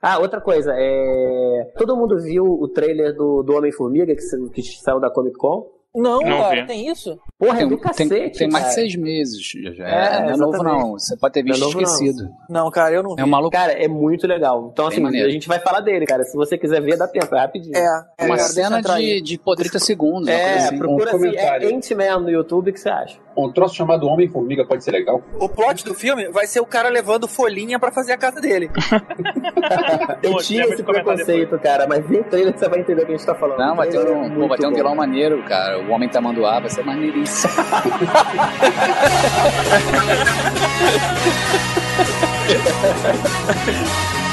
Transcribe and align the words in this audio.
Ah, 0.00 0.18
outra 0.18 0.40
coisa, 0.40 0.72
é... 0.76 1.72
todo 1.78 1.96
mundo 1.96 2.18
viu 2.20 2.44
o 2.44 2.68
trailer 2.68 3.14
do, 3.14 3.42
do 3.42 3.54
Homem-Formiga 3.56 4.14
que, 4.14 4.22
que 4.52 4.62
saiu 4.82 5.00
da 5.00 5.10
Comic 5.10 5.36
Con? 5.36 5.72
Não, 5.96 6.20
Não 6.20 6.38
cara, 6.40 6.62
vi. 6.62 6.66
tem 6.66 6.88
isso? 6.88 7.16
Porra, 7.38 7.54
é 7.54 7.58
Tem, 7.60 7.68
do 7.68 7.76
tem, 7.76 7.84
cacete, 7.84 8.38
tem 8.40 8.50
mais 8.50 8.64
de 8.66 8.74
seis 8.74 8.96
meses. 8.96 9.40
Já, 9.40 9.70
já. 9.70 9.88
É, 9.88 10.22
não 10.24 10.30
é 10.30 10.36
novo, 10.36 10.62
não. 10.64 10.92
Você 10.98 11.16
pode 11.16 11.34
ter 11.34 11.44
visto 11.44 11.60
Não 11.60 11.68
é 11.68 11.72
novo, 11.72 11.80
não. 11.80 11.88
esquecido. 11.92 12.28
Não, 12.50 12.68
cara, 12.72 12.96
eu 12.96 13.02
não 13.04 13.14
vi. 13.14 13.20
É 13.22 13.24
um 13.24 13.28
maluco. 13.28 13.52
Cara, 13.52 13.72
é 13.74 13.86
muito 13.86 14.26
legal. 14.26 14.70
Então, 14.72 14.86
Bem 14.86 14.94
assim, 14.94 15.02
maneiro. 15.04 15.28
a 15.28 15.30
gente 15.30 15.46
vai 15.46 15.60
falar 15.60 15.82
dele, 15.82 16.04
cara. 16.04 16.24
Se 16.24 16.36
você 16.36 16.58
quiser 16.58 16.82
ver, 16.82 16.96
dá 16.96 17.06
tempo, 17.06 17.32
é 17.36 17.38
rapidinho. 17.38 17.76
É, 17.76 18.04
É 18.18 18.26
uma 18.26 18.36
cena 18.38 18.80
de, 18.82 19.20
de 19.20 19.38
pô, 19.38 19.54
30 19.54 19.78
segundos. 19.78 20.26
É, 20.26 20.56
assim. 20.56 20.78
procura 20.78 21.14
Um 21.14 21.16
assim, 21.28 21.36
é. 21.36 21.72
Ant-Man 21.72 22.18
no 22.22 22.30
YouTube, 22.30 22.70
o 22.70 22.72
que 22.74 22.80
você 22.80 22.88
acha? 22.88 23.16
Um 23.36 23.52
troço 23.52 23.74
chamado 23.74 24.06
Homem-Formiga 24.06 24.64
pode 24.64 24.84
ser 24.84 24.92
legal? 24.92 25.22
O 25.38 25.48
plot 25.48 25.84
do 25.84 25.94
filme 25.94 26.28
vai 26.28 26.46
ser 26.46 26.60
o 26.60 26.66
cara 26.66 26.88
levando 26.88 27.26
folhinha 27.26 27.78
pra 27.78 27.90
fazer 27.90 28.12
a 28.12 28.16
casa 28.16 28.40
dele. 28.40 28.70
Eu 30.22 30.36
tinha 30.38 30.64
esse 30.64 30.82
preconceito, 30.82 31.58
cara, 31.58 31.86
mas 31.86 32.06
vem 32.06 32.20
o 32.20 32.24
trailer 32.24 32.52
que 32.52 32.60
você 32.60 32.68
vai 32.68 32.80
entender 32.80 33.02
o 33.02 33.06
que 33.06 33.12
a 33.12 33.16
gente 33.16 33.26
tá 33.26 33.34
falando. 33.34 33.58
Não, 33.58 33.76
vai 33.76 33.88
ter 33.88 33.98
um, 33.98 34.24
é 34.24 34.30
pô, 34.30 34.48
vai 34.48 34.58
ter 34.58 34.66
um 34.66 34.72
vilão 34.72 34.94
maneiro, 34.94 35.42
cara. 35.44 35.80
O 35.80 35.90
Homem 35.90 36.08
Tamanduá 36.08 36.60
vai 36.60 36.70
ser 36.70 36.84
maneiríssimo. 36.84 37.52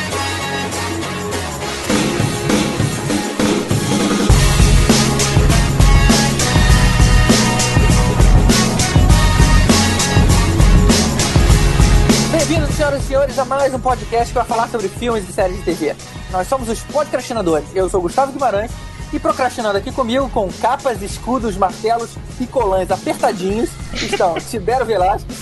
senhoras 12.91 13.03
e 13.03 13.07
senhores, 13.07 13.39
a 13.39 13.45
mais 13.45 13.73
um 13.73 13.79
podcast 13.79 14.27
que 14.27 14.33
vai 14.33 14.45
falar 14.45 14.67
sobre 14.67 14.89
filmes 14.89 15.27
e 15.29 15.31
séries 15.31 15.57
de 15.57 15.63
TV. 15.63 15.95
Nós 16.29 16.47
somos 16.47 16.67
os 16.67 16.81
podcastinadores. 16.81 17.67
Eu 17.73 17.89
sou 17.89 17.99
o 17.99 18.03
Gustavo 18.03 18.33
Guimarães 18.33 18.71
e 19.13 19.19
procrastinando 19.19 19.77
aqui 19.77 19.91
comigo 19.91 20.29
com 20.29 20.51
capas, 20.53 21.01
escudos, 21.01 21.55
martelos 21.55 22.11
e 22.39 22.47
colãs 22.47 22.91
apertadinhos 22.91 23.69
estão 23.93 24.35
Tibero 24.41 24.85
Velasquez, 24.85 25.37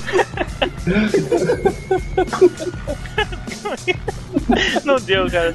Não 4.83 4.97
deu, 4.97 5.29
cara. 5.31 5.53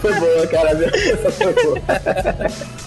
Foi 0.00 0.14
boa, 0.14 0.46
cara. 0.48 0.70
Essa 0.70 1.30
foi 1.30 1.52
boa. 1.52 1.80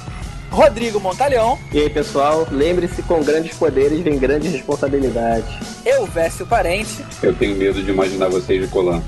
Rodrigo 0.58 1.00
Montalhão, 1.00 1.58
E 1.72 1.80
aí, 1.80 1.90
pessoal, 1.90 2.48
lembre-se, 2.52 3.02
com 3.02 3.23
grandes 3.23 3.58
poderes 3.58 4.00
vem 4.02 4.20
grandes 4.20 4.52
responsabilidades. 4.52 5.50
eu, 5.84 6.06
Vécio 6.06 6.45
Parente 6.45 7.04
Eu 7.23 7.34
tenho 7.34 7.56
medo 7.56 7.82
de 7.82 7.90
imaginar 7.90 8.30
vocês 8.30 8.62
de 8.62 8.68
colã. 8.68 9.02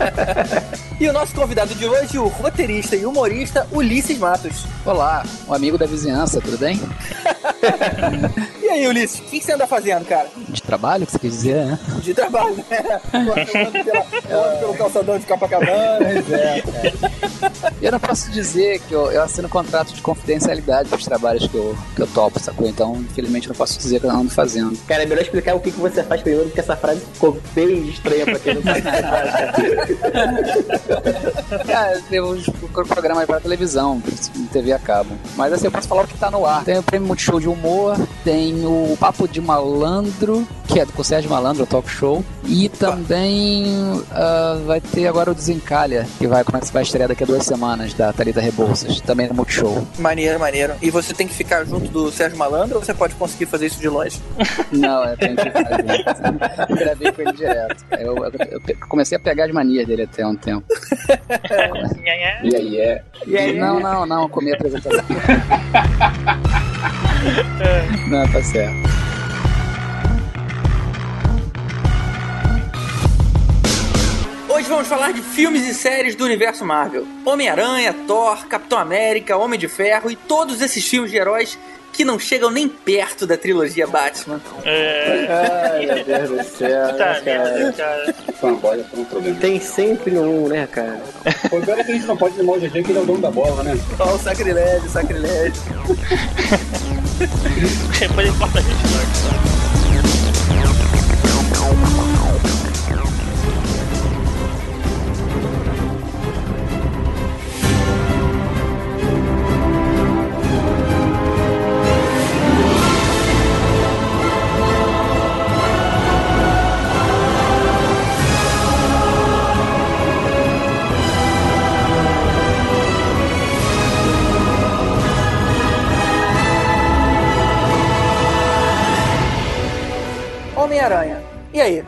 e 0.98 1.06
o 1.08 1.12
nosso 1.12 1.34
convidado 1.34 1.74
de 1.74 1.86
hoje, 1.86 2.18
o 2.18 2.26
roteirista 2.28 2.96
e 2.96 3.04
humorista 3.04 3.66
Ulisses 3.70 4.16
Matos. 4.18 4.64
Olá, 4.84 5.22
um 5.46 5.52
amigo 5.52 5.76
da 5.76 5.84
vizinhança, 5.84 6.40
tudo 6.40 6.56
bem? 6.58 6.80
E 8.66 8.68
aí, 8.68 8.86
Ulisses, 8.88 9.20
o 9.20 9.22
que 9.22 9.40
você 9.40 9.52
anda 9.52 9.66
fazendo, 9.66 10.04
cara? 10.04 10.28
De 10.48 10.60
trabalho, 10.60 11.06
que 11.06 11.12
você 11.12 11.18
quer 11.20 11.28
dizer, 11.28 11.54
né? 11.66 11.78
De 12.02 12.12
trabalho, 12.12 12.56
né? 12.68 13.00
Eu 13.12 13.20
ando, 13.64 13.84
pela- 13.84 14.06
eu 14.28 14.44
ando 14.44 14.58
pelo 14.58 14.74
calçadão 14.74 15.18
de 15.18 15.24
Copacabana. 15.24 15.70
é, 16.02 16.62
Eu 17.80 17.92
não 17.92 18.00
posso 18.00 18.30
dizer 18.32 18.80
que 18.80 18.92
eu, 18.92 19.10
eu 19.12 19.22
assino 19.22 19.48
contrato 19.48 19.92
de 19.94 20.02
confidencialidade 20.02 20.45
para 20.88 20.96
os 20.96 21.04
trabalhos 21.04 21.46
que 21.46 21.54
eu, 21.54 21.76
que 21.94 22.02
eu 22.02 22.06
topo, 22.08 22.38
sacou? 22.38 22.68
Então, 22.68 22.96
infelizmente, 22.96 23.46
eu 23.46 23.52
não 23.52 23.56
posso 23.56 23.78
dizer 23.78 24.00
que 24.00 24.06
eu 24.06 24.10
ando 24.10 24.30
fazendo. 24.30 24.76
Cara, 24.86 25.02
é 25.02 25.06
melhor 25.06 25.22
explicar 25.22 25.54
o 25.54 25.60
que, 25.60 25.70
que 25.70 25.80
você 25.80 26.02
faz 26.02 26.22
primeiro, 26.22 26.46
porque 26.46 26.60
essa 26.60 26.76
frase 26.76 27.00
ficou 27.12 27.38
bem 27.54 27.88
estranha 27.88 28.24
pra 28.24 28.38
quem 28.38 28.54
não 28.54 28.62
sabe 28.62 28.82
cara. 31.66 32.00
Tem 32.08 32.20
uns 32.20 32.46
programas 32.86 33.26
para 33.26 33.40
televisão, 33.40 34.02
TV 34.52 34.72
a 34.72 34.78
cabo. 34.78 35.10
Mas 35.36 35.52
assim, 35.52 35.66
eu 35.66 35.72
posso 35.72 35.88
falar 35.88 36.04
o 36.04 36.06
que 36.06 36.18
tá 36.18 36.30
no 36.30 36.46
ar. 36.46 36.64
Tem 36.64 36.78
o 36.78 36.82
Prêmio 36.82 37.08
Multishow 37.08 37.40
de 37.40 37.48
Humor, 37.48 37.96
tem 38.24 38.64
o 38.64 38.96
Papo 38.98 39.28
de 39.28 39.40
Malandro, 39.40 40.46
que 40.66 40.80
é 40.80 40.84
do 40.84 41.04
Sérgio 41.04 41.30
Malandro, 41.30 41.64
o 41.64 41.66
talk 41.66 41.88
show. 41.88 42.24
E 42.44 42.68
também 42.68 43.66
ah, 44.10 44.58
vai 44.66 44.80
ter 44.80 45.06
agora 45.06 45.30
o 45.30 45.34
Desencalha, 45.34 46.06
que 46.18 46.26
vai, 46.26 46.44
como 46.44 46.58
é 46.58 46.60
que 46.60 46.72
vai 46.72 46.82
estrear 46.82 47.08
daqui 47.08 47.24
a 47.24 47.26
duas 47.26 47.44
semanas, 47.44 47.94
da 47.94 48.12
Thalita 48.12 48.40
Rebouças, 48.40 49.00
também 49.00 49.28
no 49.28 49.34
Multishow. 49.34 49.86
Maneiro, 50.38 50.68
maneiro. 50.74 50.86
E 50.86 50.90
você 50.90 51.12
tem 51.14 51.26
que 51.26 51.34
ficar 51.34 51.64
junto 51.64 51.88
do 51.88 52.10
Sérgio 52.10 52.38
Malandro 52.38 52.76
ou 52.76 52.84
você 52.84 52.92
pode 52.94 53.14
conseguir 53.14 53.46
fazer 53.46 53.66
isso 53.66 53.80
de 53.80 53.88
longe? 53.88 54.20
Não, 54.72 55.04
eu 55.04 55.16
tenho 55.16 55.36
que 55.36 55.50
fazer. 55.50 56.04
Eu 56.68 56.76
Gravei 56.76 57.12
com 57.12 57.22
ele 57.22 57.32
direto. 57.32 57.84
Eu, 57.92 58.16
eu- 58.16 58.32
eu 58.52 58.60
comecei 58.88 59.16
a 59.16 59.20
pegar 59.20 59.44
as 59.46 59.52
manias 59.52 59.86
dele 59.86 60.02
até 60.02 60.26
um 60.26 60.34
tempo. 60.36 60.64
E 62.42 62.54
aí 62.56 62.80
é. 62.80 63.02
E 63.26 63.36
aí, 63.36 63.58
Não, 63.58 63.80
não, 63.80 64.06
não, 64.06 64.28
comi 64.28 64.52
a 64.52 64.54
apresentação. 64.54 65.02
Não, 68.08 68.28
tá 68.32 68.42
certo. 68.42 69.05
Hoje 74.56 74.68
vamos 74.70 74.88
falar 74.88 75.12
de 75.12 75.20
filmes 75.20 75.66
e 75.68 75.74
séries 75.74 76.14
do 76.14 76.24
universo 76.24 76.64
Marvel. 76.64 77.06
Homem-Aranha, 77.26 77.94
Thor, 78.06 78.46
Capitão 78.46 78.78
América, 78.78 79.36
Homem 79.36 79.60
de 79.60 79.68
Ferro 79.68 80.10
e 80.10 80.16
todos 80.16 80.62
esses 80.62 80.82
filmes 80.88 81.10
de 81.10 81.18
heróis 81.18 81.58
que 81.92 82.06
não 82.06 82.18
chegam 82.18 82.50
nem 82.50 82.66
perto 82.66 83.26
da 83.26 83.36
trilogia 83.36 83.86
Batman. 83.86 84.40
É. 84.64 85.26
Ai, 85.74 85.84
meu 85.84 86.02
Deus 86.04 86.30
do 86.30 86.56
céu, 86.56 86.96
Tá 86.96 87.12
né, 87.12 87.20
cara. 87.22 87.44
merda, 87.52 87.72
cara. 87.74 88.14
Fanboy 88.40 88.80
é 88.80 88.84
um 88.98 89.04
problema. 89.04 89.38
Tem 89.40 89.60
sempre 89.60 90.16
um, 90.18 90.48
né, 90.48 90.66
cara? 90.72 91.02
O 91.52 91.60
pior 91.60 91.78
é 91.78 91.84
que 91.84 91.92
a 91.92 91.94
gente 91.94 92.06
não 92.06 92.16
pode 92.16 92.36
limar 92.38 92.56
o 92.56 92.60
GG 92.60 92.82
que 92.82 92.92
ele 92.92 92.98
é 92.98 93.02
o 93.02 93.04
dono 93.04 93.20
da 93.20 93.30
bola, 93.30 93.62
né? 93.62 93.78
Ó, 93.98 94.14
o 94.14 94.18
sacrilégio, 94.18 94.88
sacrilégio. 94.88 95.62
Depois 98.00 98.26
ele 98.26 98.38
corta 98.38 98.58
a 98.58 98.62
gente. 98.62 98.74
né? 98.74 99.56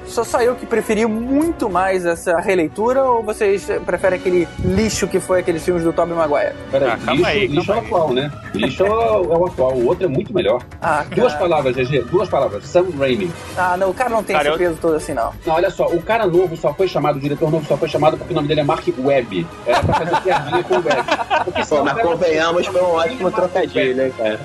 Só 0.08 0.24
só 0.24 0.40
eu 0.40 0.54
que 0.54 0.66
preferi 0.66 1.06
muito 1.06 1.68
mais 1.70 2.04
essa 2.04 2.38
releitura 2.40 3.02
ou 3.04 3.22
vocês 3.22 3.66
preferem 3.86 4.18
aquele 4.18 4.48
lixo 4.64 5.06
que 5.06 5.20
foi 5.20 5.40
aqueles 5.40 5.64
filmes 5.64 5.84
do 5.84 5.92
Tobey 5.92 6.14
Maguire? 6.14 6.54
Peraí, 6.70 6.90
Ah, 6.90 6.98
calma 7.04 7.14
lixo, 7.14 7.26
aí, 7.28 7.46
lixo 7.46 7.72
é 7.72 7.74
o 7.74 7.78
atual, 7.78 8.12
né? 8.14 8.32
Lixo 8.54 8.84
é 8.86 8.90
o, 8.90 9.32
é 9.32 9.38
o 9.38 9.46
atual, 9.46 9.72
o 9.74 9.86
outro 9.86 10.04
é 10.04 10.08
muito 10.08 10.34
melhor. 10.34 10.62
Ah, 10.82 11.04
Duas 11.14 11.34
palavras, 11.34 11.76
GG, 11.76 12.02
duas 12.10 12.28
palavras. 12.28 12.64
Sam 12.66 12.86
Raimi. 12.98 13.30
Ah, 13.56 13.76
não, 13.76 13.90
o 13.90 13.94
cara 13.94 14.10
não 14.10 14.22
tem 14.22 14.34
Cara, 14.36 14.48
esse 14.48 14.54
eu- 14.54 14.68
peso 14.68 14.78
todo 14.80 14.94
assim, 14.96 15.12
não. 15.14 15.32
Não, 15.46 15.54
olha 15.54 15.70
só, 15.70 15.86
o 15.86 16.02
cara 16.02 16.26
novo 16.26 16.56
só 16.56 16.72
foi 16.74 16.88
chamado, 16.88 17.16
o 17.16 17.20
diretor 17.20 17.50
novo 17.50 17.66
só 17.66 17.76
foi 17.76 17.88
chamado 17.88 18.16
porque 18.16 18.32
o 18.32 18.36
nome 18.36 18.48
dele 18.48 18.60
é 18.60 18.64
Mark 18.64 18.86
Webb. 18.98 19.46
Era 19.66 19.80
pra 19.82 19.94
fazer 19.94 20.20
piadinha 20.22 20.62
com 20.64 20.74
o 20.74 20.78
Webb. 20.78 21.04
Porque 21.44 21.64
Pô, 21.66 21.84
mas 21.84 22.02
convenhamos, 22.02 22.66
foi 22.66 22.80
um 22.82 22.90
ótimo 22.94 23.30
trocadilho, 23.30 23.96
né, 23.96 24.12
cara? 24.16 24.40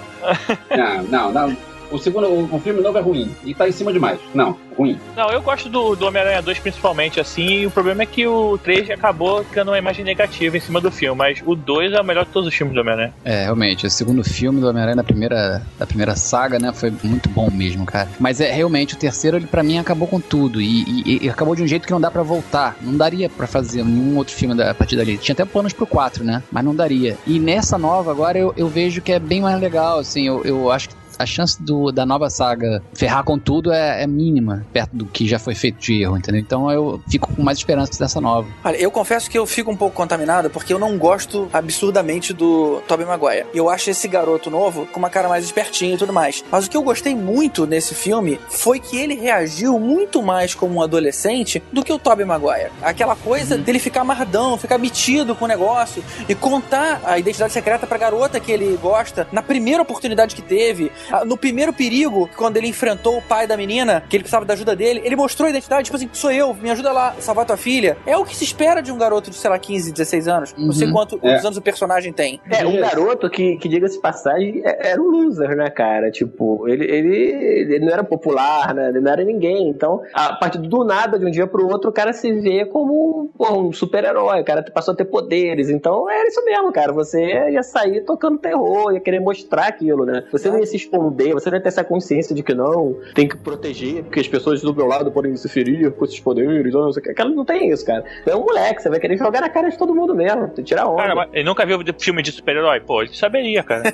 Não, 0.76 1.04
não, 1.04 1.32
não. 1.32 1.58
O 1.94 1.98
segundo, 2.00 2.28
o, 2.28 2.56
o 2.56 2.60
filme 2.60 2.82
novo 2.82 2.98
é 2.98 3.02
ruim. 3.02 3.32
E 3.46 3.54
tá 3.54 3.68
em 3.70 3.72
cima 3.72 3.94
demais. 3.94 4.20
Não, 4.34 4.58
ruim. 4.78 5.00
Não, 5.16 5.30
eu 5.30 5.42
gosto 5.42 5.70
do, 5.70 5.96
do 5.96 6.06
Homem-Aranha 6.08 6.42
2 6.42 6.60
principalmente, 6.60 7.20
assim, 7.20 7.60
e 7.62 7.66
o 7.68 7.72
problema 7.72 8.02
é 8.04 8.06
que 8.06 8.26
o 8.28 8.58
3 8.58 8.90
acabou 8.90 9.44
ficando 9.44 9.70
uma 9.72 9.78
imagem 9.78 10.04
negativa 10.04 10.58
em 10.58 10.60
cima 10.60 10.82
do 10.82 10.92
filme, 10.92 11.18
mas 11.18 11.42
o 11.46 11.56
2 11.56 11.94
é 11.94 12.02
o 12.02 12.04
melhor 12.04 12.26
de 12.26 12.32
todos 12.32 12.50
os 12.50 12.56
filmes 12.56 12.74
do 12.76 12.82
Homem-Aranha. 12.82 13.14
É, 13.24 13.44
realmente, 13.44 13.86
o 13.86 13.90
segundo 13.90 14.24
filme 14.24 14.60
do 14.60 14.68
Homem-Aranha 14.68 14.96
da 14.98 15.04
primeira, 15.04 15.62
da 15.78 15.86
primeira 15.86 16.16
saga, 16.16 16.58
né, 16.60 16.74
foi 16.74 16.92
muito 17.04 17.30
bom 17.30 17.50
mesmo, 17.52 17.86
cara. 17.86 18.10
Mas 18.20 18.42
é 18.42 18.52
realmente, 18.52 18.96
o 18.96 18.98
terceiro, 18.98 19.38
ele 19.38 19.46
pra 19.48 19.62
mim 19.62 19.78
acabou 19.78 20.08
com 20.08 20.20
tudo. 20.20 20.60
E, 20.60 20.84
e- 21.06 21.20
e 21.26 21.30
acabou 21.30 21.56
de 21.56 21.62
um 21.62 21.68
jeito 21.68 21.86
que 21.86 21.92
não 21.94 22.02
dá 22.02 22.10
pra 22.10 22.24
voltar. 22.24 22.76
Não 22.82 22.98
daria 22.98 23.30
pra 23.30 23.46
fazer 23.46 23.84
nenhum 23.86 24.18
outro 24.18 24.34
filme 24.34 24.56
da, 24.56 24.72
a 24.72 24.74
partir 24.74 24.96
dali. 24.96 25.18
Tinha 25.18 25.34
até 25.34 25.46
planos 25.46 25.74
pro 25.74 25.86
4, 25.86 26.24
né? 26.24 26.42
Mas 26.52 26.64
não 26.66 26.76
daria. 26.76 27.18
E 27.28 27.40
nessa 27.40 27.78
nova 27.78 28.10
agora 28.12 28.38
eu, 28.40 28.52
eu 28.58 28.68
vejo 28.68 29.02
que 29.02 29.12
é 29.12 29.20
bem 29.20 29.42
mais 29.42 29.60
legal, 29.62 30.00
assim. 30.00 30.26
Eu, 30.28 30.42
eu 30.44 30.72
acho 30.72 30.90
que 30.90 30.96
a 31.18 31.26
chance 31.26 31.62
do, 31.62 31.92
da 31.92 32.06
nova 32.06 32.30
saga 32.30 32.82
ferrar 32.94 33.24
com 33.24 33.38
tudo 33.38 33.72
é, 33.72 34.04
é 34.04 34.08
mínima, 34.08 34.66
perto 34.72 34.96
do 34.96 35.06
que 35.06 35.28
já 35.28 35.40
foi 35.40 35.56
feito 35.56 35.80
de 35.80 36.02
erro, 36.02 36.18
entendeu? 36.18 36.42
Então 36.42 36.72
eu 36.72 37.02
fico 37.10 37.34
com 37.34 37.44
mais 37.44 37.58
esperança 37.58 37.98
dessa 37.98 38.20
nova. 38.20 38.48
Olha, 38.64 38.78
eu 38.78 38.92
confesso 38.92 39.30
que 39.30 39.38
eu 39.38 39.46
fico 39.46 39.72
um 39.72 39.76
pouco 39.76 39.96
contaminado 39.96 40.50
porque 40.50 40.74
eu 40.74 40.80
não 40.80 40.98
gosto 40.98 41.48
absurdamente 41.54 42.34
do 42.34 42.82
Tobey 42.88 43.06
Maguire. 43.06 43.46
Eu 43.54 43.70
acho 43.70 43.90
esse 43.90 44.08
garoto 44.08 44.50
novo 44.50 44.86
com 44.88 45.00
uma 45.00 45.10
cara 45.10 45.28
mais 45.28 45.46
espertinha 45.46 45.96
e 45.96 45.98
tudo 45.98 46.14
mais. 46.14 46.44
Mas 46.52 46.66
o 46.66 46.70
que 46.70 46.78
eu 46.78 46.84
gostei 46.84 47.16
muito 47.16 47.66
nesse 47.66 47.96
filme 47.96 48.40
foi 48.50 48.80
que 48.80 48.98
ele 48.98 49.16
reagiu 49.16 49.80
muito 49.80 50.22
mais 50.22 50.54
como 50.54 50.76
um 50.76 50.82
adolescente 50.82 51.62
do 51.72 51.84
que 51.84 51.92
o 51.92 52.00
Tobey 52.00 52.26
Maguire. 52.26 52.72
Aquela 52.82 53.16
coisa 53.16 53.58
dele 53.58 53.80
ficar 53.80 54.04
mardão, 54.04 54.58
ficar 54.58 54.78
metido 54.78 55.36
com 55.36 55.46
o 55.46 55.48
negócio 55.48 56.04
e 56.28 56.36
contar 56.36 57.02
a 57.06 57.18
identidade 57.18 57.54
secreta 57.54 57.88
pra 57.88 57.98
garota 57.98 58.40
que 58.40 58.52
ele 58.52 58.78
gosta 58.82 59.28
na 59.32 59.42
primeira 59.42 59.82
oportunidade 59.82 60.36
que 60.36 60.42
teve, 60.42 60.92
no 61.26 61.38
primeiro 61.38 61.74
perigo, 61.74 62.30
quando 62.36 62.58
ele 62.58 62.68
enfrentou 62.68 63.18
o 63.18 63.22
pai 63.22 63.48
da 63.48 63.56
menina, 63.58 64.04
que 64.10 64.16
ele 64.16 64.24
precisava 64.24 64.46
da 64.46 64.54
ajuda 64.54 64.76
dele, 64.76 65.02
ele 65.04 65.16
mostrou 65.16 65.48
a 65.48 65.50
identidade, 65.50 65.86
tipo 65.86 65.96
assim, 65.98 66.10
sou 66.14 66.32
eu, 66.32 66.54
me 66.54 66.70
ajuda 66.72 66.92
lá, 66.92 67.16
salvar 67.20 67.46
tua 67.46 67.58
filha. 67.58 67.98
É 68.06 68.18
o 68.18 68.26
que 68.26 68.36
se 68.36 68.44
espera 68.44 68.82
de 68.82 68.92
um 68.92 68.98
garoto 68.98 69.30
de, 69.30 69.36
sei 69.36 69.50
lá, 69.50 69.58
15, 69.60 69.92
16 69.92 70.28
anos. 70.28 70.54
Não 70.58 70.72
sei 70.72 70.88
Uhum. 70.88 70.94
quanto, 70.94 71.16
É. 71.16 71.20
quantos 71.20 71.46
anos 71.46 71.58
o 71.58 71.62
personagem 71.62 72.12
tem. 72.14 72.40
É, 72.50 72.66
um 72.66 72.80
garoto 72.80 73.30
que, 73.30 73.58
que 73.58 73.68
diga-se 73.70 73.96
de 73.96 74.02
passagem, 74.02 74.62
é- 74.66 74.92
era 74.92 75.02
um 75.02 75.06
loser, 75.10 75.56
né, 75.56 75.70
cara? 75.70 76.12
Tipo, 76.12 76.68
ele, 76.68 76.86
ele, 76.86 77.74
ele 77.74 77.80
não 77.86 77.92
era 77.94 78.04
popular, 78.04 78.74
né? 78.74 78.90
Ele 78.90 79.00
não 79.00 79.12
era 79.12 79.24
ninguém. 79.24 79.70
Então, 79.70 80.02
a 80.14 80.34
partir 80.34 80.58
do 80.60 80.84
nada, 80.84 81.18
de 81.20 81.26
um 81.26 81.32
dia 81.32 81.48
pro 81.48 81.68
outro, 81.68 81.90
o 81.90 81.94
cara 81.94 82.14
se 82.14 82.32
vê 82.34 82.66
como 82.66 83.30
pô, 83.38 83.54
um 83.54 83.72
super-herói. 83.72 84.42
O 84.42 84.46
cara 84.46 84.64
passou 84.74 84.94
a 84.94 84.98
ter 84.98 85.06
poderes. 85.06 85.70
Então, 85.70 86.10
era 86.10 86.28
isso 86.28 86.44
mesmo, 86.46 86.72
cara. 86.72 86.92
Você 86.94 87.50
ia 87.52 87.64
sair 87.64 88.02
tocando 88.06 88.38
terror, 88.38 88.92
ia 88.94 89.00
querer 89.00 89.20
mostrar 89.20 89.68
aquilo, 89.68 90.06
né? 90.06 90.24
Você 90.32 90.50
não 90.50 90.60
ia 90.60 90.66
se 90.66 90.76
esconder, 90.94 91.34
você 91.34 91.50
ia 91.50 91.60
ter 91.60 91.68
essa 91.68 91.84
consciência 91.84 92.36
de 92.36 92.44
que 92.44 92.54
não, 92.54 92.96
tem 93.16 93.28
que 93.28 93.36
proteger, 93.36 94.04
porque 94.04 94.20
as 94.20 94.28
pessoas 94.28 94.62
do 94.62 94.74
meu 94.74 94.86
lado 94.86 95.12
podem 95.12 95.36
se 95.36 95.50
ferir 95.50 95.92
com 95.92 96.06
esses 96.06 96.20
poderes. 96.20 96.74
Não, 96.74 96.92
sei 96.92 97.02
o 97.02 97.04
que. 97.04 97.14
Cara, 97.14 97.30
não 97.30 97.44
tem 97.44 97.70
isso, 97.72 97.86
cara. 97.86 98.04
É 98.26 98.36
um 98.36 98.42
moleque, 98.42 98.82
você 98.82 98.90
vai 98.90 99.00
querer 99.00 99.18
jogar 99.18 99.42
na 99.42 99.50
cara 99.50 99.70
de 99.70 99.78
todo 99.78 99.94
mundo 99.94 100.16
mesmo. 100.16 100.48
Tirar 100.64 100.88
onda. 100.88 101.02
Cara, 101.02 101.16
mas 101.16 101.30
ele 101.34 101.44
nunca 101.44 101.66
viu 101.66 101.80
filme 102.00 102.22
de 102.22 102.32
super-herói? 102.32 102.80
Pô, 102.80 103.02
ele 103.02 103.14
saberia, 103.14 103.64
cara. 103.64 103.84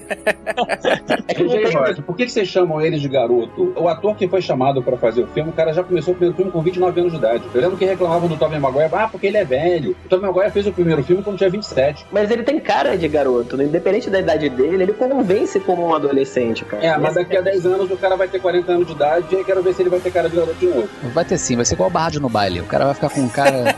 é 1.27 1.33
que 1.33 1.43
tem 1.43 2.03
por 2.03 2.15
que 2.15 2.25
que 2.25 2.31
vocês 2.31 2.47
chamam 2.47 2.81
ele 2.81 2.97
de 2.97 3.07
garoto? 3.07 3.73
O 3.75 3.87
ator 3.87 4.15
que 4.15 4.27
foi 4.27 4.41
chamado 4.41 4.81
pra 4.83 4.97
fazer 4.97 5.23
o 5.23 5.27
filme, 5.27 5.49
o 5.49 5.53
cara 5.53 5.73
já 5.73 5.83
começou 5.83 6.13
o 6.13 6.17
primeiro 6.17 6.35
filme 6.35 6.51
com 6.51 6.61
29 6.61 6.99
anos 6.99 7.13
de 7.13 7.17
idade. 7.17 7.43
Eu 7.53 7.61
lembro 7.61 7.77
que 7.77 7.85
reclamavam 7.85 8.27
do 8.27 8.37
Tobey 8.37 8.59
Maguire, 8.59 8.89
ah, 8.93 9.07
porque 9.09 9.27
ele 9.27 9.37
é 9.37 9.45
velho. 9.45 9.95
O 10.05 10.09
Tobey 10.09 10.27
Maguire 10.27 10.51
fez 10.51 10.67
o 10.67 10.71
primeiro 10.71 11.03
filme 11.03 11.23
quando 11.23 11.37
tinha 11.37 11.49
27. 11.49 12.05
Mas 12.11 12.29
ele 12.31 12.43
tem 12.43 12.59
cara 12.59 12.97
de 12.97 13.07
garoto, 13.07 13.55
né? 13.55 13.65
independente 13.65 14.09
da 14.09 14.19
idade 14.19 14.49
dele, 14.49 14.83
ele 14.83 14.93
convence 14.93 15.59
como 15.59 15.87
um 15.87 15.93
adolescente, 15.93 16.65
cara. 16.65 16.83
É, 16.83 16.88
mas 16.97 17.15
daqui 17.15 17.36
a 17.38 17.41
10 17.41 17.65
anos 17.65 17.91
o 17.91 17.97
cara 17.97 18.15
vai 18.15 18.27
ter 18.27 18.39
40 18.39 18.71
anos 18.71 18.88
de 18.88 18.94
idade 18.94 19.27
e 19.31 19.38
aí 19.38 19.44
quero 19.44 19.62
ver 19.62 19.74
se 19.74 19.81
ele 19.81 19.89
vai 19.89 20.00
ter 20.00 20.12
cara 20.12 20.30
de 20.30 20.36
garoto 20.36 20.56
de 20.56 20.65
novo. 20.68 20.89
Vai 21.13 21.25
ter 21.25 21.38
sim, 21.38 21.56
vai 21.56 21.65
ser 21.65 21.75
igual 21.75 21.89
o 21.89 21.91
Barra 21.91 22.09
no 22.19 22.30
baile. 22.30 22.62
O 22.62 22.65
cara 22.65 22.86
vai 22.86 22.94
ficar 22.94 23.09
com 23.09 23.21
um 23.21 23.30
cara 23.30 23.75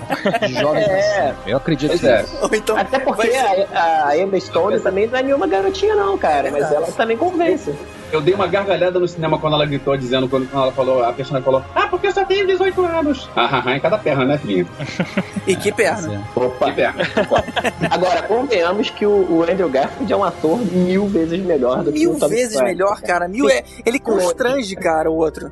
de 0.48 0.54
jovem. 0.54 0.82
É. 0.92 1.34
Eu 1.48 1.58
acredito 1.58 1.90
Pois 1.90 2.02
nisso. 2.02 2.38
é. 2.52 2.58
Então, 2.58 2.78
Até 2.78 3.00
porque 3.00 3.32
ser- 3.32 3.68
a, 3.74 4.08
a 4.08 4.18
Emma 4.18 4.40
Stone 4.40 4.80
também 4.80 5.08
não 5.08 5.18
é 5.18 5.24
nenhuma 5.24 5.48
garotinha, 5.48 5.96
não, 5.96 6.18
cara. 6.18 6.48
É 6.48 6.52
mas 6.52 6.72
ela 6.72 6.88
também 6.92 7.18
convence. 7.18 7.74
Eu 8.12 8.22
dei 8.22 8.34
uma 8.34 8.48
gargalhada 8.48 9.00
no 9.00 9.08
cinema 9.08 9.38
quando 9.40 9.54
ela 9.54 9.66
gritou, 9.66 9.96
dizendo, 9.98 10.28
quando, 10.28 10.50
quando 10.50 10.64
ela 10.64 10.72
falou, 10.72 11.04
a 11.04 11.14
personagem 11.14 11.46
falou, 11.46 11.64
ah, 11.76 11.88
porque 11.88 12.08
eu 12.08 12.12
só 12.12 12.26
tenho 12.26 12.46
18 12.48 12.86
anos. 12.86 13.30
Ah, 13.36 13.50
ah, 13.58 13.64
ah, 13.66 13.76
em 13.78 13.80
cada 13.80 13.98
perna, 13.98 14.26
né, 14.26 14.38
filhinho? 14.38 14.68
E 15.48 15.56
que 15.56 15.72
perna. 15.72 16.22
Opa. 16.36 16.66
Que 16.68 16.74
perna. 16.74 17.04
Agora, 17.90 18.22
convenhamos 18.24 18.90
que 18.92 19.06
o, 19.06 19.26
o 19.32 19.44
Andrew 19.44 19.68
Garfield 19.70 20.14
é 20.14 20.16
um 20.16 20.24
ator 20.24 20.60
mil 20.72 21.08
vezes 21.08 21.40
melhor 21.44 21.84
do 21.84 21.92
que 21.92 22.00
Mil 22.00 22.12
o 22.14 22.20
Tom 22.20 22.28
vezes 22.28 22.56
Cruise. 22.56 22.64
melhor, 22.64 23.02
cara. 23.02 23.28
Mil 23.28 23.50
é. 23.50 23.64
Ele 23.84 24.00
constrange, 24.00 24.76
cara, 24.76 25.10
o 25.10 25.16
outro. 25.16 25.52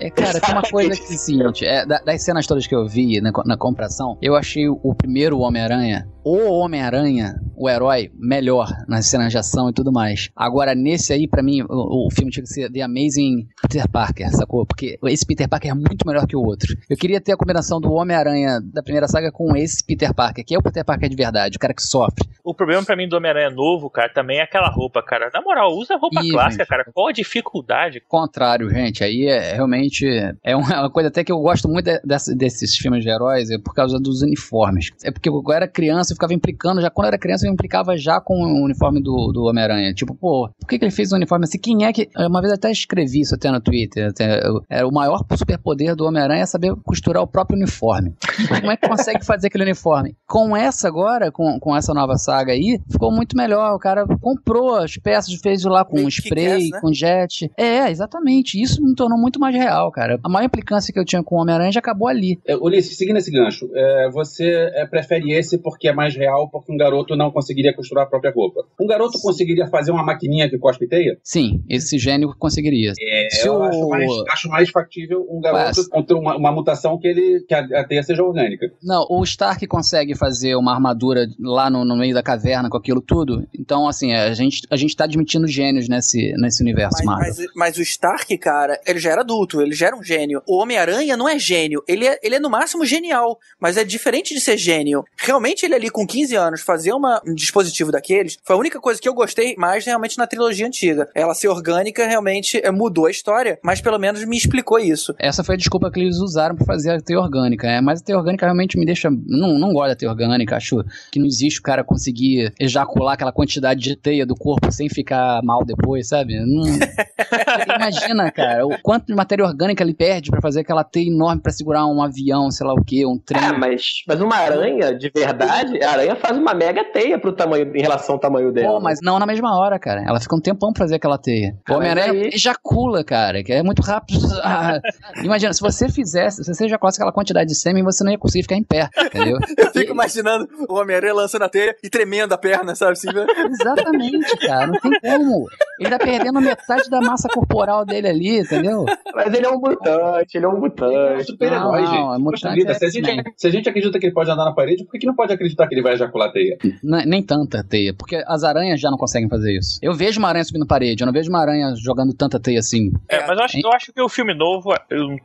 É, 0.00 0.08
cara, 0.08 0.40
tem 0.40 0.54
uma 0.54 0.62
coisa 0.62 0.90
que 0.96 1.12
é 1.12 1.14
o 1.16 1.18
seguinte: 1.18 1.66
é, 1.66 1.84
da- 1.84 1.98
das 2.00 2.22
cenas 2.22 2.46
todas 2.46 2.66
que 2.66 2.74
eu 2.74 2.86
vi 2.88 3.20
na, 3.20 3.30
na 3.44 3.56
comparação, 3.58 4.16
eu 4.22 4.34
achei 4.34 4.68
o, 4.68 4.80
o 4.82 4.94
primeiro 4.94 5.38
Homem-Aranha, 5.40 6.08
o 6.24 6.50
Homem-Aranha, 6.58 7.34
o 7.54 7.68
herói, 7.68 8.10
melhor 8.18 8.68
nas 8.88 9.06
cenas 9.06 9.30
de 9.30 9.36
ação 9.38 9.68
e 9.68 9.72
tudo 9.74 9.92
mais. 9.92 10.30
Agora, 10.34 10.74
nesse 10.74 11.12
aí, 11.12 11.28
pra 11.28 11.42
mim, 11.42 11.62
o, 11.82 12.08
filme 12.10 12.30
tinha 12.30 12.42
que 12.42 12.48
ser 12.48 12.70
The 12.70 12.82
Amazing 12.82 13.46
Peter 13.62 13.88
Parker, 13.90 14.30
sacou? 14.30 14.66
Porque 14.66 14.98
esse 15.06 15.24
Peter 15.26 15.48
Parker 15.48 15.70
é 15.70 15.74
muito 15.74 16.06
melhor 16.06 16.26
que 16.26 16.36
o 16.36 16.42
outro. 16.42 16.74
Eu 16.88 16.96
queria 16.96 17.20
ter 17.20 17.32
a 17.32 17.36
combinação 17.36 17.80
do 17.80 17.92
Homem-Aranha 17.92 18.60
da 18.72 18.82
primeira 18.82 19.08
saga 19.08 19.30
com 19.32 19.56
esse 19.56 19.84
Peter 19.84 20.12
Parker, 20.14 20.44
que 20.44 20.54
é 20.54 20.58
o 20.58 20.62
Peter 20.62 20.84
Parker 20.84 21.08
de 21.08 21.16
verdade, 21.16 21.56
o 21.56 21.60
cara 21.60 21.74
que 21.74 21.82
sofre. 21.82 22.28
O 22.44 22.54
problema 22.54 22.84
pra 22.84 22.96
mim 22.96 23.08
do 23.08 23.16
Homem-Aranha 23.16 23.50
novo, 23.50 23.88
cara, 23.90 24.12
também 24.12 24.38
é 24.38 24.42
aquela 24.42 24.68
roupa, 24.68 25.02
cara. 25.02 25.30
Na 25.32 25.40
moral, 25.42 25.72
usa 25.76 25.96
roupa 25.96 26.20
Ih, 26.24 26.30
clássica, 26.30 26.64
gente. 26.64 26.68
cara. 26.70 26.84
Qual 26.92 27.08
a 27.08 27.12
dificuldade? 27.12 28.00
contrário, 28.08 28.68
gente. 28.70 29.02
Aí 29.04 29.26
é 29.26 29.54
realmente 29.54 30.06
é 30.42 30.56
uma 30.56 30.90
coisa 30.90 31.08
até 31.08 31.22
que 31.24 31.32
eu 31.32 31.38
gosto 31.40 31.68
muito 31.68 31.84
de- 31.86 32.34
desses 32.36 32.76
filmes 32.76 33.02
de 33.02 33.10
heróis, 33.10 33.50
é 33.50 33.58
por 33.58 33.74
causa 33.74 33.98
dos 33.98 34.22
uniformes. 34.22 34.90
É 35.04 35.10
porque 35.10 35.28
eu 35.28 35.42
era 35.52 35.66
criança, 35.68 36.12
eu 36.12 36.16
ficava 36.16 36.34
implicando, 36.34 36.80
já 36.80 36.90
quando 36.90 37.06
eu 37.06 37.08
era 37.08 37.18
criança, 37.18 37.46
eu 37.46 37.52
implicava 37.52 37.96
já 37.96 38.20
com 38.20 38.34
o 38.34 38.64
uniforme 38.64 39.00
do, 39.02 39.32
do 39.32 39.44
Homem-Aranha. 39.44 39.92
Tipo, 39.94 40.14
pô, 40.14 40.48
por 40.58 40.68
que, 40.68 40.78
que 40.78 40.84
ele 40.84 40.92
fez 40.92 41.12
um 41.12 41.16
uniforme 41.16 41.44
assim? 41.44 41.58
Quem 41.70 41.84
é 41.84 41.92
que. 41.92 42.08
Uma 42.16 42.40
vez 42.40 42.50
eu 42.50 42.56
até 42.56 42.72
escrevi 42.72 43.20
isso 43.20 43.36
até 43.36 43.48
no 43.48 43.60
Twitter. 43.60 44.08
Até, 44.08 44.40
é, 44.68 44.84
o 44.84 44.90
maior 44.90 45.24
superpoder 45.36 45.94
do 45.94 46.04
Homem-Aranha 46.04 46.42
é 46.42 46.46
saber 46.46 46.74
costurar 46.84 47.22
o 47.22 47.28
próprio 47.28 47.56
uniforme. 47.56 48.12
Como 48.48 48.72
é 48.72 48.76
que 48.76 48.88
consegue 48.88 49.24
fazer 49.24 49.46
aquele 49.46 49.62
uniforme? 49.62 50.16
Com 50.26 50.56
essa 50.56 50.88
agora, 50.88 51.30
com, 51.30 51.60
com 51.60 51.76
essa 51.76 51.94
nova 51.94 52.16
saga 52.16 52.52
aí, 52.52 52.80
ficou 52.90 53.12
muito 53.12 53.36
melhor. 53.36 53.72
O 53.72 53.78
cara 53.78 54.04
comprou 54.20 54.74
as 54.74 54.96
peças, 54.96 55.32
fez 55.40 55.62
lá 55.62 55.84
com 55.84 55.94
Meio 55.94 56.08
spray, 56.08 56.56
Kick-Ass, 56.56 56.70
né? 56.70 56.80
com 56.80 56.92
jet. 56.92 57.50
É, 57.56 57.88
exatamente. 57.88 58.60
Isso 58.60 58.82
me 58.82 58.92
tornou 58.96 59.16
muito 59.16 59.38
mais 59.38 59.54
real, 59.54 59.92
cara. 59.92 60.18
A 60.24 60.28
maior 60.28 60.46
implicância 60.46 60.92
que 60.92 60.98
eu 60.98 61.04
tinha 61.04 61.22
com 61.22 61.36
o 61.36 61.40
Homem-Aranha 61.40 61.70
já 61.70 61.78
acabou 61.78 62.08
ali. 62.08 62.40
É, 62.44 62.56
Ulisses, 62.56 62.98
seguindo 62.98 63.18
esse 63.18 63.30
gancho, 63.30 63.70
é, 63.72 64.10
você 64.10 64.72
é, 64.74 64.84
prefere 64.86 65.32
esse 65.32 65.56
porque 65.56 65.86
é 65.86 65.92
mais 65.92 66.16
real, 66.16 66.50
porque 66.50 66.72
um 66.72 66.76
garoto 66.76 67.14
não 67.14 67.30
conseguiria 67.30 67.72
costurar 67.72 68.06
a 68.06 68.08
própria 68.08 68.32
roupa. 68.34 68.64
Um 68.80 68.88
garoto 68.88 69.20
conseguiria 69.22 69.68
fazer 69.68 69.92
uma 69.92 70.04
maquininha 70.04 70.50
que 70.50 70.58
cospe 70.58 70.88
teia? 70.88 71.16
Sim, 71.22 71.59
esse 71.68 71.98
gênio 71.98 72.34
conseguiria. 72.38 72.92
Se 72.94 73.46
eu 73.46 73.54
o- 73.54 73.62
acho 73.62 73.88
mais, 73.88 74.10
acho 74.30 74.48
mais 74.48 74.70
factível 74.70 75.26
um 75.30 75.40
garoto 75.40 75.78
Mas- 75.78 75.88
contra 75.88 76.16
uma, 76.16 76.36
uma 76.36 76.52
mutação 76.52 76.98
que, 76.98 77.06
ele, 77.06 77.40
que 77.46 77.54
a, 77.54 77.60
a 77.80 77.84
teia 77.84 78.02
seja 78.02 78.22
orgânica. 78.22 78.70
Não, 78.82 79.06
o 79.08 79.22
Stark 79.24 79.66
consegue 79.66 80.14
fazer 80.16 80.54
uma 80.56 80.72
armadura 80.72 81.26
lá 81.38 81.68
no, 81.70 81.84
no 81.84 81.96
meio 81.96 82.14
da 82.14 82.22
caverna 82.22 82.68
com 82.68 82.76
aquilo 82.76 83.00
tudo. 83.00 83.46
Então, 83.58 83.88
assim, 83.88 84.12
a 84.12 84.32
gente, 84.34 84.62
a 84.70 84.76
gente 84.76 84.96
tá 84.96 85.04
admitindo 85.04 85.46
gênios 85.46 85.88
nesse, 85.88 86.32
nesse 86.38 86.62
universo 86.62 86.96
Mas, 86.98 87.06
Marvel. 87.06 87.34
mas, 87.36 87.46
mas 87.54 87.76
o 87.78 87.82
Stark, 87.82 88.36
cara, 88.38 88.78
ele 88.86 88.98
já 88.98 89.10
era 89.10 89.20
adulto, 89.22 89.60
ele 89.60 89.72
já 89.74 89.88
era 89.88 89.96
um 89.96 90.02
gênio. 90.02 90.42
O 90.46 90.58
Homem-Aranha 90.60 91.16
não 91.16 91.28
é 91.28 91.38
gênio, 91.38 91.82
ele 91.88 92.06
é, 92.06 92.18
ele 92.22 92.34
é 92.36 92.40
no 92.40 92.50
máximo 92.50 92.84
genial, 92.84 93.38
mas 93.60 93.76
é 93.76 93.84
diferente 93.84 94.34
de 94.34 94.40
ser 94.40 94.56
gênio. 94.56 95.04
Realmente 95.16 95.64
ele 95.64 95.74
ali 95.74 95.90
com 95.90 96.06
15 96.06 96.34
anos 96.36 96.60
fazer 96.62 96.92
uma, 96.92 97.20
um 97.26 97.34
dispositivo 97.34 97.90
daqueles 97.92 98.38
foi 98.44 98.56
a 98.56 98.58
única 98.58 98.80
coisa 98.80 99.00
que 99.00 99.08
eu 99.08 99.14
gostei 99.14 99.54
mais 99.56 99.84
realmente 99.84 100.18
na 100.18 100.26
trilogia 100.26 100.66
antiga. 100.66 101.08
Ela 101.14 101.34
ser 101.34 101.48
orgânica 101.50 102.06
realmente 102.06 102.60
é, 102.62 102.70
mudou 102.70 103.06
a 103.06 103.10
história, 103.10 103.58
mas 103.62 103.80
pelo 103.80 103.98
menos 103.98 104.24
me 104.24 104.36
explicou 104.36 104.78
isso. 104.78 105.14
Essa 105.18 105.44
foi 105.44 105.54
a 105.54 105.58
desculpa 105.58 105.90
que 105.90 106.00
eles 106.00 106.16
usaram 106.18 106.54
pra 106.54 106.64
fazer 106.64 106.90
a 106.90 107.00
teia 107.00 107.18
orgânica, 107.18 107.66
é. 107.66 107.80
Mas 107.80 108.00
a 108.00 108.04
teia 108.04 108.18
orgânica 108.18 108.46
realmente 108.46 108.78
me 108.78 108.86
deixa. 108.86 109.10
Não, 109.10 109.58
não 109.58 109.72
gosto 109.72 109.88
da 109.88 109.96
teia 109.96 110.10
orgânica, 110.10 110.56
acho 110.56 110.84
que 111.10 111.18
não 111.18 111.26
existe 111.26 111.60
o 111.60 111.62
cara 111.62 111.84
conseguir 111.84 112.52
ejacular 112.58 113.14
aquela 113.14 113.32
quantidade 113.32 113.80
de 113.80 113.96
teia 113.96 114.26
do 114.26 114.34
corpo 114.34 114.70
sem 114.70 114.88
ficar 114.88 115.40
mal 115.42 115.64
depois, 115.64 116.08
sabe? 116.08 116.38
Não... 116.40 116.62
Imagina, 117.76 118.30
cara, 118.30 118.66
o 118.66 118.80
quanto 118.82 119.06
de 119.06 119.14
matéria 119.14 119.44
orgânica 119.44 119.82
ele 119.82 119.94
perde 119.94 120.30
pra 120.30 120.40
fazer 120.40 120.60
aquela 120.60 120.84
teia 120.84 121.08
enorme 121.08 121.42
pra 121.42 121.52
segurar 121.52 121.86
um 121.86 122.02
avião, 122.02 122.50
sei 122.50 122.66
lá 122.66 122.74
o 122.74 122.84
que, 122.84 123.04
um 123.06 123.18
trem. 123.18 123.42
Ah, 123.42 123.58
mas, 123.58 124.02
mas 124.06 124.20
uma 124.20 124.36
aranha, 124.36 124.94
de 124.94 125.10
verdade, 125.14 125.82
a 125.82 125.90
aranha 125.90 126.16
faz 126.16 126.36
uma 126.36 126.54
mega 126.54 126.84
teia 126.84 127.18
pro 127.18 127.32
tamanho, 127.32 127.70
em 127.74 127.80
relação 127.80 128.14
ao 128.14 128.20
tamanho 128.20 128.52
dela. 128.52 128.74
Pô, 128.74 128.80
mas 128.80 128.98
não 129.02 129.18
na 129.18 129.26
mesma 129.26 129.58
hora, 129.58 129.78
cara. 129.78 130.02
Ela 130.06 130.20
fica 130.20 130.34
um 130.34 130.40
tempão 130.40 130.72
pra 130.72 130.84
fazer 130.84 130.96
aquela 130.96 131.18
teia. 131.18 131.39
O 131.68 131.74
Homem-Aranha 131.74 132.12
aí- 132.12 132.28
ejacula, 132.32 133.02
cara, 133.04 133.42
que 133.42 133.52
é 133.52 133.62
muito 133.62 133.82
rápido. 133.82 134.20
Ah, 134.42 134.80
imagina, 135.24 135.52
se 135.52 135.60
você 135.60 135.88
fizesse, 135.88 136.42
se 136.44 136.54
você 136.54 136.64
ejaculasse 136.66 136.98
aquela 136.98 137.12
quantidade 137.12 137.48
de 137.48 137.54
sêmen, 137.56 137.82
você 137.82 138.02
não 138.04 138.10
ia 138.12 138.18
conseguir 138.18 138.42
ficar 138.42 138.56
em 138.56 138.62
pé, 138.64 138.88
entendeu? 139.06 139.38
Eu 139.58 139.72
fico 139.72 139.92
imaginando 139.92 140.48
o 140.68 140.74
Homem-Aranha 140.74 141.14
lançando 141.14 141.42
a 141.42 141.48
teia 141.48 141.74
e 141.82 141.88
tremendo 141.90 142.32
a 142.32 142.38
perna, 142.38 142.74
sabe? 142.74 142.92
Assim, 142.92 143.08
né? 143.12 143.24
Exatamente, 143.50 144.36
cara. 144.38 144.66
Não 144.66 144.80
tem 144.80 144.92
como. 145.00 145.46
Ele 145.78 145.90
tá 145.90 145.98
perdendo 145.98 146.40
metade 146.40 146.88
da 146.90 147.00
massa 147.00 147.28
corporal 147.28 147.84
dele 147.84 148.08
ali, 148.08 148.38
entendeu? 148.40 148.84
Mas 149.14 149.32
ele 149.32 149.46
é 149.46 149.50
um 149.50 149.58
mutante, 149.60 150.36
ele 150.36 150.44
é 150.44 150.48
um 150.48 150.52
É 150.52 150.54
um 150.56 150.60
mutante. 150.60 151.24
super-herói, 151.24 151.80
Não, 151.82 151.86
gente. 151.86 151.98
não, 152.00 152.14
é 152.14 152.18
mutante 152.18 152.54
vida, 152.54 152.72
é 152.72 152.74
se, 152.74 152.84
a 152.84 152.90
gente, 152.90 153.32
se 153.36 153.46
a 153.46 153.50
gente 153.50 153.68
acredita 153.68 153.98
que 153.98 154.06
ele 154.06 154.12
pode 154.14 154.30
andar 154.30 154.44
na 154.44 154.52
parede, 154.52 154.84
por 154.84 154.92
que, 154.92 154.98
que 154.98 155.06
não 155.06 155.14
pode 155.14 155.32
acreditar 155.32 155.66
que 155.66 155.74
ele 155.74 155.82
vai 155.82 155.94
ejacular 155.94 156.32
teia? 156.32 156.58
N- 156.82 157.06
nem 157.06 157.22
tanta 157.22 157.64
teia, 157.64 157.94
porque 157.94 158.22
as 158.26 158.44
aranhas 158.44 158.80
já 158.80 158.90
não 158.90 158.98
conseguem 158.98 159.28
fazer 159.28 159.56
isso. 159.56 159.78
Eu 159.82 159.94
vejo 159.94 160.18
uma 160.18 160.28
aranha 160.28 160.44
subindo 160.44 160.66
parede, 160.66 161.02
eu 161.02 161.06
não 161.06 161.12
vejo 161.12 161.19
uma 161.28 161.40
aranha 161.40 161.74
jogando 161.76 162.14
tanta 162.14 162.38
teia 162.40 162.58
assim. 162.60 162.92
É, 163.08 163.26
mas 163.26 163.38
eu 163.38 163.44
acho, 163.44 163.58
eu 163.64 163.72
acho 163.72 163.92
que 163.92 164.00
o 164.00 164.08
filme 164.08 164.34
novo, 164.34 164.70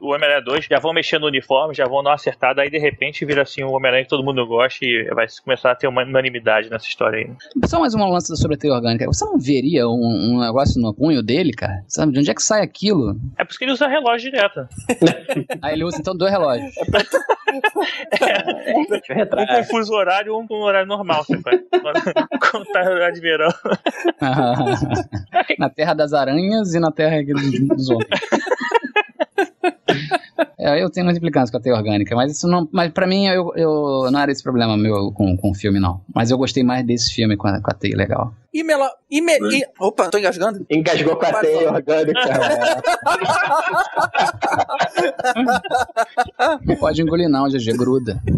o 0.01 0.07
Homem-Aranha 0.13 0.41
2, 0.41 0.65
já 0.65 0.79
vão 0.79 0.93
mexer 0.93 1.19
no 1.19 1.27
uniforme, 1.27 1.73
já 1.73 1.85
vão 1.85 2.03
dar 2.03 2.09
uma 2.09 2.15
acertada, 2.15 2.61
aí 2.61 2.69
de 2.69 2.77
repente 2.77 3.25
vira 3.25 3.41
assim 3.43 3.63
o 3.63 3.71
Homem-Aranha 3.71 4.03
que 4.03 4.09
todo 4.09 4.23
mundo 4.23 4.45
gosta 4.47 4.83
e 4.85 5.09
vai 5.13 5.25
começar 5.43 5.71
a 5.71 5.75
ter 5.75 5.87
uma 5.87 6.03
unanimidade 6.03 6.69
nessa 6.69 6.85
história 6.87 7.19
aí. 7.19 7.27
né? 7.27 7.35
Só 7.65 7.79
mais 7.79 7.93
um 7.95 8.05
lance 8.09 8.35
sobre 8.37 8.55
a 8.55 8.59
teia 8.59 8.73
orgânica. 8.73 9.05
Você 9.05 9.25
não 9.25 9.37
veria 9.37 9.87
um, 9.87 10.35
um 10.35 10.39
negócio 10.41 10.81
no 10.81 10.93
punho 10.93 11.21
dele, 11.23 11.51
cara. 11.53 11.83
Sabe, 11.87 12.11
de 12.13 12.19
onde 12.19 12.31
é 12.31 12.33
que 12.33 12.43
sai 12.43 12.61
aquilo? 12.61 13.15
É 13.37 13.43
por 13.43 13.49
isso 13.51 13.59
que 13.59 13.65
ele 13.65 13.71
usa 13.71 13.87
relógio 13.87 14.31
direto. 14.31 14.67
Aí 15.61 15.73
ele 15.73 15.83
usa 15.83 15.97
então 15.99 16.15
dois 16.15 16.31
relógios. 16.31 16.73
Deixa 16.75 17.17
eu 17.17 17.25
Um 19.15 19.15
retrar. 19.15 19.47
com 19.47 19.63
fuso 19.65 19.93
horário 19.93 20.29
e 20.29 20.35
um 20.35 20.47
com 20.47 20.55
horário 20.55 20.87
normal, 20.87 21.23
sabe? 21.23 21.41
Quando, 21.43 22.01
quando 22.51 22.65
tá 22.71 22.81
horário 22.81 23.13
de 23.15 23.21
verão. 23.21 23.49
na 25.59 25.69
terra 25.69 25.84
das 25.93 26.13
aranhas 26.13 26.73
e 26.73 26.79
na 26.79 26.91
terra 26.91 27.23
dos, 27.23 27.67
dos 27.67 27.89
homens. 27.89 28.09
É, 30.65 30.81
eu 30.81 30.89
tenho 30.89 31.05
muita 31.05 31.19
implicância 31.19 31.51
com 31.51 31.57
a 31.57 31.61
teia 31.61 31.75
orgânica, 31.75 32.15
mas 32.15 32.31
isso 32.31 32.47
não. 32.47 32.67
Mas 32.71 32.91
pra 32.91 33.05
mim, 33.05 33.27
eu, 33.27 33.53
eu 33.55 34.09
não 34.11 34.19
era 34.19 34.31
esse 34.31 34.41
problema 34.41 34.75
meu 34.75 35.11
com, 35.11 35.37
com 35.37 35.51
o 35.51 35.53
filme, 35.53 35.79
não. 35.79 36.01
Mas 36.13 36.31
eu 36.31 36.39
gostei 36.39 36.63
mais 36.63 36.83
desse 36.83 37.13
filme 37.13 37.37
com 37.37 37.47
a, 37.47 37.61
com 37.61 37.69
a 37.69 37.73
teia 37.73 37.95
legal. 37.95 38.33
E 38.51 38.63
mela... 38.63 38.89
E 39.11 39.21
me... 39.21 39.37
e... 39.55 39.63
Opa, 39.79 40.09
tô 40.09 40.17
engasgando? 40.17 40.65
Engasgou 40.67 41.17
com 41.17 41.25
a 41.25 41.33
teia 41.33 41.71
orgânica. 41.71 42.19
Não 46.65 46.75
pode 46.77 47.01
engolir, 47.01 47.29
não, 47.29 47.47
GG, 47.47 47.77
gruda. 47.77 48.19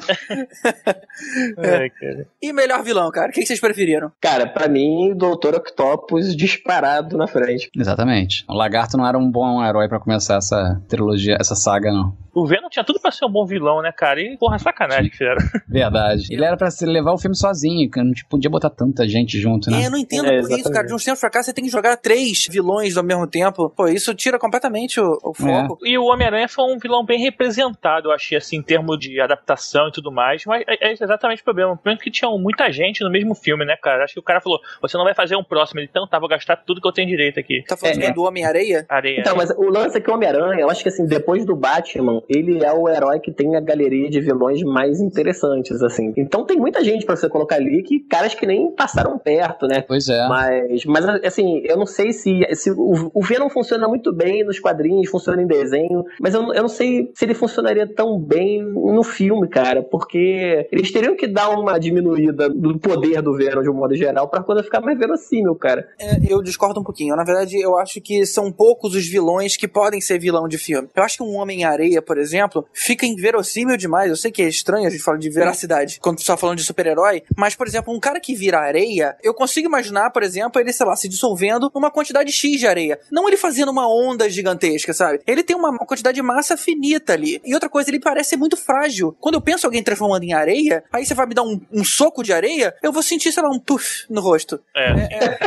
É, 1.58 1.88
cara. 1.90 2.26
E 2.42 2.52
melhor 2.52 2.82
vilão, 2.82 3.10
cara? 3.10 3.28
O 3.28 3.32
que 3.32 3.40
que 3.40 3.46
vocês 3.46 3.60
preferiram? 3.60 4.10
Cara, 4.20 4.46
pra 4.46 4.68
mim, 4.68 5.14
Doutor 5.14 5.54
Octopus 5.54 6.34
disparado 6.34 7.16
na 7.16 7.26
frente. 7.26 7.70
Exatamente. 7.76 8.44
O 8.48 8.54
lagarto 8.54 8.96
não 8.96 9.06
era 9.06 9.18
um 9.18 9.30
bom 9.30 9.62
herói 9.64 9.88
pra 9.88 10.00
começar 10.00 10.36
essa 10.36 10.80
trilogia, 10.88 11.36
essa 11.38 11.54
saga, 11.54 11.92
não. 11.92 12.16
O 12.42 12.46
Venom 12.46 12.68
tinha 12.68 12.84
tudo 12.84 13.00
pra 13.00 13.10
ser 13.10 13.24
um 13.24 13.30
bom 13.30 13.44
vilão, 13.46 13.82
né, 13.82 13.92
cara? 13.92 14.20
E, 14.20 14.36
porra, 14.38 14.58
sacanagem 14.58 15.10
que 15.10 15.16
fizeram. 15.18 15.38
Verdade. 15.68 16.26
Ele 16.30 16.44
era 16.44 16.56
pra 16.56 16.70
se 16.70 16.84
levar 16.86 17.12
o 17.12 17.18
filme 17.18 17.36
sozinho, 17.36 17.90
que 17.90 18.02
não 18.02 18.12
podia 18.28 18.50
botar 18.50 18.70
tanta 18.70 19.06
gente 19.08 19.38
junto, 19.38 19.68
É, 19.70 19.72
né? 19.72 19.86
eu 19.86 19.90
não 19.90 19.98
entendo 19.98 20.26
É, 20.26 20.40
por 20.40 20.50
isso, 20.58 20.70
cara. 20.70 20.86
De 20.86 20.94
uns 20.94 21.04
tempos 21.04 21.20
pra 21.20 21.30
cá, 21.30 21.42
você 21.42 21.52
tem 21.52 21.64
que 21.64 21.70
jogar 21.70 21.96
três 21.96 22.46
vilões 22.50 22.96
ao 22.96 23.04
mesmo 23.04 23.26
tempo. 23.26 23.70
Pô, 23.70 23.86
isso 23.88 24.14
tira 24.14 24.38
completamente 24.38 25.00
o, 25.00 25.18
o 25.22 25.34
foco. 25.34 25.78
E 25.84 25.96
o 25.98 26.04
Homem-Aranha 26.04 26.48
foi 26.48 26.64
um 26.64 26.78
vilão 26.78 27.04
bem 27.04 27.18
representado, 27.20 28.08
eu 28.08 28.12
achei, 28.12 28.38
assim, 28.38 28.56
em 28.56 28.62
termos 28.62 28.98
de 28.98 29.20
adaptação 29.20 29.88
e 29.88 29.92
tudo 29.92 30.10
mais. 30.12 30.44
Mas 30.46 30.62
é, 30.68 30.90
é 30.90 30.92
exatamente 30.92 31.40
o 31.42 31.44
problema. 31.44 31.72
O 31.72 31.76
problema 31.76 31.98
é 32.00 32.02
que 32.04 32.10
tinha 32.10 32.30
muita 32.30 32.70
gente 32.72 33.02
no 33.02 33.10
mesmo 33.10 33.34
filme, 33.34 33.64
né, 33.64 33.76
cara? 33.80 34.04
Acho 34.04 34.14
que 34.14 34.20
o 34.20 34.22
cara 34.22 34.40
falou: 34.40 34.58
você 34.80 34.96
não 34.96 35.04
vai 35.04 35.14
fazer 35.14 35.36
um 35.36 35.44
próximo. 35.44 35.80
Ele, 35.80 35.88
então 35.90 36.06
tá, 36.06 36.18
vou 36.18 36.28
gastar 36.28 36.56
tudo 36.56 36.80
que 36.80 36.86
eu 36.88 36.92
tenho 36.92 37.08
direito 37.08 37.38
aqui. 37.40 37.62
Tá 37.66 37.76
falando 37.76 38.02
É, 38.02 38.06
é. 38.06 38.12
do 38.12 38.22
Homem-Areia? 38.22 38.86
Areia. 38.88 39.20
Então, 39.20 39.36
mas 39.36 39.50
o 39.50 39.68
lance 39.68 39.96
é 39.96 40.00
que 40.00 40.10
o 40.10 40.14
Homem-Aranha, 40.14 40.60
eu 40.60 40.70
acho 40.70 40.82
que 40.82 40.88
assim, 40.88 41.06
depois 41.06 41.44
do 41.44 41.54
Batman, 41.56 42.22
ele 42.30 42.64
é 42.64 42.72
o 42.72 42.88
herói 42.88 43.18
que 43.18 43.32
tem 43.32 43.56
a 43.56 43.60
galeria 43.60 44.08
de 44.08 44.20
vilões 44.20 44.62
mais 44.62 45.00
interessantes, 45.00 45.82
assim. 45.82 46.12
Então 46.16 46.44
tem 46.46 46.56
muita 46.56 46.82
gente 46.84 47.04
pra 47.04 47.16
você 47.16 47.28
colocar 47.28 47.56
ali 47.56 47.82
que 47.82 47.98
caras 48.00 48.34
que 48.34 48.46
nem 48.46 48.70
passaram 48.70 49.18
perto, 49.18 49.66
né? 49.66 49.82
Pois 49.86 50.08
é. 50.08 50.28
Mas, 50.28 50.84
mas 50.84 51.04
assim, 51.24 51.60
eu 51.64 51.76
não 51.76 51.86
sei 51.86 52.12
se, 52.12 52.40
se 52.54 52.70
o, 52.70 53.10
o 53.12 53.22
Venom 53.22 53.48
funciona 53.50 53.88
muito 53.88 54.12
bem 54.12 54.44
nos 54.44 54.60
quadrinhos, 54.60 55.10
funciona 55.10 55.42
em 55.42 55.46
desenho, 55.46 56.04
mas 56.20 56.32
eu, 56.34 56.42
não- 56.42 56.54
eu 56.54 56.62
não 56.62 56.68
sei 56.68 57.10
se 57.14 57.24
ele 57.24 57.34
funcionaria 57.34 57.86
tão 57.92 58.18
bem 58.18 58.62
no 58.62 59.02
filme, 59.02 59.48
cara, 59.48 59.82
porque 59.82 60.68
eles 60.70 60.92
teriam 60.92 61.16
que 61.16 61.26
dar 61.26 61.50
uma 61.50 61.78
diminuída 61.78 62.48
do 62.48 62.78
poder 62.78 63.20
do 63.22 63.34
Venom 63.36 63.62
de 63.62 63.70
um 63.70 63.74
modo 63.74 63.94
geral 63.96 64.28
pra 64.28 64.42
coisa 64.42 64.62
ficar 64.62 64.80
mais 64.80 64.96
verossímil, 64.98 65.54
cara. 65.56 65.88
É, 65.98 66.18
eu 66.32 66.40
discordo 66.42 66.80
um 66.80 66.84
pouquinho. 66.84 67.16
Na 67.16 67.24
verdade, 67.24 67.60
eu 67.60 67.76
acho 67.76 68.00
que 68.00 68.24
são 68.24 68.52
poucos 68.52 68.94
os 68.94 69.06
vilões 69.08 69.56
que 69.56 69.66
podem 69.66 70.00
ser 70.00 70.18
vilão 70.20 70.46
de 70.46 70.58
filme. 70.58 70.88
Eu 70.94 71.02
acho 71.02 71.16
que 71.16 71.22
um 71.24 71.36
Homem-Areia, 71.36 72.00
por 72.10 72.18
exemplo, 72.18 72.66
fica 72.72 73.06
inverossímil 73.06 73.76
demais. 73.76 74.10
Eu 74.10 74.16
sei 74.16 74.32
que 74.32 74.42
é 74.42 74.48
estranho 74.48 74.88
a 74.88 74.90
gente 74.90 75.00
falar 75.00 75.16
de 75.18 75.30
veracidade 75.30 76.00
quando 76.00 76.18
você 76.18 76.26
tá 76.26 76.36
falando 76.36 76.58
de 76.58 76.64
super-herói, 76.64 77.22
mas, 77.36 77.54
por 77.54 77.68
exemplo, 77.68 77.94
um 77.94 78.00
cara 78.00 78.18
que 78.18 78.34
vira 78.34 78.58
areia, 78.58 79.16
eu 79.22 79.32
consigo 79.32 79.68
imaginar, 79.68 80.10
por 80.10 80.24
exemplo, 80.24 80.60
ele, 80.60 80.72
sei 80.72 80.84
lá, 80.84 80.96
se 80.96 81.08
dissolvendo 81.08 81.70
numa 81.72 81.88
quantidade 81.88 82.32
X 82.32 82.58
de 82.58 82.66
areia. 82.66 82.98
Não 83.12 83.28
ele 83.28 83.36
fazendo 83.36 83.70
uma 83.70 83.86
onda 83.88 84.28
gigantesca, 84.28 84.92
sabe? 84.92 85.20
Ele 85.24 85.44
tem 85.44 85.54
uma, 85.54 85.68
uma 85.70 85.86
quantidade 85.86 86.16
de 86.16 86.22
massa 86.22 86.56
finita 86.56 87.12
ali. 87.12 87.40
E 87.44 87.54
outra 87.54 87.68
coisa, 87.68 87.88
ele 87.90 88.00
parece 88.00 88.30
ser 88.30 88.36
muito 88.36 88.56
frágil. 88.56 89.16
Quando 89.20 89.36
eu 89.36 89.40
penso 89.40 89.64
em 89.64 89.68
alguém 89.68 89.84
transformando 89.84 90.24
em 90.24 90.32
areia, 90.32 90.82
aí 90.92 91.06
você 91.06 91.14
vai 91.14 91.26
me 91.26 91.34
dar 91.34 91.44
um, 91.44 91.60
um 91.72 91.84
soco 91.84 92.24
de 92.24 92.32
areia, 92.32 92.74
eu 92.82 92.90
vou 92.90 93.04
sentir, 93.04 93.30
sei 93.30 93.40
lá, 93.40 93.50
um 93.50 93.60
puff 93.60 94.04
no 94.10 94.20
rosto. 94.20 94.60
É. 94.76 94.90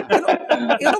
Eu 0.10 0.22
não, 0.22 0.77
eu 0.79 0.91
não- 0.93 1.00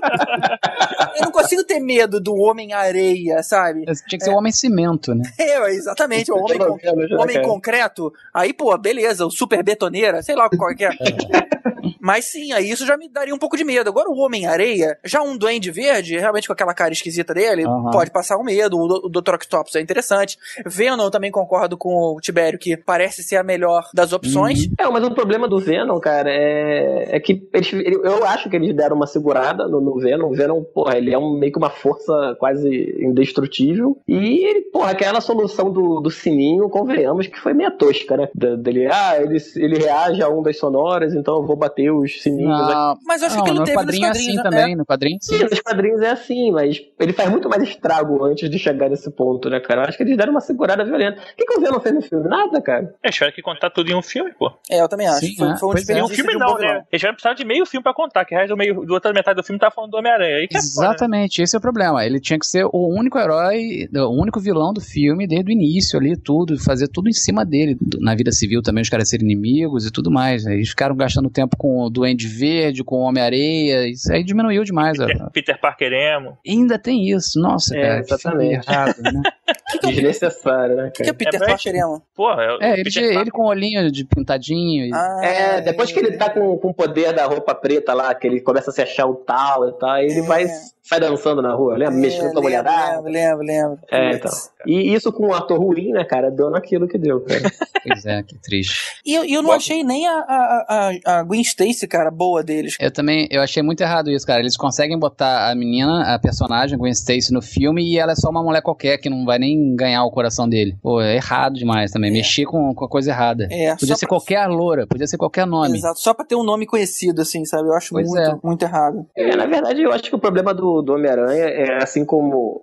eu 1.16 1.22
não 1.24 1.32
consigo 1.32 1.64
ter 1.64 1.80
medo 1.80 2.20
do 2.20 2.34
Homem-Areia, 2.36 3.42
sabe? 3.44 3.86
Tinha 4.08 4.20
que 4.20 4.26
ser 4.26 4.32
o 4.32 4.36
homem 4.36 4.52
cimento, 4.52 5.14
né? 5.14 5.24
É, 5.40 5.53
exatamente, 5.70 6.32
o 6.32 6.36
homem, 6.38 6.58
con- 6.58 6.78
homem 7.20 7.42
concreto. 7.42 8.14
Aí, 8.34 8.54
pô, 8.54 8.78
beleza, 8.78 9.26
o 9.26 9.32
super 9.32 9.64
betoneira, 9.64 10.22
sei 10.22 10.36
lá 10.36 10.50
qual 10.50 10.76
que 10.76 10.86
é. 10.86 10.90
Mas 12.00 12.26
sim, 12.26 12.52
aí 12.54 12.70
isso 12.70 12.86
já 12.86 12.98
me 12.98 13.10
daria 13.10 13.34
um 13.34 13.38
pouco 13.40 13.58
de 13.58 13.64
medo. 13.64 13.90
Agora 13.90 14.10
o 14.10 14.18
Homem-Areia, 14.18 14.98
já 15.04 15.22
um 15.22 15.38
Duende 15.38 15.72
Verde, 15.72 16.18
realmente 16.18 16.48
com 16.48 16.54
aquela 16.54 16.74
cara 16.74 16.94
esquisita 16.94 17.34
dele, 17.34 17.66
Aham. 17.66 17.92
pode 17.92 18.12
passar 18.12 18.38
um 18.38 18.44
medo. 18.44 18.78
O, 18.80 18.88
do- 18.88 19.06
o 19.08 19.10
Dr. 19.10 19.36
Octopus 19.36 19.76
é 19.76 19.82
interessante. 19.82 20.38
Venom, 20.66 21.04
eu 21.04 21.12
também 21.12 21.32
concordo 21.32 21.78
com 21.78 22.16
o 22.16 22.20
Tibério, 22.22 22.60
que 22.60 22.76
parece 22.78 23.24
ser 23.24 23.38
a 23.38 23.44
melhor 23.44 23.84
das 23.94 24.14
opções. 24.14 24.68
É, 24.80 24.88
mas 24.90 25.04
o 25.04 25.12
problema 25.12 25.48
do 25.48 25.60
Venom, 25.60 26.00
cara, 26.00 26.30
é, 26.32 27.16
é 27.16 27.20
que 27.20 27.48
eles, 27.54 27.74
ele- 27.74 27.96
eu 28.04 28.24
acho 28.26 28.50
que 28.50 28.56
eles 28.56 28.76
deram 28.76 28.96
uma 28.96 29.08
segurada 29.08 29.68
no, 29.68 29.80
no 29.82 30.00
Venom. 30.00 30.30
O 30.30 30.36
Venom, 30.36 30.64
porra, 30.64 30.98
ele 30.98 31.14
é 31.14 31.18
um, 31.18 31.38
meio 31.38 31.52
que 31.52 31.58
uma 31.58 31.70
força 31.70 32.36
quase 32.40 32.70
indestrutível. 33.00 33.98
E 34.08 34.46
ele, 34.46 34.62
porra, 34.72 34.92
aquela 34.92 35.22
solução 35.22 35.72
do, 35.72 36.00
do 36.02 36.10
sininho, 36.12 36.70
convenhamos 36.70 37.28
que 37.28 37.40
foi 37.40 37.54
meio 37.54 37.72
tosca, 37.78 38.18
né? 38.18 38.30
Da- 38.36 38.56
Dele, 38.56 38.88
ah, 38.92 39.18
ele, 39.22 39.38
ele 39.58 39.78
reage 39.80 40.22
a 40.22 40.30
ondas 40.30 40.58
sonoras, 40.58 41.14
então 41.14 41.36
eu 41.38 41.44
vou 41.46 41.56
bater 41.56 41.73
os 41.92 42.22
sininhos. 42.22 42.50
Não, 42.50 42.98
Mas 43.06 43.22
eu 43.22 43.28
acho 43.28 43.38
não, 43.38 43.44
que 43.44 43.50
ele 43.50 43.60
no 43.60 43.66
teve 43.66 43.78
nos 43.78 43.84
quadrinho 43.86 44.06
é 44.06 44.08
quadrinhos. 44.08 44.28
assim 44.28 44.38
né? 44.38 44.44
também, 44.44 44.76
no 44.76 44.86
quadrinho 44.86 45.18
sim. 45.22 45.38
Sim, 45.38 45.44
nos 45.44 45.60
quadrinhos 45.62 46.02
é 46.02 46.10
assim, 46.12 46.52
mas 46.52 46.82
ele 47.00 47.14
faz 47.14 47.30
muito 47.30 47.50
mais 47.50 47.64
estrago 47.64 48.24
antes 48.26 48.50
de 48.50 48.60
chegar 48.60 48.90
nesse 48.90 49.10
ponto, 49.12 49.50
né, 49.50 49.60
cara? 49.60 49.82
Eu 49.82 49.86
acho 49.90 49.98
que 49.98 50.04
eles 50.04 50.18
deram 50.18 50.32
uma 50.32 50.42
segurada 50.42 50.84
violenta. 50.84 51.22
O 51.22 51.36
que, 51.36 51.46
que 51.46 51.58
o 51.58 51.62
Venom 51.62 51.80
fez 51.80 51.96
no 51.96 52.02
filme? 52.02 52.28
Nada, 52.28 52.62
cara. 52.62 52.94
Eles 53.04 53.16
tiveram 53.16 53.34
que 53.34 53.42
contar 53.42 53.70
tudo 53.70 53.90
em 53.92 53.96
um 53.96 54.02
filme, 54.02 54.32
pô. 54.38 54.52
É, 54.70 54.82
eu 54.82 54.88
também 54.88 55.08
acho. 55.08 55.20
Sim, 55.26 55.36
foi, 55.36 55.50
é, 55.50 55.58
foi 55.58 55.70
um 55.70 55.72
pois 55.74 55.90
é. 55.90 56.04
Um 56.04 56.08
filme 56.08 56.32
de 56.32 56.36
um 56.38 56.40
não, 56.40 56.58
né? 56.58 56.84
Eles 56.92 57.00
tiveram 57.00 57.16
precisar 57.16 57.34
de 57.34 57.46
meio 57.46 57.66
filme 57.66 57.84
pra 57.84 57.94
contar, 57.94 58.26
que 58.26 58.36
o 58.36 58.38
resto 58.38 58.50
do 58.50 58.58
meio, 58.58 58.86
do 58.86 58.94
outra 58.94 59.14
metade 59.14 59.38
do 59.38 59.44
filme 59.44 59.60
tá 59.60 59.72
falando 59.72 59.92
do 59.92 59.98
Homem-Aranha. 59.98 60.38
É 60.44 60.48
foda, 60.48 60.54
né? 60.54 60.60
Exatamente, 60.60 61.42
esse 61.42 61.56
é 61.56 61.60
o 61.60 61.62
problema. 61.62 62.06
Ele 62.06 62.20
tinha 62.20 62.38
que 62.40 62.46
ser 62.46 62.66
o 62.66 62.88
único 62.88 63.18
herói, 63.18 63.88
o 63.94 64.22
único 64.22 64.40
vilão 64.40 64.74
do 64.74 64.82
filme 64.82 65.28
desde 65.28 65.52
o 65.52 65.54
início 65.54 66.00
ali, 66.00 66.16
tudo, 66.18 66.60
fazer 66.60 66.88
tudo 66.88 67.10
em 67.10 67.14
cima 67.14 67.46
dele. 67.46 67.78
Na 68.00 68.16
vida 68.16 68.32
civil 68.32 68.62
também 68.62 68.82
os 68.82 68.90
caras 68.90 69.10
serem 69.10 69.26
inimigos 69.26 69.86
e 69.86 69.92
tudo 69.92 70.12
mais. 70.12 70.46
Eles 70.46 70.70
ficaram 70.70 70.96
gastando 70.96 71.30
tempo 71.30 71.56
com 71.64 71.80
o 71.80 71.90
Duende 71.90 72.28
Verde, 72.28 72.84
com 72.84 72.98
o 72.98 73.04
Homem-Areia, 73.04 73.88
isso 73.88 74.12
aí 74.12 74.22
diminuiu 74.22 74.66
demais. 74.66 74.98
Peter, 74.98 75.30
Peter 75.32 75.62
Parker 75.62 75.94
emo. 75.94 76.38
Ainda 76.46 76.78
tem 76.78 77.08
isso, 77.10 77.40
nossa, 77.40 77.74
É, 77.78 77.82
cara, 77.82 78.00
exatamente. 78.02 78.68
errado, 78.70 78.96
né? 79.02 79.22
Desnecessário, 79.82 80.76
né, 80.76 80.88
O 80.88 80.92
que 80.92 81.02
é 81.04 81.06
cara? 81.06 81.18
Peter 81.18 81.42
É, 81.42 81.46
Parker, 81.48 81.76
Emo? 81.76 82.02
Porra, 82.16 82.44
É, 82.44 82.54
o 82.74 82.74
ele, 82.76 82.84
Peter 82.84 83.04
ele 83.22 83.32
com 83.32 83.44
o 83.44 83.48
olhinho 83.48 83.90
de 83.90 84.06
pintadinho. 84.06 84.86
e- 84.88 84.94
Ah, 84.94 85.22
É, 85.24 85.62
depois 85.62 85.92
que 85.92 86.00
ele 86.00 86.18
tá 86.18 86.30
com, 86.30 86.58
com 86.58 86.70
o 86.70 86.74
poder 86.74 87.14
da 87.14 87.26
roupa 87.26 87.56
preta 87.56 87.94
lá, 87.94 88.14
que 88.14 88.28
ele 88.28 88.42
começa 88.42 88.70
a 88.70 88.74
se 88.74 88.82
achar 88.82 89.06
o 89.06 89.16
tal 89.16 89.70
e 89.70 89.72
tal, 89.80 89.90
aí 89.92 90.06
ele 90.08 90.20
É. 90.20 90.24
vai 90.24 90.46
sai 90.84 91.00
dançando 91.00 91.42
na 91.42 91.54
rua, 91.54 91.78
lembra? 91.78 91.96
Mexendo 91.96 92.32
com 92.34 92.40
a 92.40 92.42
mulherada. 92.42 93.02
lembro, 93.02 93.12
lembro, 93.12 93.44
lembro. 93.46 93.80
É, 93.92 94.16
então. 94.16 94.32
E 94.66 94.94
isso 94.94 95.12
com 95.12 95.28
um 95.28 95.34
ator 95.34 95.60
ruim, 95.60 95.92
né, 95.92 96.04
cara? 96.04 96.30
Deu 96.30 96.50
naquilo 96.50 96.88
que 96.88 96.98
deu, 96.98 97.22
cara. 97.22 97.42
Pois 97.86 98.06
é, 98.06 98.24
que 98.24 98.38
triste. 98.42 98.80
E 99.06 99.14
eu, 99.14 99.26
eu 99.26 99.42
não 99.44 99.52
achei 99.52 99.84
nem 99.84 100.08
a, 100.08 100.14
a, 100.14 100.66
a, 101.06 101.18
a 101.20 101.24
Gwen 101.24 101.42
Stacy, 101.42 101.86
cara, 101.86 102.10
boa 102.10 102.42
deles. 102.42 102.78
Eu 102.80 102.90
também, 102.90 103.28
eu 103.30 103.42
achei 103.42 103.62
muito 103.62 103.82
errado 103.82 104.10
isso, 104.10 104.26
cara. 104.26 104.40
Eles 104.40 104.56
conseguem 104.56 104.98
botar 104.98 105.52
a 105.52 105.54
menina, 105.56 106.14
a 106.16 106.18
personagem, 106.18 106.78
Gwen 106.78 106.94
Stacy, 106.94 107.34
no 107.34 107.42
filme 107.42 107.84
e 107.84 108.00
ela 108.00 108.14
é 108.14 108.16
só 108.16 108.30
uma 108.30 108.42
mulher 108.42 108.62
qualquer 108.62 109.00
que 109.00 109.10
não 109.10 109.26
vai 109.26 109.38
nem 109.38 109.76
ganhar 109.76 110.06
o 110.06 110.12
coração 110.12 110.48
dele. 110.48 110.78
Pô, 110.82 111.02
é 111.02 111.18
errado 111.18 111.56
demais 111.56 111.92
também. 111.92 112.10
É. 112.10 112.14
Mexer 112.14 112.46
com, 112.46 112.74
com 112.74 112.86
a 112.86 112.88
coisa 112.90 113.12
errada. 113.12 113.50
É, 113.52 113.76
Podia 113.76 113.96
ser 113.98 114.08
pra- 114.08 114.16
qualquer 114.18 114.48
loura, 114.48 114.88
podia 114.88 115.06
ser 115.06 115.18
qualquer 115.18 115.46
nome. 115.46 115.78
Exato, 115.78 116.00
só 116.00 116.14
pra 116.14 116.24
ter 116.24 116.36
um 116.36 116.44
nome 116.44 116.66
conhecido, 116.66 117.22
assim, 117.22 117.44
sabe? 117.44 117.68
Eu 117.68 117.74
acho 117.74 117.90
Pois 117.90 118.08
muito, 118.08 118.22
é. 118.22 118.40
muito 118.42 118.64
errado. 118.64 119.06
É, 119.14 119.36
na 119.36 119.46
verdade, 119.46 119.82
eu 119.82 119.92
acho 119.92 120.04
que 120.04 120.16
o 120.16 120.20
problema 120.20 120.54
do, 120.54 120.73
do 120.82 120.94
Homem-Aranha 120.94 121.46
é 121.46 121.84
assim 121.84 122.06
como, 122.06 122.62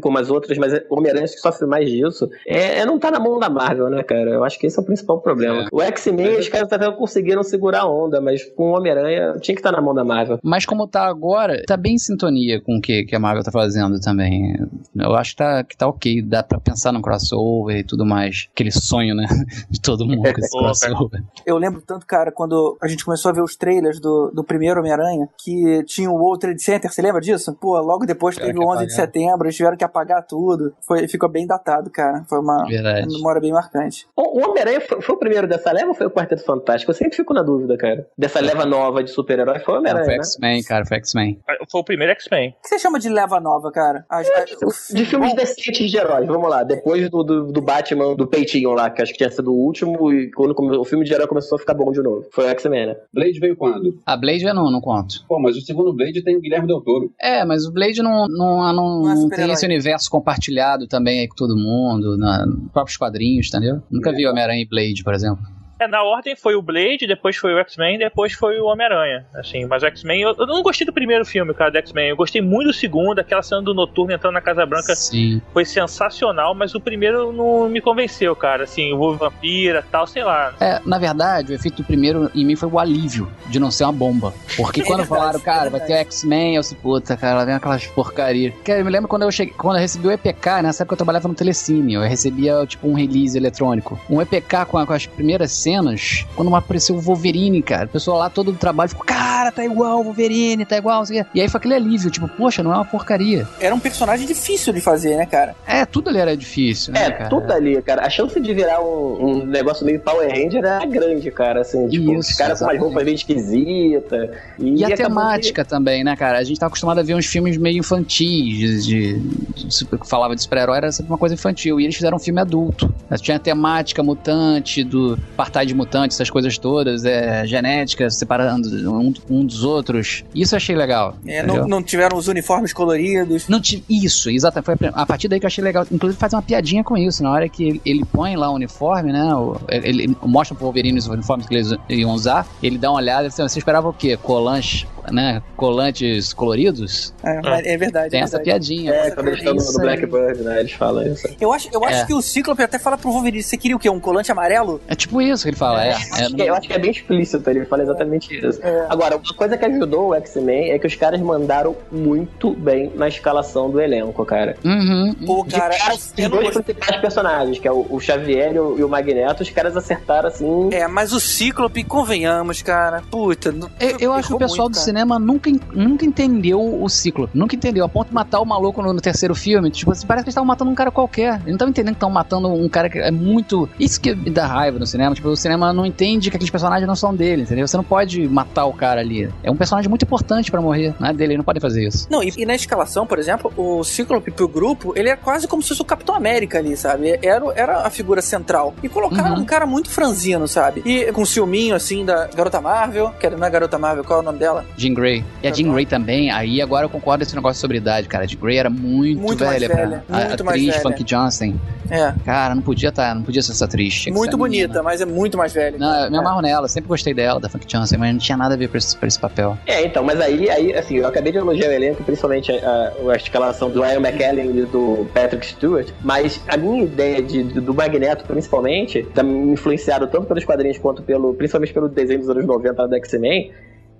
como 0.00 0.18
as 0.18 0.30
outras, 0.30 0.58
mas 0.58 0.72
o 0.88 0.96
Homem-Aranha 0.96 1.24
acho 1.24 1.34
que 1.34 1.40
sofre 1.40 1.66
mais 1.66 1.88
disso. 1.88 2.28
É, 2.46 2.80
é 2.80 2.86
não 2.86 2.98
tá 2.98 3.10
na 3.10 3.20
mão 3.20 3.38
da 3.38 3.48
Marvel, 3.48 3.88
né, 3.88 4.02
cara? 4.02 4.30
Eu 4.30 4.44
acho 4.44 4.58
que 4.58 4.66
esse 4.66 4.78
é 4.78 4.82
o 4.82 4.84
principal 4.84 5.20
problema. 5.20 5.62
É. 5.62 5.68
O 5.72 5.80
X-Men, 5.80 6.38
os 6.38 6.48
caras 6.48 6.72
até 6.72 6.90
conseguiram 6.90 7.42
segurar 7.42 7.82
a 7.82 7.90
onda, 7.90 8.20
mas 8.20 8.44
com 8.44 8.70
o 8.70 8.76
Homem-Aranha 8.76 9.36
tinha 9.40 9.54
que 9.54 9.60
estar 9.60 9.72
na 9.72 9.80
mão 9.80 9.94
da 9.94 10.04
Marvel. 10.04 10.38
Mas 10.42 10.66
como 10.66 10.86
tá 10.86 11.06
agora, 11.06 11.62
tá 11.66 11.76
bem 11.76 11.94
em 11.94 11.98
sintonia 11.98 12.60
com 12.60 12.78
o 12.78 12.80
que, 12.80 13.04
que 13.04 13.14
a 13.14 13.18
Marvel 13.18 13.42
tá 13.42 13.50
fazendo 13.50 14.00
também. 14.00 14.56
Eu 14.96 15.14
acho 15.14 15.30
que 15.30 15.36
tá, 15.36 15.64
que 15.64 15.76
tá 15.76 15.86
ok, 15.86 16.22
dá 16.22 16.42
pra 16.42 16.60
pensar 16.60 16.92
no 16.92 17.02
crossover 17.02 17.76
e 17.76 17.84
tudo 17.84 18.04
mais. 18.04 18.48
Aquele 18.52 18.70
sonho, 18.70 19.14
né, 19.14 19.26
de 19.70 19.80
todo 19.80 20.06
mundo 20.06 20.22
com 20.22 20.40
esse 20.40 20.50
crossover. 20.56 21.22
Eu 21.46 21.56
lembro 21.56 21.82
tanto, 21.82 22.06
cara, 22.06 22.32
quando 22.32 22.76
a 22.80 22.88
gente 22.88 23.04
começou 23.04 23.30
a 23.30 23.34
ver 23.34 23.42
os 23.42 23.56
trailers 23.56 24.00
do, 24.00 24.30
do 24.30 24.44
primeiro 24.44 24.80
Homem-Aranha, 24.80 25.28
que 25.36 25.82
tinha 25.84 26.10
o 26.10 26.14
World 26.14 26.40
Trade 26.40 26.62
Center, 26.62 26.92
você 26.92 27.02
lembra 27.02 27.20
disso? 27.20 27.37
Disso? 27.38 27.56
Pô, 27.60 27.78
logo 27.80 28.04
depois 28.06 28.34
Tiveram 28.36 28.52
teve 28.54 28.64
o 28.64 28.68
que 28.68 28.76
11 28.78 28.86
de 28.86 28.94
setembro, 28.94 29.46
eles 29.46 29.56
tiveram 29.56 29.76
que 29.76 29.84
apagar 29.84 30.26
tudo. 30.26 30.74
Foi, 30.86 31.06
ficou 31.08 31.28
bem 31.28 31.46
datado, 31.46 31.90
cara. 31.90 32.24
Foi 32.28 32.38
uma, 32.40 32.64
Verdade. 32.66 33.06
uma 33.08 33.16
memória 33.16 33.40
bem 33.40 33.52
marcante. 33.52 34.06
O 34.16 34.38
o 34.38 34.50
Homem-Aranha 34.50 34.80
foi, 34.80 35.00
foi 35.00 35.14
o 35.16 35.18
primeiro 35.18 35.48
dessa 35.48 35.72
leva 35.72 35.88
ou 35.88 35.94
foi 35.94 36.06
o 36.06 36.10
Quarteto 36.10 36.44
Fantástico? 36.44 36.90
Eu 36.90 36.94
sempre 36.94 37.16
fico 37.16 37.34
na 37.34 37.42
dúvida, 37.42 37.76
cara. 37.76 38.06
Dessa 38.16 38.40
leva 38.40 38.64
nova 38.64 39.02
de 39.02 39.10
super-herói 39.10 39.58
foi 39.60 39.74
o 39.74 39.76
Não, 39.78 39.82
foi 39.84 39.90
Homem-Aranha, 39.92 40.18
né? 40.18 40.22
X-Men, 40.24 40.62
cara, 40.62 40.84
foi 40.86 40.96
X-Men. 40.98 41.40
Foi 41.70 41.80
o 41.80 41.84
primeiro 41.84 42.12
X-Men. 42.12 42.50
O 42.50 42.62
que 42.62 42.68
você 42.68 42.78
chama 42.78 42.98
de 43.00 43.08
leva 43.08 43.40
nova, 43.40 43.72
cara? 43.72 44.04
As- 44.08 44.28
a- 44.28 44.44
o 44.64 44.94
De 44.94 45.04
filmes 45.04 45.34
decentes 45.34 45.90
de 45.90 45.96
heróis, 45.96 46.26
vamos 46.26 46.48
lá. 46.48 46.62
Depois 46.62 47.08
do, 47.10 47.22
do, 47.24 47.46
do 47.52 47.60
Batman, 47.60 48.14
do 48.14 48.26
Peitinho 48.28 48.70
lá, 48.74 48.90
que 48.90 49.02
acho 49.02 49.12
que 49.12 49.18
tinha 49.18 49.30
sido 49.30 49.52
o 49.52 49.56
último, 49.56 50.12
e 50.12 50.30
quando 50.30 50.54
come- 50.54 50.76
o 50.76 50.84
filme 50.84 51.04
de 51.04 51.12
herói 51.12 51.26
começou 51.26 51.56
a 51.56 51.58
ficar 51.58 51.74
bom 51.74 51.90
de 51.90 52.00
novo. 52.00 52.26
Foi 52.32 52.44
o 52.44 52.48
X-Men, 52.48 52.86
né? 52.86 52.96
Blade 53.12 53.40
veio 53.40 53.56
quando? 53.56 53.98
A 54.06 54.16
Blade 54.16 54.44
eu 54.44 54.54
não, 54.54 54.70
não 54.70 54.80
conto. 54.80 55.24
Pô, 55.28 55.40
mas 55.40 55.56
o 55.56 55.60
segundo 55.60 55.92
Blade 55.92 56.22
tem 56.22 56.36
o 56.36 56.40
Guilherme 56.40 56.66
Del 56.68 56.80
Toro. 56.80 57.10
É, 57.20 57.27
mas 57.44 57.64
o 57.66 57.72
Blade 57.72 58.02
não, 58.02 58.26
não, 58.28 58.72
não, 58.72 59.02
Não 59.02 59.10
é 59.10 59.14
não 59.14 59.22
super-herói. 59.22 59.46
tem 59.48 59.54
esse 59.54 59.66
universo 59.66 60.10
compartilhado 60.10 60.86
também 60.86 61.20
aí 61.20 61.28
com 61.28 61.34
todo 61.36 61.56
mundo, 61.56 62.16
na, 62.16 62.44
nos 62.46 62.70
próprios 62.72 62.96
quadrinhos, 62.96 63.48
entendeu? 63.48 63.82
Nunca 63.90 64.12
vi 64.12 64.26
Homem-Aranha 64.26 64.62
e 64.62 64.68
Blade, 64.68 65.02
por 65.04 65.14
exemplo. 65.14 65.44
É, 65.78 65.86
na 65.86 66.02
ordem 66.02 66.34
foi 66.34 66.54
o 66.56 66.62
Blade, 66.62 67.06
depois 67.06 67.36
foi 67.36 67.54
o 67.54 67.58
X-Men, 67.58 67.98
depois 67.98 68.32
foi 68.32 68.58
o 68.60 68.66
Homem-Aranha. 68.66 69.24
Assim, 69.34 69.64
mas 69.66 69.82
o 69.82 69.86
X-Men, 69.86 70.22
eu, 70.22 70.34
eu 70.38 70.46
não 70.46 70.62
gostei 70.62 70.84
do 70.86 70.92
primeiro 70.92 71.24
filme, 71.24 71.54
cara, 71.54 71.70
do 71.70 71.78
X-Men. 71.78 72.08
Eu 72.10 72.16
gostei 72.16 72.40
muito 72.42 72.68
do 72.68 72.72
segundo, 72.72 73.18
aquela 73.20 73.42
cena 73.42 73.62
do 73.62 73.72
Noturno 73.72 74.12
entrando 74.12 74.34
na 74.34 74.40
Casa 74.40 74.66
Branca 74.66 74.94
Sim. 74.96 75.40
foi 75.52 75.64
sensacional, 75.64 76.54
mas 76.54 76.74
o 76.74 76.80
primeiro 76.80 77.32
não 77.32 77.68
me 77.68 77.80
convenceu, 77.80 78.34
cara. 78.34 78.64
Assim, 78.64 78.92
o 78.92 79.14
vampira 79.16 79.84
tal, 79.90 80.06
sei 80.06 80.24
lá. 80.24 80.52
É, 80.60 80.80
na 80.84 80.98
verdade, 80.98 81.52
o 81.52 81.54
efeito 81.54 81.82
do 81.82 81.84
primeiro 81.84 82.30
em 82.34 82.44
mim 82.44 82.56
foi 82.56 82.68
o 82.68 82.78
alívio 82.78 83.30
de 83.46 83.58
não 83.60 83.70
ser 83.70 83.84
uma 83.84 83.92
bomba. 83.92 84.34
Porque 84.56 84.82
quando 84.84 85.04
falaram, 85.06 85.38
cara, 85.40 85.70
vai 85.70 85.80
ter 85.80 85.94
X-Men, 85.94 86.56
eu 86.56 86.60
disse, 86.62 86.74
puta, 86.74 87.16
cara, 87.16 87.44
vem 87.44 87.54
aquelas 87.54 87.86
porcaria. 87.86 88.52
Cara, 88.64 88.80
eu 88.80 88.84
me 88.84 88.90
lembro 88.90 89.08
quando 89.08 89.22
eu 89.22 89.30
cheguei, 89.30 89.54
quando 89.56 89.76
eu 89.76 89.80
recebi 89.82 90.06
o 90.08 90.12
EPK, 90.12 90.62
nessa 90.62 90.82
época 90.82 90.94
eu 90.94 90.98
trabalhava 90.98 91.28
no 91.28 91.34
Telecine, 91.34 91.94
eu 91.94 92.02
recebia 92.02 92.64
tipo 92.66 92.88
um 92.88 92.94
release 92.94 93.36
eletrônico. 93.36 93.98
Um 94.10 94.20
EPK 94.20 94.64
com, 94.66 94.78
a- 94.78 94.86
com 94.86 94.92
as 94.92 95.06
primeiras 95.06 95.52
cenas, 95.68 96.24
quando 96.34 96.54
apareceu 96.56 96.96
o 96.96 97.00
Wolverine, 97.00 97.60
cara, 97.62 97.84
o 97.84 97.88
pessoal 97.88 98.18
lá 98.18 98.30
todo 98.30 98.52
do 98.52 98.58
trabalho 98.58 98.88
ficou, 98.88 99.04
cara, 99.04 99.52
tá 99.52 99.62
igual 99.64 100.00
o 100.00 100.04
Wolverine, 100.04 100.64
tá 100.64 100.78
igual, 100.78 101.00
não 101.00 101.04
sei 101.04 101.20
o 101.20 101.24
quê. 101.24 101.30
E 101.34 101.40
aí 101.42 101.48
foi 101.48 101.58
aquele 101.58 101.74
alívio, 101.74 102.10
tipo, 102.10 102.26
poxa, 102.26 102.62
não 102.62 102.72
é 102.72 102.76
uma 102.76 102.84
porcaria. 102.86 103.46
Era 103.60 103.74
um 103.74 103.78
personagem 103.78 104.26
difícil 104.26 104.72
de 104.72 104.80
fazer, 104.80 105.16
né, 105.16 105.26
cara? 105.26 105.54
É, 105.66 105.84
tudo 105.84 106.08
ali 106.08 106.18
era 106.18 106.34
difícil, 106.36 106.94
né, 106.94 107.04
É, 107.04 107.10
cara? 107.10 107.28
tudo 107.30 107.52
ali, 107.52 107.80
cara. 107.82 108.06
A 108.06 108.10
chance 108.10 108.40
de 108.40 108.54
virar 108.54 108.80
um, 108.80 109.26
um 109.42 109.46
negócio 109.46 109.84
meio 109.84 110.00
Power 110.00 110.26
Ranger 110.28 110.64
era 110.64 110.84
grande, 110.86 111.30
cara. 111.30 111.60
Assim, 111.60 111.86
tipo, 111.88 112.12
Isso, 112.14 112.30
os 112.30 112.36
caras 112.36 112.58
com 112.60 112.64
umas 112.64 112.74
exatamente. 112.74 112.80
roupas 112.80 113.04
meio 113.04 113.14
esquisitas. 113.14 114.30
E 114.58 114.84
a 114.84 114.88
acabou 114.88 115.06
temática 115.06 115.64
também, 115.64 116.02
né, 116.02 116.16
cara? 116.16 116.38
A 116.38 116.44
gente 116.44 116.58
tá 116.58 116.66
acostumado 116.66 116.98
a 117.00 117.02
ver 117.02 117.14
uns 117.14 117.26
filmes 117.26 117.56
meio 117.58 117.78
infantis, 117.78 118.86
de, 118.86 119.18
de, 119.18 119.84
que 119.84 120.08
falava 120.08 120.34
de 120.34 120.42
super-herói, 120.42 120.78
era 120.78 120.92
sempre 120.92 121.12
uma 121.12 121.18
coisa 121.18 121.34
infantil. 121.34 121.78
E 121.80 121.84
eles 121.84 121.94
fizeram 121.96 122.16
um 122.16 122.20
filme 122.20 122.40
adulto. 122.40 122.92
Tinha 123.20 123.36
a 123.36 123.40
temática 123.40 124.02
mutante, 124.02 124.82
do 124.84 125.18
apartheid 125.58 125.74
mutante, 125.74 126.14
essas 126.14 126.30
coisas 126.30 126.56
todas, 126.58 127.04
é, 127.04 127.46
genética, 127.46 128.08
separando 128.10 128.68
um, 128.90 129.12
um 129.28 129.44
dos 129.44 129.64
outros. 129.64 130.24
Isso 130.34 130.54
eu 130.54 130.56
achei 130.56 130.76
legal. 130.76 131.16
É, 131.26 131.42
não, 131.42 131.66
não 131.66 131.82
tiveram 131.82 132.16
os 132.16 132.28
uniformes 132.28 132.72
coloridos. 132.72 133.48
Não 133.48 133.60
tive 133.60 133.82
isso, 133.88 134.30
exatamente. 134.30 134.64
Foi 134.78 134.88
a 134.94 135.02
a 135.02 135.06
partir 135.06 135.28
daí 135.28 135.40
que 135.40 135.46
eu 135.46 135.48
achei 135.48 135.62
legal. 135.64 135.86
Inclusive, 135.90 136.18
fazer 136.18 136.36
uma 136.36 136.42
piadinha 136.42 136.84
com 136.84 136.96
isso. 136.96 137.22
Na 137.22 137.30
hora 137.30 137.48
que 137.48 137.64
ele, 137.64 137.80
ele 137.84 138.04
põe 138.04 138.36
lá 138.36 138.50
o 138.50 138.54
uniforme, 138.54 139.12
né? 139.12 139.34
o- 139.34 139.56
ele, 139.70 140.02
ele 140.04 140.16
mostra 140.22 140.54
pro 140.54 140.64
Wolverine 140.66 140.98
os 140.98 141.06
uniformes 141.06 141.46
que 141.46 141.54
eles 141.54 141.74
iam 141.88 142.10
usar. 142.10 142.46
Ele 142.62 142.76
dá 142.78 142.90
uma 142.90 142.98
olhada 142.98 143.26
e 143.26 143.28
diz, 143.28 143.36
você 143.36 143.58
esperava 143.58 143.88
o 143.88 143.92
quê? 143.92 144.16
Colantes, 144.16 144.86
né? 145.12 145.42
Colantes 145.56 146.32
coloridos? 146.32 147.14
É, 147.22 147.40
mas 147.42 147.66
é 147.66 147.76
verdade. 147.76 148.10
Tem 148.10 148.20
é 148.20 148.24
essa 148.24 148.38
verdade. 148.38 148.66
piadinha. 148.68 148.92
É, 148.92 149.10
quando 149.10 149.28
eles 149.28 149.38
estão 149.40 149.54
no, 149.54 149.60
aí. 149.60 149.78
Blackbird, 149.98 150.42
né? 150.42 150.60
Eles 150.60 150.72
falam 150.72 151.06
isso. 151.06 151.28
Eu 151.40 151.52
acho, 151.52 151.68
eu 151.72 151.84
acho 151.84 152.02
É. 152.02 152.06
que 152.06 152.14
o 152.14 152.22
Cíclope 152.22 152.62
até 152.62 152.78
fala 152.78 152.96
pro 152.98 153.10
Wolverine, 153.10 153.42
você 153.42 153.56
queria 153.56 153.76
o 153.76 153.78
quê? 153.78 153.88
Um 153.90 154.00
colante 154.00 154.30
amarelo? 154.32 154.80
É 154.88 154.94
tipo 154.94 155.20
isso 155.20 155.42
que 155.44 155.50
ele 155.50 155.56
fala. 155.56 155.84
É, 155.84 155.90
é, 155.92 156.48
eu 156.48 156.54
acho 156.54 156.66
que 156.68 156.72
é 156.74 156.78
bem 156.78 156.90
explícito, 156.90 157.48
ele 157.50 157.64
fala 157.66 157.82
exatamente 157.82 158.34
isso. 158.34 158.60
É. 158.62 158.86
Agora, 158.88 159.16
uma 159.16 159.34
coisa 159.34 159.56
que 159.56 159.64
ajudou 159.64 160.08
o 160.08 160.14
X-Men 160.14 160.70
é 160.72 160.78
que 160.78 160.86
os 160.86 160.94
caras 160.94 161.20
mandaram 161.20 161.76
muito 161.90 162.52
bem 162.54 162.92
na 162.94 163.08
escalação 163.08 163.70
do 163.70 163.80
elenco, 163.80 164.24
cara. 164.24 164.56
Uhum. 164.64 165.14
Pô, 165.26 165.44
De 165.44 165.54
cara, 165.54 165.76
cara, 165.76 165.94
os 165.94 166.12
dois 166.12 166.50
principais 166.58 167.00
personagens, 167.00 167.58
que 167.58 167.68
é 167.68 167.72
o, 167.72 167.86
o 167.90 168.00
Xavier 168.00 168.54
e 168.54 168.58
o, 168.58 168.78
e 168.78 168.84
o 168.84 168.88
Magneto, 168.88 169.42
os 169.42 169.50
caras 169.50 169.76
acertaram 169.76 170.28
assim. 170.28 170.68
É, 170.72 170.86
mas 170.86 171.12
o 171.12 171.20
Cíclope, 171.20 171.82
convenhamos, 171.84 172.62
cara. 172.62 173.02
Puta. 173.10 173.52
não- 173.52 173.68
Eu, 173.80 173.96
eu 174.00 174.12
acho 174.12 174.28
que 174.28 174.34
o 174.34 174.38
pessoal 174.38 174.68
muito, 174.68 174.74
do 174.74 174.76
cara. 174.76 174.84
Cinema 174.98 175.18
nunca, 175.18 175.50
nunca 175.72 176.04
entendeu 176.04 176.82
o 176.82 176.88
ciclo. 176.88 177.28
Nunca 177.32 177.54
entendeu. 177.54 177.84
A 177.84 177.88
ponto 177.88 178.08
de 178.08 178.14
matar 178.14 178.40
o 178.40 178.44
maluco 178.44 178.82
no, 178.82 178.92
no 178.92 179.00
terceiro 179.00 179.34
filme. 179.34 179.70
Tipo 179.70 179.92
assim, 179.92 180.06
parece 180.06 180.24
que 180.24 180.28
eles 180.28 180.32
estavam 180.32 180.46
matando 180.46 180.70
um 180.70 180.74
cara 180.74 180.90
qualquer. 180.90 181.34
Eles 181.34 181.46
não 181.46 181.52
estavam 181.54 181.70
entendendo 181.70 181.94
que 181.94 181.96
estavam 181.98 182.14
matando 182.14 182.48
um 182.48 182.68
cara 182.68 182.88
que 182.90 182.98
é 182.98 183.10
muito. 183.10 183.68
Isso 183.78 184.00
que 184.00 184.14
me 184.14 184.30
dá 184.30 184.46
raiva 184.46 184.78
no 184.78 184.86
cinema. 184.86 185.14
Tipo, 185.14 185.28
o 185.28 185.36
cinema 185.36 185.72
não 185.72 185.86
entende 185.86 186.30
que 186.30 186.36
aqueles 186.36 186.50
personagens 186.50 186.86
não 186.86 186.96
são 186.96 187.14
dele, 187.14 187.42
entendeu? 187.42 187.66
Você 187.66 187.76
não 187.76 187.84
pode 187.84 188.26
matar 188.28 188.64
o 188.66 188.72
cara 188.72 189.00
ali. 189.00 189.30
É 189.42 189.50
um 189.50 189.56
personagem 189.56 189.88
muito 189.88 190.02
importante 190.04 190.50
pra 190.50 190.60
morrer. 190.60 190.94
Não 190.98 191.08
é 191.08 191.12
dele, 191.12 191.32
ele 191.32 191.38
não 191.38 191.44
pode 191.44 191.60
fazer 191.60 191.86
isso. 191.86 192.06
Não, 192.10 192.22
e, 192.22 192.32
e 192.36 192.44
na 192.46 192.54
escalação, 192.54 193.06
por 193.06 193.18
exemplo, 193.18 193.52
o 193.56 193.84
Cíclope 193.84 194.30
pro 194.30 194.48
grupo, 194.48 194.92
ele 194.96 195.08
é 195.08 195.16
quase 195.16 195.46
como 195.46 195.62
se 195.62 195.68
fosse 195.68 195.82
o 195.82 195.84
Capitão 195.84 196.14
América 196.14 196.58
ali, 196.58 196.76
sabe? 196.76 197.18
Era, 197.22 197.44
era 197.54 197.86
a 197.86 197.90
figura 197.90 198.20
central. 198.20 198.74
E 198.82 198.88
colocaram 198.88 199.28
Uhum. 199.36 199.42
um 199.42 199.44
cara 199.44 199.66
muito 199.66 199.90
franzino, 199.90 200.48
sabe? 200.48 200.82
E 200.86 201.12
com 201.12 201.24
ciúminho, 201.24 201.74
assim, 201.74 202.04
da 202.04 202.26
Garota 202.34 202.60
Marvel, 202.60 203.10
que 203.20 203.28
não 203.28 203.46
é 203.46 203.50
Garota 203.50 203.78
Marvel, 203.78 204.02
qual 204.04 204.20
é 204.20 204.22
o 204.22 204.24
nome 204.24 204.38
dela? 204.38 204.64
Jean 204.76 204.87
Grey. 204.94 205.24
E 205.42 205.48
a 205.48 205.52
Jean 205.52 205.72
Grey 205.72 205.86
também, 205.86 206.30
aí 206.30 206.60
agora 206.62 206.84
eu 206.86 206.90
concordo 206.90 207.24
com 207.24 207.28
esse 207.28 207.34
negócio 207.36 207.60
sobre 207.60 207.76
idade, 207.78 208.08
cara. 208.08 208.24
A 208.24 208.26
Jean 208.26 208.40
Grey 208.40 208.56
era 208.58 208.70
muito, 208.70 209.20
Muito 209.20 209.44
mais 209.44 209.60
velha, 209.60 209.74
velha, 209.74 210.04
pra 210.06 210.16
a 210.16 210.28
muito 210.28 210.44
mais 210.44 210.56
atriz 210.60 210.66
velha. 210.76 210.80
Funk 210.82 211.04
Johnson. 211.04 211.54
É, 211.90 212.12
Cara, 212.22 212.54
não 212.54 212.60
podia 212.60 212.92
tá, 212.92 213.14
não 213.14 213.22
podia 213.22 213.40
ser 213.40 213.52
essa 213.52 213.64
atriz. 213.64 214.04
muito 214.08 214.34
a 214.34 214.38
menina. 214.38 214.66
bonita, 214.68 214.82
mas 214.82 215.00
é 215.00 215.06
muito 215.06 215.38
mais 215.38 215.54
velha. 215.54 215.78
Não, 215.78 216.04
eu 216.04 216.10
me 216.10 216.16
É. 216.18 216.20
amarro 216.20 216.42
nela, 216.42 216.68
sempre 216.68 216.86
gostei 216.88 217.14
dela, 217.14 217.40
da 217.40 217.48
Funk 217.48 217.66
Johnson, 217.66 217.96
mas 217.98 218.12
não 218.12 218.18
tinha 218.18 218.36
nada 218.36 218.52
a 218.54 218.56
ver 218.58 218.68
pra 218.68 218.76
esse, 218.76 218.94
pra 218.94 219.08
esse 219.08 219.18
papel. 219.18 219.56
É, 219.66 219.86
então, 219.86 220.04
mas 220.04 220.20
aí, 220.20 220.50
aí, 220.50 220.74
assim, 220.74 220.96
eu 220.98 221.06
acabei 221.06 221.32
de 221.32 221.38
elogiar 221.38 221.68
o 221.68 221.72
elenco, 221.72 222.04
principalmente 222.04 222.52
a, 222.52 222.92
a, 223.08 223.12
a 223.12 223.16
escalação 223.16 223.70
do 223.70 223.82
Ian 223.82 224.00
McKellen 224.06 224.50
e 224.50 224.66
do 224.66 225.06
Patrick 225.14 225.46
Stewart, 225.46 225.88
mas 226.02 226.42
a 226.46 226.58
minha 226.58 226.84
ideia 226.84 227.22
de, 227.22 227.42
do 227.42 227.72
Magneto, 227.72 228.24
principalmente, 228.26 229.02
tá 229.14 229.22
me 229.22 229.52
influenciado 229.52 230.06
tanto 230.08 230.26
pelos 230.26 230.44
quadrinhos 230.44 230.76
quanto 230.76 231.00
pelo, 231.02 231.32
principalmente 231.32 231.72
pelo 231.72 231.88
desenho 231.88 232.20
dos 232.20 232.28
anos 232.28 232.44
90 232.44 232.86
da 232.86 232.96
X-Men, 232.98 233.50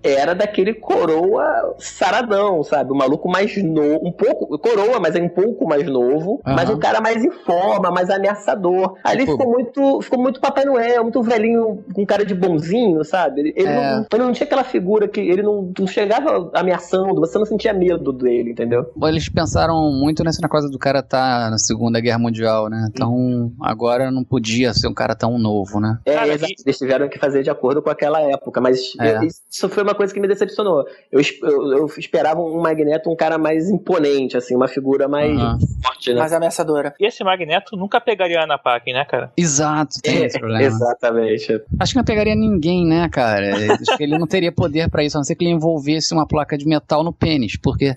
era 0.02 0.34
daquele 0.34 0.74
coroa 0.74 1.74
saradão, 1.78 2.62
sabe? 2.62 2.92
O 2.92 2.94
maluco 2.96 3.28
mais 3.28 3.56
novo, 3.62 4.06
um 4.06 4.12
pouco, 4.12 4.58
coroa, 4.58 5.00
mas 5.00 5.14
é 5.16 5.22
um 5.22 5.28
pouco 5.28 5.66
mais 5.68 5.87
novo, 5.87 6.40
Aham. 6.46 6.56
mas 6.56 6.70
um 6.70 6.78
cara 6.78 7.00
mais 7.00 7.24
em 7.24 7.30
forma, 7.30 7.90
mais 7.90 8.08
ameaçador. 8.11 8.94
Ali 9.04 9.20
Tipo- 9.20 9.32
ficou 9.32 9.50
muito, 9.52 10.00
ficou 10.02 10.18
muito 10.20 10.40
Papai 10.40 10.64
Noel, 10.64 11.02
muito 11.02 11.22
velhinho, 11.22 11.84
com 11.94 12.06
cara 12.06 12.24
de 12.24 12.34
bonzinho, 12.34 13.04
sabe? 13.04 13.40
Ele, 13.40 13.52
ele 13.56 13.68
É. 13.68 13.74
não, 13.96 14.06
ele 14.12 14.22
não 14.24 14.32
tinha 14.32 14.46
aquela 14.46 14.64
figura 14.64 15.08
que 15.08 15.20
ele 15.20 15.42
não, 15.42 15.72
não 15.78 15.87
chegava 15.87 16.50
ameaçando, 16.54 17.20
você 17.20 17.38
não 17.38 17.46
sentia 17.46 17.72
medo 17.72 18.12
dele, 18.12 18.52
entendeu? 18.52 18.90
Eles 19.02 19.28
pensaram 19.28 19.90
muito 19.92 20.22
nessa 20.22 20.46
coisa 20.48 20.68
do 20.68 20.78
cara 20.78 21.02
tá 21.02 21.48
na 21.50 21.58
Segunda 21.58 22.00
Guerra 22.00 22.18
Mundial, 22.18 22.68
né? 22.68 22.88
Então, 22.92 23.50
agora 23.61 24.11
não 24.11 24.22
podia 24.24 24.72
ser 24.72 24.88
um 24.88 24.94
cara 24.94 25.14
tão 25.14 25.38
novo, 25.38 25.80
né? 25.80 25.98
É, 26.04 26.14
Cara, 26.14 26.28
exato, 26.34 26.52
e- 26.52 26.62
eles 26.64 26.78
tiveram 26.78 27.08
que 27.08 27.18
fazer 27.18 27.42
de 27.42 27.50
acordo 27.50 27.82
com 27.82 27.90
aquela 27.90 28.20
época, 28.20 28.61
mas 28.61 28.92
É. 29.00 29.16
eu- 29.18 29.22
isso 29.24 29.68
foi 29.68 29.84
uma 29.88 29.94
coisa 29.94 30.12
que 30.14 30.20
me 30.20 30.29
decepcionou. 30.29 30.85
Eu, 31.11 31.20
eu- 31.42 31.72
eu 31.79 31.87
esperava 31.98 32.40
um 32.40 32.61
Magneto 32.61 33.11
um 33.11 33.16
cara 33.16 33.38
mais 33.38 33.68
imponente, 33.70 34.37
assim, 34.37 34.55
uma 34.55 34.68
figura 34.68 35.09
mais 35.09 35.37
Aham. 35.38 35.59
forte, 35.83 36.12
né? 36.12 36.20
Mais 36.20 36.33
ameaçadora. 36.33 36.94
E 37.01 37.07
esse 37.07 37.24
Magneto 37.24 37.77
nunca 37.77 38.01
pegaria 38.01 38.40
a 38.40 38.44
Ana 38.44 38.59
Paquin, 38.59 38.92
né, 38.92 39.05
cara? 39.05 39.33
Exato, 39.37 39.96
tem 40.03 40.24
esse 40.24 40.38
problema. 40.38 40.62
Exatamente. 40.64 41.61
Acho 41.81 41.92
que 41.92 41.96
não 41.98 42.05
pegaria 42.05 42.35
ninguém, 42.35 42.87
né, 42.87 43.09
cara? 43.09 43.46
Acho 43.81 43.96
que 43.96 44.03
ele 44.03 44.18
não 44.18 44.27
teria 44.27 44.53
poder 44.53 44.90
pra 44.90 45.03
isso, 45.05 45.16
a 45.16 45.20
não 45.20 45.24
ser 45.24 45.35
que 45.35 45.44
ele 45.44 45.53
envolvesse 45.53 46.12
uma 46.12 46.27
placa 46.27 46.57
de 46.59 46.66
metal 46.66 47.03
no 47.03 47.12
pênis, 47.12 47.57
porque 47.57 47.96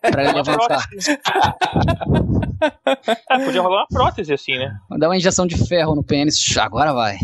pra 0.00 0.24
ele 0.24 0.32
levantar, 0.34 0.84
é, 3.30 3.44
podia 3.44 3.62
rolar 3.62 3.82
uma 3.82 3.86
prótese 3.88 4.32
assim, 4.32 4.58
né? 4.58 4.74
dar 4.98 5.08
uma 5.08 5.16
injeção 5.16 5.46
de 5.46 5.56
ferro 5.66 5.94
no 5.94 6.02
pênis, 6.02 6.56
agora 6.58 6.92
vai. 6.92 7.16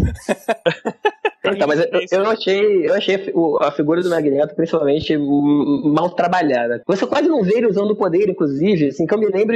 Então, 1.44 1.66
mas 1.66 1.80
eu, 1.80 2.18
eu 2.24 2.30
achei, 2.30 2.86
eu 2.88 2.94
achei 2.94 3.32
a 3.60 3.70
figura 3.70 4.02
do 4.02 4.10
Magneto, 4.10 4.54
principalmente, 4.54 5.16
mal 5.16 6.10
trabalhada. 6.10 6.82
Você 6.86 7.06
quase 7.06 7.28
não 7.28 7.42
vê 7.42 7.58
ele 7.58 7.66
usando 7.66 7.90
o 7.92 7.96
poder, 7.96 8.28
inclusive, 8.28 8.88
assim, 8.88 9.06
que 9.06 9.14
eu 9.14 9.18
me 9.18 9.26
lembro, 9.26 9.54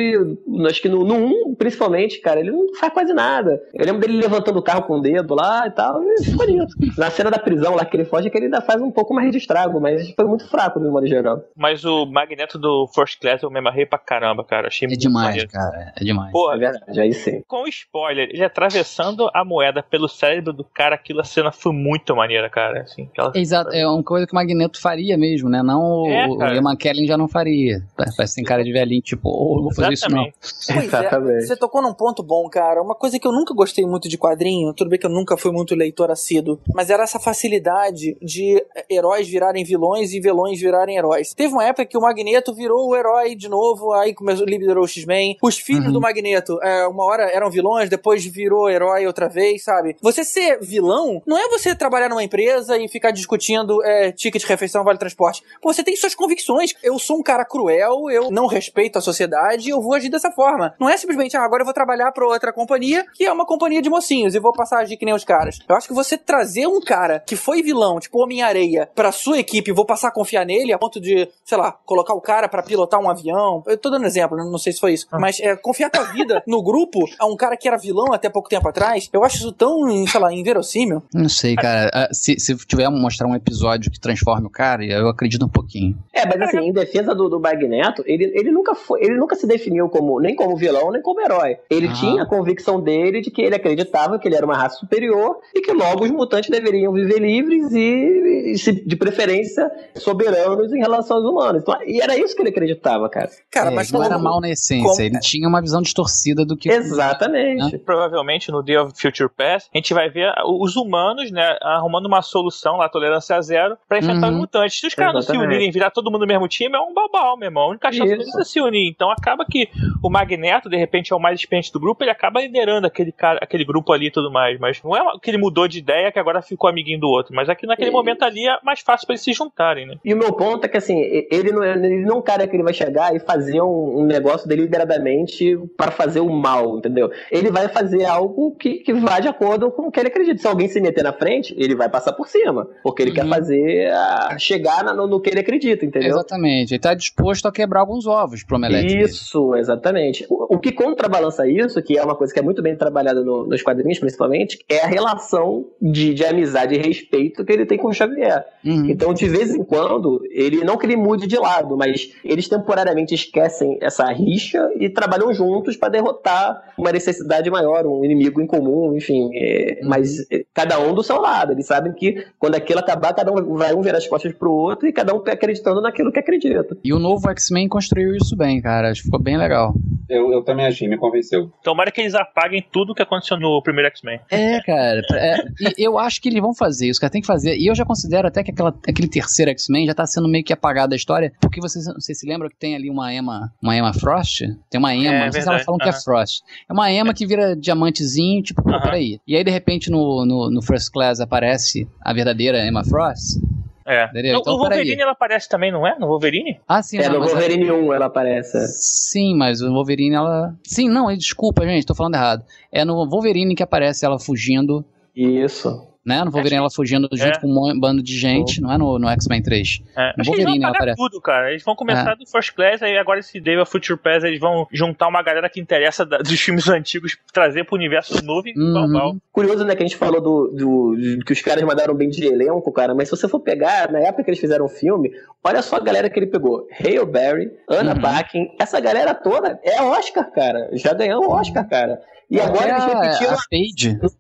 acho 0.68 0.81
que 0.81 0.88
no, 0.88 1.05
no 1.05 1.14
1, 1.51 1.55
principalmente, 1.57 2.20
cara, 2.20 2.40
ele 2.40 2.51
não 2.51 2.75
faz 2.75 2.92
quase 2.92 3.12
nada. 3.12 3.62
Eu 3.75 3.85
lembro 3.85 4.01
dele 4.01 4.18
levantando 4.20 4.59
o 4.59 4.62
carro 4.62 4.83
com 4.83 4.99
o 4.99 5.01
dedo 5.03 5.35
lá 5.35 5.66
e 5.66 5.70
tal, 5.70 6.03
e 6.03 6.25
ficou 6.25 6.47
nisso. 6.47 6.75
Na 6.97 7.11
cena 7.11 7.31
da 7.31 7.38
prisão 7.38 7.75
lá 7.75 7.85
que 7.85 7.97
ele 7.97 8.05
foge, 8.05 8.29
é 8.29 8.31
que 8.31 8.38
ele 8.38 8.47
ainda 8.47 8.61
faz 8.62 8.81
um 8.81 8.90
pouco 8.90 9.12
mais 9.14 9.31
de 9.31 9.38
estrago, 9.38 9.81
mas 9.81 10.11
foi 10.12 10.25
muito 10.25 10.49
fraco 10.49 10.81
de 10.81 10.88
modo 10.88 11.07
geral. 11.07 11.44
Mas 11.57 11.85
o 11.85 12.07
Magneto 12.07 12.59
do 12.59 12.88
First 12.94 13.20
Class 13.20 13.42
eu 13.42 13.51
me 13.51 13.59
amarrei 13.59 13.85
pra 13.87 13.99
caramba, 13.99 14.44
cara. 14.44 14.68
Achei 14.68 14.87
É 14.87 14.88
muito 14.88 15.01
demais, 15.01 15.27
maneiro. 15.29 15.51
cara, 15.51 15.92
é 15.97 16.05
demais. 16.05 16.29
É 16.31 16.33
Porra, 16.33 16.57
verdade, 16.59 17.01
aí 17.01 17.12
sim. 17.12 17.42
com 17.47 17.66
spoiler, 17.68 18.29
ele 18.33 18.44
atravessando 18.44 19.29
a 19.35 19.44
moeda 19.44 19.83
pelo 19.83 20.09
cérebro 20.09 20.53
do 20.53 20.64
cara, 20.64 20.94
aquilo 20.94 21.20
a 21.20 21.25
cena 21.25 21.53
foi 21.53 21.74
muito 21.75 22.15
maneira, 22.17 22.49
cara. 22.49 22.83
Assim, 22.83 23.09
ela... 23.17 23.33
Exato, 23.35 23.71
é 23.73 23.87
uma 23.87 24.03
coisa 24.03 24.27
que 24.27 24.33
o 24.33 24.37
Magneto 24.37 24.81
faria 24.81 25.17
mesmo, 25.19 25.49
né? 25.49 25.63
Não 25.63 26.07
É, 26.09 26.27
o, 26.29 26.33
o 26.33 26.39
cara. 26.39 26.55
Ian 26.55 26.63
McKellen 26.63 27.07
já 27.07 27.17
não 27.19 27.29
faria. 27.29 27.83
Parece 27.97 28.35
tem 28.37 28.45
cara 28.45 28.63
de 28.65 28.73
velhinho, 28.73 29.03
tipo, 29.03 29.29
oh, 29.29 29.63
vou 29.63 29.75
fazer 29.75 29.93
isso 29.93 30.09
não. 30.11 30.25
Exatamente. 30.25 30.37
Pois 30.67 30.77
é, 30.77 30.85
Exatamente. 30.87 31.47
você 31.47 31.57
tocou 31.57 31.83
num 31.83 31.93
ponto 31.95 32.23
bom, 32.23 32.49
cara. 32.49 32.83
Uma 32.83 32.95
coisa 32.95 33.19
que 33.19 33.27
eu 33.27 33.33
nunca 33.33 33.55
gostei 33.55 33.85
muito 33.87 34.09
de 34.09 34.17
quadrinho, 34.19 34.73
tudo 34.75 34.89
bem 34.91 34.99
que 34.99 35.07
eu 35.07 35.11
nunca 35.11 35.37
fui 35.37 35.51
muito 35.53 35.75
leitor 35.75 36.11
assíduo, 36.11 36.59
mas 36.75 36.91
era 36.91 37.03
essa 37.03 37.19
facilidade 37.19 38.17
de 38.21 38.65
heróis 38.91 39.29
virarem 39.29 39.65
vilões 39.65 40.13
e 40.13 40.21
vilões 40.21 40.61
virarem 40.61 40.97
heróis. 40.97 41.33
Teve 41.35 41.53
uma 41.53 41.65
época 41.65 41.87
que 41.87 41.97
o 41.97 42.01
Magneto 42.01 42.55
virou 42.55 42.89
o 42.89 42.97
herói 42.97 43.35
de 43.35 43.49
novo, 43.49 43.93
aí 43.93 44.15
começou, 44.15 44.45
liberou 44.47 44.85
o 44.85 44.89
X-Men. 44.89 45.37
Os 45.43 45.59
filhos 45.59 45.85
Uhum. 45.87 45.93
do 45.93 46.01
Magneto, 46.01 46.59
é, 46.63 46.87
uma 46.87 47.05
hora 47.05 47.25
eram 47.31 47.51
vilões, 47.51 47.89
depois 47.89 48.25
virou 48.25 48.69
herói 48.71 49.07
outra 49.07 49.29
vez, 49.29 49.65
sabe? 49.65 49.97
Você 50.01 50.25
ser 50.25 50.59
vilão 50.61 51.23
não 51.27 51.37
é 51.39 51.49
você 51.49 51.63
trabalhar 51.72 52.09
numa 52.09 52.24
empresa 52.24 52.77
e 52.77 52.88
ficar 52.88 53.12
discutindo 53.12 53.81
é, 53.85 54.11
ticket 54.11 54.42
de 54.42 54.48
refeição, 54.48 54.83
vale 54.83 54.98
transporte. 54.98 55.40
Pô, 55.62 55.72
você 55.72 55.85
tem 55.85 55.94
suas 55.94 56.16
convicções. 56.16 56.74
Eu 56.83 56.98
sou 56.98 57.18
um 57.18 57.22
cara 57.22 57.44
cruel, 57.44 58.11
eu 58.11 58.29
não 58.33 58.46
respeito 58.46 58.98
a 58.98 59.00
sociedade 59.00 59.68
e 59.68 59.70
eu 59.70 59.81
vou 59.81 59.94
agir 59.94 60.09
dessa 60.09 60.33
forma. 60.33 60.74
Não 60.81 60.88
é 60.88 60.96
simplesmente, 60.96 61.37
ah, 61.37 61.44
agora 61.44 61.62
eu 61.62 61.64
vou 61.64 61.74
trabalhar 61.74 62.11
pra 62.11 62.27
outra 62.27 62.53
companhia, 62.53 63.07
que 63.14 63.24
é 63.24 63.33
uma 63.33 63.46
companhia 63.46 63.81
de 63.81 63.88
mocinhos, 63.88 64.35
e 64.35 64.40
vou 64.40 64.53
passar 64.53 64.79
a 64.79 64.81
agir 64.81 64.96
que 64.96 65.05
nem 65.05 65.14
os 65.14 65.24
caras. 65.24 65.59
Eu 65.68 65.77
acho 65.77 65.87
que 65.87 65.94
você 65.94 66.18
trazer 66.18 66.66
um 66.66 66.81
cara 66.81 67.20
que 67.20 67.37
foi 67.37 67.62
vilão, 67.62 68.00
tipo 68.00 68.18
Homem-Areia, 68.18 68.88
pra 68.94 69.12
sua 69.12 69.38
equipe 69.38 69.70
e 69.70 69.74
vou 69.74 69.85
passar 69.85 70.09
a 70.09 70.12
confiar 70.12 70.44
nele 70.44 70.72
a 70.72 70.79
ponto 70.79 71.00
de, 71.00 71.29
sei 71.44 71.59
lá, 71.59 71.72
colocar 71.85 72.14
o 72.14 72.20
cara 72.20 72.48
pra 72.48 72.62
pilotar 72.62 73.00
um 73.00 73.09
avião. 73.09 73.62
Eu 73.66 73.77
tô 73.77 73.90
dando 73.90 74.07
exemplo, 74.07 74.37
não 74.37 74.59
sei 74.59 74.72
se 74.72 74.81
foi 74.81 74.94
isso. 74.94 75.07
Mas 75.12 75.38
é, 75.40 75.55
confiar 75.57 75.90
tua 75.90 76.05
vida 76.05 76.42
no 76.46 76.62
grupo 76.62 77.05
a 77.18 77.27
um 77.27 77.37
cara 77.37 77.57
que 77.57 77.68
era 77.68 77.77
vilão 77.77 78.12
até 78.12 78.29
pouco 78.29 78.48
tempo 78.48 78.68
atrás, 78.68 79.09
eu 79.12 79.22
acho 79.24 79.37
isso 79.37 79.53
tão, 79.53 80.07
sei 80.07 80.20
lá, 80.20 80.33
inverossímil. 80.33 81.03
Não 81.14 81.29
sei, 81.29 81.54
cara. 81.57 81.90
Ah, 81.93 82.09
Se, 82.12 82.38
se 82.38 82.57
tiver 82.67 82.88
mostrar 82.88 83.27
um 83.27 83.35
episódio 83.35 83.90
que 83.90 83.99
transforme 84.01 84.47
o 84.47 84.51
cara, 84.51 84.85
eu 84.85 85.09
acredito 85.09 85.45
um 85.45 85.49
pouquinho. 85.49 85.97
É, 86.12 86.25
mas 86.27 86.40
assim, 86.43 86.59
em 86.69 86.73
defesa 86.73 87.14
do, 87.14 87.29
do 87.29 87.40
Magneto, 87.40 88.03
ele, 88.07 88.31
ele 88.35 88.51
nunca 88.51 88.75
foi, 88.75 89.03
ele 89.03 89.17
nunca 89.17 89.35
se 89.37 89.47
definiu 89.47 89.88
como 89.88 90.21
nem 90.21 90.35
como 90.37 90.57
vilão, 90.57 90.90
nem 90.90 91.03
como 91.03 91.21
herói. 91.21 91.57
Ele 91.71 91.88
Ah. 91.88 91.93
tinha 91.93 92.23
a 92.23 92.27
convicção 92.27 92.81
dele 92.81 93.21
de 93.21 93.31
que 93.31 93.43
ele 93.43 93.55
acreditava 93.55 94.19
que 94.19 94.27
ele 94.29 94.37
era 94.37 94.45
uma 94.47 94.57
raça 94.57 94.77
superior 94.77 95.37
e 95.55 95.61
que 95.61 95.73
logo 95.73 96.05
os 96.05 96.11
mutantes 96.11 96.51
deveriam 96.51 96.93
viver 96.93 97.19
livres 97.19 97.73
e, 97.73 98.53
e 98.55 98.73
de 98.87 98.97
preferência 98.97 99.71
soberanos 99.97 100.73
em 100.73 100.79
relação 100.79 101.17
aos 101.17 101.27
humanos. 101.27 101.62
Então, 101.62 101.77
e 101.87 102.01
era 102.01 102.17
isso 102.19 102.35
que 102.35 102.43
ele 102.43 102.51
acreditava, 102.51 103.09
cara. 103.09 103.31
Cara, 103.51 103.71
É, 103.71 103.75
mas 103.75 103.90
não 103.90 104.03
era 104.03 104.19
mal 104.19 104.40
na 104.40 104.51
essência, 104.51 104.85
como- 104.88 105.01
ele 105.01 105.19
tinha 105.21 105.49
uma 105.49 105.61
visão 105.61 105.83
distorcida 105.83 106.45
do 106.45 106.57
que. 106.57 106.69
Exatamente. 106.71 107.79
Provavelmente 107.79 108.51
no 108.51 108.62
Day 108.62 108.77
of 108.77 108.93
Future 109.01 109.29
Past, 109.35 109.69
a 109.75 109.79
gente 109.79 109.93
vai 109.95 110.09
ver 110.11 110.33
os 110.61 110.77
humanos, 110.77 111.31
né, 111.31 111.43
arrumando 111.62 112.07
uma 112.07 112.22
solução 112.22 112.76
lá, 112.76 112.88
tolerância 112.88 113.40
zero, 113.42 113.76
pra 113.88 113.98
enfrentar 113.98 114.28
Uhum. 114.28 114.35
os 114.35 114.38
mutantes. 114.40 114.80
Se 114.80 114.87
os 114.87 114.94
caras 114.94 115.14
não 115.14 115.22
se 115.22 115.37
unirem 115.37 115.68
e 115.68 115.72
virar 115.72 115.90
todo 115.90 116.11
mundo 116.11 116.22
no 116.22 116.26
mesmo 116.26 116.48
time, 116.48 116.76
é 116.76 116.80
um 116.80 116.92
babau, 116.94 117.37
meu 117.37 117.46
irmão. 117.48 117.64
A 117.64 117.68
única 117.70 117.92
chance 117.92 118.11
deles 118.16 118.35
é 118.37 118.44
se 118.44 118.61
unir. 118.61 118.88
Então 118.88 119.11
acaba 119.11 119.44
que 119.44 119.68
o 120.02 120.11
Magneto, 120.11 120.68
de 120.68 120.76
repente, 120.76 121.12
é 121.12 121.16
o 121.16 121.20
mais 121.20 121.38
experiente 121.40 121.72
do 121.72 121.80
grupo, 121.80 122.02
ele 122.04 122.11
acaba 122.11 122.40
liderando 122.40 122.87
aquele, 122.87 123.12
cara, 123.12 123.38
aquele 123.42 123.64
grupo 123.64 123.92
ali 123.92 124.07
e 124.07 124.11
tudo 124.11 124.30
mais. 124.30 124.59
Mas 124.59 124.83
não 124.83 124.96
é 124.96 125.02
que 125.22 125.30
ele 125.30 125.38
mudou 125.38 125.66
de 125.68 125.78
ideia 125.78 126.11
que 126.12 126.18
agora 126.18 126.42
ficou 126.42 126.68
amiguinho 126.68 127.00
do 127.00 127.09
outro. 127.09 127.35
Mas 127.35 127.48
é 127.48 127.54
que 127.54 127.66
naquele 127.66 127.88
Isso. 127.88 127.96
momento 127.96 128.22
ali 128.24 128.46
é 128.48 128.59
mais 128.62 128.80
fácil 128.80 129.07
pra 129.07 129.14
eles 129.14 129.22
se 129.22 129.33
juntarem, 129.33 129.87
né? 129.87 129.96
E 130.04 130.12
o 130.12 130.16
meu 130.16 130.33
ponto 130.33 130.64
é 130.64 130.68
que 130.68 130.76
assim, 130.76 130.98
ele 131.30 131.52
não, 131.52 131.62
é- 131.62 131.72
ele 131.74 132.04
não 132.04 132.16
é 132.16 132.18
um 132.18 132.22
cara 132.22 132.46
que 132.46 132.54
ele 132.57 132.62
vai 132.62 132.74
chegar 132.74 133.14
e 133.14 133.20
fazer 133.20 133.61
um, 133.61 134.00
um 134.00 134.04
negócio 134.04 134.48
deliberadamente 134.48 135.57
para 135.76 135.90
fazer 135.90 136.20
o 136.20 136.28
mal, 136.30 136.78
entendeu? 136.78 137.11
Ele 137.30 137.50
vai 137.50 137.68
fazer 137.68 138.04
algo 138.04 138.54
que, 138.57 138.74
que 138.78 138.92
vá 138.92 139.20
de 139.20 139.28
acordo 139.28 139.70
com 139.70 139.88
o 139.88 139.90
que 139.90 139.98
ele 140.00 140.09
acredita. 140.09 140.38
Se 140.38 140.46
alguém 140.46 140.68
se 140.68 140.80
meter 140.80 141.02
na 141.02 141.12
frente, 141.12 141.34
ele 141.57 141.75
vai 141.75 141.88
passar 141.88 142.12
por 142.12 142.29
cima, 142.29 142.68
porque 142.83 143.03
ele 143.03 143.12
quer 143.12 143.25
Uhum. 143.25 143.31
fazer 143.31 143.90
a, 143.92 144.37
chegar 144.38 144.85
no, 144.94 145.07
no 145.07 145.20
que 145.20 145.31
ele 145.31 145.40
acredita, 145.40 145.85
entendeu? 145.85 146.09
Exatamente. 146.11 146.73
Ele 146.75 146.79
tá 146.81 146.94
disposto 146.94 147.47
a 147.47 147.53
quebrar 147.53 147.81
alguns 147.81 148.07
ovos 148.07 148.44
pro 148.44 148.57
Omelete. 148.57 148.99
Isso, 148.99 149.55
exatamente. 149.55 150.27
O, 150.29 150.55
o 150.57 150.59
que 150.59 150.73
contrabalança 150.73 151.47
isso, 151.49 151.83
que 151.83 151.97
é 151.99 152.03
uma 152.03 152.14
coisa 152.16 152.33
que 152.33 152.38
é 152.38 152.42
muito 152.42 152.62
bem 152.62 152.77
trabalhada 152.77 153.23
no- 153.25 153.47
nos 153.47 153.62
quadrinhos, 153.62 153.99
principalmente, 153.99 154.59
é 154.68 154.81
a 154.81 154.87
relação 154.87 155.66
de, 155.81 156.14
de 156.14 156.25
amizade 156.25 156.75
e 156.75 156.79
respeito 156.79 157.44
que 157.44 157.53
ele 157.53 157.66
tem 157.66 157.79
com 157.79 157.88
o 157.88 157.92
Xavier. 157.92 158.44
Uhum. 158.64 158.87
Então, 158.90 159.12
de 159.14 159.29
vez 159.29 159.55
em 159.55 159.64
quando, 159.64 160.20
ele 160.31 160.62
não 160.64 160.77
que 160.77 160.87
ele 160.87 160.97
mude 160.97 161.27
de 161.27 161.37
lado, 161.37 161.77
mas 161.77 162.12
eles 162.25 162.49
temporariamente 162.49 163.14
esquecem 163.14 163.79
essa 163.81 164.05
rixa 164.12 164.70
e 164.79 164.88
trabalham 164.88 165.33
juntos 165.33 165.77
para 165.77 165.88
derrotar 165.90 166.73
uma 166.79 166.92
necessidade 166.92 167.51
maior, 167.51 167.87
um 167.87 168.05
inimigo 168.05 168.40
em 168.40 168.47
comum, 168.47 168.94
enfim. 168.97 169.31
é, 169.35 169.81
mas 169.85 170.20
é, 170.31 170.44
cada 170.53 170.79
um 170.81 170.94
do 170.94 171.03
seu 171.03 171.20
lado. 171.25 171.53
Eles 171.53 171.67
sabem 171.67 171.93
que 171.93 172.27
quando 172.39 172.55
aquilo 172.55 172.81
acabar, 172.81 173.13
cada 173.15 173.33
um 173.33 173.57
vai 173.57 173.75
um 173.75 173.83
virar 173.83 173.99
as 173.99 174.07
costas 174.07 174.33
pro 174.33 174.51
outro 174.53 174.87
e 174.89 174.93
cada 174.93 175.15
um 175.15 175.19
acreditando 175.19 175.81
naquilo 175.81 176.13
que 176.13 176.19
acredita. 176.19 176.77
E 176.85 176.93
o 176.93 176.99
novo 176.99 177.29
X-Men 177.31 177.69
construiu 177.69 178.15
isso 178.15 178.37
bem, 178.37 178.61
cara. 178.61 178.91
Acho 178.91 179.01
que 179.03 179.07
ficou 179.07 179.21
bem 179.21 179.37
legal. 179.37 179.75
Eu, 180.09 180.31
eu 180.33 180.43
também 180.43 180.67
achei, 180.67 180.87
me 180.89 180.99
convenceu. 180.99 181.51
Tomara 181.63 181.91
que 181.91 182.01
eles 182.01 182.15
apaguem 182.15 182.65
tudo 182.71 182.95
que 182.95 183.03
aconteceu 183.03 183.39
no 183.39 183.63
primeiro 183.63 183.89
X-Men. 183.89 184.21
É, 184.31 184.61
cara. 184.61 185.01
é, 185.15 185.37
e 185.79 185.83
eu 185.83 185.99
acho 185.99 186.21
que 186.21 186.29
eles 186.29 186.41
vão 186.41 186.55
fazer 186.55 186.89
isso, 186.89 187.01
cara. 187.01 187.11
Tem 187.11 187.21
que 187.21 187.27
fazer. 187.27 187.57
E 187.57 187.67
eu 187.67 187.75
já 187.75 187.85
considero 187.85 188.29
até 188.29 188.43
que 188.43 188.51
aquela, 188.51 188.75
aquele 188.87 189.09
terceiro 189.09 189.51
X-Men 189.53 189.87
já 189.87 189.95
tá 189.95 190.07
sendo 190.07 190.29
meio 190.29 190.45
que 190.45 190.53
apagado 190.53 190.91
da 190.91 190.97
história. 190.97 191.33
Porque 191.41 191.61
vocês, 191.61 191.87
vocês 191.87 192.19
se 192.19 192.27
lembram 192.29 192.49
que 192.49 192.57
tem 192.57 192.75
ali 192.75 192.91
uma 192.91 193.13
Emma, 193.13 193.51
uma 193.63 193.77
Emma 193.77 193.93
Frost? 193.95 194.41
Tem 194.71 194.79
uma 194.79 194.95
Emma, 194.95 195.15
É, 195.15 195.25
não 195.25 195.33
sei 195.33 195.43
se 195.43 195.49
elas 195.49 195.65
falam 195.65 195.79
que 195.79 195.89
é. 195.89 195.93
Frost. 195.93 196.43
É 196.69 196.73
uma 196.73 196.93
Emma 196.93 197.15
que 197.15 197.27
vira 197.27 197.57
diamantezinho, 197.57 198.43
tipo, 198.43 198.69
Aham. 198.69 198.83
peraí. 198.83 199.19
E 199.27 199.37
aí, 199.37 199.45
de 199.45 199.51
repente, 199.51 199.91
no, 199.91 200.27
no, 200.27 200.51
no 200.51 200.63
First 200.63 200.93
Class 200.93 201.04
aparece 201.21 201.88
a 202.01 202.12
verdadeira 202.12 202.67
Emma 202.67 202.85
Frost. 202.85 203.40
É. 203.87 204.07
Entendeu? 204.07 204.35
No, 204.35 204.40
Então, 204.40 204.55
o 204.55 204.59
Wolverine 204.59 205.01
ela 205.03 205.12
aparece 205.12 205.49
também, 205.49 205.71
não 205.71 205.87
é? 205.87 205.99
No 205.99 206.07
Wolverine? 206.07 206.59
Ah, 206.67 206.83
sim, 206.83 206.99
É, 206.99 207.09
não, 207.09 207.21
no 207.21 207.27
Wolverine 207.27 207.71
1 207.71 207.93
ela 207.93 208.07
aparece. 208.07 208.67
Sim, 208.69 209.37
mas 209.37 209.61
o 209.61 209.71
Wolverine, 209.71 210.14
ela. 210.14 210.55
Sim, 210.62 210.88
não, 210.88 211.14
desculpa, 211.14 211.67
gente, 211.67 211.85
tô 211.85 211.95
falando 211.95 212.14
errado. 212.14 212.45
É 212.73 212.85
no 212.85 213.07
Wolverine 213.09 213.55
que 213.55 213.62
aparece 213.62 214.05
ela 214.07 214.19
fugindo, 214.19 214.85
Isso. 215.14 215.87
Né? 216.05 216.23
No 216.25 216.31
Wolverine 216.31 216.59
ela 216.59 216.71
fugindo 216.71 217.09
junto 217.12 217.38
É. 217.38 217.40
com 217.40 217.47
um 217.49 217.79
bando 217.79 218.03
de 218.03 218.17
gente, 218.19 218.61
não 218.61 218.73
é 218.73 218.79
no, 218.79 218.99
no 218.99 219.09
X-Men 219.09 219.43
3. 219.43 219.81
É. 219.97 220.01
No 220.01 220.09
Acho 220.09 220.14
que 220.14 220.21
eles 220.21 220.27
vão 220.27 220.35
Wolverine 220.37 220.59
ela 220.64 220.69
apagar 220.71 220.77
aparece. 220.95 220.97
tudo, 220.97 221.21
cara. 221.21 221.51
Eles 221.51 221.62
vão 221.62 221.75
começar 221.75 222.14
do 222.14 222.27
First 222.27 222.53
Class, 222.55 222.83
aí 222.83 222.97
agora 222.99 223.21
esse 223.21 223.40
Day 223.40 223.57
of 223.59 223.71
Future 223.71 223.99
Pass, 223.99 224.25
eles 224.25 224.38
vão 224.40 224.67
juntar 224.73 225.09
uma 225.09 225.23
galera 225.23 225.49
que 225.49 225.61
interessa 225.61 226.05
da- 226.05 226.19
dos 226.19 226.40
filmes 226.40 226.69
antigos, 226.69 227.17
trazer 227.33 227.64
pro 227.64 227.77
universo 227.77 228.25
novo 228.25 228.47
e 228.49 228.55
Uhum. 228.59 228.73
pau, 228.75 228.93
pau. 228.93 229.17
Curioso, 229.33 229.64
né, 229.64 229.75
que 229.75 229.83
a 229.83 229.87
gente 229.87 229.97
falou 229.97 230.21
do, 230.21 230.49
do- 230.97 231.25
que 231.25 231.33
os 231.33 231.40
caras 231.40 231.62
mandaram 231.64 231.95
bem 231.95 232.09
de 232.11 232.25
elenco, 232.27 232.71
cara, 232.73 232.95
mas 232.95 233.09
se 233.09 233.17
você 233.17 233.29
for 233.29 233.40
pegar, 233.40 233.90
na 233.90 233.99
época 234.01 234.25
que 234.25 234.31
eles 234.31 234.40
fizeram 234.40 234.67
o 234.67 234.69
filme, 234.69 235.11
olha 235.43 235.62
só 235.62 235.77
a 235.77 235.81
galera 235.81 236.11
que 236.11 236.19
ele 236.19 236.27
pegou. 236.27 236.67
Hale 236.79 237.05
Berry, 237.07 237.51
Anna 237.69 237.95
Uhum. 237.95 238.49
Essa 238.61 238.81
galera 238.81 239.14
toda 239.14 239.59
é 239.62 239.81
Oscar, 239.83 240.31
cara. 240.33 240.69
Já 240.73 240.93
ganhou 240.93 241.25
o 241.25 241.31
Oscar, 241.31 241.69
cara. 241.69 242.01
E 242.31 242.40
agora 242.40 242.64
Até 242.64 242.71
eles 242.73 242.85
a, 242.85 243.01
repetiram 243.03 243.35
a 243.35 243.37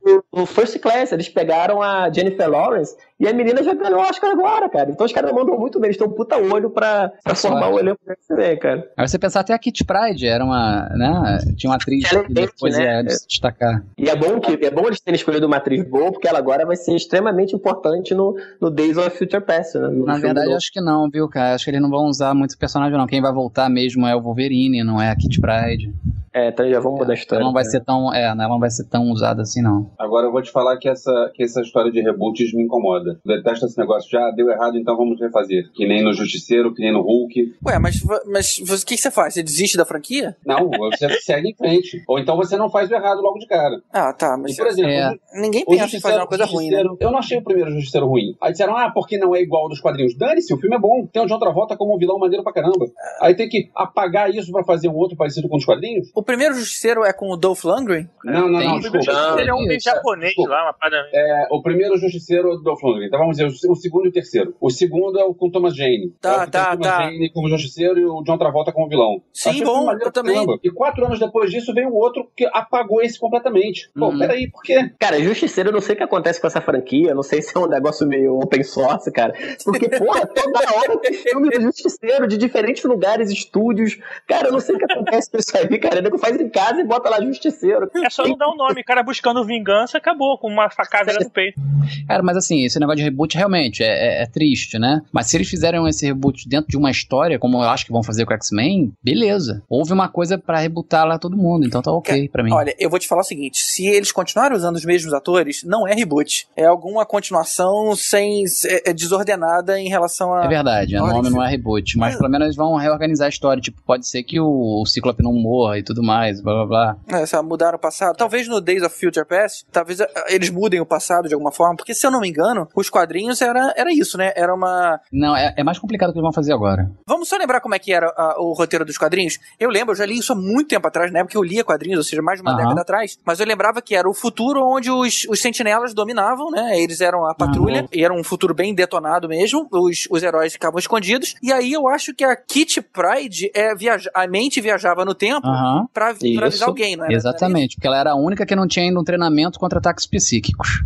no, 0.04 0.40
no 0.40 0.46
First 0.46 0.78
Class, 0.78 1.12
eles 1.12 1.28
pegaram 1.28 1.73
a 1.82 2.10
Jennifer 2.10 2.48
Lawrence 2.48 2.96
e 3.18 3.28
a 3.28 3.32
menina 3.32 3.62
já 3.62 3.74
ganhou 3.74 4.00
Oscar 4.00 4.30
agora, 4.30 4.68
cara. 4.68 4.90
Então 4.90 5.06
os 5.06 5.12
caras 5.12 5.32
mandam 5.32 5.58
muito 5.58 5.78
bem, 5.78 5.88
eles 5.88 5.96
estão 5.96 6.08
um 6.08 6.14
puta 6.14 6.36
olho 6.36 6.70
pra, 6.70 7.12
pra 7.22 7.34
formar 7.34 7.68
o 7.70 7.78
elenco 7.78 8.00
do 8.04 8.12
X-Men, 8.12 8.58
cara. 8.58 8.90
Aí 8.96 9.06
você 9.08 9.18
pensar 9.18 9.40
até 9.40 9.54
a 9.54 9.58
Kit 9.58 9.84
Pride, 9.84 10.26
era 10.26 10.44
uma, 10.44 10.88
né, 10.90 11.38
tinha 11.56 11.70
uma 11.70 11.76
atriz 11.76 12.08
que 12.08 12.32
depois 12.32 12.76
né? 12.76 13.02
ia 13.02 13.10
se 13.10 13.28
destacar. 13.28 13.84
E 13.96 14.08
é 14.08 14.16
bom, 14.16 14.40
que, 14.40 14.52
é 14.64 14.70
bom 14.70 14.86
eles 14.86 15.00
terem 15.00 15.16
escolhido 15.16 15.46
uma 15.46 15.56
atriz 15.56 15.82
boa, 15.88 16.10
porque 16.10 16.26
ela 16.26 16.38
agora 16.38 16.66
vai 16.66 16.76
ser 16.76 16.94
extremamente 16.96 17.54
importante 17.54 18.14
no, 18.14 18.36
no 18.60 18.70
Days 18.70 18.96
of 18.96 19.10
Future 19.16 19.42
Past, 19.42 19.78
né? 19.78 19.88
No 19.88 20.04
Na 20.04 20.18
verdade, 20.18 20.46
novo. 20.46 20.56
acho 20.56 20.72
que 20.72 20.80
não, 20.80 21.08
viu, 21.08 21.28
cara? 21.28 21.54
Acho 21.54 21.64
que 21.64 21.70
eles 21.70 21.82
não 21.82 21.90
vão 21.90 22.06
usar 22.06 22.34
muito 22.34 22.58
personagem, 22.58 22.98
não. 22.98 23.06
Quem 23.06 23.22
vai 23.22 23.32
voltar 23.32 23.70
mesmo 23.70 24.06
é 24.06 24.14
o 24.14 24.20
Wolverine, 24.20 24.82
não 24.82 25.00
é 25.00 25.10
a 25.10 25.16
Kit 25.16 25.40
Pride. 25.40 25.92
É, 26.34 26.48
então 26.48 26.68
já 26.68 26.80
vamos 26.80 26.98
mudar 26.98 27.12
a 27.12 27.14
Ela 27.14 27.14
história. 27.14 27.44
não 27.44 27.52
vai 27.52 27.62
né? 27.62 27.70
ser 27.70 27.84
tão, 27.84 28.12
é, 28.12 28.24
ela 28.24 28.34
não 28.48 28.58
vai 28.58 28.70
ser 28.70 28.88
tão 28.88 29.04
usada 29.10 29.42
assim, 29.42 29.62
não. 29.62 29.90
Agora 29.98 30.26
eu 30.26 30.32
vou 30.32 30.42
te 30.42 30.50
falar 30.50 30.76
que 30.78 30.88
essa, 30.88 31.30
que 31.34 31.44
essa 31.44 31.60
história 31.60 31.92
de 31.92 32.00
reboots 32.00 32.52
me 32.52 32.62
incomoda. 32.64 33.20
Eu 33.24 33.36
detesto 33.36 33.66
esse 33.66 33.78
negócio. 33.78 34.10
Já 34.10 34.30
deu 34.32 34.50
errado, 34.50 34.76
então 34.76 34.96
vamos 34.96 35.20
refazer. 35.20 35.70
Que 35.74 35.86
nem 35.86 36.02
no 36.02 36.12
Justiceiro, 36.12 36.74
que 36.74 36.82
nem 36.82 36.92
no 36.92 37.02
Hulk. 37.02 37.54
Ué, 37.66 37.78
mas, 37.78 37.96
mas 38.26 38.58
o 38.58 38.84
que, 38.86 38.96
que 38.96 39.00
você 39.00 39.10
faz? 39.10 39.34
Você 39.34 39.42
desiste 39.44 39.76
da 39.76 39.84
franquia? 39.84 40.36
Não, 40.44 40.68
você 40.70 41.08
segue 41.22 41.50
em 41.50 41.54
frente. 41.54 42.02
Ou 42.08 42.18
então 42.18 42.36
você 42.36 42.56
não 42.56 42.68
faz 42.68 42.90
o 42.90 42.94
errado 42.94 43.20
logo 43.20 43.38
de 43.38 43.46
cara. 43.46 43.80
Ah, 43.92 44.12
tá, 44.12 44.36
mas 44.36 44.52
E, 44.52 44.56
por 44.56 44.66
exemplo, 44.66 44.90
É. 44.90 45.14
ninguém 45.40 45.64
pensa 45.64 45.96
em 45.96 46.00
fazer 46.00 46.16
uma 46.16 46.26
coisa 46.26 46.44
ruim, 46.44 46.64
né? 46.70 46.78
Justiceiro- 46.78 46.96
Eu 47.00 47.10
não 47.12 47.18
achei 47.20 47.38
o 47.38 47.44
primeiro 47.44 47.70
Justiceiro 47.70 48.06
ruim. 48.08 48.34
Aí 48.42 48.50
disseram, 48.50 48.76
ah, 48.76 48.90
porque 48.92 49.16
não 49.18 49.36
é 49.36 49.40
igual 49.40 49.68
dos 49.68 49.80
quadrinhos. 49.80 50.16
Dane-se, 50.16 50.52
o 50.52 50.58
filme 50.58 50.74
é 50.74 50.80
bom. 50.80 51.06
Tem 51.06 51.22
o 51.22 51.26
John 51.26 51.38
Travolta 51.38 51.76
como 51.76 51.94
um 51.94 51.98
vilão 51.98 52.18
maneiro 52.18 52.42
pra 52.42 52.52
caramba. 52.52 52.86
Aí 53.20 53.34
tem 53.36 53.48
que 53.48 53.70
apagar 53.74 54.30
isso 54.34 54.50
pra 54.50 54.64
fazer 54.64 54.88
um 54.88 54.96
outro 54.96 55.16
parecido 55.16 55.48
com 55.48 55.56
os 55.56 55.64
quadrinhos? 55.64 56.10
O 56.14 56.23
primeiro 56.24 56.54
Justiceiro 56.54 57.04
é 57.04 57.12
com 57.12 57.28
o 57.30 57.36
Dolph 57.36 57.64
Lundgren? 57.64 58.08
Não, 58.24 58.48
não, 58.48 58.58
Tem 58.58 58.68
não, 58.68 58.78
desculpa. 58.80 59.12
Não, 59.12 59.38
Ele 59.38 59.50
é 59.50 59.54
um 59.54 59.62
isso. 59.70 59.84
japonês 59.84 60.28
Desculpa. 60.30 60.50
lá, 60.50 60.64
uma 60.64 60.72
parada. 60.72 61.08
É, 61.12 61.46
o 61.50 61.62
primeiro 61.62 61.96
Justiceiro 61.98 62.56
do 62.58 62.70
Lundgren. 62.82 63.06
Então 63.06 63.18
vamos 63.20 63.36
dizer, 63.36 63.48
o 63.68 63.72
o 63.72 63.76
segundo 63.76 64.06
e 64.06 64.08
o 64.08 64.12
terceiro. 64.12 64.54
O 64.60 64.70
segundo 64.70 65.18
é 65.18 65.24
o 65.24 65.34
com 65.34 65.50
Thomas 65.50 65.76
Jane. 65.76 66.12
Tá, 66.20 66.42
é 66.44 66.46
o 66.46 66.50
tá, 66.50 66.62
o 66.74 66.78
Thomas 66.78 66.86
tá. 66.88 67.02
Jane 67.04 67.30
como 67.32 67.48
Justiceiro 67.48 67.98
e 68.00 68.04
o 68.04 68.22
John 68.22 68.38
Travolta 68.38 68.72
como 68.72 68.88
vilão. 68.88 69.22
Sim, 69.32 69.50
Achei 69.50 69.64
bom, 69.64 69.90
eu 69.92 70.12
também. 70.12 70.34
caramba. 70.34 70.58
E 70.62 70.70
quatro 70.70 71.04
anos 71.04 71.18
depois 71.18 71.50
disso 71.50 71.72
veio 71.74 71.88
o 71.88 71.94
outro 71.96 72.28
que 72.36 72.46
apagou 72.52 73.02
esse 73.02 73.18
completamente. 73.18 73.90
Pô, 73.94 74.06
Uhum. 74.08 74.18
peraí, 74.18 74.50
por 74.50 74.62
quê? 74.62 74.90
Cara, 74.98 75.20
Justiceiro, 75.20 75.70
eu 75.70 75.72
não 75.74 75.80
sei 75.80 75.94
o 75.94 75.98
que 75.98 76.04
acontece 76.04 76.40
com 76.40 76.46
essa 76.46 76.60
franquia, 76.60 77.14
não 77.14 77.22
sei 77.22 77.42
se 77.42 77.56
é 77.56 77.60
um 77.60 77.66
negócio 77.68 78.06
meio 78.06 78.38
open 78.38 78.62
source, 78.62 79.10
cara. 79.12 79.34
Porque, 79.64 79.88
porra, 79.88 80.26
toda 80.26 80.58
hora 80.74 80.96
tem 80.98 81.12
filme 81.14 81.50
do 81.50 81.60
Justiceiro 81.60 82.26
de 82.26 82.36
diferentes 82.36 82.84
lugares, 82.84 83.30
estúdios. 83.30 83.98
Cara, 84.26 84.48
eu 84.48 84.52
não 84.52 84.60
sei 84.60 84.74
o 84.76 84.78
que 84.78 84.84
acontece 84.92 85.30
com 85.30 85.38
isso 85.38 85.56
aí, 85.56 85.78
cara. 85.78 86.00
Nego 86.14 86.18
faz 86.18 86.40
em 86.40 86.48
casa 86.48 86.80
e 86.80 86.84
bota 86.84 87.08
lá 87.10 87.20
Justiceiro. 87.20 87.90
É 88.02 88.10
só 88.10 88.26
não 88.26 88.36
dar 88.36 88.48
um 88.48 88.56
nome. 88.56 88.80
O 88.80 88.84
cara 88.84 89.02
buscando 89.02 89.44
vingança, 89.44 89.98
acabou 89.98 90.38
com 90.38 90.48
uma 90.48 90.70
facada 90.70 91.12
no 91.12 91.30
peito. 91.30 91.60
Cara, 92.06 92.22
mas 92.22 92.36
assim, 92.36 92.64
esse 92.64 92.78
negócio 92.78 92.98
de 92.98 93.02
reboot 93.04 93.36
realmente 93.36 93.82
é, 93.82 93.86
é- 94.20 94.22
é 94.22 94.26
triste, 94.26 94.78
né? 94.78 95.02
Mas 95.12 95.26
se 95.26 95.36
eles 95.36 95.48
fizerem 95.48 95.86
esse 95.88 96.06
reboot 96.06 96.48
dentro 96.48 96.68
de 96.68 96.76
uma 96.76 96.90
história, 96.90 97.38
como 97.38 97.58
eu 97.58 97.68
acho 97.68 97.84
que 97.86 97.92
vão 97.92 98.02
fazer 98.02 98.24
com 98.24 98.32
o 98.32 98.36
X-Men, 98.36 98.92
beleza. 99.02 99.62
Houve 99.68 99.92
uma 99.92 100.08
coisa 100.08 100.38
pra 100.38 100.58
rebootar 100.60 101.06
lá 101.06 101.18
todo 101.18 101.36
mundo, 101.36 101.66
então 101.66 101.82
tá 101.82 101.92
ok 101.92 102.28
pra 102.28 102.42
mim. 102.42 102.52
Olha, 102.52 102.74
eu 102.78 102.88
vou 102.88 102.98
te 102.98 103.06
falar 103.08 103.20
o 103.22 103.24
seguinte: 103.24 103.58
se 103.58 103.86
eles 103.86 104.12
continuarem 104.12 104.56
usando 104.56 104.76
os 104.76 104.84
mesmos 104.84 105.12
atores, 105.12 105.62
não 105.64 105.86
é 105.86 105.94
reboot. 105.94 106.46
É 106.56 106.64
alguma 106.64 107.04
continuação 107.04 107.94
sem. 107.96 108.44
é, 108.66 108.90
é 108.90 108.92
desordenada 108.92 109.78
em 109.78 109.88
relação 109.88 110.32
a. 110.32 110.44
É 110.44 110.48
verdade, 110.48 110.96
o 110.96 111.02
Olha, 111.02 111.12
nome 111.14 111.30
não 111.30 111.42
é 111.44 111.50
reboot, 111.50 111.98
mas 111.98 112.16
pelo 112.16 112.28
menos 112.30 112.46
eles 112.46 112.56
vão 112.56 112.76
reorganizar 112.76 113.26
a 113.26 113.28
história. 113.28 113.60
Tipo, 113.60 113.80
pode 113.82 114.06
ser 114.06 114.22
que 114.22 114.38
o, 114.40 114.82
o 114.82 114.86
Ciclope 114.86 115.22
não 115.22 115.32
morra 115.32 115.78
e 115.78 115.82
tudo 115.82 116.02
mais, 116.04 116.40
blá 116.40 116.54
blá 116.64 116.66
blá. 116.66 117.20
É, 117.20 117.42
mudaram 117.42 117.76
o 117.76 117.80
passado. 117.80 118.16
Talvez 118.16 118.48
no 118.48 118.60
Days 118.60 118.82
of 118.82 118.98
Future 118.98 119.26
Past, 119.26 119.66
talvez 119.70 120.00
ah, 120.00 120.08
eles 120.28 120.50
mudem 120.50 120.80
o 120.80 120.86
passado 120.86 121.28
de 121.28 121.34
alguma 121.34 121.52
forma, 121.52 121.76
porque 121.76 121.94
se 121.94 122.06
eu 122.06 122.10
não 122.10 122.20
me 122.20 122.28
engano, 122.28 122.68
os 122.74 122.90
quadrinhos 122.90 123.40
era, 123.40 123.72
era 123.76 123.92
isso, 123.92 124.16
né? 124.16 124.32
Era 124.36 124.54
uma. 124.54 125.00
Não, 125.12 125.36
é, 125.36 125.54
é 125.56 125.64
mais 125.64 125.78
complicado 125.78 126.10
o 126.10 126.12
que 126.12 126.18
eles 126.18 126.24
vão 126.24 126.32
fazer 126.32 126.52
agora. 126.52 126.90
Vamos 127.06 127.28
só 127.28 127.36
lembrar 127.36 127.60
como 127.60 127.74
é 127.74 127.78
que 127.78 127.92
era 127.92 128.12
ah, 128.16 128.36
o 128.38 128.52
roteiro 128.52 128.84
dos 128.84 128.98
quadrinhos? 128.98 129.38
Eu 129.58 129.70
lembro, 129.70 129.92
eu 129.92 129.96
já 129.96 130.06
li 130.06 130.18
isso 130.18 130.32
há 130.32 130.36
muito 130.36 130.68
tempo 130.68 130.86
atrás, 130.86 131.12
na 131.12 131.20
época 131.20 131.32
que 131.32 131.36
eu 131.36 131.42
lia 131.42 131.64
quadrinhos, 131.64 131.98
ou 131.98 132.04
seja, 132.04 132.22
mais 132.22 132.40
de 132.40 132.42
uma 132.42 132.54
década 132.54 132.80
atrás, 132.80 133.18
mas 133.24 133.40
eu 133.40 133.46
lembrava 133.46 133.80
que 133.80 133.94
era 133.94 134.08
o 134.08 134.14
futuro 134.14 134.60
onde 134.64 134.90
os, 134.90 135.26
os 135.28 135.40
sentinelas 135.40 135.94
dominavam, 135.94 136.50
né? 136.50 136.78
Eles 136.78 137.00
eram 137.00 137.26
a 137.26 137.34
patrulha, 137.34 137.86
e 137.92 138.04
era 138.04 138.12
um 138.12 138.22
futuro 138.22 138.54
bem 138.54 138.74
detonado 138.74 139.28
mesmo, 139.28 139.68
os, 139.70 140.06
os 140.10 140.22
heróis 140.22 140.52
ficavam 140.52 140.78
escondidos, 140.78 141.34
e 141.42 141.52
aí 141.52 141.72
eu 141.72 141.88
acho 141.88 142.14
que 142.14 142.24
a 142.24 142.36
Kitty 142.36 142.82
Pride 142.82 143.50
é 143.54 143.74
viaja 143.74 144.10
a 144.14 144.26
mente 144.26 144.60
viajava 144.60 145.04
no 145.04 145.14
tempo 145.14 145.46
Aham, 145.46 145.86
pra, 145.94 146.12
pra 146.12 146.46
avisar 146.46 146.68
alguém, 146.68 146.96
não 146.96 147.04
era? 147.04 147.14
exatamente, 147.14 147.76
porque 147.76 147.86
ela 147.86 147.98
era 147.98 148.10
a 148.10 148.16
única 148.16 148.44
que 148.44 148.56
não 148.56 148.66
tinha 148.66 148.84
ainda 148.84 149.00
um 149.00 149.04
treinamento 149.04 149.58
contra 149.58 149.78
ataques 149.78 150.04
psíquicos. 150.04 150.84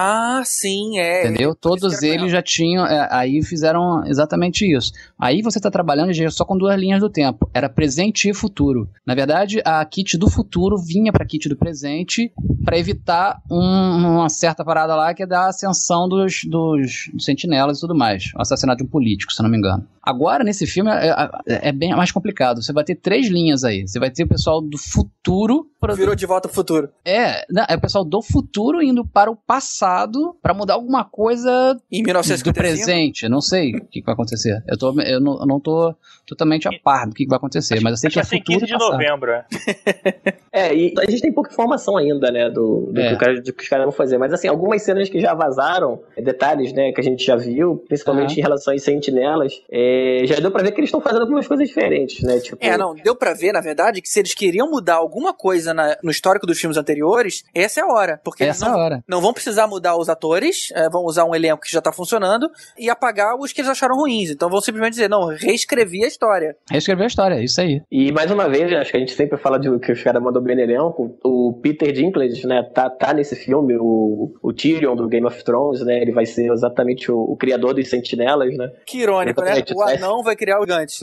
Ah, 0.00 0.42
sim, 0.44 0.96
é. 0.96 1.26
Entendeu? 1.26 1.56
Todos 1.56 2.04
eles 2.04 2.30
já 2.30 2.40
tinham. 2.40 2.86
é, 2.86 3.08
aí 3.10 3.42
fizeram 3.42 4.04
exatamente 4.06 4.64
isso. 4.64 4.92
Aí 5.18 5.42
você 5.42 5.58
está 5.58 5.72
trabalhando 5.72 6.12
só 6.30 6.44
com 6.44 6.56
duas 6.56 6.78
linhas 6.78 7.00
do 7.00 7.10
tempo. 7.10 7.50
Era 7.52 7.68
presente 7.68 8.30
e 8.30 8.32
futuro. 8.34 8.88
Na 9.04 9.16
verdade, 9.16 9.60
a 9.64 9.84
kit 9.84 10.16
do 10.16 10.30
futuro 10.30 10.76
vinha 10.78 11.10
para 11.12 11.24
a 11.24 11.26
kit 11.26 11.48
do 11.48 11.56
presente 11.56 12.32
para 12.64 12.78
evitar 12.78 13.42
um- 13.50 14.18
uma 14.20 14.28
certa 14.28 14.64
parada 14.64 14.94
lá 14.94 15.12
que 15.12 15.24
é 15.24 15.26
da 15.26 15.48
ascensão 15.48 16.08
dos, 16.08 16.42
dos 16.44 17.10
sentinelas 17.18 17.78
e 17.78 17.80
tudo 17.80 17.94
mais. 17.96 18.30
O 18.36 18.40
assassinato 18.40 18.78
de 18.78 18.84
um 18.84 18.88
político, 18.90 19.32
se 19.32 19.42
não 19.42 19.50
me 19.50 19.58
engano. 19.58 19.84
Agora, 20.00 20.44
nesse 20.44 20.64
filme, 20.66 20.90
é, 20.92 21.08
é- 21.46 21.68
é 21.68 21.72
bem 21.72 21.90
mais 21.96 22.12
complicado. 22.12 22.62
Você 22.62 22.72
vai 22.72 22.84
ter 22.84 22.94
três 22.94 23.28
linhas 23.28 23.64
aí. 23.64 23.86
Você 23.86 23.98
vai 23.98 24.10
ter 24.10 24.22
o 24.22 24.28
pessoal 24.28 24.60
do 24.62 24.78
futuro. 24.78 25.66
Pra- 25.80 25.94
Virou 25.94 26.14
de 26.14 26.26
volta 26.26 26.48
pro 26.48 26.54
futuro. 26.54 26.88
É, 27.04 27.44
não, 27.50 27.64
é 27.68 27.74
o 27.76 27.80
pessoal 27.80 28.04
do 28.04 28.20
futuro 28.22 28.82
indo 28.82 29.04
para 29.06 29.30
o 29.30 29.36
passado 29.36 30.36
para 30.42 30.54
mudar 30.54 30.74
alguma 30.74 31.04
coisa 31.04 31.76
Em 31.90 32.02
do 32.02 32.06
1955. 32.06 32.54
presente, 32.54 33.28
não 33.28 33.40
sei 33.40 33.70
o 33.74 33.80
que, 33.86 34.00
que 34.00 34.04
vai 34.06 34.14
acontecer. 34.14 34.62
Eu, 34.68 34.78
tô, 34.78 34.88
eu, 35.00 35.20
não, 35.20 35.40
eu 35.40 35.46
não 35.46 35.60
tô 35.60 35.94
totalmente 36.26 36.68
a 36.68 36.70
par 36.82 37.06
do 37.06 37.14
que, 37.14 37.24
que 37.24 37.28
vai 37.30 37.36
acontecer, 37.38 37.80
mas 37.80 37.92
eu 37.92 37.96
sei 37.96 38.08
Acho 38.08 38.14
que 38.14 38.20
é 38.20 38.22
que 38.22 38.28
vai 38.28 38.38
ser 38.38 38.38
futuro 38.38 38.60
15 38.60 38.64
e 38.64 38.66
de 38.66 38.72
passado. 38.72 38.92
novembro. 38.92 39.30
é. 39.32 40.38
É, 40.50 40.74
e 40.74 40.92
a 40.98 41.08
gente 41.08 41.20
tem 41.20 41.30
pouca 41.32 41.52
informação 41.52 41.96
ainda, 41.96 42.32
né, 42.32 42.48
do, 42.50 42.90
do 42.90 42.98
É. 43.00 43.08
que, 43.10 43.14
o 43.14 43.18
cara- 43.18 43.40
do 43.40 43.52
que 43.52 43.62
os 43.62 43.68
caras 43.68 43.84
vão 43.84 43.92
fazer. 43.92 44.16
Mas, 44.18 44.32
assim, 44.32 44.48
algumas 44.48 44.82
cenas 44.82 45.08
que 45.08 45.20
já 45.20 45.32
vazaram, 45.34 46.00
é, 46.16 46.22
detalhes, 46.22 46.72
né, 46.72 46.90
que 46.90 47.00
a 47.00 47.04
gente 47.04 47.24
já 47.24 47.36
viu, 47.36 47.76
principalmente 47.86 48.30
Aham. 48.32 48.38
em 48.38 48.42
relação 48.42 48.74
às 48.74 48.82
sentinelas, 48.82 49.52
é, 49.70 50.22
já 50.24 50.36
deu 50.40 50.50
pra 50.50 50.62
ver 50.62 50.72
que 50.72 50.80
eles 50.80 50.88
estão 50.88 51.00
fazendo 51.02 51.20
algumas 51.22 51.46
coisas 51.46 51.68
diferentes, 51.68 52.22
né? 52.24 52.40
Tipo, 52.40 52.56
É, 52.60 52.76
não, 52.78 52.94
deu 52.94 53.14
pra 53.14 53.34
ver, 53.34 53.52
na 53.52 53.60
verdade, 53.60 54.00
que 54.02 54.08
se 54.08 54.18
eles 54.18 54.34
queriam 54.34 54.68
mudar 54.68 54.94
alguma 54.96 55.32
coisa 55.34 55.67
na- 55.74 55.96
no 56.02 56.10
histórico 56.10 56.46
dos 56.46 56.58
filmes 56.58 56.76
anteriores, 56.76 57.44
essa 57.54 57.80
é 57.80 57.82
a 57.82 57.86
hora. 57.86 58.20
Porque 58.24 58.42
eles 58.44 58.56
Essa 58.56 58.66
é 58.66 58.68
não, 58.68 58.78
a 58.78 58.82
hora. 58.84 59.04
não 59.08 59.20
vão 59.20 59.32
precisar 59.32 59.66
mudar 59.66 59.96
os 59.96 60.08
atores, 60.08 60.70
é, 60.74 60.88
vão 60.88 61.04
usar 61.04 61.24
um 61.24 61.34
elenco 61.34 61.62
que 61.62 61.70
já 61.72 61.80
tá 61.80 61.92
funcionando 61.92 62.48
e 62.78 62.88
apagar 62.88 63.36
os 63.36 63.52
que 63.52 63.60
eles 63.60 63.70
acharam 63.70 63.96
ruins. 63.96 64.30
Então 64.30 64.48
vão 64.48 64.60
simplesmente 64.60 64.92
dizer, 64.94 65.08
não, 65.08 65.26
reescrevi 65.26 66.04
a 66.04 66.08
história. 66.08 66.56
Reescrever 66.70 67.04
a 67.04 67.08
história, 67.08 67.34
é 67.36 67.44
isso 67.44 67.60
aí. 67.60 67.82
E 67.90 68.10
mais 68.12 68.30
uma 68.30 68.48
vez, 68.48 68.72
acho 68.72 68.90
que 68.90 68.96
a 68.96 69.00
gente 69.00 69.12
sempre 69.12 69.36
fala 69.38 69.58
de 69.58 69.78
que 69.80 69.92
os 69.92 70.02
caras 70.02 70.22
mandam 70.22 70.42
bem 70.42 70.56
no 70.56 70.62
elenco. 70.62 71.18
O 71.24 71.58
Peter 71.62 71.92
Dinklage, 71.92 72.46
né, 72.46 72.62
tá, 72.74 72.88
tá 72.88 73.12
nesse 73.12 73.36
filme, 73.36 73.76
o, 73.78 74.32
o 74.42 74.52
Tyrion 74.52 74.94
do 74.96 75.08
Game 75.08 75.26
of 75.26 75.42
Thrones, 75.44 75.80
né? 75.84 76.00
Ele 76.00 76.12
vai 76.12 76.24
ser 76.26 76.50
exatamente 76.52 77.10
o, 77.10 77.18
o 77.18 77.36
criador 77.36 77.74
dos 77.74 77.88
sentinelas, 77.90 78.56
né? 78.56 78.70
Que 78.86 78.98
irônico, 78.98 79.40
né? 79.42 79.62
O 79.74 79.84
né? 79.84 79.94
anão 79.94 80.22
vai 80.22 80.36
criar 80.36 80.58
o 80.60 80.66
gigante. 80.68 80.96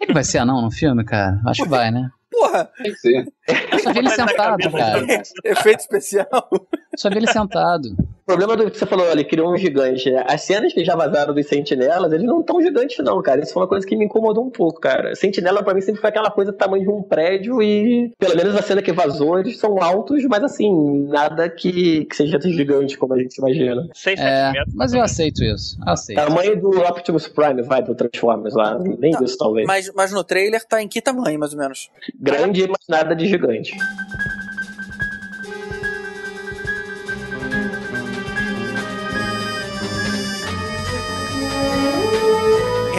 Ele 0.00 0.12
vai 0.12 0.24
ser 0.24 0.38
anão 0.38 0.60
no 0.60 0.70
filme, 0.70 1.04
cara? 1.04 1.40
Acho 1.46 1.62
que 1.62 1.68
vai, 1.68 1.90
né? 1.90 2.08
Porra, 2.32 2.64
Tem 2.82 2.92
que 2.92 2.98
ser. 2.98 3.32
Eu 3.70 3.78
só 3.78 3.92
vi 3.92 3.98
ele 3.98 4.10
sentado, 4.10 4.72
cara. 4.72 5.04
efeito 5.44 5.80
especial. 5.80 6.50
Só 6.96 7.10
vi 7.10 7.18
ele 7.18 7.30
sentado. 7.30 7.94
O 8.22 8.24
problema 8.26 8.56
do 8.56 8.70
que 8.70 8.78
você 8.78 8.86
falou, 8.86 9.10
ele 9.10 9.24
criou 9.24 9.52
um 9.52 9.56
gigante. 9.56 10.10
né? 10.10 10.24
As 10.28 10.42
cenas 10.42 10.72
que 10.72 10.84
já 10.84 10.94
vazaram 10.94 11.34
dos 11.34 11.46
sentinelas, 11.46 12.12
eles 12.12 12.24
não 12.24 12.42
tão 12.42 12.62
gigantes, 12.62 12.96
não, 13.04 13.20
cara. 13.20 13.40
Isso 13.42 13.52
foi 13.52 13.62
uma 13.62 13.68
coisa 13.68 13.86
que 13.86 13.96
me 13.96 14.04
incomodou 14.04 14.44
um 14.44 14.50
pouco, 14.50 14.80
cara. 14.80 15.14
Sentinela, 15.16 15.62
pra 15.62 15.74
mim, 15.74 15.80
sempre 15.80 16.00
foi 16.00 16.10
aquela 16.10 16.30
coisa 16.30 16.52
do 16.52 16.56
tamanho 16.56 16.84
de 16.84 16.90
um 16.90 17.02
prédio 17.02 17.60
e, 17.60 18.12
pelo 18.18 18.36
menos 18.36 18.54
a 18.54 18.62
cena 18.62 18.80
que 18.80 18.92
vazou, 18.92 19.38
eles 19.40 19.58
são 19.58 19.82
altos, 19.82 20.22
mas 20.26 20.42
assim, 20.44 21.04
nada 21.08 21.48
que, 21.50 22.04
que 22.04 22.14
seja 22.16 22.38
gigante 22.40 22.96
como 22.96 23.14
a 23.14 23.18
gente 23.18 23.36
imagina. 23.38 23.88
6, 23.92 24.18
7 24.18 24.20
É, 24.20 24.52
metros. 24.52 24.74
mas 24.74 24.94
eu 24.94 25.02
aceito 25.02 25.42
isso. 25.42 25.76
Aceito. 25.84 26.18
Tamanho 26.24 26.60
do 26.60 26.70
Optimus 26.80 27.26
Prime, 27.26 27.62
vai, 27.62 27.82
do 27.82 27.94
Transformers 27.94 28.54
lá. 28.54 28.78
Nem 28.78 29.10
Tá, 29.12 29.24
isso, 29.24 29.36
talvez. 29.36 29.66
Mas, 29.66 29.92
mas 29.94 30.12
no 30.12 30.22
trailer 30.22 30.64
tá 30.64 30.80
em 30.80 30.86
que 30.88 31.00
tamanho, 31.02 31.38
mais 31.40 31.52
ou 31.52 31.58
menos? 31.58 31.90
Grande, 32.20 32.66
mas 32.68 32.78
nada 32.88 33.14
de 33.16 33.26
gigante. 33.26 33.76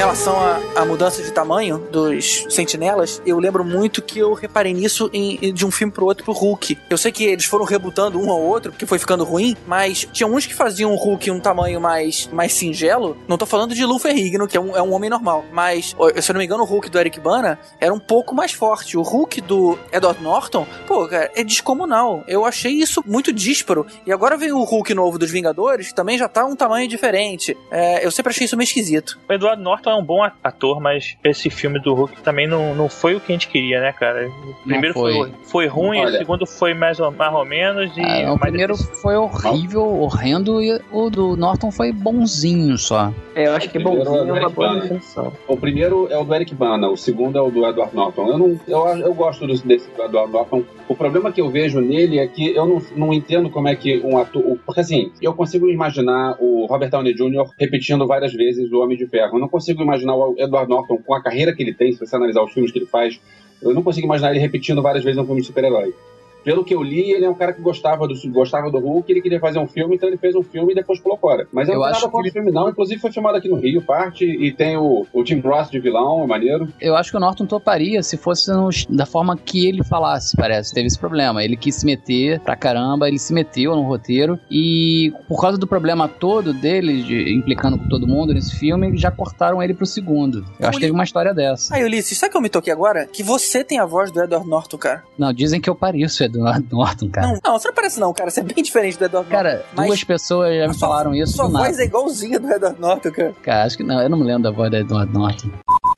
Relação 0.04 0.36
à, 0.76 0.84
mudança 0.84 1.24
de 1.24 1.32
tamanho 1.32 1.78
dos 1.89 2.46
sentinelas, 2.50 3.22
eu 3.26 3.39
lembro 3.39 3.63
muito 3.63 4.02
que 4.02 4.20
eu 4.20 4.34
reparei 4.34 4.74
nisso 4.74 5.10
em- 5.13 5.54
de 5.54 5.66
um 5.66 5.72
filme 5.72 5.94
pro 5.94 6.06
outro 6.06 6.26
pro 6.26 6.34
Hulk. 6.34 6.78
Eu 6.89 6.98
sei 6.98 7.10
que 7.10 7.24
eles 7.24 7.46
foram 7.46 7.63
rebutando 7.63 8.20
um 8.20 8.30
ao 8.30 8.42
outro, 8.42 8.72
porque 8.74 8.86
foi 8.86 9.00
ficando 9.00 9.24
ruim, 9.24 9.56
mas 9.66 10.06
tinha 10.12 10.28
uns 10.28 10.46
que 10.46 10.54
faziam 10.54 10.92
o 10.92 10.96
Hulk 10.98 11.32
um 11.32 11.39
tamanho 11.39 11.80
mais, 11.80 12.28
mais 12.34 12.52
singelo. 12.54 13.16
Não 13.30 13.38
tô 13.38 13.46
falando 13.46 13.74
de 13.74 13.86
Lou 13.86 13.98
Ferrigno, 13.98 14.46
que 14.46 14.58
é 14.58 14.60
um, 14.60 14.76
é 14.76 14.82
um 14.82 14.92
homem 14.94 15.10
normal, 15.10 15.46
mas, 15.54 15.96
se 16.22 16.32
eu 16.32 16.34
não 16.34 16.39
me 16.39 16.46
engano, 16.46 16.63
o 16.63 16.66
Hulk 16.66 16.89
do 16.89 17.00
Eric 17.00 17.20
Bana 17.22 17.58
era 17.80 17.94
um 17.94 18.00
pouco 18.00 18.36
mais 18.36 18.52
forte. 18.52 18.98
O 18.98 19.02
Hulk 19.02 19.39
do 19.39 19.80
Edward 19.89 20.22
Norton, 20.22 20.68
pô, 20.86 21.08
cara, 21.08 21.32
é 21.34 21.46
descomunal. 21.46 22.26
Eu 22.28 22.44
achei 22.44 22.74
isso 22.74 23.02
muito 23.08 23.32
dísparo. 23.32 23.88
E 24.06 24.12
agora 24.12 24.36
vem 24.36 24.52
o 24.52 24.63
Hulk 24.63 24.94
novo 24.94 25.18
dos 25.18 25.32
Vingadores, 25.32 25.88
que 25.88 25.96
também 25.96 26.18
já 26.18 26.28
tá 26.28 26.44
um 26.46 26.58
tamanho 26.58 26.89
diferente. 26.89 27.56
É, 27.72 28.06
eu 28.06 28.12
sempre 28.12 28.32
achei 28.32 28.44
isso 28.46 28.58
meio 28.58 28.66
esquisito. 28.66 29.18
O 29.30 29.32
Eduardo 29.34 29.63
Norton 29.63 29.92
é 29.93 29.95
um 29.97 30.03
bom 30.03 30.23
ator, 30.43 30.79
mas 30.82 31.17
esse 31.23 31.49
filme 31.49 31.79
do 31.79 31.93
Hulk 31.93 32.21
também 32.21 32.47
não, 32.47 32.73
não 32.75 32.89
foi 32.89 33.15
o 33.15 33.19
que 33.19 33.32
a 33.32 33.36
gente 33.36 33.47
queria, 33.47 33.79
né, 33.79 33.93
cara? 33.93 34.27
O 34.27 34.63
primeiro 34.67 34.93
foi. 34.93 35.13
foi. 35.13 35.32
Foi, 35.43 35.67
ruim, 35.67 35.99
Olha. 35.99 36.15
o 36.15 36.17
segundo 36.17 36.45
foi 36.45 36.73
mais 36.73 36.99
ou, 36.99 37.12
mais 37.12 37.34
ou 37.34 37.45
menos. 37.45 37.95
E 37.97 38.01
Ah, 38.01 38.34
o 38.34 38.39
primeiro 38.39 38.75
depois- 38.75 39.01
foi 39.01 39.15
horrível, 39.15 39.84
horrendo, 40.01 40.62
e 40.62 40.79
o 40.91 41.10
do 41.10 41.36
Norton 41.38 41.71
foi 41.71 41.91
bonzinho 41.91 42.77
só. 42.77 43.12
É, 43.36 43.47
eu 43.47 43.53
acho 43.53 43.69
que 43.69 43.79
Primeiro 43.79 44.03
bonzinho 44.03 44.19
é 44.19 44.32
uma 44.32 44.38
Eric 44.41 44.53
boa 44.53 44.75
definição. 44.79 45.34
O 45.47 45.58
primeiro 45.58 46.08
é 46.12 46.17
o 46.17 46.23
do 46.23 46.34
Eric 46.36 46.53
Bana, 46.53 46.89
o 46.89 46.97
segundo 46.97 47.38
é 47.38 47.41
o 47.41 47.49
do 47.49 47.65
Edward 47.65 47.95
Norton. 47.95 48.27
Eu, 48.29 48.38
não, 48.38 48.60
eu, 48.67 48.88
eu 48.99 49.13
gosto 49.13 49.47
desse, 49.47 49.65
desse 49.65 49.89
do 49.91 50.03
Edward 50.03 50.32
Norton. 50.32 50.63
O 50.88 50.95
problema 50.95 51.32
que 51.32 51.41
eu 51.41 51.49
vejo 51.49 51.79
nele 51.79 52.19
é 52.19 52.27
que 52.27 52.53
eu 52.56 52.65
não, 52.67 52.82
não 52.95 53.13
entendo 53.13 53.49
como 53.49 53.67
é 53.67 53.75
que 53.75 53.99
um 54.03 54.17
ator. 54.17 54.43
Porque 54.65 54.82
assim, 54.82 55.12
eu 55.21 55.34
consigo 55.34 55.69
imaginar 55.69 56.36
o 56.39 56.65
Robert 56.65 56.89
Downey 56.89 57.13
Jr. 57.13 57.45
repetindo 57.60 58.06
várias 58.06 58.34
vezes 58.34 58.71
o 58.71 58.79
Homem 58.79 58.97
de 58.97 59.08
Ferro. 59.08 59.38
Eu 59.38 59.39
não 59.39 59.47
consigo 59.47 59.73
imaginar 59.82 60.16
o 60.16 60.36
Edward 60.38 60.70
Norton 60.70 60.98
com 60.98 61.14
a 61.14 61.22
carreira 61.22 61.54
que 61.54 61.64
ele 61.64 61.74
tem, 61.74 61.92
se 61.94 62.00
você 62.00 62.16
analisar 62.16 62.44
os 62.44 62.54
filmes 62.54 62.72
que 62.72 62.80
ele 62.80 62.86
faz. 62.86 63.20
Eu 63.62 63.74
não 63.74 63.82
consigo 63.82 64.06
imaginar 64.06 64.32
ele 64.32 64.40
repetindo 64.40 64.82
várias 64.82 65.04
vezes 65.04 65.18
um 65.18 65.26
filme 65.26 65.42
de 65.42 65.48
super-herói. 65.48 65.94
Pelo 66.43 66.63
que 66.63 66.73
eu 66.73 66.82
li, 66.84 67.12
ele 67.12 67.25
é 67.25 67.29
um 67.29 67.34
cara 67.34 67.53
que 67.53 67.62
gostava 67.62 68.08
do, 68.08 68.13
gostava 68.32 68.69
do 68.69 68.79
Hulk, 68.79 69.12
ele 69.12 69.21
queria 69.21 69.39
fazer 69.39 69.60
um 69.60 69.67
filme, 69.67 69.95
então 69.95 70.08
ele 70.10 70.17
fez 70.17 70.36
um 70.36 70.43
filme 70.43 70.71
e 70.73 70.75
depois 70.75 70.99
pulou 70.99 71.17
fora. 71.17 71.47
Mas 71.51 71.67
eu, 71.67 71.75
Eu 71.75 71.79
não 71.79 71.86
acho 71.88 72.01
nada 72.01 72.12
contra 72.12 72.23
que 72.23 72.29
o 72.29 72.34
filme, 72.34 72.51
não. 72.51 72.69
Inclusive 72.69 72.99
foi 73.01 73.12
filmado 73.12 73.38
aqui 73.38 73.47
no 73.49 73.56
Rio, 73.56 73.82
parte, 73.82 74.25
e 74.25 74.51
tem 74.51 74.77
o, 74.77 75.06
o 75.13 75.23
Tim 75.23 75.39
Ross 75.39 75.69
de 75.69 75.79
vilão, 75.79 76.23
é 76.23 76.27
maneiro. 76.27 76.67
Eu 76.82 76.95
acho 76.95 77.12
que 77.12 77.17
o 77.17 77.19
Norton 77.19 77.45
toparia 77.45 78.01
se 78.03 78.17
fosse 78.17 78.51
nos- 78.51 78.86
da 78.88 79.06
forma 79.06 79.38
que 79.38 79.67
ele 79.67 79.84
falasse, 79.84 80.36
parece. 80.38 80.73
Teve 80.73 80.88
esse 80.88 80.99
problema. 80.99 81.43
Ele 81.43 81.56
quis 81.56 81.75
se 81.75 81.86
meter 81.86 82.39
pra 82.39 82.56
caramba, 82.56 83.08
ele 83.08 83.19
se 83.19 83.34
meteu 83.34 83.75
no 83.75 83.84
roteiro 83.84 84.39
e 84.49 85.13
por 85.27 85.39
causa 85.41 85.58
do 85.58 85.67
problema 85.67 86.08
todo 86.08 86.53
dele, 86.53 87.01
de- 87.03 87.34
implicando 87.34 87.77
com 87.77 87.88
todo 87.88 88.08
mundo 88.08 88.34
nesse 88.34 88.56
filme, 88.58 88.95
já 88.97 89.12
cortaram 89.12 89.62
ele 89.62 89.73
pro 89.73 89.86
segundo. 89.86 90.45
Eu 90.60 90.67
acho 90.69 90.77
que 90.77 90.86
teve 90.86 90.93
uma 90.93 91.03
história 91.03 91.34
dessa. 91.34 91.75
Aí, 91.75 91.84
Ulisses, 91.84 92.17
sabe 92.17 92.32
que 92.32 92.38
eu 92.38 92.41
me 92.41 92.49
toquei 92.49 92.71
agora? 92.73 93.08
Que 93.08 93.23
você 93.23 93.63
tem 93.63 93.79
a 93.79 93.86
voz 93.86 94.12
do 94.12 94.21
Edward 94.21 94.47
Norton, 94.47 94.77
cara. 94.77 95.03
Não, 95.17 95.32
dizem 95.34 95.60
que 95.62 95.69
eu 95.69 95.75
pareço 95.75 96.23
Edward 96.23 96.33
Norton, 96.39 97.10
cara. 97.10 97.28
Não, 97.28 97.39
não, 97.43 97.60
você 97.60 97.67
não 97.67 97.76
parece 97.76 98.00
não, 98.00 98.13
cara. 98.13 98.30
Você 98.32 98.39
é 98.39 98.43
bem 98.43 98.63
diferente 98.63 98.98
do 98.98 99.06
Edward 99.06 99.30
Norton. 99.30 99.43
Cara, 99.43 99.65
duas 99.76 100.04
pessoas 100.04 100.56
já 100.58 100.67
me 100.67 100.74
sua- 100.74 100.88
falaram 100.88 101.13
isso 101.15 101.34
Sua 101.34 101.48
do 101.48 101.54
nada. 101.54 101.65
voz 101.65 101.80
é 101.80 101.84
igualzinha 101.86 102.39
do 102.39 102.52
Edward 102.52 102.80
Norton, 102.82 103.12
cara. 103.12 103.34
Cara, 103.43 103.63
acho 103.65 103.78
que 103.78 103.84
não, 103.84 104.02
eu 104.02 104.10
não 104.10 104.17
me 104.17 104.24
lembro 104.24 104.43
da 104.43 104.52
voz 104.52 104.69
do 104.72 104.78
Edward 104.78 105.13
Norton. 105.13 105.50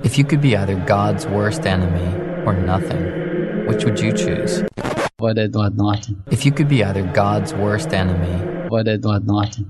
If 0.04 0.18
you 0.18 0.26
could 0.26 0.42
be 0.42 0.56
either 0.56 0.76
God's 0.88 1.26
worst 1.28 1.66
enemy 1.66 2.04
or 2.46 2.54
nothing, 2.54 3.68
which 3.68 3.86
would 3.86 4.00
you 4.04 4.14
choose? 4.14 4.64
Voz 5.20 5.34
do 5.34 5.42
Edward 5.42 5.76
Norton. 5.78 6.18
If 6.32 6.46
you 6.46 6.52
could 6.54 6.68
be 6.70 6.84
either 6.84 7.04
God's 7.14 7.54
worst 7.54 7.94
enemy 7.94 8.68
voz 8.70 8.84
do 8.84 8.92
Edward 8.92 9.26
Norton. 9.26 9.66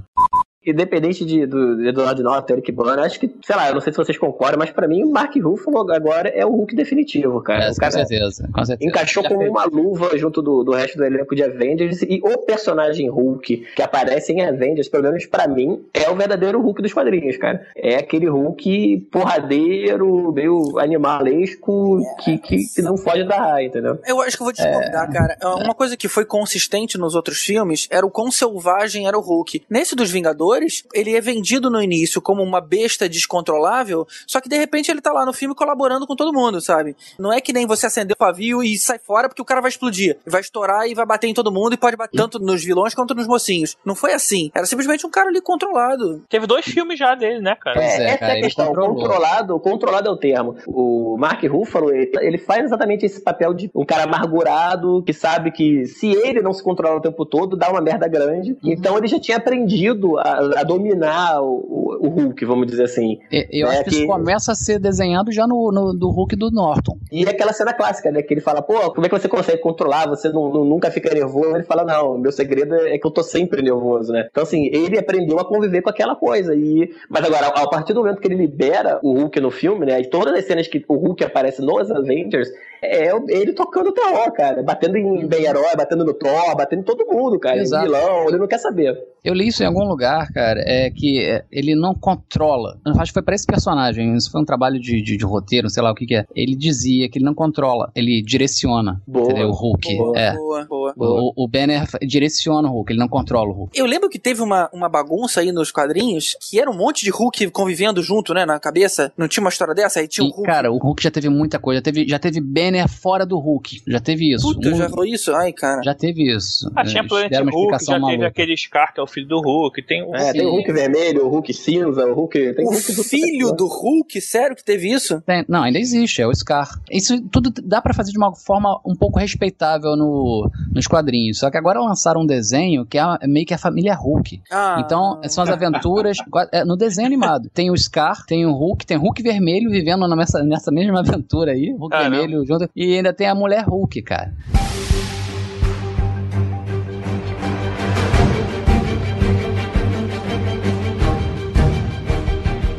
Independente 0.65 1.25
de, 1.25 1.45
do 1.45 1.65
do 1.75 1.87
Eduardo 1.87 2.23
Norton, 2.23 2.53
Eric 2.53 2.71
Bana, 2.71 3.03
acho 3.03 3.19
que, 3.19 3.29
sei 3.45 3.55
lá, 3.55 3.67
eu 3.67 3.73
não 3.73 3.81
sei 3.81 3.91
se 3.91 3.97
vocês 3.97 4.17
concordam, 4.17 4.57
mas 4.59 4.71
pra 4.71 4.87
mim 4.87 5.03
o 5.03 5.11
Mark 5.11 5.35
Ruffalo 5.35 5.91
agora 5.91 6.29
é 6.29 6.45
o 6.45 6.49
Hulk 6.49 6.75
definitivo, 6.75 7.41
cara. 7.41 7.65
É, 7.65 7.69
o 7.69 7.73
com 7.73 7.79
cara 7.79 7.91
certeza, 7.91 8.49
com 8.53 8.65
certeza. 8.65 8.89
encaixou 8.89 9.23
Já 9.23 9.29
como 9.29 9.41
fez. 9.41 9.51
uma 9.51 9.65
luva 9.65 10.17
junto 10.17 10.41
do, 10.41 10.63
do 10.63 10.71
resto 10.71 10.97
do 10.97 11.05
elenco 11.05 11.35
de 11.35 11.43
Avengers 11.43 12.01
e 12.03 12.21
o 12.23 12.37
personagem 12.39 13.09
Hulk 13.09 13.65
que 13.75 13.81
aparece 13.81 14.31
em 14.31 14.43
Avengers, 14.45 14.87
pelo 14.87 15.03
menos 15.03 15.25
pra 15.25 15.47
mim, 15.47 15.83
é 15.93 16.09
o 16.09 16.15
verdadeiro 16.15 16.61
Hulk 16.61 16.81
dos 16.81 16.93
quadrinhos, 16.93 17.37
cara. 17.37 17.65
É 17.75 17.95
aquele 17.95 18.27
Hulk 18.27 19.07
porradeiro, 19.11 20.31
meio 20.31 20.77
animalesco, 20.79 21.99
que, 22.23 22.37
que, 22.37 22.57
que 22.73 22.81
não 22.81 22.97
foge 22.97 23.23
da 23.23 23.37
raia, 23.37 23.67
entendeu? 23.67 23.99
Eu 24.07 24.21
acho 24.21 24.35
que 24.37 24.43
eu 24.43 24.45
vou 24.45 24.53
discordar, 24.53 25.11
cara. 25.11 25.37
É, 25.41 25.47
Uma 25.47 25.73
coisa 25.73 25.97
que 25.97 26.07
foi 26.07 26.25
consistente 26.25 26.97
nos 26.97 27.15
outros 27.15 27.39
filmes 27.39 27.87
era 27.89 28.05
o 28.05 28.11
quão 28.11 28.31
selvagem 28.31 29.07
era 29.07 29.17
o 29.17 29.21
Hulk. 29.21 29.63
Nesse 29.69 29.95
dos 29.95 30.11
Vingadores, 30.11 30.54
ele 30.93 31.15
é 31.15 31.21
vendido 31.21 31.69
no 31.69 31.81
início 31.81 32.21
como 32.21 32.41
uma 32.41 32.61
besta 32.61 33.07
descontrolável, 33.07 34.07
só 34.27 34.39
que 34.39 34.49
de 34.49 34.57
repente 34.57 34.89
ele 34.89 35.01
tá 35.01 35.11
lá 35.11 35.25
no 35.25 35.33
filme 35.33 35.55
colaborando 35.55 36.07
com 36.07 36.15
todo 36.15 36.33
mundo, 36.33 36.61
sabe? 36.61 36.95
Não 37.17 37.31
é 37.31 37.41
que 37.41 37.53
nem 37.53 37.65
você 37.65 37.85
acender 37.85 38.13
o 38.13 38.17
pavio 38.17 38.63
e 38.63 38.77
sai 38.77 38.99
fora 38.99 39.27
porque 39.27 39.41
o 39.41 39.45
cara 39.45 39.61
vai 39.61 39.69
explodir. 39.69 40.17
Vai 40.25 40.41
estourar 40.41 40.87
e 40.87 40.93
vai 40.93 41.05
bater 41.05 41.27
em 41.27 41.33
todo 41.33 41.51
mundo 41.51 41.73
e 41.73 41.77
pode 41.77 41.95
bater 41.95 42.17
tanto 42.17 42.39
nos 42.39 42.63
vilões 42.63 42.93
quanto 42.93 43.13
nos 43.13 43.27
mocinhos. 43.27 43.77
Não 43.85 43.95
foi 43.95 44.13
assim. 44.13 44.51
Era 44.53 44.65
simplesmente 44.65 45.05
um 45.05 45.09
cara 45.09 45.29
ali 45.29 45.41
controlado. 45.41 46.23
Teve 46.29 46.47
dois 46.47 46.65
filmes 46.65 46.97
já 46.97 47.15
dele, 47.15 47.41
né, 47.41 47.55
cara? 47.55 47.79
Pois 47.79 47.99
é, 47.99 48.09
essa 48.11 48.25
é 48.25 48.39
a 48.39 48.41
questão. 48.41 48.73
Controlado, 48.73 49.59
controlado 49.59 50.09
é 50.09 50.11
o 50.11 50.17
termo. 50.17 50.55
O 50.67 51.17
Mark 51.17 51.43
Ruffalo, 51.43 51.93
ele, 51.93 52.11
ele 52.19 52.37
faz 52.37 52.65
exatamente 52.65 53.05
esse 53.05 53.21
papel 53.21 53.53
de 53.53 53.69
um 53.73 53.85
cara 53.85 54.03
amargurado, 54.03 55.03
que 55.03 55.13
sabe 55.13 55.51
que 55.51 55.85
se 55.85 56.11
ele 56.11 56.41
não 56.41 56.53
se 56.53 56.63
controlar 56.63 56.95
o 56.95 57.01
tempo 57.01 57.25
todo, 57.25 57.55
dá 57.55 57.69
uma 57.69 57.81
merda 57.81 58.07
grande. 58.07 58.51
Uhum. 58.51 58.71
Então 58.71 58.97
ele 58.97 59.07
já 59.07 59.19
tinha 59.19 59.37
aprendido 59.37 60.17
a, 60.19 60.39
a 60.55 60.63
dominar 60.63 61.41
o, 61.41 61.97
o 62.01 62.09
Hulk, 62.09 62.45
vamos 62.45 62.67
dizer 62.67 62.83
assim. 62.83 63.19
E- 63.31 63.47
Eu 63.61 63.67
É 63.67 63.71
acho 63.75 63.83
que 63.85 63.89
isso 63.91 63.99
que- 64.01 64.07
começa 64.07 64.51
a 64.51 64.55
ser 64.55 64.79
desenhado 64.79 65.31
já 65.31 65.47
no, 65.47 65.71
no- 65.71 65.93
do 65.93 66.09
Hulk 66.09 66.35
do 66.35 66.51
Norton. 66.51 66.97
E 67.11 67.27
aquela 67.27 67.53
cena 67.53 67.73
clássica, 67.73 68.11
né? 68.11 68.21
Que 68.21 68.33
ele 68.33 68.41
fala, 68.41 68.61
pô, 68.61 68.91
como 68.93 69.05
é 69.05 69.09
que 69.09 69.17
você 69.19 69.27
consegue 69.27 69.61
controlar? 69.61 70.07
Você 70.09 70.29
não, 70.29 70.49
não- 70.51 70.65
nunca 70.65 70.91
fica 70.91 71.13
nervoso. 71.13 71.55
Ele 71.55 71.63
fala, 71.63 71.83
não, 71.83 72.17
meu 72.17 72.31
segredo 72.31 72.75
é 72.75 72.97
que 72.97 73.05
eu 73.07 73.11
tô 73.11 73.23
sempre 73.23 73.61
nervoso, 73.61 74.11
né? 74.11 74.27
Então, 74.29 74.43
assim, 74.43 74.65
ele 74.73 74.97
aprendeu 74.99 75.39
a 75.39 75.45
conviver 75.45 75.81
com 75.81 75.89
aquela 75.89 76.15
coisa. 76.15 76.53
E... 76.55 76.89
Mas 77.09 77.23
agora, 77.25 77.47
a 77.47 77.67
partir 77.69 77.93
do 77.93 78.01
momento 78.01 78.19
que 78.21 78.27
ele 78.27 78.35
libera 78.35 78.99
o 79.01 79.13
Hulk 79.13 79.39
no 79.39 79.51
filme, 79.51 79.85
né? 79.85 80.01
E 80.01 80.09
todas 80.09 80.33
as 80.33 80.45
cenas 80.45 80.67
que 80.67 80.83
o 80.87 80.95
Hulk 80.95 81.23
aparece 81.23 81.61
nos 81.61 81.89
Avengers, 81.91 82.49
é 82.81 83.11
ele 83.29 83.53
tocando 83.53 83.89
o 83.89 83.93
terror, 83.93 84.31
cara. 84.33 84.61
Batendo 84.63 84.97
em 84.97 85.27
bem 85.27 85.45
herói, 85.45 85.75
batendo 85.75 86.05
no 86.05 86.13
Thor, 86.13 86.55
batendo 86.55 86.79
em 86.81 86.83
todo 86.83 87.05
mundo, 87.05 87.39
cara. 87.39 87.57
Em 87.57 87.61
Exato. 87.61 87.85
vilão, 87.85 88.27
ele 88.27 88.37
não 88.37 88.47
quer 88.47 88.59
saber. 88.59 88.97
Eu 89.23 89.33
li 89.33 89.47
isso 89.47 89.63
em 89.63 89.65
algum 89.65 89.83
lugar, 89.85 90.31
cara, 90.31 90.61
é 90.65 90.89
que 90.91 91.19
é, 91.23 91.43
ele 91.51 91.73
não 91.75 91.95
controla. 91.95 92.77
Eu 92.85 92.93
acho 92.93 93.05
que 93.11 93.13
foi 93.13 93.23
pra 93.23 93.33
esse 93.33 93.45
personagem, 93.45 94.13
isso 94.15 94.29
foi 94.31 94.39
um 94.41 94.45
trabalho 94.45 94.79
de, 94.79 95.01
de, 95.01 95.17
de 95.17 95.25
roteiro, 95.25 95.67
sei 95.69 95.81
lá 95.81 95.91
o 95.91 95.95
que, 95.95 96.05
que 96.05 96.15
é. 96.15 96.25
Ele 96.35 96.55
dizia 96.55 97.09
que 97.09 97.17
ele 97.17 97.25
não 97.25 97.33
controla, 97.33 97.91
ele 97.95 98.21
direciona, 98.21 99.01
Boa. 99.07 99.25
entendeu? 99.25 99.49
O 99.49 99.51
Hulk. 99.51 99.97
Boa. 99.97 100.19
É. 100.19 100.33
Boa, 100.35 100.65
boa. 100.67 100.93
O, 100.97 101.33
o 101.43 101.47
Banner 101.47 101.87
direciona 102.01 102.67
o 102.69 102.71
Hulk, 102.71 102.91
ele 102.91 102.99
não 102.99 103.07
controla 103.07 103.49
o 103.49 103.53
Hulk. 103.53 103.79
Eu 103.79 103.85
lembro 103.87 104.09
que 104.09 104.19
teve 104.19 104.41
uma, 104.43 104.69
uma 104.71 104.87
bagunça 104.87 105.39
aí 105.41 105.51
nos 105.51 105.71
quadrinhos 105.71 106.37
que 106.39 106.59
era 106.59 106.69
um 106.69 106.75
monte 106.77 107.03
de 107.03 107.09
Hulk 107.09 107.49
convivendo 107.49 108.03
junto, 108.03 108.31
né, 108.33 108.45
na 108.45 108.59
cabeça. 108.59 109.11
Não 109.17 109.27
tinha 109.27 109.43
uma 109.43 109.49
história 109.49 109.73
dessa? 109.73 109.99
Aí 110.01 110.07
tinha 110.07 110.23
um 110.23 110.29
E, 110.29 110.31
Hulk. 110.33 110.43
cara, 110.43 110.71
o 110.71 110.77
Hulk 110.77 111.01
já 111.01 111.09
teve 111.09 111.29
muita 111.29 111.57
coisa. 111.57 111.79
Já 111.79 111.81
teve, 111.83 112.07
já 112.07 112.19
teve 112.19 112.39
Banner 112.39 112.64
fora 112.87 113.25
do 113.25 113.37
Hulk. 113.39 113.81
Já 113.87 113.99
teve 113.99 114.33
isso. 114.33 114.45
Puta, 114.53 114.69
Um- 114.69 114.75
já 114.77 114.89
falou 114.89 115.05
isso? 115.05 115.33
Ai, 115.35 115.51
cara. 115.53 115.81
já 115.83 115.93
teve 115.93 116.23
isso. 116.35 116.69
Ah, 116.75 116.83
tinha 116.83 117.05
Planet 117.07 117.31
Hulk, 117.31 117.71
já 117.71 117.77
teve 117.93 117.99
maluca. 117.99 118.27
aquele 118.27 118.55
Scar, 118.57 118.93
que 118.93 118.99
é 118.99 119.03
o 119.03 119.07
filho 119.07 119.27
do 119.27 119.39
Hulk, 119.41 119.81
tem 119.85 120.03
o 120.03 120.15
É, 120.15 120.31
tem 120.33 120.45
o 120.45 120.51
Hulk 120.51 120.71
vermelho, 120.71 121.25
o 121.25 121.29
Hulk 121.29 121.53
cinza, 121.53 122.05
o 122.05 122.13
Hulk. 122.13 122.53
Tem 122.53 122.65
O 122.65 122.69
Hulk 122.71 122.93
do- 122.95 123.03
filho 123.03 123.51
do 123.53 123.67
Hulk? 123.67 124.19
Sério 124.21 124.55
que 124.55 124.63
teve 124.63 124.91
isso? 124.91 125.21
Tem- 125.21 125.45
não, 125.47 125.63
ainda 125.63 125.79
existe, 125.79 126.21
é 126.21 126.27
o 126.27 126.33
Scar. 126.33 126.69
Isso 126.91 127.19
tudo 127.29 127.51
dá 127.63 127.81
pra 127.81 127.93
fazer 127.93 128.11
de 128.11 128.17
uma 128.17 128.33
forma 128.35 128.79
um 128.85 128.95
pouco 128.95 129.19
respeitável 129.19 129.95
no, 129.95 130.49
nos 130.73 130.87
quadrinhos. 130.87 131.39
Só 131.39 131.49
que 131.49 131.57
agora 131.57 131.79
lançaram 131.79 132.21
um 132.21 132.25
desenho 132.25 132.85
que 132.85 132.97
é 132.97 133.01
a- 133.01 133.19
meio 133.27 133.45
que 133.45 133.53
a 133.53 133.57
família 133.57 133.93
Hulk. 133.95 134.41
Ah, 134.51 134.77
Então, 134.79 135.19
são 135.27 135.43
as 135.43 135.49
aventuras 135.49 136.17
é, 136.51 136.63
no 136.65 136.75
desenho 136.75 137.07
animado. 137.07 137.49
Tem 137.53 137.69
o 137.71 137.77
Scar, 137.77 138.25
tem 138.25 138.45
o 138.45 138.51
Hulk, 138.51 138.85
tem 138.85 138.97
o 138.97 139.01
Hulk 139.01 139.21
vermelho 139.21 139.69
vivendo 139.69 140.07
nessa, 140.15 140.43
nessa 140.43 140.71
mesma 140.71 140.99
aventura 140.99 141.51
aí. 141.51 141.71
Hulk 141.77 141.89
Caramba. 141.89 142.17
vermelho 142.17 142.45
E 142.75 142.95
ainda 142.95 143.13
tem 143.13 143.27
a 143.27 143.35
mulher 143.35 143.63
Hulk, 143.63 144.01
cara. 144.01 144.33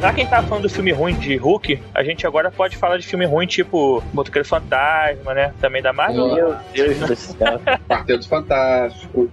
Já 0.06 0.12
quem 0.12 0.24
tá 0.24 0.40
falando 0.40 0.62
do 0.62 0.68
filme 0.70 0.92
ruim 0.92 1.14
de 1.16 1.34
Hulk, 1.34 1.82
a 1.92 2.04
gente 2.04 2.24
agora 2.28 2.48
pode 2.48 2.76
falar 2.76 2.96
de 2.96 3.04
filme 3.04 3.24
ruim 3.24 3.44
tipo 3.44 4.00
Motoqueiro 4.14 4.46
Fantasma, 4.46 5.34
né? 5.34 5.52
Também 5.60 5.82
da 5.82 5.92
Marvel. 5.92 6.32
Meu 6.32 6.54
Deus 6.72 6.96
do 7.00 7.16
céu. 7.16 7.60
Quarteto 7.88 8.28
Fantástico. 8.28 9.28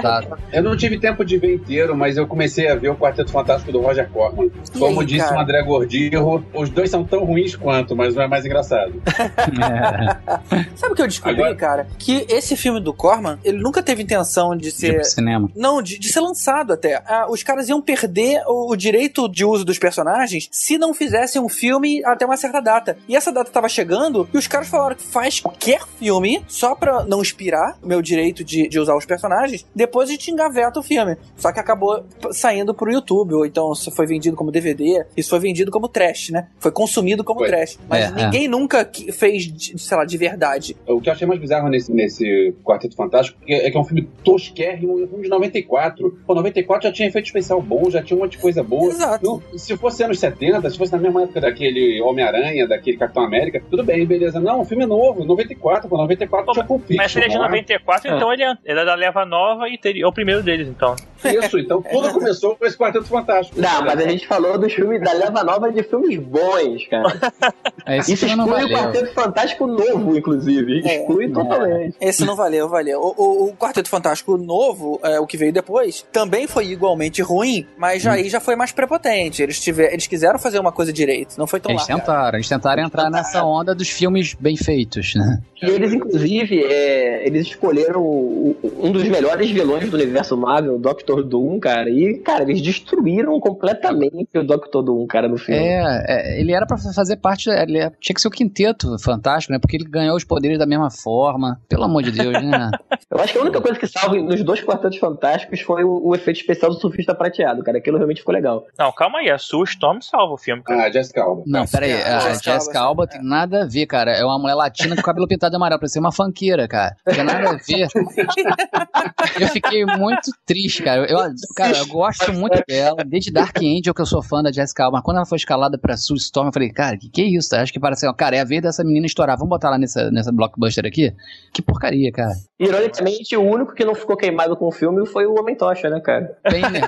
Tá. 0.00 0.22
Eu 0.54 0.62
não 0.62 0.74
tive 0.74 0.98
tempo 0.98 1.22
de 1.22 1.36
ver 1.36 1.56
inteiro, 1.56 1.94
mas 1.94 2.16
eu 2.16 2.26
comecei 2.26 2.66
a 2.66 2.74
ver 2.74 2.88
o 2.88 2.96
Quarteto 2.96 3.30
Fantástico 3.30 3.70
do 3.72 3.82
Roger 3.82 4.08
Corman. 4.08 4.46
E 4.74 4.78
Como 4.78 5.00
aí, 5.00 5.06
disse 5.06 5.26
cara? 5.26 5.36
o 5.36 5.40
André 5.42 5.62
Gordirro, 5.62 6.42
os 6.54 6.70
dois 6.70 6.88
são 6.88 7.04
tão 7.04 7.22
ruins 7.22 7.54
quanto, 7.54 7.94
mas 7.94 8.14
não 8.14 8.22
é 8.22 8.26
mais 8.26 8.46
engraçado. 8.46 8.94
Sabe 10.76 10.92
o 10.94 10.96
que 10.96 11.02
eu 11.02 11.08
descobri, 11.08 11.42
Agora- 11.42 11.54
cara? 11.56 11.86
Que 11.98 12.24
esse 12.30 12.56
filme 12.56 12.80
do 12.80 12.94
Corman, 12.94 13.38
ele 13.44 13.58
nunca 13.58 13.82
teve 13.82 14.02
intenção 14.02 14.56
de 14.56 14.64
De 14.64 14.70
ser. 14.70 14.94
pro 14.94 15.04
cinema. 15.04 15.50
Não, 15.54 15.82
de, 15.82 15.98
de 15.98 16.08
ser 16.08 16.20
lançado 16.20 16.72
até. 16.72 17.02
Ah, 17.06 17.26
os 17.28 17.42
caras 17.42 17.68
iam 17.68 17.82
perder 17.82 18.40
o, 18.46 18.72
o 18.72 18.76
direito 18.76 19.28
de 19.28 19.44
uso 19.44 19.62
dos 19.62 19.78
personagens 19.78 20.05
se 20.50 20.78
não 20.78 20.92
fizessem 20.94 21.40
um 21.40 21.48
filme 21.48 22.04
até 22.04 22.24
uma 22.26 22.36
certa 22.36 22.60
data. 22.60 22.96
E 23.08 23.16
essa 23.16 23.32
data 23.32 23.50
tava 23.50 23.68
chegando 23.68 24.28
e 24.32 24.38
os 24.38 24.46
caras 24.46 24.68
falaram 24.68 24.96
que 24.96 25.02
faz 25.02 25.40
qualquer 25.40 25.80
filme 25.98 26.42
só 26.48 26.74
pra 26.74 27.04
não 27.04 27.20
expirar 27.22 27.78
o 27.82 27.86
meu 27.86 28.00
direito 28.02 28.44
de, 28.44 28.68
de 28.68 28.78
usar 28.78 28.96
os 28.96 29.04
personagens. 29.06 29.64
Depois 29.74 30.08
a 30.08 30.12
gente 30.12 30.30
engaveta 30.30 30.80
o 30.80 30.82
filme. 30.82 31.16
Só 31.36 31.52
que 31.52 31.60
acabou 31.60 32.04
saindo 32.32 32.74
pro 32.74 32.90
YouTube, 32.92 33.34
ou 33.34 33.46
então 33.46 33.74
se 33.74 33.90
foi 33.90 34.06
vendido 34.06 34.36
como 34.36 34.50
DVD, 34.50 35.04
isso 35.16 35.30
foi 35.30 35.38
vendido 35.38 35.70
como 35.70 35.88
trash, 35.88 36.30
né? 36.30 36.48
Foi 36.58 36.70
consumido 36.70 37.24
como 37.24 37.40
Foi. 37.40 37.48
trash. 37.48 37.78
Mas 37.88 38.04
É, 38.04 38.10
ninguém 38.24 38.48
nunca 38.48 38.84
que- 38.84 39.10
fez, 39.12 39.48
sei 39.76 39.96
lá, 39.96 40.04
de 40.04 40.16
verdade. 40.16 40.76
O 40.86 41.00
que 41.00 41.08
eu 41.08 41.12
achei 41.12 41.26
mais 41.26 41.40
bizarro 41.40 41.68
nesse, 41.68 41.92
nesse 41.92 42.54
Quarteto 42.64 42.96
Fantástico 42.96 43.38
é 43.46 43.66
é 43.66 43.70
que 43.70 43.76
é 43.76 43.80
um 43.80 43.84
filme 43.84 44.08
tosquérrimo, 44.22 45.00
é 45.00 45.04
um 45.04 45.08
filme 45.08 45.24
de 45.24 45.30
94. 45.30 46.18
Pô, 46.26 46.34
94 46.34 46.88
já 46.88 46.92
tinha 46.92 47.08
efeito 47.08 47.26
especial 47.26 47.60
bom, 47.62 47.88
já 47.90 48.02
tinha 48.02 48.16
um 48.16 48.20
monte 48.20 48.32
de 48.32 48.38
coisa 48.38 48.62
boa. 48.62 48.90
Exato. 48.90 49.42
Eu- 49.52 49.58
se 49.58 49.76
fosse 49.76 49.95
anos 50.02 50.18
70, 50.18 50.70
se 50.70 50.78
fosse 50.78 50.92
na 50.92 50.98
mesma 50.98 51.22
época 51.22 51.40
daquele 51.40 52.00
Homem-Aranha, 52.02 52.66
daquele 52.66 52.96
Capitão 52.96 53.24
América, 53.24 53.62
tudo 53.70 53.82
bem, 53.84 54.04
beleza. 54.06 54.40
Não, 54.40 54.60
o 54.60 54.64
filme 54.64 54.84
é 54.84 54.86
novo, 54.86 55.24
94, 55.24 55.88
pô, 55.88 55.96
94 55.96 56.46
Pô, 56.46 56.52
tinha 56.52 56.64
Pulp 56.64 56.82
Fiction. 56.82 56.96
Mas 57.02 57.12
se 57.12 57.18
ele 57.18 57.26
é 57.26 57.28
de 57.28 57.36
lá. 57.38 57.44
94, 57.48 58.10
então 58.14 58.32
ele 58.32 58.42
é, 58.44 58.54
ele 58.64 58.80
é 58.80 58.84
da 58.84 58.94
leva 58.94 59.24
nova 59.24 59.68
e 59.68 59.78
teria, 59.78 60.04
é 60.04 60.06
o 60.06 60.12
primeiro 60.12 60.42
deles, 60.42 60.68
então. 60.68 60.94
Isso, 61.24 61.58
então 61.58 61.82
tudo 61.82 62.12
começou 62.12 62.56
com 62.56 62.64
esse 62.66 62.76
Quarteto 62.76 63.06
Fantástico. 63.06 63.60
Não, 63.60 63.82
mas 63.84 63.98
a 64.00 64.08
gente 64.08 64.26
falou 64.26 64.58
dos 64.58 64.72
filmes 64.72 65.00
da 65.00 65.12
leva 65.12 65.42
nova 65.42 65.72
de 65.72 65.82
filmes 65.82 66.18
bons, 66.18 66.86
cara. 66.88 67.06
É, 67.88 67.98
Esse 67.98 68.14
Isso 68.14 68.26
filme 68.26 68.42
não 68.44 68.58
exclui 68.58 68.74
o. 68.74 68.76
Quarteto 68.76 69.12
Fantástico 69.14 69.64
novo, 69.68 70.16
inclusive. 70.18 70.82
É. 70.84 70.96
Exclui 71.02 71.28
totalmente. 71.30 71.96
Esse 72.00 72.24
não 72.24 72.34
valeu, 72.34 72.68
valeu. 72.68 73.00
O, 73.00 73.14
o- 73.16 73.48
o 73.50 73.56
Quarteto 73.56 73.88
Fantástico 73.88 74.36
novo, 74.36 74.98
é, 75.04 75.20
o 75.20 75.26
que 75.26 75.36
veio 75.36 75.52
depois, 75.52 76.04
também 76.12 76.48
foi 76.48 76.66
igualmente 76.66 77.22
ruim, 77.22 77.64
mas 77.78 78.02
já, 78.02 78.14
aí 78.14 78.28
já 78.28 78.40
foi 78.40 78.56
mais 78.56 78.72
prepotente. 78.72 79.40
Eles 79.40 79.60
tiveram 79.60 79.75
eles 79.78 80.06
quiseram 80.06 80.38
fazer 80.38 80.58
uma 80.58 80.72
coisa 80.72 80.92
direito, 80.92 81.36
não 81.38 81.46
foi 81.46 81.60
tão 81.60 81.70
Eles 81.70 81.82
largado. 81.82 82.00
tentaram, 82.00 82.36
eles 82.38 82.48
tentaram 82.48 82.82
entrar 82.84 83.10
nessa 83.10 83.44
onda 83.44 83.74
dos 83.74 83.88
filmes 83.88 84.34
bem 84.34 84.56
feitos, 84.56 85.14
né? 85.14 85.40
E 85.62 85.66
eles, 85.70 85.92
inclusive, 85.92 86.62
é, 86.64 87.26
eles 87.26 87.46
escolheram 87.46 88.02
um 88.04 88.92
dos 88.92 89.04
melhores 89.04 89.50
vilões 89.50 89.88
do 89.90 89.96
universo 89.96 90.36
Marvel, 90.36 90.74
o 90.74 90.78
Doctor 90.78 91.22
Doom, 91.22 91.58
cara. 91.58 91.88
E, 91.88 92.18
cara, 92.18 92.42
eles 92.42 92.60
destruíram 92.60 93.38
completamente 93.40 94.28
o 94.36 94.42
Doctor 94.44 94.82
Doom, 94.82 95.06
cara, 95.06 95.28
no 95.28 95.36
filme. 95.38 95.60
É, 95.60 96.04
é, 96.06 96.40
ele 96.40 96.52
era 96.52 96.66
pra 96.66 96.76
fazer 96.76 97.16
parte, 97.16 97.48
ele 97.48 97.78
é- 97.78 97.90
tinha 98.00 98.14
que 98.14 98.20
ser 98.20 98.28
o 98.28 98.30
quinteto 98.30 98.98
fantástico, 98.98 99.52
né? 99.52 99.58
Porque 99.58 99.76
ele 99.76 99.84
ganhou 99.88 100.16
os 100.16 100.24
poderes 100.24 100.58
da 100.58 100.66
mesma 100.66 100.90
forma. 100.90 101.60
Pelo 101.68 101.84
amor 101.84 102.02
de 102.02 102.12
Deus, 102.12 102.32
né? 102.32 102.70
Eu 103.10 103.18
acho 103.20 103.32
que 103.32 103.38
a 103.38 103.42
única 103.42 103.60
coisa 103.60 103.78
que 103.78 103.86
salva 103.86 104.16
nos 104.16 104.42
dois 104.42 104.60
quartetos 104.62 104.98
fantásticos 104.98 105.60
foi 105.60 105.84
o, 105.84 106.08
o 106.08 106.14
efeito 106.14 106.38
especial 106.40 106.70
do 106.70 106.78
surfista 106.80 107.14
prateado, 107.14 107.62
cara. 107.62 107.78
Aquilo 107.78 107.96
realmente 107.96 108.18
ficou 108.20 108.34
legal. 108.34 108.66
Não, 108.78 108.92
calma 108.92 109.18
aí, 109.20 109.30
a 109.30 109.38
Sue 109.38 109.65
Storm 109.66 110.00
salva 110.00 110.34
o 110.34 110.38
filme, 110.38 110.62
cara. 110.62 110.84
Ah, 110.86 110.90
Jessica 110.90 111.22
Alba. 111.22 111.42
Não, 111.46 111.66
peraí, 111.66 111.90
É, 111.92 112.14
a 112.14 112.20
Jessica 112.20 112.52
Jessica 112.52 112.78
Alba, 112.80 113.02
Alba 113.02 113.06
tem 113.06 113.22
nada 113.22 113.62
a 113.62 113.66
ver, 113.66 113.86
cara. 113.86 114.12
É 114.12 114.24
uma 114.24 114.38
mulher 114.38 114.54
latina 114.54 114.96
com 114.96 115.02
cabelo 115.02 115.28
pintado 115.28 115.50
de 115.50 115.56
amarelo, 115.56 115.80
parece 115.80 115.98
uma 115.98 116.12
funkeira, 116.12 116.66
cara. 116.66 116.96
Não 117.06 117.14
tem 117.14 117.24
nada 117.24 117.50
a 117.50 117.52
ver. 117.54 117.88
Eu 119.40 119.48
fiquei 119.48 119.84
muito 119.84 120.30
triste, 120.44 120.82
cara. 120.82 121.04
Eu, 121.06 121.18
cara, 121.54 121.76
eu 121.78 121.86
gosto 121.86 122.32
muito 122.32 122.62
dela, 122.66 122.96
desde 123.04 123.30
Dark 123.30 123.56
Angel 123.58 123.92
que 123.94 124.00
eu 124.00 124.06
sou 124.06 124.22
fã 124.22 124.42
da 124.42 124.50
Jessica 124.52 124.84
Alba. 124.84 124.96
Mas 124.98 125.04
quando 125.04 125.16
ela 125.18 125.26
foi 125.26 125.36
escalada 125.36 125.76
pra 125.78 125.96
Sue 125.96 126.16
Storm, 126.16 126.48
eu 126.48 126.52
falei, 126.52 126.70
cara, 126.70 126.96
que 126.96 127.08
que 127.08 127.22
é 127.22 127.24
isso? 127.24 127.54
Acho 127.54 127.72
que 127.72 127.80
parece, 127.80 128.06
ó, 128.06 128.12
cara, 128.12 128.36
é 128.36 128.40
a 128.40 128.44
vez 128.44 128.62
dessa 128.62 128.82
menina 128.84 129.06
estourar. 129.06 129.36
Vamos 129.36 129.50
botar 129.50 129.70
lá 129.70 129.78
nessa, 129.78 130.10
nessa 130.10 130.32
blockbuster 130.32 130.86
aqui? 130.86 131.12
Que 131.52 131.60
porcaria, 131.62 132.10
cara. 132.12 132.34
Ironicamente, 132.58 133.36
o 133.36 133.42
único 133.42 133.74
que 133.74 133.84
não 133.84 133.94
ficou 133.94 134.16
queimado 134.16 134.56
com 134.56 134.66
o 134.66 134.72
filme 134.72 135.06
foi 135.06 135.26
o 135.26 135.38
Homem-Tocha, 135.38 135.90
né, 135.90 136.00
cara? 136.00 136.36
Bem, 136.50 136.62
né? 136.62 136.80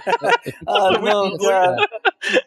Ah, 0.66 0.90
não, 1.00 1.36
cara. 1.36 1.76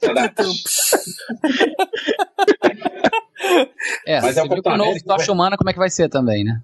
É, 4.05 4.21
Mas 4.21 4.35
você 4.35 4.39
é 4.39 4.43
o 4.43 4.47
viu 4.47 4.57
que 4.57 4.61
Capitão 4.61 4.73
o 4.73 4.77
novo 4.77 4.89
América, 4.91 5.07
Tocha 5.17 5.31
Humana, 5.31 5.57
como 5.57 5.69
é 5.69 5.73
que 5.73 5.79
vai 5.79 5.89
ser 5.89 6.07
também, 6.09 6.43
né? 6.43 6.61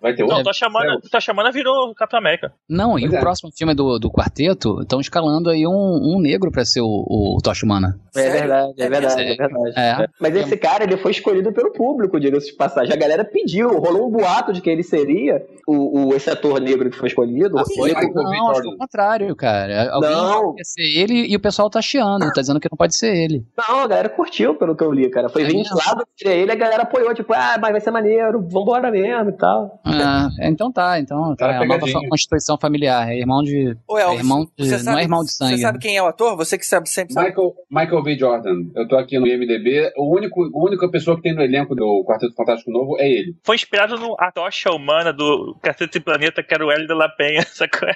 Vai 0.00 0.14
ter 0.14 0.22
Não, 0.22 0.28
outro. 0.30 0.44
tô 0.44 0.52
chamando, 0.54 1.00
tô 1.10 1.20
chamando 1.20 1.52
virou 1.52 1.90
o 1.90 1.94
Capitão 1.94 2.18
América. 2.18 2.50
Não, 2.66 2.98
e 2.98 3.02
Pois 3.02 3.12
o 3.12 3.16
é. 3.16 3.20
próximo 3.20 3.50
filme 3.54 3.74
do, 3.74 3.98
do 3.98 4.10
quarteto 4.10 4.80
estão 4.80 5.00
escalando 5.00 5.50
aí 5.50 5.66
um, 5.66 6.16
um 6.16 6.18
negro 6.18 6.50
pra 6.50 6.64
ser 6.64 6.80
o, 6.80 6.86
o 6.86 7.38
Tocha 7.42 7.66
Humana. 7.66 8.00
É 8.16 8.20
Sério? 8.20 8.32
verdade, 8.40 8.72
é 8.78 8.88
verdade, 8.88 9.06
é 9.06 9.10
Sério? 9.10 9.36
verdade. 9.36 9.72
É. 9.76 10.06
Mas 10.18 10.36
esse 10.36 10.56
cara, 10.56 10.84
ele 10.84 10.96
foi 10.96 11.10
escolhido 11.10 11.52
pelo 11.52 11.72
público, 11.72 12.18
diga-se 12.18 12.46
de 12.52 12.56
passagem. 12.56 12.94
A 12.94 12.98
galera 12.98 13.24
pediu, 13.24 13.68
rolou 13.78 14.08
um 14.08 14.10
boato 14.10 14.50
de 14.52 14.62
que 14.62 14.70
ele 14.70 14.82
seria 14.82 15.42
o, 15.66 16.08
o- 16.08 16.14
esse 16.14 16.28
ator 16.30 16.60
negro 16.60 16.90
que 16.90 16.96
foi 16.96 17.08
escolhido. 17.08 17.58
Ah, 17.58 17.64
foi? 17.76 17.90
Ele-. 17.90 18.12
Não, 18.12 18.50
acho 18.50 18.62
que 18.62 18.68
é 18.68 18.70
o 18.72 18.76
contrário, 18.78 19.36
cara. 19.36 19.90
Alguém 19.92 20.10
Não. 20.10 20.54
quer 20.54 20.64
ser 20.64 20.82
ele 20.82 21.26
e 21.30 21.36
o 21.36 21.40
pessoal 21.40 21.68
tá 21.70 21.80
chiando, 21.82 22.30
tá 22.32 22.40
dizendo 22.40 22.60
que 22.60 22.68
não 22.70 22.76
pode 22.76 22.94
ser 22.96 23.14
ele. 23.14 23.44
Não, 23.56 23.80
a 23.80 23.86
galera 23.86 24.08
curtiu, 24.08 24.54
pelo 24.54 24.74
que 24.76 24.82
eu 24.84 24.92
li, 24.92 25.08
cara. 25.10 25.28
Foi 25.28 25.42
É 25.42 25.46
ventilado 25.46 26.04
que 26.06 26.24
seria 26.24 26.34
ele, 26.42 26.52
a 26.52 26.56
galera 26.56 26.82
apoiou, 26.82 27.14
tipo, 27.14 27.32
ah, 27.32 27.56
mas 27.60 27.72
vai 27.72 27.80
ser 27.80 27.90
maneiro, 27.90 28.40
vambora 28.48 28.90
mesmo 28.90 29.30
e 29.30 29.32
tal. 29.36 29.80
Ah, 29.84 30.28
então 30.42 30.70
tá, 30.72 30.98
então 30.98 31.30
tá. 31.36 31.46
Cara, 31.46 31.52
É 31.54 31.56
a 31.58 31.66
nova 31.66 31.86
constituição 32.08 32.58
familiar. 32.58 33.08
É 33.10 33.18
irmão 33.18 33.42
de. 33.42 33.76
Ô, 33.88 33.98
É 33.98 34.14
irmão 34.14 34.44
de- 34.56 34.64
você 34.66 34.72
não 34.72 34.78
sabe- 34.84 35.00
é 35.00 35.02
irmão 35.02 35.24
de 35.24 35.32
sangue. 35.32 35.56
Você 35.56 35.62
sabe 35.62 35.78
quem 35.78 35.96
é 35.96 36.02
o 36.02 36.06
ator? 36.06 36.36
Você 36.36 36.58
que 36.58 36.66
sabe 36.66 36.88
sempre 36.88 37.12
sabe. 37.14 37.28
Michael, 37.28 37.54
Michael 37.70 38.02
B. 38.02 38.18
Jordan. 38.18 38.54
Eu 38.74 38.86
tô 38.88 38.96
aqui 38.96 39.18
no 39.18 39.26
IMDB. 39.26 39.92
O 39.96 40.14
único, 40.16 40.42
a 40.44 40.64
única 40.66 40.88
pessoa 40.90 41.16
que 41.16 41.22
tem 41.22 41.34
no 41.34 41.42
elenco 41.42 41.74
do 41.74 42.04
Quarteto 42.06 42.34
Fantástico 42.34 42.70
Novo 42.70 42.96
é 42.98 43.08
ele. 43.08 43.34
Foi 43.44 43.54
inspirado 43.56 43.96
no 43.98 44.14
A 44.18 44.30
Tocha 44.32 44.70
Humana 44.70 45.12
do 45.12 45.51
Cacete 45.60 46.00
Planeta, 46.00 46.42
que 46.42 46.54
era 46.54 46.64
o 46.64 46.70
Hélio 46.70 46.86
de 46.86 46.94
la 46.94 47.08
Penha, 47.08 47.42
sacou? 47.52 47.88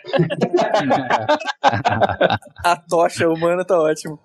A 2.65 2.77
tocha 2.77 3.29
humana 3.29 3.65
tá 3.65 3.79
ótimo. 3.79 4.19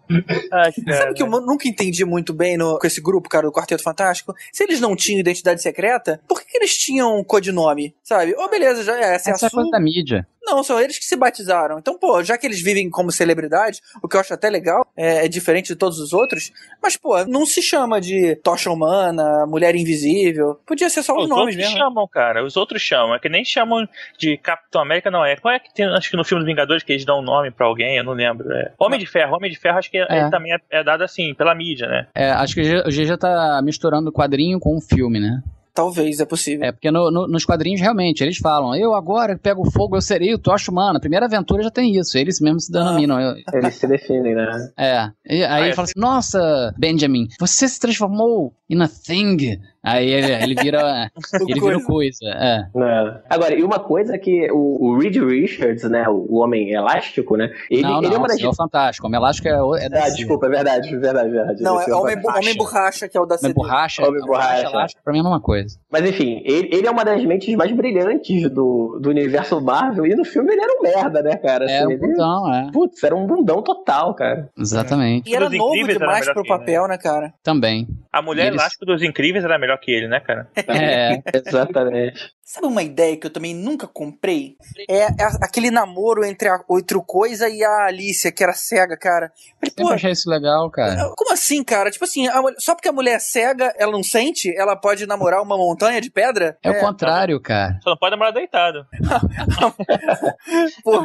Ai, 0.52 0.72
Sabe 0.72 1.14
que 1.14 1.24
eu 1.24 1.28
nunca 1.28 1.68
entendi 1.68 2.04
muito 2.06 2.34
bem 2.34 2.58
no- 2.58 2.78
com 2.80 2.88
esse 2.88 3.02
grupo, 3.02 3.30
cara, 3.30 3.46
do 3.48 3.52
Quarteto 3.54 3.84
Fantástico? 3.84 4.34
Se 4.52 4.64
eles 4.64 4.80
não 4.80 4.96
tinham 4.96 5.20
identidade 5.20 5.62
secreta, 5.62 6.20
por 6.28 6.40
que, 6.40 6.46
que 6.52 6.58
eles 6.58 6.78
tinham 6.78 7.18
um 7.20 7.24
codinome? 7.24 7.96
Sabe? 8.04 8.34
Ô, 8.36 8.50
beleza, 8.50 8.84
já 8.84 8.96
é, 8.98 9.16
essa 9.16 9.30
é 9.30 9.34
Essa 9.34 9.46
a 9.46 9.48
é 9.48 9.50
coisa 9.52 9.70
sua. 9.70 9.72
da 9.72 9.80
mídia. 9.80 10.28
Não, 10.52 10.64
são 10.64 10.80
eles 10.80 11.00
que 11.00 11.06
se 11.06 11.16
batizaram. 11.16 11.80
Então, 11.80 11.98
pô, 11.98 12.22
já 12.24 12.38
que 12.38 12.46
eles 12.46 12.62
vivem 12.62 12.90
como 12.90 13.10
celebridades, 13.12 13.82
o 14.04 14.08
que 14.08 14.18
eu 14.18 14.20
acho 14.20 14.34
até 14.34 14.50
legal, 14.50 14.86
é, 14.98 15.26
é 15.26 15.28
diferente 15.30 15.68
de 15.68 15.76
todos 15.78 15.98
os 16.00 16.12
outros, 16.12 16.52
mas, 16.84 16.98
pô, 16.98 17.24
não 17.26 17.46
se 17.46 17.62
chama 17.62 18.02
de 18.02 18.36
Tocha 18.44 18.70
Humana, 18.70 19.46
Mulher 19.48 19.76
Invisível. 19.76 20.60
Podia 20.68 20.90
ser 20.90 21.04
só 21.04 21.16
os 21.16 21.24
Os 21.24 21.30
nomes 21.30 21.42
outros 21.56 21.56
mesmo. 21.58 21.74
né? 21.74 21.80
chamam, 21.80 22.08
cara. 22.08 22.44
Os 22.44 22.58
outros 22.58 22.82
chamam. 22.82 23.16
É 23.16 23.20
que 23.20 23.30
nem 23.30 23.46
chamam 23.46 23.88
de 24.18 24.38
Capitão 24.38 24.82
América, 24.82 25.10
não 25.10 25.24
é. 25.24 25.36
Qual 25.38 25.54
é 25.54 25.60
que 25.60 25.74
tem, 25.74 25.86
acho 25.86 26.10
que 26.10 26.18
no 26.18 26.26
filme 26.26 26.44
dos 26.44 26.52
Vingadores, 26.52 26.84
que 26.84 26.92
eles 26.92 27.06
dão 27.06 27.20
um 27.20 27.24
nome 27.24 27.50
pra 27.52 27.66
alguém, 27.66 27.98
eu 27.98 28.04
não 28.04 28.14
lembro. 28.14 28.52
É. 28.52 28.74
Homem 28.78 29.00
de 29.00 29.06
Ferro. 29.06 29.36
Homem 29.36 29.50
de 29.50 29.58
Ferro, 29.58 29.78
acho 29.78 29.90
que 29.90 29.98
é- 29.98 30.08
É. 30.10 30.20
ele 30.22 30.30
também 30.30 30.54
é, 30.54 30.58
é 30.80 30.84
dado 30.84 31.04
assim, 31.04 31.34
pela 31.34 31.56
mídia, 31.56 31.88
né? 31.88 32.08
É, 32.14 32.30
acho 32.32 32.54
que 32.56 32.62
o 32.62 32.64
G- 32.64 32.84
o 32.86 32.92
G 32.92 33.06
já 33.06 33.18
tá 33.18 33.62
misturando 33.64 34.10
o 34.10 34.14
quadrinho 34.14 34.60
com 34.60 34.76
o 34.76 34.82
filme, 34.82 35.20
né? 35.20 35.42
Talvez, 35.74 36.20
é 36.20 36.26
possível. 36.26 36.66
É, 36.66 36.72
porque 36.72 36.92
no- 36.92 37.10
no- 37.10 37.28
nos 37.28 37.46
quadrinhos, 37.46 37.80
realmente, 37.80 38.22
eles 38.22 38.38
falam, 38.38 38.76
eu 38.76 38.94
agora 38.94 39.38
pego 39.38 39.70
fogo, 39.72 39.96
eu 39.96 40.02
serei 40.02 40.34
o 40.34 40.38
Tocha 40.38 40.70
Humana. 40.70 40.98
A 40.98 41.02
primeira 41.02 41.26
aventura 41.26 41.64
já 41.64 41.72
tem 41.72 41.96
isso, 41.96 42.18
eles 42.18 42.42
mesmos 42.42 42.66
se 42.66 42.72
denominam. 42.72 43.20
Eu- 43.20 43.36
Eles 43.54 43.76
se 43.76 43.88
definem, 43.88 44.36
né? 44.36 44.72
É. 44.78 45.10
E 45.26 45.44
aí 45.44 45.44
Ah, 45.46 45.62
ele 45.62 45.70
é 45.72 45.74
fala 45.74 45.86
assim: 45.86 46.00
Nossa, 46.00 46.74
Benjamin, 46.78 47.28
você 47.40 47.68
se 47.68 47.80
transformou 47.80 48.54
in 48.70 48.82
a 48.82 48.88
thing. 48.88 49.60
Aí 49.84 50.10
ele, 50.10 50.32
ele 50.32 50.56
vira. 50.56 51.10
ele 51.48 51.60
vira 51.60 51.78
o 51.78 51.84
coisa. 51.84 52.26
É. 52.26 52.66
Né? 52.76 53.22
Agora, 53.30 53.54
e 53.56 53.64
uma 53.64 53.80
coisa 53.80 54.18
que 54.18 54.52
o, 54.52 54.90
o 54.92 54.98
Reed 55.00 55.16
Richards, 55.18 55.84
né, 55.90 56.08
o, 56.08 56.26
o 56.30 56.40
homem 56.40 56.72
elástico, 56.72 57.36
né, 57.36 57.52
ele, 57.70 57.82
não, 57.82 57.98
ele 58.00 58.08
não, 58.10 58.16
é 58.16 58.18
uma 58.20 58.28
das... 58.28 58.38
Senhor 58.38 58.54
Fantástico. 58.56 59.08
Homem 59.08 59.18
Elástico 59.20 59.48
é, 59.48 59.62
o- 59.62 59.76
é 59.76 59.90
da 59.90 60.04
Ah, 60.06 60.10
desculpa, 60.10 60.46
é 60.46 60.50
verdade, 60.50 60.96
verdade, 60.98 61.30
verdade. 61.30 61.64
Não, 61.64 61.82
é 61.82 61.96
Homem, 61.96 62.20
borracha. 62.22 62.40
Homem 62.42 62.56
Borracha, 62.58 63.08
que 63.10 63.18
é 63.18 63.22
o 63.22 63.26
da 63.26 63.36
Homem 63.36 63.42
CD. 63.42 63.54
borracha, 63.54 64.08
Homem 64.08 64.22
borracha. 64.22 64.66
elástico, 64.68 65.02
pra 65.04 65.14
mim 65.14 65.20
é 65.20 65.22
a 65.22 65.24
mesma 65.24 65.42
coisa. 65.42 65.78
Mas 65.92 66.06
enfim, 66.10 66.42
ele, 66.46 66.70
ele 66.72 66.88
é 66.88 66.92
uma 66.92 67.04
das 67.04 67.24
mentes 67.26 67.56
mais 67.56 67.72
brilhantes 67.72 68.50
do, 68.52 69.00
do 69.02 69.10
universo 69.10 69.60
Marvel, 69.62 70.06
e 70.06 70.16
no 70.16 70.24
filme 70.24 70.52
ele 70.54 70.62
era 70.62 70.74
um 70.78 70.82
merda, 70.84 71.22
né, 71.24 71.36
cara? 71.38 71.66
É 71.66 71.78
Assim, 71.80 71.88
um 71.88 71.92
ele- 71.92 72.00
bundão, 72.00 72.54
é. 72.54 72.70
Putz, 72.72 73.04
era 73.04 73.16
um 73.16 73.26
bundão 73.26 73.62
total, 73.64 74.14
cara. 74.14 74.50
Exatamente. 74.58 75.30
E 75.30 75.36
era 75.36 75.50
novo 75.50 75.76
era 75.76 75.94
demais 75.94 76.26
pro 76.26 76.44
que 76.44 76.52
ele, 76.52 76.60
papel, 76.60 76.88
né, 76.88 76.98
cara? 76.98 77.34
Também. 77.44 77.88
A 78.14 78.22
mulher 78.22 78.48
Eles- 78.48 78.60
elástica 78.60 78.86
dos 78.86 79.02
Incríveis 79.02 79.44
era 79.44 79.58
melhor 79.58 79.71
que 79.78 79.92
ele, 79.92 80.08
né, 80.08 80.20
cara? 80.20 80.48
É. 80.68 81.22
Exatamente. 81.34 82.34
Sabe 82.54 82.68
uma 82.68 82.84
ideia 82.84 83.16
que 83.16 83.26
eu 83.26 83.32
também 83.32 83.56
nunca 83.56 83.88
comprei? 83.88 84.58
É, 84.90 85.04
é 85.04 85.26
aquele 85.42 85.72
namoro 85.72 86.26
entre, 86.26 86.50
a, 86.50 86.60
entre 86.72 86.98
o 86.98 87.02
Coisa 87.02 87.48
e 87.48 87.64
a 87.64 87.86
Alicia, 87.86 88.30
que 88.30 88.44
era 88.44 88.52
cega, 88.52 88.98
cara. 88.98 89.32
Falei, 89.58 89.70
Sempre 89.70 89.84
pô, 89.86 89.90
achei 89.94 90.12
isso 90.12 90.30
legal, 90.30 90.70
cara. 90.70 91.14
como 91.16 91.32
assim, 91.32 91.64
cara? 91.64 91.90
Tipo 91.90 92.04
assim, 92.04 92.28
a 92.28 92.42
só 92.60 92.76
porque 92.76 92.90
a 92.90 92.92
mulher 92.92 93.16
é 93.16 93.20
cega, 93.20 93.74
ela 93.78 93.94
não 93.94 94.04
sente? 94.04 94.54
Ela 94.58 94.76
pode 94.76 95.06
namorar 95.06 95.42
uma 95.42 95.56
montanha 95.56 96.02
de 96.02 96.12
pedra? 96.12 96.58
É 96.62 96.72
o 96.72 96.80
contrário, 96.82 97.40
cara. 97.40 97.80
Só 97.82 97.92
não 97.92 97.98
pode 97.98 98.12
namorar 98.12 98.34
deitado. 98.34 98.86
Pô, 100.84 101.00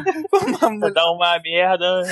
uma 0.49 0.71
mulher- 0.71 0.93
Dá 0.93 1.13
uma 1.13 1.39
merda. 1.39 2.03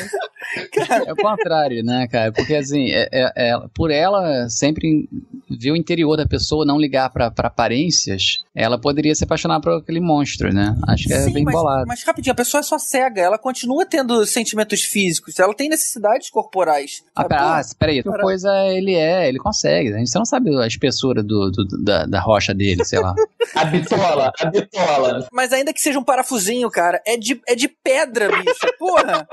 É 1.08 1.12
o 1.12 1.16
contrário, 1.16 1.82
né, 1.82 2.06
cara? 2.06 2.30
Porque 2.30 2.54
assim, 2.54 2.92
é, 2.92 3.08
é- 3.10 3.32
é- 3.50 3.58
por 3.74 3.90
ela 3.90 4.48
sempre 4.48 5.08
ver 5.50 5.72
o 5.72 5.76
interior 5.76 6.16
da 6.16 6.26
pessoa, 6.26 6.64
não 6.64 6.78
ligar 6.78 7.10
pra, 7.10 7.30
pra 7.32 7.48
aparências, 7.48 8.44
ela 8.54 8.78
poderia 8.78 9.14
se 9.24 9.26
apaixonar 9.26 9.60
por 9.60 9.72
aquele 9.78 10.00
monstro, 10.00 10.52
né? 10.52 10.74
Acho 10.86 11.08
que 11.08 11.12
é 11.14 11.20
Sim, 11.22 11.32
bem 11.32 11.44
mas, 11.44 11.54
bolado. 11.54 11.84
mas 11.86 12.02
rapidinho, 12.04 12.32
a 12.32 12.36
pessoa 12.36 12.60
é 12.60 12.62
só 12.62 12.78
cega, 12.78 13.20
ela 13.20 13.38
continua 13.38 13.84
tendo 13.86 14.24
sentimentos 14.26 14.82
físicos, 14.82 15.38
ela 15.38 15.54
tem 15.54 15.68
necessidades 15.68 16.30
corporais. 16.30 17.02
Ah, 17.14 17.24
pera, 17.24 17.58
ah, 17.58 17.62
peraí, 17.78 17.98
outra 18.04 18.20
coisa 18.22 18.50
ele 18.68 18.94
é, 18.94 19.28
ele 19.28 19.38
consegue. 19.38 19.92
A 19.94 19.98
gente 19.98 20.10
você 20.10 20.18
não 20.18 20.24
sabe 20.24 20.56
a 20.58 20.66
espessura 20.66 21.22
do, 21.22 21.50
do- 21.50 21.82
da, 21.84 22.06
da 22.06 22.20
rocha 22.20 22.54
dele, 22.54 22.84
sei 22.84 23.00
lá. 23.00 23.14
A 23.54 23.64
bitola, 23.66 24.32
a 24.40 24.46
bitola. 24.46 25.28
Mas 25.32 25.52
ainda 25.52 25.72
que 25.72 25.80
seja 25.80 25.98
um 25.98 26.02
parafusinho, 26.02 26.68
cara, 26.70 27.00
é 27.06 27.16
de, 27.16 27.40
é 27.46 27.54
de 27.54 27.68
pedra, 27.68 28.28
bicho. 28.28 28.66
Porra, 28.78 29.28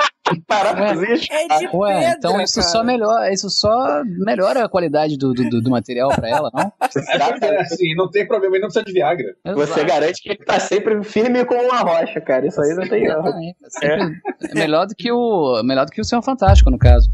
Parafusinho. 0.48 1.18
é 1.32 1.58
de 1.60 1.70
Ué, 1.76 1.94
pedra. 2.00 2.16
então 2.18 2.42
isso 2.42 2.56
cara. 2.60 2.68
só 2.68 2.84
melhora, 2.84 3.34
isso 3.34 3.50
só 3.50 4.04
melhora 4.06 4.66
a 4.66 4.70
qualidade 4.70 5.18
do, 5.18 5.34
do, 5.34 5.62
do- 5.62 5.70
material 5.72 6.10
pra 6.10 6.28
ela, 6.30 6.50
não? 6.54 6.72
É 6.82 7.62
assim, 7.62 7.96
não 7.96 8.10
tem 8.10 8.28
problema, 8.28 8.56
ele 8.56 8.62
não 8.64 8.68
precisa 8.70 8.86
de 8.86 8.92
Viagra. 8.94 9.34
Você 9.46 9.74
Exato. 9.74 9.86
garante 9.88 10.22
que 10.22 10.30
ele 10.30 10.44
tá 10.46 10.60
sempre 10.60 11.04
firme 11.04 11.44
como 11.46 11.62
uma 11.64 11.80
rocha, 11.80 12.20
cara. 12.22 12.46
Isso 12.48 12.62
aí 12.62 12.74
não 12.76 12.88
tem 12.88 13.06
erro. 13.06 13.20
Exatamente. 13.22 13.56
É 13.84 14.52
é 14.52 14.54
melhor 14.56 14.86
do 14.88 14.96
que 14.96 15.12
o 15.12 15.62
melhor 15.64 15.86
do 15.86 15.92
que 15.92 16.02
o 16.02 16.04
Senhor 16.06 16.22
Fantástico 16.22 16.70
no 16.70 16.78
caso. 16.78 17.08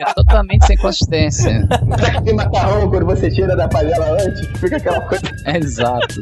é 0.00 0.04
totalmente 0.14 0.66
sem 0.66 0.76
consistência. 0.78 1.66
Sabe 2.00 2.16
aquele 2.18 2.32
macarrão 2.36 2.88
quando 2.90 3.06
você 3.06 3.30
tira 3.30 3.56
da 3.56 3.68
panela 3.68 4.16
antes? 4.22 4.46
Fica 4.60 4.76
aquela 4.76 5.00
coisa. 5.02 5.24
É 5.44 5.56
exato. 5.58 6.20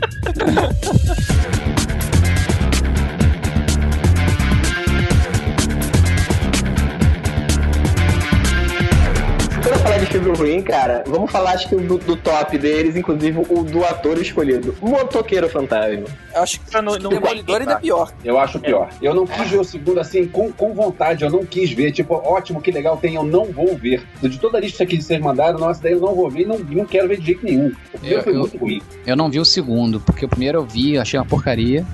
Falar 9.97 9.99
de 9.99 10.07
filme 10.07 10.37
ruim, 10.37 10.63
cara. 10.63 11.05
Vamos 11.07 11.31
falar, 11.31 11.53
acho 11.53 11.69
que 11.69 11.77
do, 11.77 11.97
do 11.99 12.17
top 12.17 12.59
deles, 12.59 12.97
inclusive 12.97 13.39
o 13.49 13.63
do 13.63 13.85
ator 13.85 14.19
escolhido. 14.21 14.75
Motoqueiro 14.81 15.49
Fantasma. 15.49 16.05
Eu 16.35 16.43
acho 16.43 16.61
que 16.61 16.71
Pra 16.71 16.83
não- 16.83 16.99
não 16.99 17.11
Demolidor 17.11 17.61
ainda 17.61 17.73
é 17.75 17.77
pior. 17.79 18.13
Eu 18.25 18.39
acho 18.39 18.59
pior. 18.61 18.89
Eu 19.01 19.15
não 19.15 19.27
quis 19.27 19.49
ver 19.49 19.59
o 19.61 19.65
segundo 19.65 19.99
assim 20.01 20.27
com, 20.27 20.53
com 20.53 20.75
vontade, 20.75 21.25
eu 21.25 21.31
não 21.31 21.45
quis 21.45 21.73
ver. 21.73 21.93
Tipo, 21.93 22.15
ótimo, 22.15 22.61
que 22.61 22.71
legal 22.71 22.97
tem, 22.97 23.15
eu 23.15 23.23
não 23.23 23.47
vou 23.47 23.75
ver. 23.77 24.03
De 24.21 24.39
toda 24.39 24.59
a 24.59 24.61
lista 24.61 24.85
que 24.85 25.01
vocês 25.01 25.21
mandaram, 25.21 25.59
nossa, 25.59 25.83
daí 25.83 25.93
eu 25.93 26.01
não 26.01 26.15
vou 26.15 26.29
ver 26.31 26.43
e 26.43 26.47
não, 26.47 26.59
não 26.59 26.85
quero 26.85 27.09
ver 27.09 27.19
de 27.19 27.27
jeito 27.27 27.45
nenhum. 27.45 27.73
O 27.95 27.99
primeiro 27.99 28.19
Eu- 28.19 28.23
foi 28.25 28.35
eu- 28.35 28.39
muito 28.41 28.59
ruim. 28.59 28.83
Eu 29.07 29.17
não 29.17 29.31
vi 29.31 29.41
o 29.41 29.45
segundo, 29.45 30.01
porque 30.01 30.25
o 30.25 30.29
primeiro 30.29 30.59
eu 30.59 30.65
vi, 30.65 30.99
achei 30.99 31.19
uma 31.19 31.27
porcaria. 31.27 31.85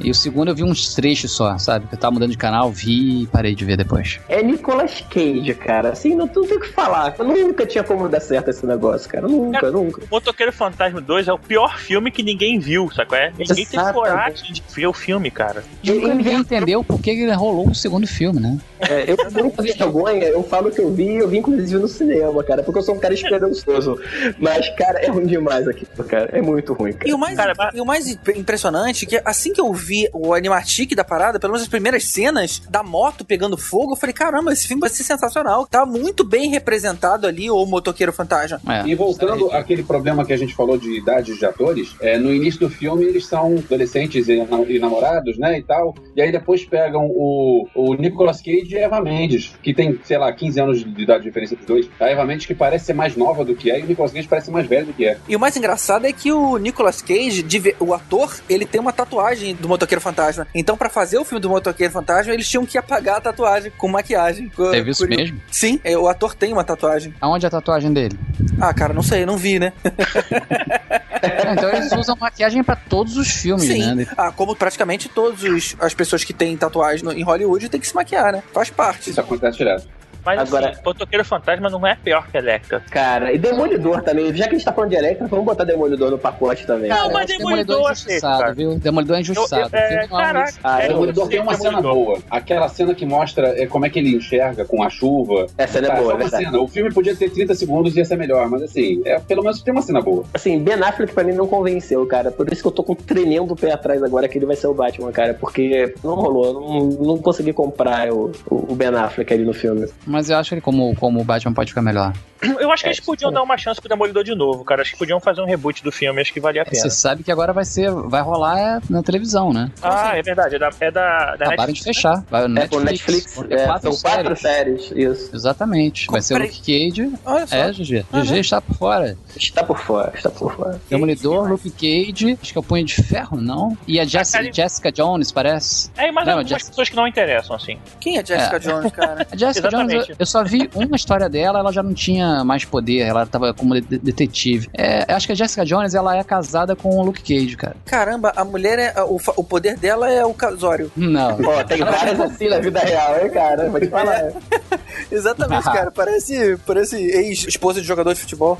E 0.00 0.10
o 0.10 0.14
segundo 0.14 0.48
eu 0.48 0.54
vi 0.54 0.62
uns 0.62 0.94
trechos 0.94 1.32
só, 1.32 1.56
sabe? 1.58 1.86
Que 1.86 1.94
eu 1.94 1.98
tava 1.98 2.12
mudando 2.12 2.30
de 2.30 2.36
canal, 2.36 2.70
vi 2.70 3.22
e 3.22 3.26
parei 3.26 3.54
de 3.54 3.64
ver 3.64 3.76
depois. 3.76 4.20
É 4.28 4.42
Nicolas 4.42 5.04
Cage, 5.10 5.54
cara. 5.54 5.90
Assim, 5.90 6.14
não, 6.14 6.26
não 6.26 6.44
tem 6.46 6.56
o 6.56 6.60
que 6.60 6.68
falar. 6.68 7.14
Eu 7.18 7.24
nunca 7.24 7.66
tinha 7.66 7.82
como 7.82 8.08
dar 8.08 8.20
certo 8.20 8.48
esse 8.50 8.64
negócio, 8.66 9.08
cara. 9.08 9.26
Nunca, 9.26 9.60
Cara, 9.60 9.72
nunca. 9.72 10.02
Motoqueiro 10.10 10.52
Fantasma 10.52 11.00
2 11.00 11.28
é 11.28 11.32
o 11.32 11.38
pior 11.38 11.78
filme 11.78 12.10
que 12.10 12.22
ninguém 12.22 12.58
viu, 12.58 12.90
sabe 12.94 13.08
qual 13.08 13.20
é? 13.20 13.30
Ninguém 13.30 13.46
teve 13.46 13.76
Exatamente. 13.76 13.94
coragem 13.94 14.52
de 14.52 14.62
ver 14.74 14.86
o 14.86 14.92
filme, 14.92 15.30
cara. 15.30 15.64
E 15.82 15.90
nunca 15.90 16.14
ninguém 16.14 16.34
entendeu 16.36 16.84
por 16.84 17.00
que 17.00 17.10
ele 17.10 17.32
rolou 17.32 17.68
um 17.68 17.74
segundo 17.74 18.06
filme, 18.06 18.40
né? 18.40 18.58
É, 18.80 19.10
eu 19.10 19.16
com 19.16 19.30
muita 19.30 19.62
vergonha, 19.62 20.24
eu 20.24 20.42
falo 20.44 20.70
que 20.70 20.80
eu 20.80 20.92
vi, 20.92 21.16
eu 21.16 21.28
vi 21.28 21.38
inclusive 21.38 21.80
no 21.80 21.88
cinema, 21.88 22.42
cara, 22.44 22.62
porque 22.62 22.78
eu 22.78 22.82
sou 22.82 22.94
um 22.94 22.98
cara 22.98 23.14
esperançoso. 23.14 23.98
Mas, 24.38 24.68
cara, 24.76 25.00
é 25.00 25.08
ruim 25.08 25.26
demais 25.26 25.66
aqui, 25.66 25.86
cara. 26.06 26.30
É 26.32 26.40
muito 26.40 26.72
ruim, 26.72 26.92
cara. 26.92 27.08
E 27.08 27.12
o 27.12 27.18
mais, 27.18 27.36
Cara, 27.36 27.54
e 27.74 27.80
o 27.80 27.84
mais 27.84 28.08
impressionante 28.08 29.04
é 29.04 29.08
que 29.08 29.22
assim 29.24 29.52
que 29.52 29.60
eu 29.60 29.72
vi 29.72 29.87
o 30.12 30.34
animatic 30.34 30.94
da 30.94 31.04
parada, 31.04 31.38
pelo 31.38 31.52
menos 31.52 31.62
as 31.62 31.68
primeiras 31.68 32.04
cenas 32.04 32.60
da 32.68 32.82
moto 32.82 33.24
pegando 33.24 33.56
fogo, 33.56 33.92
eu 33.92 33.96
falei, 33.96 34.12
caramba, 34.12 34.52
esse 34.52 34.66
filme 34.66 34.80
vai 34.80 34.90
ser 34.90 35.04
sensacional. 35.04 35.66
Tá 35.66 35.84
muito 35.84 36.24
bem 36.24 36.50
representado 36.50 37.26
ali 37.26 37.50
o 37.50 37.64
motoqueiro 37.66 38.12
fantasma. 38.12 38.60
É. 38.68 38.86
E 38.86 38.94
voltando 38.94 39.50
àquele 39.52 39.82
problema 39.82 40.24
que 40.24 40.32
a 40.32 40.36
gente 40.36 40.54
falou 40.54 40.78
de 40.78 40.98
idades 40.98 41.38
de 41.38 41.44
atores, 41.44 41.94
é, 42.00 42.18
no 42.18 42.32
início 42.32 42.60
do 42.60 42.70
filme 42.70 43.04
eles 43.04 43.26
são 43.26 43.56
adolescentes 43.58 44.28
e, 44.28 44.32
e 44.68 44.78
namorados, 44.78 45.38
né, 45.38 45.58
e 45.58 45.62
tal, 45.62 45.94
e 46.16 46.22
aí 46.22 46.32
depois 46.32 46.64
pegam 46.64 47.06
o, 47.06 47.66
o 47.74 47.94
Nicolas 47.94 48.40
Cage 48.40 48.68
e 48.70 48.78
a 48.78 48.82
Eva 48.82 49.00
Mendes, 49.00 49.54
que 49.62 49.74
tem, 49.74 49.98
sei 50.04 50.18
lá, 50.18 50.32
15 50.32 50.60
anos 50.60 50.84
de 50.84 51.02
idade 51.02 51.20
de 51.20 51.28
diferença 51.28 51.56
dos 51.56 51.66
dois. 51.66 51.88
A 52.00 52.06
Eva 52.06 52.24
Mendes 52.24 52.46
que 52.46 52.54
parece 52.54 52.86
ser 52.86 52.94
mais 52.94 53.16
nova 53.16 53.44
do 53.44 53.54
que 53.54 53.70
é, 53.70 53.80
e 53.80 53.82
o 53.82 53.86
Nicolas 53.86 54.12
Cage 54.12 54.28
parece 54.28 54.46
ser 54.46 54.52
mais 54.52 54.66
velho 54.66 54.86
do 54.86 54.92
que 54.92 55.06
é. 55.06 55.18
E 55.28 55.36
o 55.36 55.40
mais 55.40 55.56
engraçado 55.56 56.06
é 56.06 56.12
que 56.12 56.32
o 56.32 56.56
Nicolas 56.56 57.02
Cage, 57.02 57.44
o 57.80 57.92
ator, 57.92 58.40
ele 58.48 58.66
tem 58.66 58.80
uma 58.80 58.92
tatuagem 58.92 59.54
do 59.54 59.68
motoqueiro 59.78 60.00
fantasma. 60.02 60.46
Então, 60.54 60.76
pra 60.76 60.88
fazer 60.90 61.18
o 61.18 61.24
filme 61.24 61.40
do 61.40 61.48
motoqueiro 61.48 61.92
fantasma, 61.92 62.34
eles 62.34 62.48
tinham 62.48 62.66
que 62.66 62.76
apagar 62.76 63.18
a 63.18 63.20
tatuagem 63.20 63.70
com 63.78 63.88
maquiagem. 63.88 64.50
Teve 64.70 64.90
isso 64.90 65.02
Curio- 65.04 65.16
mesmo? 65.18 65.40
Sim, 65.50 65.80
é, 65.84 65.96
o 65.96 66.08
ator 66.08 66.34
tem 66.34 66.52
uma 66.52 66.64
tatuagem. 66.64 67.14
Aonde 67.20 67.46
é 67.46 67.48
a 67.48 67.50
tatuagem 67.50 67.92
dele? 67.92 68.18
Ah, 68.60 68.74
cara, 68.74 68.92
não 68.92 69.02
sei, 69.02 69.24
não 69.24 69.36
vi, 69.36 69.58
né? 69.58 69.72
É, 71.20 71.52
então 71.52 71.68
eles 71.70 71.90
usam 71.92 72.14
maquiagem 72.16 72.62
pra 72.62 72.76
todos 72.76 73.16
os 73.16 73.26
filmes, 73.28 73.66
Sim. 73.66 73.92
né? 73.96 74.06
Ah, 74.16 74.30
como 74.30 74.54
praticamente 74.54 75.08
todas 75.08 75.74
as 75.80 75.92
pessoas 75.92 76.22
que 76.22 76.32
têm 76.32 76.56
tatuagem 76.56 77.04
no- 77.04 77.12
em 77.12 77.24
Hollywood 77.24 77.68
têm 77.68 77.80
que 77.80 77.88
se 77.88 77.94
maquiar, 77.94 78.32
né? 78.32 78.42
Faz 78.54 78.70
parte. 78.70 79.10
Isso 79.10 79.20
acontece 79.20 79.58
direto. 79.58 79.88
Mas 80.36 80.48
Agora- 80.52 80.70
assim, 80.70 80.80
Motoqueiro 80.84 81.24
Fantasma 81.24 81.70
não 81.70 81.86
é 81.86 81.94
pior 81.96 82.26
que 82.30 82.36
Electra. 82.36 82.82
Cara, 82.90 83.32
e 83.32 83.38
Demolidor 83.38 84.02
também. 84.02 84.34
Já 84.34 84.44
que 84.44 84.50
a 84.54 84.58
gente 84.58 84.64
tá 84.64 84.72
falando 84.72 84.90
de 84.90 84.96
Electra, 84.96 85.26
vamos 85.26 85.44
botar 85.46 85.64
Demolidor 85.64 86.10
no 86.10 86.18
pacote 86.18 86.66
também. 86.66 86.88
Não, 86.90 86.96
cara. 86.96 87.12
mas 87.12 87.30
Eu 87.30 87.36
acho 87.36 87.38
Demolidor 87.38 87.58
Demolidor 87.58 87.76
é 87.76 87.80
eu 87.80 87.86
aceito, 87.92 88.08
injustiçado, 88.10 88.40
cara. 88.42 88.52
viu? 88.54 88.74
Demolidor 88.78 89.16
é 89.16 89.20
injustiçado. 89.20 89.62
Eu- 89.62 89.68
filme 89.70 89.84
é, 89.84 89.94
é 90.02 90.04
um- 90.04 90.08
caraca, 90.08 90.52
Ah, 90.62 90.80
é, 90.82 90.84
eu- 90.84 90.88
Demolidor 90.90 91.28
tem 91.28 91.40
uma 91.40 91.54
cena 91.54 91.80
boa. 91.80 92.18
Aquela 92.30 92.68
cena 92.68 92.94
que 92.94 93.06
mostra 93.06 93.48
é, 93.62 93.66
como 93.66 93.86
é 93.86 93.90
que 93.90 93.98
ele 93.98 94.14
enxerga 94.16 94.64
com 94.64 94.82
a 94.82 94.90
chuva. 94.90 95.46
Essa 95.56 95.74
cena 95.74 95.88
Tá, 95.88 95.94
é 95.94 96.00
boa, 96.00 96.12
é 96.12 96.16
uma 96.16 96.28
cena. 96.28 96.60
O 96.60 96.68
filme 96.68 96.92
podia 96.92 97.16
ter 97.16 97.30
30 97.30 97.54
segundos 97.54 97.94
e 97.94 97.98
ia 97.98 98.04
ser 98.04 98.16
melhor, 98.16 98.48
mas 98.48 98.62
assim, 98.62 99.00
é, 99.04 99.18
pelo 99.18 99.42
menos 99.42 99.62
tem 99.62 99.72
uma 99.72 99.82
cena 99.82 100.00
boa. 100.00 100.24
Assim, 100.34 100.58
Ben 100.62 100.74
Affleck 100.74 101.12
pra 101.12 101.24
mim 101.24 101.32
não 101.32 101.46
convenceu, 101.46 102.04
cara. 102.06 102.30
Por 102.30 102.52
isso 102.52 102.62
que 102.62 102.68
eu 102.68 102.72
tô 102.72 102.82
com 102.82 102.94
tremendo 102.94 103.52
o 103.52 103.56
pé 103.56 103.72
atrás 103.72 104.02
agora 104.02 104.28
que 104.28 104.36
ele 104.38 104.46
vai 104.46 104.56
ser 104.56 104.66
o 104.66 104.74
Batman, 104.74 105.10
cara. 105.12 105.34
Porque 105.34 105.94
não 106.04 106.14
rolou. 106.14 106.44
eu 106.46 106.52
Não, 106.54 106.86
não 107.06 107.18
consegui 107.18 107.52
comprar 107.52 108.10
o, 108.12 108.32
o 108.50 108.74
Ben 108.74 108.88
Affleck 108.88 109.32
ali 109.32 109.44
no 109.44 109.52
filme. 109.52 109.86
Mas 110.06 110.17
eu 110.28 110.36
acho 110.38 110.48
que 110.50 110.54
ele, 110.54 110.60
como, 110.60 110.94
como 110.96 111.20
o 111.20 111.24
Batman 111.24 111.52
pode 111.52 111.70
ficar 111.70 111.82
melhor. 111.82 112.12
Eu 112.60 112.70
acho 112.70 112.82
que 112.84 112.88
É, 112.88 112.92
eles 112.92 113.00
podiam 113.00 113.32
dar 113.32 113.42
uma 113.42 113.56
chance 113.58 113.80
pro 113.80 113.88
Demolidor 113.88 114.22
de 114.22 114.32
novo, 114.34 114.64
cara. 114.64 114.82
Acho 114.82 114.92
que 114.92 114.98
podiam 114.98 115.18
fazer 115.20 115.40
um 115.40 115.44
reboot 115.44 115.82
do 115.82 115.90
filme, 115.90 116.20
acho 116.20 116.32
que 116.32 116.38
valia 116.40 116.62
a 116.62 116.64
pena. 116.64 116.76
Você 116.80 116.88
sabe 116.90 117.24
que 117.24 117.32
agora 117.32 117.52
vai 117.52 117.64
ser, 117.64 117.90
vai 117.90 118.22
rolar 118.22 118.56
é, 118.58 118.80
na 118.88 119.02
televisão, 119.02 119.52
né? 119.52 119.72
Ah, 119.82 120.16
é 120.16 120.22
verdade, 120.22 120.54
é 120.54 120.58
da, 120.58 120.70
é 120.80 120.90
da, 120.90 121.34
da 121.36 121.46
Acabaram 121.46 121.72
de 121.72 121.82
fechar. 121.82 122.22
Vai 122.30 122.44
É, 122.44 122.48
Netflix. 122.48 122.84
Netflix. 122.84 123.34
Ter 123.48 123.52
é, 123.58 123.66
quatro 123.66 123.92
são 123.92 124.10
quatro 124.10 124.36
séries. 124.36 124.84
séries, 124.86 125.18
isso. 125.18 125.34
Exatamente. 125.34 126.06
Vai 126.08 126.22
ser 126.22 126.34
o 126.34 126.36
Comprei. 126.38 126.56
Luke 126.56 126.90
Cage. 126.94 127.12
Olha 127.24 127.46
só. 127.46 127.56
É, 127.56 127.72
GG. 127.72 128.06
Aham. 128.12 128.22
GG 128.24 128.32
está 128.38 128.60
por 128.60 128.74
fora. 128.76 129.18
Está 129.36 129.64
por 129.64 129.78
fora, 129.78 130.12
está 130.14 130.30
por 130.30 130.54
fora. 130.54 130.80
Demolidor, 130.88 131.48
Luke 131.50 131.70
Cage, 131.70 132.38
acho 132.40 132.52
que 132.52 132.58
é 132.58 132.60
o 132.60 132.64
Punho 132.64 132.84
de 132.84 132.94
Ferro, 133.02 133.40
não? 133.40 133.76
E 133.86 133.98
a 133.98 134.04
Jess- 134.04 134.30
cara- 134.30 134.52
Jessica 134.52 134.92
Jones, 134.92 135.32
parece. 135.32 135.90
É, 135.96 136.12
mas 136.12 136.24
Não, 136.24 136.34
algumas 136.34 136.50
Jess- 136.50 136.68
pessoas 136.68 136.88
que 136.88 136.94
não 136.96 137.06
interessam, 137.08 137.56
assim. 137.56 137.78
Quem 138.00 138.16
é 138.18 138.24
Jessica 138.24 138.56
É. 138.56 138.58
Jones, 138.60 138.92
cara? 138.92 139.26
A 139.32 139.36
Jessica 139.36 139.68
Jones, 139.68 139.92
Exatamente. 139.92 140.07
Eu 140.18 140.26
só 140.26 140.44
vi 140.44 140.70
uma 140.74 140.96
história 140.96 141.28
dela, 141.28 141.58
ela 141.58 141.72
já 141.72 141.82
não 141.82 141.92
tinha 141.94 142.44
mais 142.44 142.64
poder, 142.64 143.00
ela 143.00 143.26
tava 143.26 143.52
como 143.52 143.80
de- 143.80 143.98
detetive. 143.98 144.68
É, 144.76 145.10
eu 145.10 145.16
acho 145.16 145.26
que 145.26 145.32
a 145.32 145.36
Jessica 145.36 145.64
Jones, 145.64 145.94
ela 145.94 146.16
é 146.16 146.22
casada 146.22 146.76
com 146.76 146.90
o 146.96 147.02
Luke 147.02 147.22
Cage, 147.22 147.56
cara. 147.56 147.76
Caramba, 147.84 148.32
a 148.36 148.44
mulher 148.44 148.78
é. 148.78 149.02
O, 149.02 149.18
o 149.36 149.44
poder 149.44 149.76
dela 149.76 150.10
é 150.10 150.24
o 150.24 150.34
casório. 150.34 150.90
Não. 150.96 151.38
Ó, 151.44 151.64
tem 151.64 151.78
várias 151.78 152.20
assim 152.20 152.48
na 152.48 152.58
vida 152.58 152.80
real, 152.80 153.16
hein, 153.22 153.30
cara? 153.30 153.68
Vou 153.70 153.80
te 153.80 153.88
falar. 153.88 154.32
Exatamente, 155.10 155.64
cara. 155.64 155.90
Parece, 155.90 156.56
parece 156.66 156.96
ex-esposa 156.96 157.80
de 157.80 157.86
jogador 157.86 158.12
de 158.14 158.20
futebol. 158.20 158.58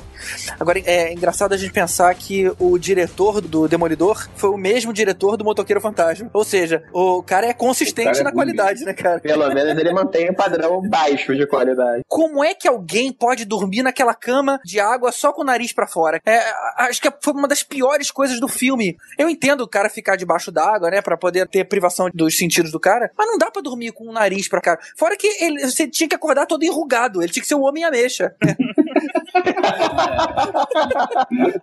Agora, 0.59 0.81
é 0.85 1.13
engraçado 1.13 1.53
a 1.53 1.57
gente 1.57 1.73
pensar 1.73 2.15
que 2.15 2.51
o 2.59 2.79
diretor 2.79 3.41
do 3.41 3.69
Demolidor 3.69 4.29
foi 4.37 4.51
o 4.51 4.57
mesmo 4.57 4.93
diretor 4.93 5.37
do 5.37 5.45
Motoqueiro 5.45 5.81
Fantasma. 5.81 6.31
Ou 6.33 6.45
seja, 6.45 6.83
o 6.93 7.23
cara 7.23 7.47
é 7.47 7.53
consistente 7.53 8.09
O 8.09 8.13
cara 8.13 8.21
é 8.21 8.25
na 8.25 8.33
qualidade, 8.33 8.85
né, 8.85 8.93
cara? 8.93 9.21
Pelo 9.21 9.49
menos 9.53 9.79
ele 9.79 9.93
mantém 9.93 10.31
um 10.31 10.35
padrão 10.35 10.81
baixo 10.89 11.28
de 11.37 11.47
qualidade. 11.47 12.03
Como 12.07 12.43
é 12.43 12.55
que 12.55 12.69
alguém 12.69 13.13
pode 13.13 13.45
dormir 13.45 13.83
naquela 13.83 14.15
cama 14.15 14.61
de 14.65 14.81
água 14.81 15.13
só 15.13 15.33
com 15.33 15.43
o 15.43 15.45
nariz 15.45 15.73
pra 15.73 15.87
fora? 15.87 16.21
É, 16.27 16.41
acho 16.79 17.01
que 17.01 17.11
foi 17.21 17.33
uma 17.35 17.49
das 17.49 17.63
piores 17.63 18.11
coisas 18.11 18.41
do 18.41 18.49
filme. 18.49 18.97
Eu 19.19 19.29
entendo 19.29 19.63
o 19.63 19.69
cara 19.69 19.89
ficar 19.89 20.17
debaixo 20.17 20.51
d'água, 20.51 20.91
né, 20.91 21.03
Pra 21.03 21.17
poder 21.17 21.49
ter 21.49 21.65
privação 21.65 22.11
dos 22.13 22.37
sentidos 22.37 22.71
do 22.71 22.81
cara, 22.81 23.11
mas 23.17 23.27
não 23.27 23.39
dá 23.39 23.51
pra 23.51 23.63
dormir 23.63 23.93
com 23.93 24.05
o 24.05 24.13
nariz 24.13 24.49
pra 24.49 24.61
cá. 24.61 24.79
Fora 24.97 25.17
que 25.17 25.27
ele, 25.43 25.67
você 25.67 25.87
tinha 25.89 26.09
que 26.09 26.15
acordar 26.15 26.47
todo 26.47 26.63
enrugado, 26.63 27.23
ele 27.23 27.33
tinha 27.33 27.43
que 27.43 27.49
ser 27.49 27.55
o 27.55 27.63
homem 27.63 27.85
ameixa. 27.85 28.35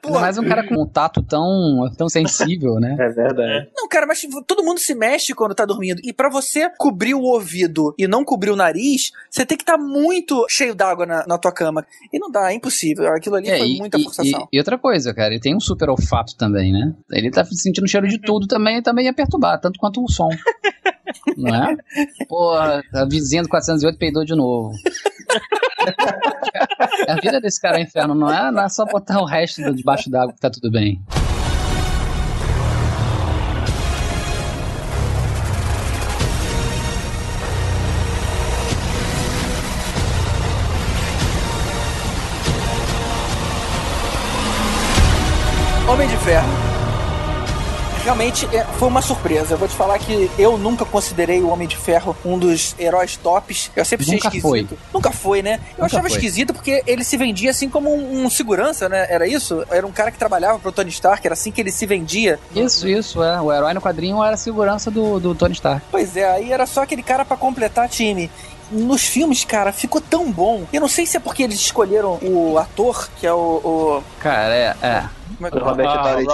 Mas 0.09 0.37
um 0.37 0.43
cara 0.47 0.67
com 0.67 0.81
um 0.81 0.87
tato 0.87 1.21
tão, 1.21 1.89
tão 1.97 2.07
sensível, 2.09 2.75
né? 2.79 2.95
É 2.99 3.09
verdade. 3.09 3.69
Não, 3.75 3.87
cara, 3.87 4.05
mas 4.05 4.21
todo 4.47 4.63
mundo 4.63 4.79
se 4.79 4.93
mexe 4.95 5.33
quando 5.33 5.55
tá 5.55 5.65
dormindo. 5.65 6.01
E 6.03 6.13
pra 6.13 6.29
você 6.29 6.69
cobrir 6.77 7.13
o 7.13 7.21
ouvido 7.21 7.93
e 7.97 8.07
não 8.07 8.23
cobrir 8.23 8.51
o 8.51 8.55
nariz, 8.55 9.11
você 9.29 9.45
tem 9.45 9.57
que 9.57 9.63
estar 9.63 9.77
muito 9.77 10.45
cheio 10.49 10.75
d'água 10.75 11.05
na, 11.05 11.25
na 11.27 11.37
tua 11.37 11.51
cama. 11.51 11.85
E 12.11 12.19
não 12.19 12.29
dá, 12.31 12.51
é 12.51 12.55
impossível. 12.55 13.07
Aquilo 13.13 13.35
ali 13.35 13.49
É, 13.49 13.57
foi 13.57 13.67
e, 13.69 13.77
muita 13.77 13.99
forçação. 13.99 14.47
e- 14.51 14.55
e 14.57 14.59
outra 14.59 14.77
coisa, 14.77 15.13
cara, 15.13 15.33
ele 15.33 15.41
tem 15.41 15.55
um 15.55 15.59
super 15.59 15.89
olfato 15.89 16.35
também, 16.35 16.71
né? 16.71 16.93
Ele 17.11 17.29
tá 17.31 17.43
sentindo 17.45 17.85
o 17.85 17.87
cheiro 17.87 18.07
de 18.07 18.19
tudo 18.19 18.47
também 18.47 18.77
e 18.77 18.81
também 18.81 19.05
ia 19.05 19.13
perturbar, 19.13 19.59
tanto 19.59 19.79
quanto 19.79 20.03
o 20.03 20.09
som. 20.09 20.29
Não 21.37 21.53
é? 21.55 21.75
Porra, 22.27 22.81
a 22.93 23.05
vizinha 23.05 23.41
do 23.43 23.49
408 23.49 23.97
peidou 23.97 24.23
de 24.25 24.35
novo. 24.35 24.71
a 27.07 27.15
vida 27.21 27.39
desse 27.39 27.61
cara 27.61 27.77
é 27.77 27.81
inferno, 27.81 28.15
não 28.15 28.31
é? 28.31 28.51
Não 28.51 28.63
é 28.63 28.69
só 28.69 28.85
botar 28.85 29.19
o 29.19 29.25
resto 29.25 29.73
debaixo 29.73 30.09
d'água 30.09 30.33
que 30.33 30.39
tá 30.39 30.49
tudo 30.49 30.71
bem. 30.71 31.01
Realmente 48.25 48.55
é, 48.55 48.63
foi 48.79 48.87
uma 48.87 49.01
surpresa. 49.03 49.53
Eu 49.53 49.57
vou 49.57 49.67
te 49.67 49.75
falar 49.75 49.99
que 49.99 50.29
eu 50.39 50.57
nunca 50.57 50.83
considerei 50.83 51.41
o 51.41 51.49
Homem 51.49 51.67
de 51.67 51.77
Ferro 51.77 52.17
um 52.25 52.39
dos 52.39 52.75
heróis 52.79 53.15
tops. 53.17 53.69
Eu 53.75 53.85
sempre 53.85 54.03
achei 54.03 54.15
Nunca 54.15 54.27
esquisito. 54.29 54.47
foi. 54.49 54.67
Nunca 54.93 55.11
foi, 55.11 55.41
né? 55.43 55.55
Eu 55.55 55.73
Nunca 55.73 55.85
achava 55.85 56.07
foi. 56.09 56.17
esquisito 56.17 56.51
porque 56.53 56.81
ele 56.87 57.03
se 57.03 57.17
vendia 57.17 57.51
assim 57.51 57.69
como 57.69 57.93
um, 57.93 58.25
um 58.25 58.29
segurança, 58.29 58.89
né? 58.89 59.05
Era 59.09 59.27
isso? 59.27 59.63
Era 59.69 59.85
um 59.85 59.91
cara 59.91 60.09
que 60.11 60.17
trabalhava 60.17 60.57
pro 60.57 60.71
Tony 60.71 60.89
Stark, 60.89 61.25
era 61.25 61.33
assim 61.33 61.51
que 61.51 61.61
ele 61.61 61.71
se 61.71 61.85
vendia. 61.85 62.39
Isso, 62.55 62.87
isso, 62.87 63.21
é. 63.21 63.39
O 63.39 63.53
herói 63.53 63.73
no 63.75 63.81
quadrinho 63.81 64.23
era 64.23 64.33
a 64.33 64.37
segurança 64.37 64.89
do, 64.89 65.19
do 65.19 65.35
Tony 65.35 65.53
Stark. 65.53 65.85
Pois 65.91 66.17
é, 66.17 66.25
aí 66.27 66.51
era 66.51 66.65
só 66.65 66.81
aquele 66.81 67.03
cara 67.03 67.23
pra 67.23 67.37
completar 67.37 67.87
time. 67.89 68.31
Nos 68.71 69.03
filmes, 69.03 69.45
cara, 69.45 69.71
ficou 69.71 70.01
tão 70.01 70.31
bom. 70.31 70.63
Eu 70.73 70.81
não 70.81 70.87
sei 70.87 71.05
se 71.05 71.15
é 71.15 71.19
porque 71.19 71.43
eles 71.43 71.59
escolheram 71.59 72.17
o 72.23 72.57
ator, 72.57 73.07
que 73.19 73.27
é 73.27 73.31
o. 73.31 73.37
o- 73.37 74.03
Cara, 74.19 74.55
é, 74.55 74.75
é. 74.81 75.03
Como 75.35 75.47
é 75.47 75.51
que 75.51 75.57
O 75.57 75.63
Robert 75.63 75.87
Ah, 75.87 76.13
Downey 76.13 76.25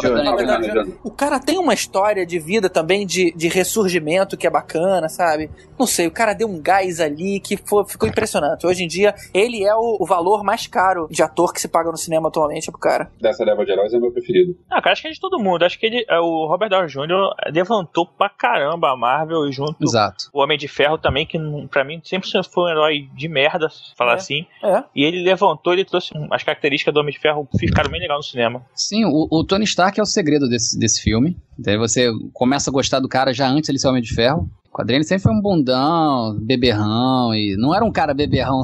Jr. 0.72 0.98
O 1.04 1.12
cara 1.12 1.40
tem 1.40 1.58
uma 1.58 1.74
história 1.74 2.26
de 2.26 2.40
vida 2.40 2.70
também 2.70 3.06
de, 3.06 3.32
de 3.36 3.48
ressurgimento 3.48 4.38
que 4.38 4.46
é 4.46 4.50
bacana, 4.50 5.08
sabe? 5.10 5.50
Não 5.80 5.88
sei, 5.88 6.08
o 6.08 6.12
cara 6.12 6.34
deu 6.34 6.48
um 6.48 6.62
gás 6.62 7.00
ali 7.00 7.40
que 7.40 7.58
foi- 7.58 7.86
ficou 7.88 8.08
impressionante. 8.08 8.66
Hoje 8.68 8.84
em 8.84 8.88
dia, 8.88 9.16
ele 9.34 9.64
é 9.64 9.74
o, 9.76 9.98
o 10.00 10.06
valor 10.06 10.44
mais 10.44 10.68
caro 10.68 11.08
de 11.10 11.24
ator 11.24 11.54
que 11.54 11.62
se 11.62 11.68
paga 11.68 11.90
no 11.92 11.98
cinema 11.98 12.28
atualmente 12.30 12.70
pro 12.70 12.80
cara. 12.80 13.12
Dessa 13.20 13.44
leva 13.44 13.66
de 13.66 13.72
heróis 13.72 13.94
é 13.94 14.00
meu 14.00 14.12
preferido. 14.12 14.56
Ah, 14.70 14.82
cara, 14.82 14.94
acho 14.94 15.02
que 15.02 15.08
é 15.08 15.12
de 15.12 15.20
todo 15.20 15.40
mundo. 15.40 15.64
Acho 15.64 15.80
que 15.80 15.86
ele, 15.86 16.06
é, 16.08 16.20
o 16.20 16.46
Robert 16.48 16.70
Downey 16.70 16.88
Jr. 16.90 17.34
levantou 17.54 18.06
pra 18.06 18.30
caramba 18.30 18.92
a 18.92 18.98
Marvel 18.98 19.48
e 19.48 19.52
junto 19.52 19.76
Exato. 19.84 20.26
o 20.34 20.42
Homem 20.42 20.58
de 20.58 20.68
Ferro 20.68 20.98
também, 20.98 21.26
que 21.26 21.38
pra 21.70 21.84
mim 21.84 22.02
sempre 22.04 22.30
foi 22.52 22.64
um 22.64 22.70
herói 22.70 23.10
de 23.16 23.28
merda, 23.28 23.70
se 23.70 23.96
falar 23.96 24.14
É. 24.14 24.16
assim. 24.16 24.46
É. 24.64 24.84
E 24.96 25.04
ele 25.04 25.24
levantou, 25.24 25.74
ele 25.74 25.86
trouxe 25.86 26.12
as 26.32 26.44
características 26.44 26.94
do 26.94 27.00
Homem 27.00 27.14
de 27.14 27.20
Ferro 27.20 27.48
ficaram 27.58 27.90
bem 27.90 28.00
legal 28.02 28.18
no 28.18 28.24
cinema. 28.24 28.62
Sim, 28.88 29.06
o, 29.06 29.28
o 29.30 29.44
Tony 29.44 29.64
Stark 29.66 30.00
é 30.00 30.04
o 30.04 30.06
segredo 30.06 30.50
desse, 30.50 30.78
desse 30.78 31.02
filme. 31.02 31.38
Daí 31.58 31.78
você 31.78 32.12
começa 32.34 32.70
a 32.70 32.74
gostar 32.74 33.00
do 33.00 33.08
cara 33.08 33.34
já 33.34 33.48
antes 33.48 33.70
ele 33.70 33.80
ser 33.80 33.88
Homem 33.88 34.02
de 34.02 34.14
Ferro. 34.14 34.50
O 34.72 34.78
quadrinho 34.78 35.00
ele 35.00 35.04
sempre 35.04 35.24
foi 35.24 35.34
um 35.34 35.42
bundão, 35.42 36.38
beberrão, 36.40 37.34
e 37.36 37.58
não 37.58 37.76
era 37.76 37.84
um 37.84 37.92
cara 37.92 38.14
beberrão 38.14 38.62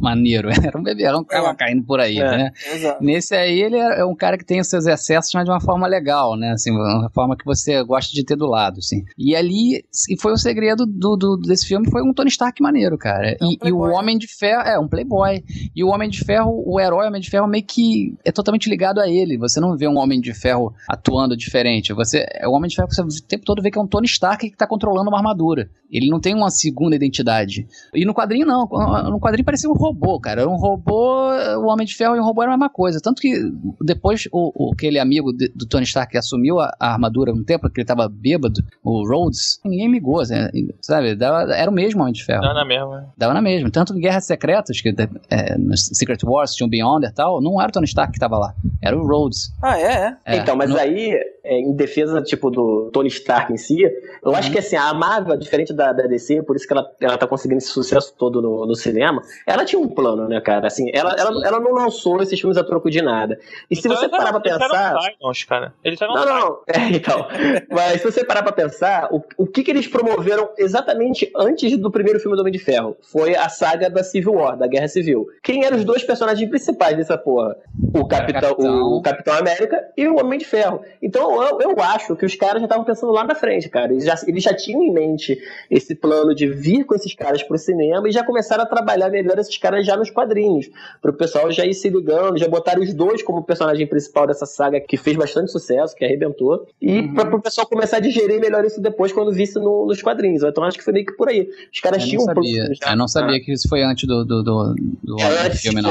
maneiro, 0.00 0.48
era 0.66 0.76
um 0.76 0.82
beberrão 0.82 1.22
que 1.22 1.30
tava 1.30 1.50
É. 1.50 1.54
caindo 1.54 1.84
por 1.84 2.00
aí, 2.00 2.18
É. 2.18 2.24
né? 2.36 2.50
Exato. 2.72 3.04
Nesse 3.04 3.34
aí, 3.36 3.60
ele 3.60 3.76
é 3.76 4.04
um 4.04 4.16
cara 4.16 4.36
que 4.36 4.44
tem 4.44 4.60
os 4.60 4.66
seus 4.68 4.86
excessos, 4.86 5.32
mas 5.32 5.44
de 5.44 5.50
uma 5.50 5.60
forma 5.60 5.86
legal, 5.86 6.36
né? 6.36 6.50
Assim, 6.50 6.72
uma 6.72 7.08
forma 7.10 7.36
que 7.36 7.44
você 7.44 7.82
gosta 7.84 8.12
de 8.12 8.24
ter 8.24 8.34
do 8.36 8.46
lado, 8.46 8.78
assim. 8.78 9.04
E 9.16 9.36
ali, 9.36 9.84
e 10.10 10.20
foi 10.20 10.32
o 10.32 10.36
segredo 10.36 10.84
do, 10.86 11.16
do- 11.16 11.36
desse 11.36 11.66
filme, 11.66 11.88
foi 11.88 12.02
um 12.02 12.12
Tony 12.12 12.30
Stark 12.30 12.60
maneiro, 12.60 12.98
cara. 12.98 13.36
um 13.40 13.50
e, 13.50 13.52
e 13.52 13.54
o 13.54 13.58
playboy. 13.60 13.90
Homem 13.92 14.18
de 14.18 14.26
Ferro, 14.26 14.62
é, 14.62 14.76
um 14.78 14.88
playboy. 14.88 15.44
E 15.74 15.84
o 15.84 15.88
Homem 15.88 16.10
de 16.10 16.24
Ferro, 16.24 16.64
o 16.66 16.80
herói 16.80 17.06
Homem 17.06 17.20
de 17.20 17.30
Ferro 17.30 17.46
meio 17.46 17.64
que 17.64 18.14
é 18.24 18.32
totalmente 18.32 18.68
ligado 18.68 18.98
a 19.00 19.08
ele. 19.08 19.38
Você 19.38 19.60
não 19.60 19.76
vê 19.76 19.86
um 19.86 19.98
Homem 19.98 20.20
de 20.20 20.34
Ferro 20.34 20.74
atuando 20.88 21.36
diferente. 21.36 21.92
Você, 21.92 22.26
é 22.32 22.48
o 22.48 22.52
Homem 22.52 22.68
de 22.68 22.74
Ferro 22.74 22.88
que 22.88 22.94
você 22.96 23.02
o 23.02 23.22
tempo 23.28 23.44
todo 23.44 23.62
vê 23.62 23.70
que 23.70 23.78
é 23.78 23.80
um 23.80 23.86
Tony 23.86 24.06
Stark 24.06 24.50
que 24.50 24.56
tá 24.56 24.66
controlando 24.66 25.08
uma 25.10 25.18
armadura. 25.18 25.43
Ele 25.90 26.08
não 26.10 26.18
tem 26.18 26.34
uma 26.34 26.50
segunda 26.50 26.96
identidade. 26.96 27.68
E 27.94 28.04
no 28.04 28.12
quadrinho, 28.12 28.44
não. 28.46 28.66
No 29.10 29.20
quadrinho 29.20 29.44
parecia 29.44 29.70
um 29.70 29.74
robô, 29.74 30.18
cara. 30.18 30.40
Era 30.40 30.50
um 30.50 30.56
robô, 30.56 31.28
o 31.60 31.66
Homem 31.66 31.86
de 31.86 31.94
Ferro 31.94 32.16
e 32.16 32.20
um 32.20 32.24
robô 32.24 32.42
era 32.42 32.50
a 32.52 32.56
mesma 32.56 32.68
coisa. 32.68 32.98
Tanto 33.00 33.22
que 33.22 33.32
depois 33.80 34.26
o, 34.32 34.52
o- 34.54 34.72
aquele 34.72 34.98
amigo 34.98 35.32
de- 35.32 35.48
do 35.54 35.66
Tony 35.66 35.84
Stark 35.84 36.10
que 36.10 36.18
assumiu 36.18 36.58
a, 36.58 36.74
a 36.80 36.92
armadura 36.94 37.32
um 37.32 37.44
tempo, 37.44 37.70
que 37.70 37.80
ele 37.80 37.86
tava 37.86 38.08
bêbado, 38.08 38.60
o 38.82 39.06
Rhodes, 39.08 39.60
ninguém 39.64 39.88
ligou, 39.90 40.20
assim, 40.20 40.34
sabe? 40.80 41.14
Dava- 41.14 41.54
era 41.54 41.70
o 41.70 41.74
mesmo 41.74 42.00
Homem 42.00 42.12
de 42.12 42.24
Ferro. 42.24 42.42
Não, 42.42 42.54
na 42.54 42.64
mesma. 42.64 43.12
Dava 43.16 43.34
na 43.34 43.42
mesma. 43.42 43.70
Tanto 43.70 43.96
em 43.96 44.00
Guerras 44.00 44.24
Secretas, 44.26 44.80
que 44.80 44.92
é, 45.30 45.56
no 45.56 45.76
Secret 45.76 46.18
Wars 46.24 46.54
tinha 46.54 46.66
o 46.66 46.70
Beyonder 46.70 47.10
e 47.10 47.14
tal, 47.14 47.40
não 47.40 47.60
era 47.60 47.68
o 47.68 47.72
Tony 47.72 47.86
Stark 47.86 48.12
que 48.12 48.18
tava 48.18 48.36
lá. 48.38 48.54
Era 48.82 48.98
o 48.98 49.06
Rhodes. 49.06 49.52
Ah, 49.62 49.78
é, 49.78 50.16
é. 50.24 50.36
Então, 50.38 50.56
mas 50.56 50.70
no- 50.70 50.76
aí, 50.78 51.12
é, 51.44 51.60
em 51.60 51.72
defesa, 51.76 52.20
tipo, 52.20 52.50
do 52.50 52.90
Tony 52.92 53.08
Stark 53.08 53.52
em 53.52 53.56
si, 53.56 53.76
eu 54.24 54.34
acho 54.34 54.50
que, 54.50 54.58
assim, 54.58 54.76
a 54.76 54.92
Marvel, 54.92 55.33
diferente 55.36 55.72
da, 55.72 55.92
da 55.92 56.04
DC, 56.06 56.42
por 56.42 56.56
isso 56.56 56.66
que 56.66 56.72
ela, 56.72 56.90
ela 57.00 57.16
tá 57.18 57.26
conseguindo 57.26 57.58
esse 57.58 57.68
sucesso 57.68 58.14
todo 58.16 58.40
no, 58.40 58.66
no 58.66 58.74
cinema, 58.74 59.22
ela 59.46 59.64
tinha 59.64 59.80
um 59.80 59.88
plano, 59.88 60.28
né, 60.28 60.40
cara? 60.40 60.66
Assim, 60.66 60.90
ela, 60.92 61.14
ela, 61.18 61.46
ela 61.46 61.60
não 61.60 61.72
lançou 61.72 62.22
esses 62.22 62.38
filmes 62.38 62.56
a 62.56 62.64
troco 62.64 62.90
de 62.90 63.02
nada. 63.02 63.38
E 63.70 63.76
se 63.76 63.86
Então, 63.86 63.96
você 63.96 64.06
eles 64.06 64.16
parar 64.16 64.32
pra 64.40 64.50
eles 64.50 64.58
pensar... 64.58 64.98
Titans, 64.98 65.44
cara. 65.44 65.74
Eles 65.84 66.00
Não, 66.00 66.08
Titans. 66.08 66.26
não, 66.26 66.58
é, 66.68 66.78
então. 66.96 67.26
Mas 67.70 68.00
se 68.00 68.10
você 68.10 68.24
parar 68.24 68.42
pra 68.42 68.52
pensar, 68.52 69.08
o, 69.12 69.22
o 69.36 69.46
que, 69.46 69.62
que 69.62 69.70
eles 69.70 69.86
promoveram 69.86 70.50
exatamente 70.58 71.30
antes 71.36 71.76
do 71.76 71.90
primeiro 71.90 72.18
filme 72.20 72.36
do 72.36 72.40
Homem 72.40 72.52
de 72.52 72.58
Ferro? 72.58 72.96
Foi 73.02 73.34
a 73.36 73.48
saga 73.48 73.88
da 73.88 74.02
Civil 74.02 74.34
War, 74.34 74.56
da 74.56 74.66
Guerra 74.66 74.88
Civil. 74.88 75.26
Quem 75.42 75.64
eram 75.64 75.76
os 75.76 75.84
dois 75.84 76.02
personagens 76.02 76.48
principais 76.48 76.96
dessa 76.96 77.16
porra? 77.16 77.56
O 77.94 78.06
Capitão, 78.06 78.40
Capitão. 78.50 78.82
o 78.96 79.02
Capitão 79.02 79.34
América 79.34 79.84
e 79.96 80.06
o 80.08 80.18
Homem 80.18 80.38
de 80.38 80.44
Ferro. 80.44 80.80
Então 81.02 81.42
eu, 81.42 81.60
eu 81.60 81.80
acho 81.80 82.16
que 82.16 82.24
os 82.26 82.34
caras 82.34 82.60
já 82.60 82.66
estavam 82.66 82.84
pensando 82.84 83.12
lá 83.12 83.24
na 83.24 83.34
frente, 83.34 83.68
cara. 83.68 83.92
Eles 83.92 84.04
já, 84.04 84.14
eles 84.26 84.42
já 84.42 84.54
tinham 84.54 84.82
em 84.82 84.92
mente 84.92 85.23
esse 85.70 85.94
plano 85.94 86.34
de 86.34 86.46
vir 86.46 86.84
com 86.84 86.94
esses 86.94 87.14
caras 87.14 87.42
pro 87.42 87.56
cinema 87.58 88.08
e 88.08 88.12
já 88.12 88.24
começaram 88.24 88.62
a 88.64 88.66
trabalhar 88.66 89.08
melhor 89.10 89.38
esses 89.38 89.56
caras 89.58 89.86
já 89.86 89.96
nos 89.96 90.10
quadrinhos. 90.10 90.68
Pro 91.00 91.12
pessoal 91.12 91.50
já 91.50 91.64
ir 91.64 91.74
se 91.74 91.88
ligando, 91.88 92.38
já 92.38 92.48
botaram 92.48 92.82
os 92.82 92.92
dois 92.94 93.22
como 93.22 93.42
personagem 93.42 93.86
principal 93.86 94.26
dessa 94.26 94.46
saga 94.46 94.80
que 94.80 94.96
fez 94.96 95.16
bastante 95.16 95.50
sucesso, 95.50 95.94
que 95.96 96.04
arrebentou. 96.04 96.66
E 96.80 97.00
Uhum. 97.00 97.14
pra, 97.14 97.26
pro 97.26 97.40
pessoal 97.40 97.66
começar 97.66 97.96
a 97.98 98.00
digerir 98.00 98.40
melhor 98.40 98.64
isso 98.64 98.80
depois 98.80 99.12
quando 99.12 99.32
visse 99.32 99.58
no- 99.58 99.86
nos 99.86 100.00
quadrinhos. 100.02 100.42
Então 100.42 100.64
acho 100.64 100.78
que 100.78 100.84
foi 100.84 100.92
meio 100.92 101.06
que 101.06 101.12
por 101.12 101.28
aí. 101.28 101.48
Os 101.72 101.80
caras 101.80 102.02
Eu 102.02 102.08
tinham 102.08 102.24
não 102.24 102.32
um 102.32 102.34
sabia. 102.34 102.68
Eu 102.90 102.96
não 102.96 103.08
sabia 103.08 103.40
que 103.40 103.52
isso 103.52 103.68
foi 103.68 103.82
antes 103.82 104.06
do, 104.06 104.24
do, 104.24 104.42
do, 104.42 104.74
do 105.02 105.20
É, 105.20 105.50
filme, 105.50 105.80
não. 105.82 105.90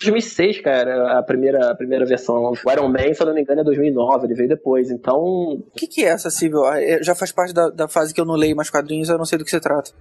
2006, 0.00 0.60
cara, 0.60 1.18
a 1.18 1.22
primeira, 1.22 1.70
a 1.70 1.74
primeira 1.74 2.04
versão. 2.04 2.52
O 2.52 2.72
Iron 2.72 2.88
Man, 2.88 3.14
se 3.14 3.22
eu 3.22 3.26
não 3.26 3.34
me 3.34 3.42
engano, 3.42 3.60
é 3.60 3.64
2009, 3.64 4.26
ele 4.26 4.34
veio 4.34 4.48
depois. 4.48 4.90
Então, 4.90 5.18
O 5.22 5.64
que, 5.76 5.86
que 5.86 6.04
é 6.04 6.08
essa 6.08 6.30
Civil 6.30 6.60
War? 6.60 6.78
É, 6.78 7.02
Já 7.02 7.14
faz 7.14 7.32
parte 7.32 7.54
da, 7.54 7.70
da 7.70 7.88
fase 7.88 8.12
que 8.12 8.20
eu 8.20 8.24
não 8.24 8.34
leio 8.34 8.56
mais 8.56 8.70
quadrinhos, 8.70 9.08
eu 9.08 9.18
não 9.18 9.24
sei 9.24 9.38
do 9.38 9.44
que 9.44 9.50
se 9.50 9.60
trata. 9.60 9.92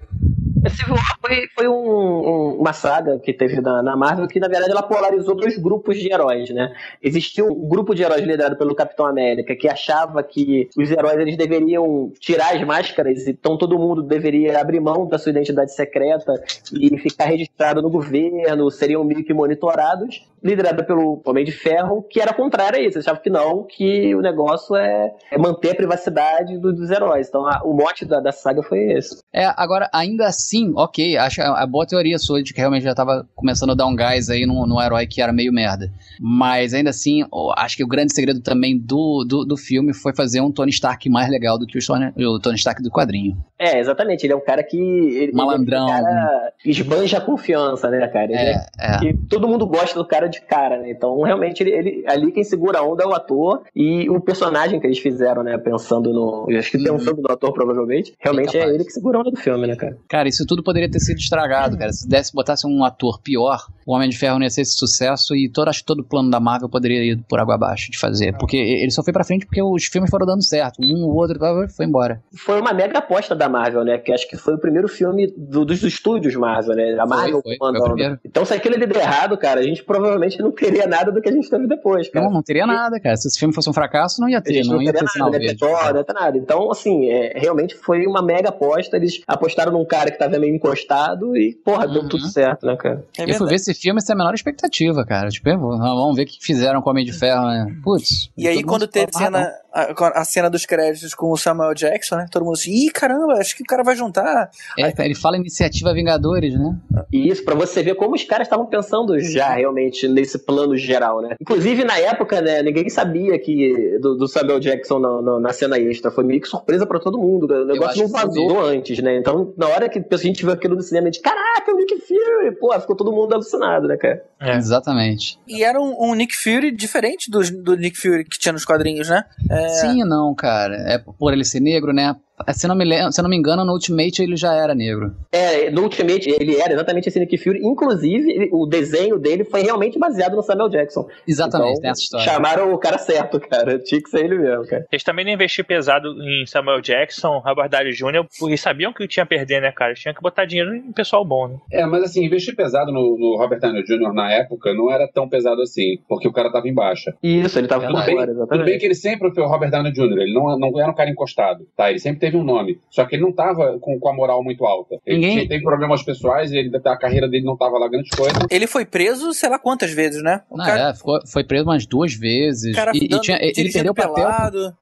Civil 0.73 0.95
War 0.95 1.17
foi, 1.21 1.47
foi 1.55 1.67
um- 1.67 1.73
um- 1.73 2.57
uma 2.59 2.73
saga 2.73 3.19
que 3.19 3.33
teve 3.33 3.61
na, 3.61 3.81
na 3.83 3.95
Marvel 3.95 4.27
que, 4.27 4.39
na 4.39 4.47
verdade, 4.47 4.71
ela 4.71 4.83
polarizou 4.83 5.35
dois 5.35 5.57
grupos 5.57 5.97
de 5.97 6.11
heróis, 6.11 6.49
né? 6.49 6.73
Existia 7.01 7.43
um 7.45 7.67
grupo 7.67 7.93
de 7.95 8.03
heróis 8.03 8.21
liderado 8.21 8.57
pelo 8.57 8.75
Capitão 8.75 9.05
América 9.05 9.55
que 9.55 9.67
achava 9.67 10.21
que 10.23 10.69
os 10.77 10.89
heróis 10.91 11.17
eles 11.19 11.37
deveriam 11.37 12.11
tirar 12.19 12.55
as 12.55 12.63
máscaras, 12.65 13.27
então 13.27 13.57
todo 13.57 13.77
mundo 13.77 14.01
deveria 14.03 14.59
abrir 14.59 14.79
mão 14.79 15.07
da 15.07 15.17
sua 15.17 15.29
identidade 15.31 15.73
secreta 15.73 16.33
e 16.73 16.97
ficar 16.97 17.25
registrado 17.25 17.81
no 17.81 17.89
governo, 17.89 18.69
seriam 18.71 19.03
meio 19.03 19.23
que 19.23 19.33
monitorados, 19.33 20.27
liderado 20.43 20.83
pelo 20.85 21.21
Homem 21.25 21.45
de 21.45 21.51
Ferro, 21.53 22.03
que 22.09 22.19
era 22.19 22.33
contrário 22.33 22.77
a 22.77 22.81
isso, 22.81 22.99
achava 22.99 23.19
que 23.19 23.29
não, 23.29 23.63
que 23.63 24.13
o 24.13 24.21
negócio 24.21 24.75
é, 24.75 25.13
é 25.31 25.37
manter 25.37 25.71
a 25.71 25.75
privacidade 25.75 26.57
do- 26.57 26.73
dos 26.73 26.89
heróis. 26.91 27.27
Então 27.29 27.45
a- 27.47 27.61
o 27.63 27.73
mote 27.73 28.03
da, 28.05 28.19
da 28.19 28.31
saga 28.31 28.61
foi 28.61 28.91
esse. 28.91 29.19
É, 29.31 29.45
agora, 29.55 29.89
ainda 29.93 30.27
assim, 30.27 30.62
ok, 30.75 31.17
acho 31.17 31.41
a, 31.41 31.63
a 31.63 31.67
boa 31.67 31.85
teoria 31.85 32.17
sua 32.19 32.41
de 32.41 32.53
que 32.53 32.59
realmente 32.59 32.83
já 32.83 32.93
tava 32.95 33.27
começando 33.35 33.71
a 33.71 33.75
dar 33.75 33.85
um 33.85 33.95
gás 33.95 34.29
aí 34.29 34.45
no, 34.45 34.65
no 34.65 34.81
herói 34.81 35.05
que 35.07 35.21
era 35.21 35.33
meio 35.33 35.51
merda. 35.51 35.91
Mas 36.19 36.73
ainda 36.73 36.89
assim, 36.91 37.23
acho 37.57 37.75
que 37.77 37.83
o 37.83 37.87
grande 37.87 38.13
segredo 38.13 38.39
também 38.41 38.77
do, 38.77 39.25
do, 39.27 39.43
do 39.45 39.57
filme 39.57 39.93
foi 39.93 40.15
fazer 40.15 40.41
um 40.41 40.51
Tony 40.51 40.71
Stark 40.71 41.09
mais 41.09 41.29
legal 41.29 41.57
do 41.57 41.65
que 41.65 41.77
o 41.77 41.85
Tony, 41.85 42.11
o 42.17 42.39
Tony 42.39 42.55
Stark 42.55 42.81
do 42.81 42.89
quadrinho. 42.91 43.35
É, 43.59 43.79
exatamente. 43.79 44.25
Ele 44.25 44.33
é 44.33 44.35
um 44.35 44.43
cara 44.43 44.63
que. 44.63 44.77
Ele, 44.77 45.31
Malandrão. 45.33 45.87
Ele 45.87 45.91
é 45.91 45.99
um 45.99 46.03
cara 46.03 46.53
esbanja 46.65 47.17
a 47.17 47.21
confiança, 47.21 47.89
né, 47.89 48.07
cara? 48.07 48.25
Ele 48.25 48.35
É, 48.35 48.65
é. 48.79 48.97
que 48.99 49.13
todo 49.29 49.47
mundo 49.47 49.65
gosta 49.65 49.97
do 49.97 50.05
cara 50.05 50.27
de 50.27 50.41
cara, 50.41 50.77
né? 50.79 50.91
Então, 50.91 51.21
realmente, 51.21 51.61
ele, 51.61 51.71
ele- 51.71 52.03
ali 52.07 52.31
quem 52.31 52.43
segura 52.43 52.79
a 52.79 52.83
onda 52.83 53.03
é 53.03 53.07
o 53.07 53.13
ator 53.13 53.63
e 53.75 54.09
o 54.09 54.19
personagem 54.19 54.79
que 54.79 54.87
eles 54.87 54.99
fizeram, 54.99 55.43
né? 55.43 55.57
Pensando 55.57 56.11
no. 56.13 56.47
Acho 56.57 56.71
que 56.71 56.77
Uhum. 56.77 56.97
pensando 56.97 57.21
no 57.21 57.31
ator, 57.31 57.53
provavelmente. 57.53 58.13
Realmente 58.19 58.55
é 58.57 58.59
capaz. 58.61 58.75
ele 58.75 58.83
que 58.85 58.91
segura 58.91 59.17
a 59.17 59.21
onda 59.21 59.31
do 59.31 59.37
filme, 59.37 59.67
né, 59.67 59.75
cara? 59.75 59.97
Cara, 60.09 60.27
isso 60.27 60.42
tudo 60.45 60.63
poderia 60.63 60.89
ter 60.89 60.99
sido 60.99 61.17
estragado, 61.17 61.77
cara. 61.77 61.91
Se 61.91 62.07
desse, 62.07 62.33
botasse 62.33 62.65
um 62.67 62.83
ator 62.83 63.21
pior, 63.21 63.65
o 63.85 63.93
Homem 63.93 64.09
de 64.09 64.17
Ferro 64.17 64.35
não 64.37 64.43
ia 64.43 64.49
ser 64.49 64.61
esse 64.61 64.73
sucesso 64.77 65.35
e 65.35 65.49
todo, 65.49 65.67
acho 65.69 65.79
que 65.79 65.85
todo 65.85 65.99
o 65.99 66.03
plano 66.03 66.29
da 66.29 66.39
Marvel 66.39 66.69
poderia 66.69 67.03
ir 67.03 67.17
por 67.27 67.39
água 67.39 67.55
abaixo 67.55 67.91
de 67.91 67.97
fazer. 67.99 68.35
Porque 68.37 68.57
ele 68.57 68.91
só 68.91 69.03
foi 69.03 69.13
pra 69.13 69.23
frente 69.23 69.45
porque 69.45 69.61
os 69.61 69.85
filmes 69.85 70.09
foram 70.09 70.25
dando 70.25 70.43
certo. 70.43 70.81
Um, 70.81 71.05
o 71.05 71.15
outro 71.15 71.39
foi 71.75 71.85
embora. 71.85 72.21
Foi 72.35 72.59
uma 72.59 72.73
mega 72.73 72.99
aposta 72.99 73.35
da 73.35 73.47
Marvel, 73.49 73.83
né? 73.83 73.97
Que 73.97 74.11
acho 74.11 74.27
que 74.27 74.37
foi 74.37 74.53
o 74.55 74.57
primeiro 74.59 74.87
filme 74.87 75.27
do- 75.37 75.65
dos 75.65 75.83
estúdios 75.83 76.35
Marvel, 76.35 76.75
né? 76.75 76.95
A 76.99 77.05
Marvel 77.05 77.41
foi, 77.41 77.57
foi. 77.57 78.17
Então, 78.25 78.45
se 78.45 78.53
aquilo 78.53 78.77
der 78.77 78.95
errado, 78.95 79.37
cara, 79.37 79.59
a 79.59 79.63
gente 79.63 79.83
provavelmente 79.83 80.39
não 80.39 80.51
teria 80.51 80.87
nada 80.87 81.11
do 81.11 81.21
que 81.21 81.29
a 81.29 81.31
gente 81.31 81.49
teve 81.49 81.67
depois, 81.67 82.09
cara. 82.09 82.25
Não, 82.25 82.31
não 82.33 82.41
teria 82.43 82.65
nada, 82.65 82.99
cara. 82.99 83.15
Se 83.17 83.27
esse 83.27 83.39
filme 83.39 83.53
fosse 83.53 83.69
um 83.69 83.73
fracasso, 83.73 84.21
não 84.21 84.29
ia 84.29 84.41
ter, 84.41 84.53
gente 84.53 84.69
não, 84.69 84.81
ia 84.81 84.91
teria 84.91 85.05
ter 85.07 85.11
sinal 85.11 85.27
nada, 85.31 85.37
não 85.37 85.43
ia 85.43 85.49
verde. 85.49 85.65
não 85.93 85.97
ia 85.97 86.03
ter 86.03 86.13
nada. 86.13 86.37
Então, 86.37 86.71
assim, 86.71 87.09
é, 87.09 87.33
realmente 87.39 87.75
foi 87.75 88.05
uma 88.05 88.21
mega 88.21 88.49
aposta. 88.49 88.95
Eles 88.97 89.21
apostaram 89.27 89.71
num 89.71 89.85
cara 89.85 90.11
que 90.11 90.17
tava 90.17 90.32
meio 90.39 90.55
encostado 90.55 91.35
e, 91.37 91.53
porra, 91.63 91.87
deu 91.87 92.01
Uhum. 92.03 92.07
tudo 92.09 92.27
certo, 92.27 92.65
né, 92.65 92.75
cara? 92.75 93.05
É 93.17 93.29
eu 93.29 93.35
fui 93.35 93.47
ver 93.47 93.55
esse 93.55 93.73
filme 93.73 94.01
sem 94.01 94.13
a 94.13 94.17
menor 94.17 94.33
expectativa, 94.33 95.05
cara. 95.05 95.29
Tipo, 95.29 95.49
vamos 95.57 96.15
ver 96.15 96.23
o 96.23 96.25
que 96.25 96.37
fizeram 96.41 96.81
com 96.81 96.89
o 96.89 96.91
Homem 96.91 97.05
de 97.05 97.13
Ferro, 97.13 97.45
né? 97.47 97.75
Putz. 97.83 98.29
E 98.37 98.47
aí, 98.47 98.63
quando 98.63 98.87
teve 98.87 99.11
cena, 99.13 99.49
a, 99.73 100.21
a 100.21 100.25
cena 100.25 100.49
dos 100.49 100.65
créditos 100.65 101.13
com 101.15 101.31
o 101.31 101.37
Samuel 101.37 101.73
Jackson, 101.73 102.15
né? 102.17 102.25
Todo 102.31 102.43
mundo 102.45 102.53
assim, 102.55 102.71
ih, 102.71 102.91
caramba, 102.91 103.33
acho 103.39 103.55
que 103.55 103.63
o 103.63 103.65
cara 103.65 103.83
vai 103.83 103.95
juntar. 103.95 104.23
"Ah, 104.23 104.49
É, 104.77 104.93
ele 105.05 105.15
fala 105.15 105.37
iniciativa 105.37 105.93
Vingadores, 105.93 106.53
né? 106.57 106.75
E 107.11 107.29
isso, 107.29 107.43
pra 107.43 107.55
você 107.55 107.81
ver 107.81 107.95
como 107.95 108.15
os 108.15 108.23
caras 108.23 108.45
estavam 108.47 108.65
pensando 108.67 109.17
já 109.19 109.53
realmente 109.53 110.07
nesse 110.07 110.37
plano 110.39 110.75
geral, 110.77 111.21
né? 111.21 111.35
Inclusive, 111.41 111.83
na 111.83 111.97
época, 111.97 112.41
né, 112.41 112.61
ninguém 112.61 112.89
sabia 112.89 113.37
que 113.39 113.97
do, 113.99 114.15
do 114.15 114.27
Samuel 114.27 114.59
Jackson 114.59 114.99
na, 114.99 115.21
na- 115.21 115.39
na 115.39 115.53
cena 115.53 115.77
extra. 115.79 116.11
Foi 116.11 116.23
meio 116.23 116.41
que 116.41 116.47
surpresa 116.47 116.85
pra 116.85 116.99
todo 116.99 117.17
mundo. 117.17 117.51
O 117.51 117.65
negócio 117.65 118.01
não 118.03 118.09
vazou 118.09 118.59
antes, 118.63 118.99
né? 118.99 119.17
Então, 119.17 119.53
na 119.57 119.67
hora 119.67 119.89
que 119.89 120.03
a 120.11 120.17
gente 120.17 120.43
viu 120.43 120.53
aquilo 120.53 120.75
no 120.75 120.81
cinema, 120.81 121.07
a 121.07 121.11
gente, 121.11 121.21
caraca, 121.21 121.71
o 121.73 121.77
Nick 121.77 121.95
Fury! 121.99 122.55
Pô, 122.59 122.71
ficou 122.79 122.95
todo 122.95 123.11
mundo 123.11 123.33
alucinado, 123.33 123.87
né, 123.87 123.97
cara? 123.97 124.23
É. 124.39 124.55
Exatamente. 124.57 125.39
E 125.47 125.63
era 125.63 125.79
um, 125.79 125.95
um 126.11 126.13
Nick 126.15 126.35
Fury 126.35 126.71
diferente 126.71 127.29
do, 127.31 127.39
do 127.63 127.75
Nick 127.77 127.97
Fury 127.97 128.23
que 128.25 128.37
tinha 128.37 128.51
nos 128.53 128.65
quadrinhos, 128.65 129.07
né? 129.09 129.23
É, 129.49 129.62
Sim 129.69 130.01
e 130.01 130.05
não, 130.05 130.33
cara. 130.35 130.75
É 130.87 130.97
por 130.97 131.33
ele 131.33 131.45
ser 131.45 131.59
negro, 131.59 131.93
né? 131.93 132.15
Se 132.53 132.67
não, 132.67 132.75
me, 132.75 132.85
se 133.11 133.19
eu 133.19 133.23
não 133.23 133.29
me 133.29 133.37
engano, 133.37 133.63
no 133.63 133.73
Ultimate 133.73 134.21
ele 134.21 134.35
já 134.35 134.53
era 134.53 134.73
negro. 134.73 135.15
É, 135.31 135.69
no 135.69 135.83
Ultimate 135.83 136.29
ele 136.29 136.59
era 136.59 136.73
exatamente 136.73 137.07
esse 137.07 137.19
Nick 137.19 137.37
Fury. 137.37 137.59
Inclusive, 137.63 138.49
o 138.51 138.65
desenho 138.65 139.19
dele 139.19 139.43
foi 139.43 139.61
realmente 139.61 139.99
baseado 139.99 140.35
no 140.35 140.41
Samuel 140.41 140.69
Jackson. 140.69 141.07
Exatamente, 141.27 141.69
Então, 141.71 141.81
tem 141.81 141.91
essa 141.91 142.01
história. 142.01 142.25
Chamaram 142.25 142.73
o 142.73 142.77
cara 142.77 142.97
certo, 142.97 143.39
cara. 143.39 143.77
Tinha 143.79 144.01
que 144.01 144.09
ser 144.09 144.25
ele 144.25 144.39
mesmo, 144.39 144.65
cara. 144.65 144.85
Eles 144.91 145.03
também 145.03 145.23
não 145.23 145.31
investiram 145.31 145.67
pesado 145.67 146.07
em 146.21 146.45
Samuel 146.45 146.81
Jackson, 146.81 147.39
Robert 147.39 147.69
Downey 147.69 147.93
Jr., 147.93 148.25
porque 148.39 148.57
sabiam 148.57 148.91
que 148.91 149.07
tinha 149.07 149.23
a 149.23 149.27
perder, 149.27 149.61
né, 149.61 149.71
cara? 149.71 149.91
Eles 149.91 149.99
tinham 150.01 150.15
que 150.15 150.21
botar 150.21 150.45
dinheiro 150.45 150.75
em 150.75 150.91
pessoal 150.91 151.23
bom, 151.23 151.47
né? 151.47 151.57
É, 151.71 151.85
mas 151.85 152.03
assim, 152.03 152.25
investir 152.25 152.55
pesado 152.55 152.91
no, 152.91 153.17
no 153.17 153.37
Robert 153.37 153.59
Downey 153.59 153.83
Jr. 153.83 154.11
na 154.13 154.31
época 154.31 154.73
não 154.73 154.91
era 154.91 155.07
tão 155.07 155.29
pesado 155.29 155.61
assim, 155.61 155.97
porque 156.09 156.27
o 156.27 156.33
cara 156.33 156.51
tava 156.51 156.67
em 156.67 156.73
baixa. 156.73 157.13
Isso, 157.21 157.59
ele 157.59 157.67
tava 157.67 157.85
Tudo 157.87 158.03
bem, 158.03 158.15
fora, 158.15 158.27
Tudo 158.27 158.37
bem 158.37 158.45
exatamente. 158.47 158.79
que 158.79 158.85
ele 158.85 158.95
sempre 158.95 159.31
foi 159.33 159.43
o 159.43 159.47
Robert 159.47 159.69
Downey 159.69 159.91
Jr., 159.91 160.17
ele 160.19 160.33
não, 160.33 160.57
não 160.57 160.79
era 160.79 160.89
um 160.91 160.95
cara 160.95 161.09
encostado, 161.09 161.67
tá? 161.77 161.89
Ele 161.89 161.99
sempre 161.99 162.22
teve 162.23 162.37
um 162.37 162.43
nome. 162.43 162.79
Só 162.89 163.03
que 163.05 163.15
ele 163.15 163.23
não 163.23 163.31
tava 163.33 163.77
com, 163.79 163.99
com 163.99 164.09
a 164.09 164.13
moral 164.13 164.41
muito 164.43 164.63
alta. 164.65 164.95
Ele 165.05 165.17
Ninguém- 165.17 165.35
tinha- 165.37 165.47
teve 165.49 165.63
problemas 165.63 166.01
pessoais, 166.03 166.51
ele, 166.51 166.71
a 166.85 166.97
carreira 166.97 167.27
dele 167.27 167.43
não 167.45 167.57
tava 167.57 167.77
lá 167.77 167.89
grande 167.89 168.09
coisa. 168.11 168.33
Ele 168.49 168.65
foi 168.65 168.85
preso, 168.85 169.33
sei 169.33 169.49
lá 169.49 169.59
quantas 169.59 169.91
vezes, 169.91 170.23
né? 170.23 170.41
O 170.49 170.55
Não, 170.57 170.65
cara, 170.65 170.89
é, 170.89 170.93
ficou- 170.93 171.19
foi 171.27 171.43
preso 171.43 171.65
umas 171.65 171.85
duas 171.85 172.13
vezes. 172.13 172.75
e, 172.93 173.05
e 173.05 173.07
dando- 173.09 173.21
tinha- 173.21 173.37
ele 173.41 173.71
perdeu 173.71 173.91
o 173.91 173.95
papel. 173.95 174.27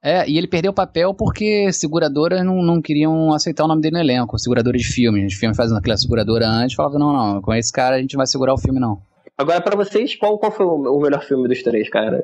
É, 0.03 0.29
e 0.29 0.37
ele 0.37 0.47
perdeu 0.47 0.71
o 0.71 0.75
papel 0.75 1.13
porque 1.13 1.71
seguradoras 1.73 2.45
não, 2.45 2.61
não 2.61 2.81
queriam 2.81 3.33
aceitar 3.33 3.63
o 3.65 3.67
nome 3.67 3.81
dele 3.81 3.95
no 3.95 4.01
elenco. 4.01 4.37
Seguradora 4.37 4.77
de 4.77 4.83
filme. 4.85 5.25
Os 5.25 5.33
filmes 5.33 5.57
fazendo 5.57 5.77
aquela 5.77 5.97
seguradora 5.97 6.45
antes, 6.47 6.75
falavam, 6.75 6.99
não, 6.99 7.13
não, 7.13 7.41
com 7.41 7.53
esse 7.53 7.71
cara 7.73 7.95
a 7.95 7.99
gente 7.99 8.13
não 8.13 8.19
vai 8.19 8.27
segurar 8.27 8.53
o 8.53 8.57
filme, 8.57 8.79
não. 8.79 8.99
Agora, 9.37 9.59
pra 9.61 9.75
vocês, 9.75 10.15
qual, 10.15 10.37
qual 10.37 10.51
foi 10.51 10.65
o 10.65 10.97
o 10.97 11.01
melhor 11.01 11.23
filme 11.23 11.47
dos 11.47 11.63
três, 11.63 11.89
cara? 11.89 12.23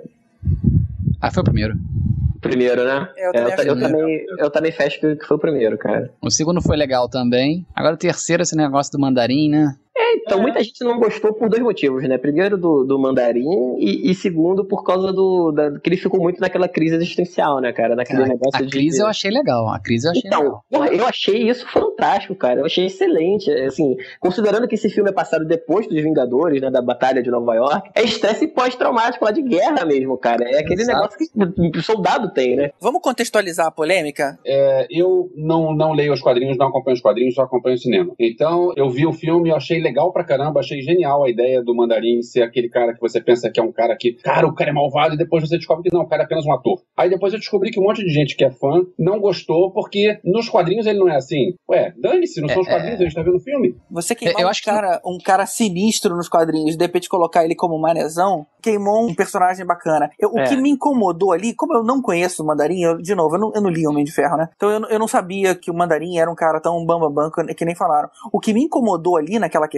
Ah, 1.19 1.31
foi 1.31 1.41
o 1.41 1.43
primeiro. 1.45 1.73
Primeiro, 2.41 2.83
né? 2.85 3.09
Eu 3.17 3.29
É, 3.29 3.31
também 3.33 3.41
eu, 3.43 3.49
ta- 3.49 3.53
acho 3.61 3.67
eu 3.67 3.75
que- 3.75 3.81
também, 3.81 4.25
eu 4.39 4.49
também 4.51 4.71
fecho 4.71 4.99
que 4.99 5.15
que 5.15 5.25
foi 5.25 5.37
o 5.37 5.39
primeiro, 5.39 5.77
cara. 5.77 6.11
O 6.21 6.29
segundo 6.29 6.61
foi 6.61 6.77
legal 6.77 7.09
também. 7.09 7.65
Agora 7.75 7.95
o 7.95 7.97
terceiro, 7.97 8.43
esse 8.43 8.55
negócio 8.55 8.91
do 8.91 8.99
mandarim, 8.99 9.49
né? 9.49 9.75
Então, 10.17 10.41
muita 10.41 10.63
gente 10.63 10.83
não 10.83 10.99
gostou 10.99 11.33
por 11.33 11.49
dois 11.49 11.61
motivos, 11.61 12.03
né? 12.07 12.17
Primeiro, 12.17 12.57
do, 12.57 12.83
do 12.83 12.99
mandarim, 12.99 13.75
e, 13.77 14.11
e 14.11 14.15
segundo, 14.15 14.65
por 14.65 14.83
causa 14.83 15.11
do. 15.11 15.51
Da, 15.51 15.79
que 15.79 15.89
ele 15.89 15.97
ficou 15.97 16.19
muito 16.21 16.39
naquela 16.39 16.67
crise 16.67 16.95
existencial, 16.95 17.59
né, 17.59 17.71
cara? 17.73 17.95
Naquele 17.95 18.19
Cara, 18.19 18.29
negócio 18.31 18.61
a 18.61 18.65
de. 18.65 18.69
crise 18.69 18.99
eu 19.01 19.07
achei 19.07 19.31
legal. 19.31 19.67
A 19.69 19.79
crise 19.79 20.07
eu 20.07 20.11
achei 20.11 20.23
Então, 20.25 20.41
legal. 20.41 20.63
porra, 20.69 20.87
eu 20.89 21.05
achei 21.07 21.49
isso 21.49 21.67
fantástico, 21.67 22.35
cara. 22.35 22.59
Eu 22.61 22.65
achei 22.65 22.85
excelente. 22.85 23.49
Assim, 23.51 23.95
considerando 24.19 24.67
que 24.67 24.75
esse 24.75 24.89
filme 24.89 25.09
é 25.09 25.13
passado 25.13 25.45
depois 25.45 25.87
dos 25.87 26.01
Vingadores, 26.01 26.61
né? 26.61 26.69
Da 26.69 26.81
Batalha 26.81 27.21
de 27.23 27.29
Nova 27.29 27.55
York, 27.55 27.89
é 27.95 28.03
estresse 28.03 28.47
pós-traumático 28.47 29.23
lá 29.25 29.31
de 29.31 29.41
guerra 29.41 29.85
mesmo, 29.85 30.17
cara. 30.17 30.43
É 30.49 30.59
aquele 30.59 30.81
Exato. 30.81 30.99
negócio 30.99 31.71
que 31.71 31.79
o 31.79 31.83
soldado 31.83 32.31
tem, 32.33 32.55
né? 32.55 32.69
Vamos 32.81 33.01
contextualizar 33.01 33.67
a 33.67 33.71
polêmica? 33.71 34.37
É, 34.45 34.85
eu 34.89 35.29
não, 35.35 35.75
não 35.75 35.93
leio 35.93 36.13
os 36.13 36.21
quadrinhos, 36.21 36.57
não 36.57 36.67
acompanho 36.67 36.95
os 36.95 37.01
quadrinhos, 37.01 37.35
só 37.35 37.43
acompanho 37.43 37.75
o 37.75 37.79
cinema. 37.79 38.13
Então, 38.19 38.71
eu 38.75 38.89
vi 38.89 39.05
o 39.05 39.13
filme, 39.13 39.49
eu 39.49 39.55
achei 39.55 39.79
legal 39.87 40.11
pra 40.11 40.23
caramba, 40.23 40.59
achei 40.59 40.81
genial 40.81 41.23
a 41.23 41.29
ideia 41.29 41.61
do 41.63 41.75
Mandarim 41.75 42.21
ser 42.21 42.41
aquele 42.43 42.69
cara 42.69 42.93
que 42.93 42.99
você 43.01 43.21
pensa 43.21 43.49
que 43.49 43.59
é 43.59 43.63
um 43.63 43.71
cara 43.71 43.95
que, 43.95 44.13
cara, 44.13 44.45
o 44.47 44.53
cara 44.53 44.69
é 44.69 44.73
malvado, 44.73 45.15
e 45.15 45.17
depois 45.17 45.47
você 45.47 45.57
descobre 45.57 45.83
que 45.89 45.95
não, 45.95 46.03
o 46.03 46.07
cara 46.07 46.23
é 46.23 46.25
apenas 46.25 46.45
um 46.45 46.53
ator. 46.53 46.81
Aí 46.95 47.09
depois 47.09 47.33
eu 47.33 47.39
descobri 47.39 47.71
que 47.71 47.79
um 47.79 47.83
monte 47.83 48.03
de 48.03 48.09
gente 48.09 48.35
que 48.35 48.43
é 48.43 48.51
fã 48.51 48.81
não 48.97 49.19
gostou, 49.19 49.71
porque 49.71 50.19
nos 50.23 50.49
quadrinhos 50.49 50.85
ele 50.85 50.99
não 50.99 51.09
é 51.09 51.15
assim. 51.15 51.55
Ué, 51.69 51.93
dane-se, 51.97 52.41
não 52.41 52.49
são 52.49 52.61
os 52.61 52.67
É, 52.67 52.71
quadrinhos, 52.71 52.99
a 52.99 53.03
gente 53.03 53.15
tá 53.15 53.21
vendo 53.23 53.37
o 53.37 53.39
filme. 53.39 53.75
Você 53.91 54.13
queimar 54.15 54.41
Eu 54.41 54.47
um, 54.47 54.49
acho 54.49 54.61
que- 54.61 54.69
cara, 54.69 55.01
um 55.05 55.17
cara 55.23 55.45
sinistro 55.45 56.15
nos 56.15 56.27
quadrinhos, 56.29 56.75
de 56.75 56.83
repente 56.85 57.07
colocar 57.09 57.43
ele 57.45 57.55
como 57.55 57.79
manezão, 57.79 58.45
queimou 58.61 59.05
um 59.07 59.15
personagem 59.15 59.65
bacana. 59.65 60.09
Eu- 60.19 60.31
o 60.33 60.39
É. 60.39 60.43
que 60.47 60.55
me 60.57 60.69
incomodou 60.69 61.31
ali, 61.31 61.53
como 61.53 61.73
eu 61.73 61.83
não 61.83 62.01
conheço 62.01 62.43
o 62.43 62.45
Mandarim, 62.45 62.81
eu- 62.81 62.97
de 62.97 63.15
novo, 63.15 63.35
eu 63.35 63.39
não, 63.39 63.51
eu 63.55 63.61
não 63.61 63.69
li 63.69 63.87
Homem 63.87 64.03
de 64.03 64.11
Ferro, 64.11 64.35
né? 64.37 64.49
Então 64.55 64.69
eu, 64.69 64.79
não- 64.79 64.89
eu 64.89 64.99
não 64.99 65.07
sabia 65.07 65.55
que 65.55 65.71
o 65.71 65.73
Mandarim 65.73 66.17
era 66.17 66.29
um 66.29 66.35
cara 66.35 66.59
tão 66.59 66.85
bambambam 66.85 67.13
bam, 67.13 67.29
bam, 67.31 67.47
que, 67.47 67.53
que 67.55 67.65
nem 67.65 67.75
falaram. 67.75 68.09
O 68.31 68.39
que 68.39 68.53
me 68.53 68.63
incomodou 68.63 69.15
ali 69.17 69.39
naquela 69.39 69.67
questão 69.67 69.76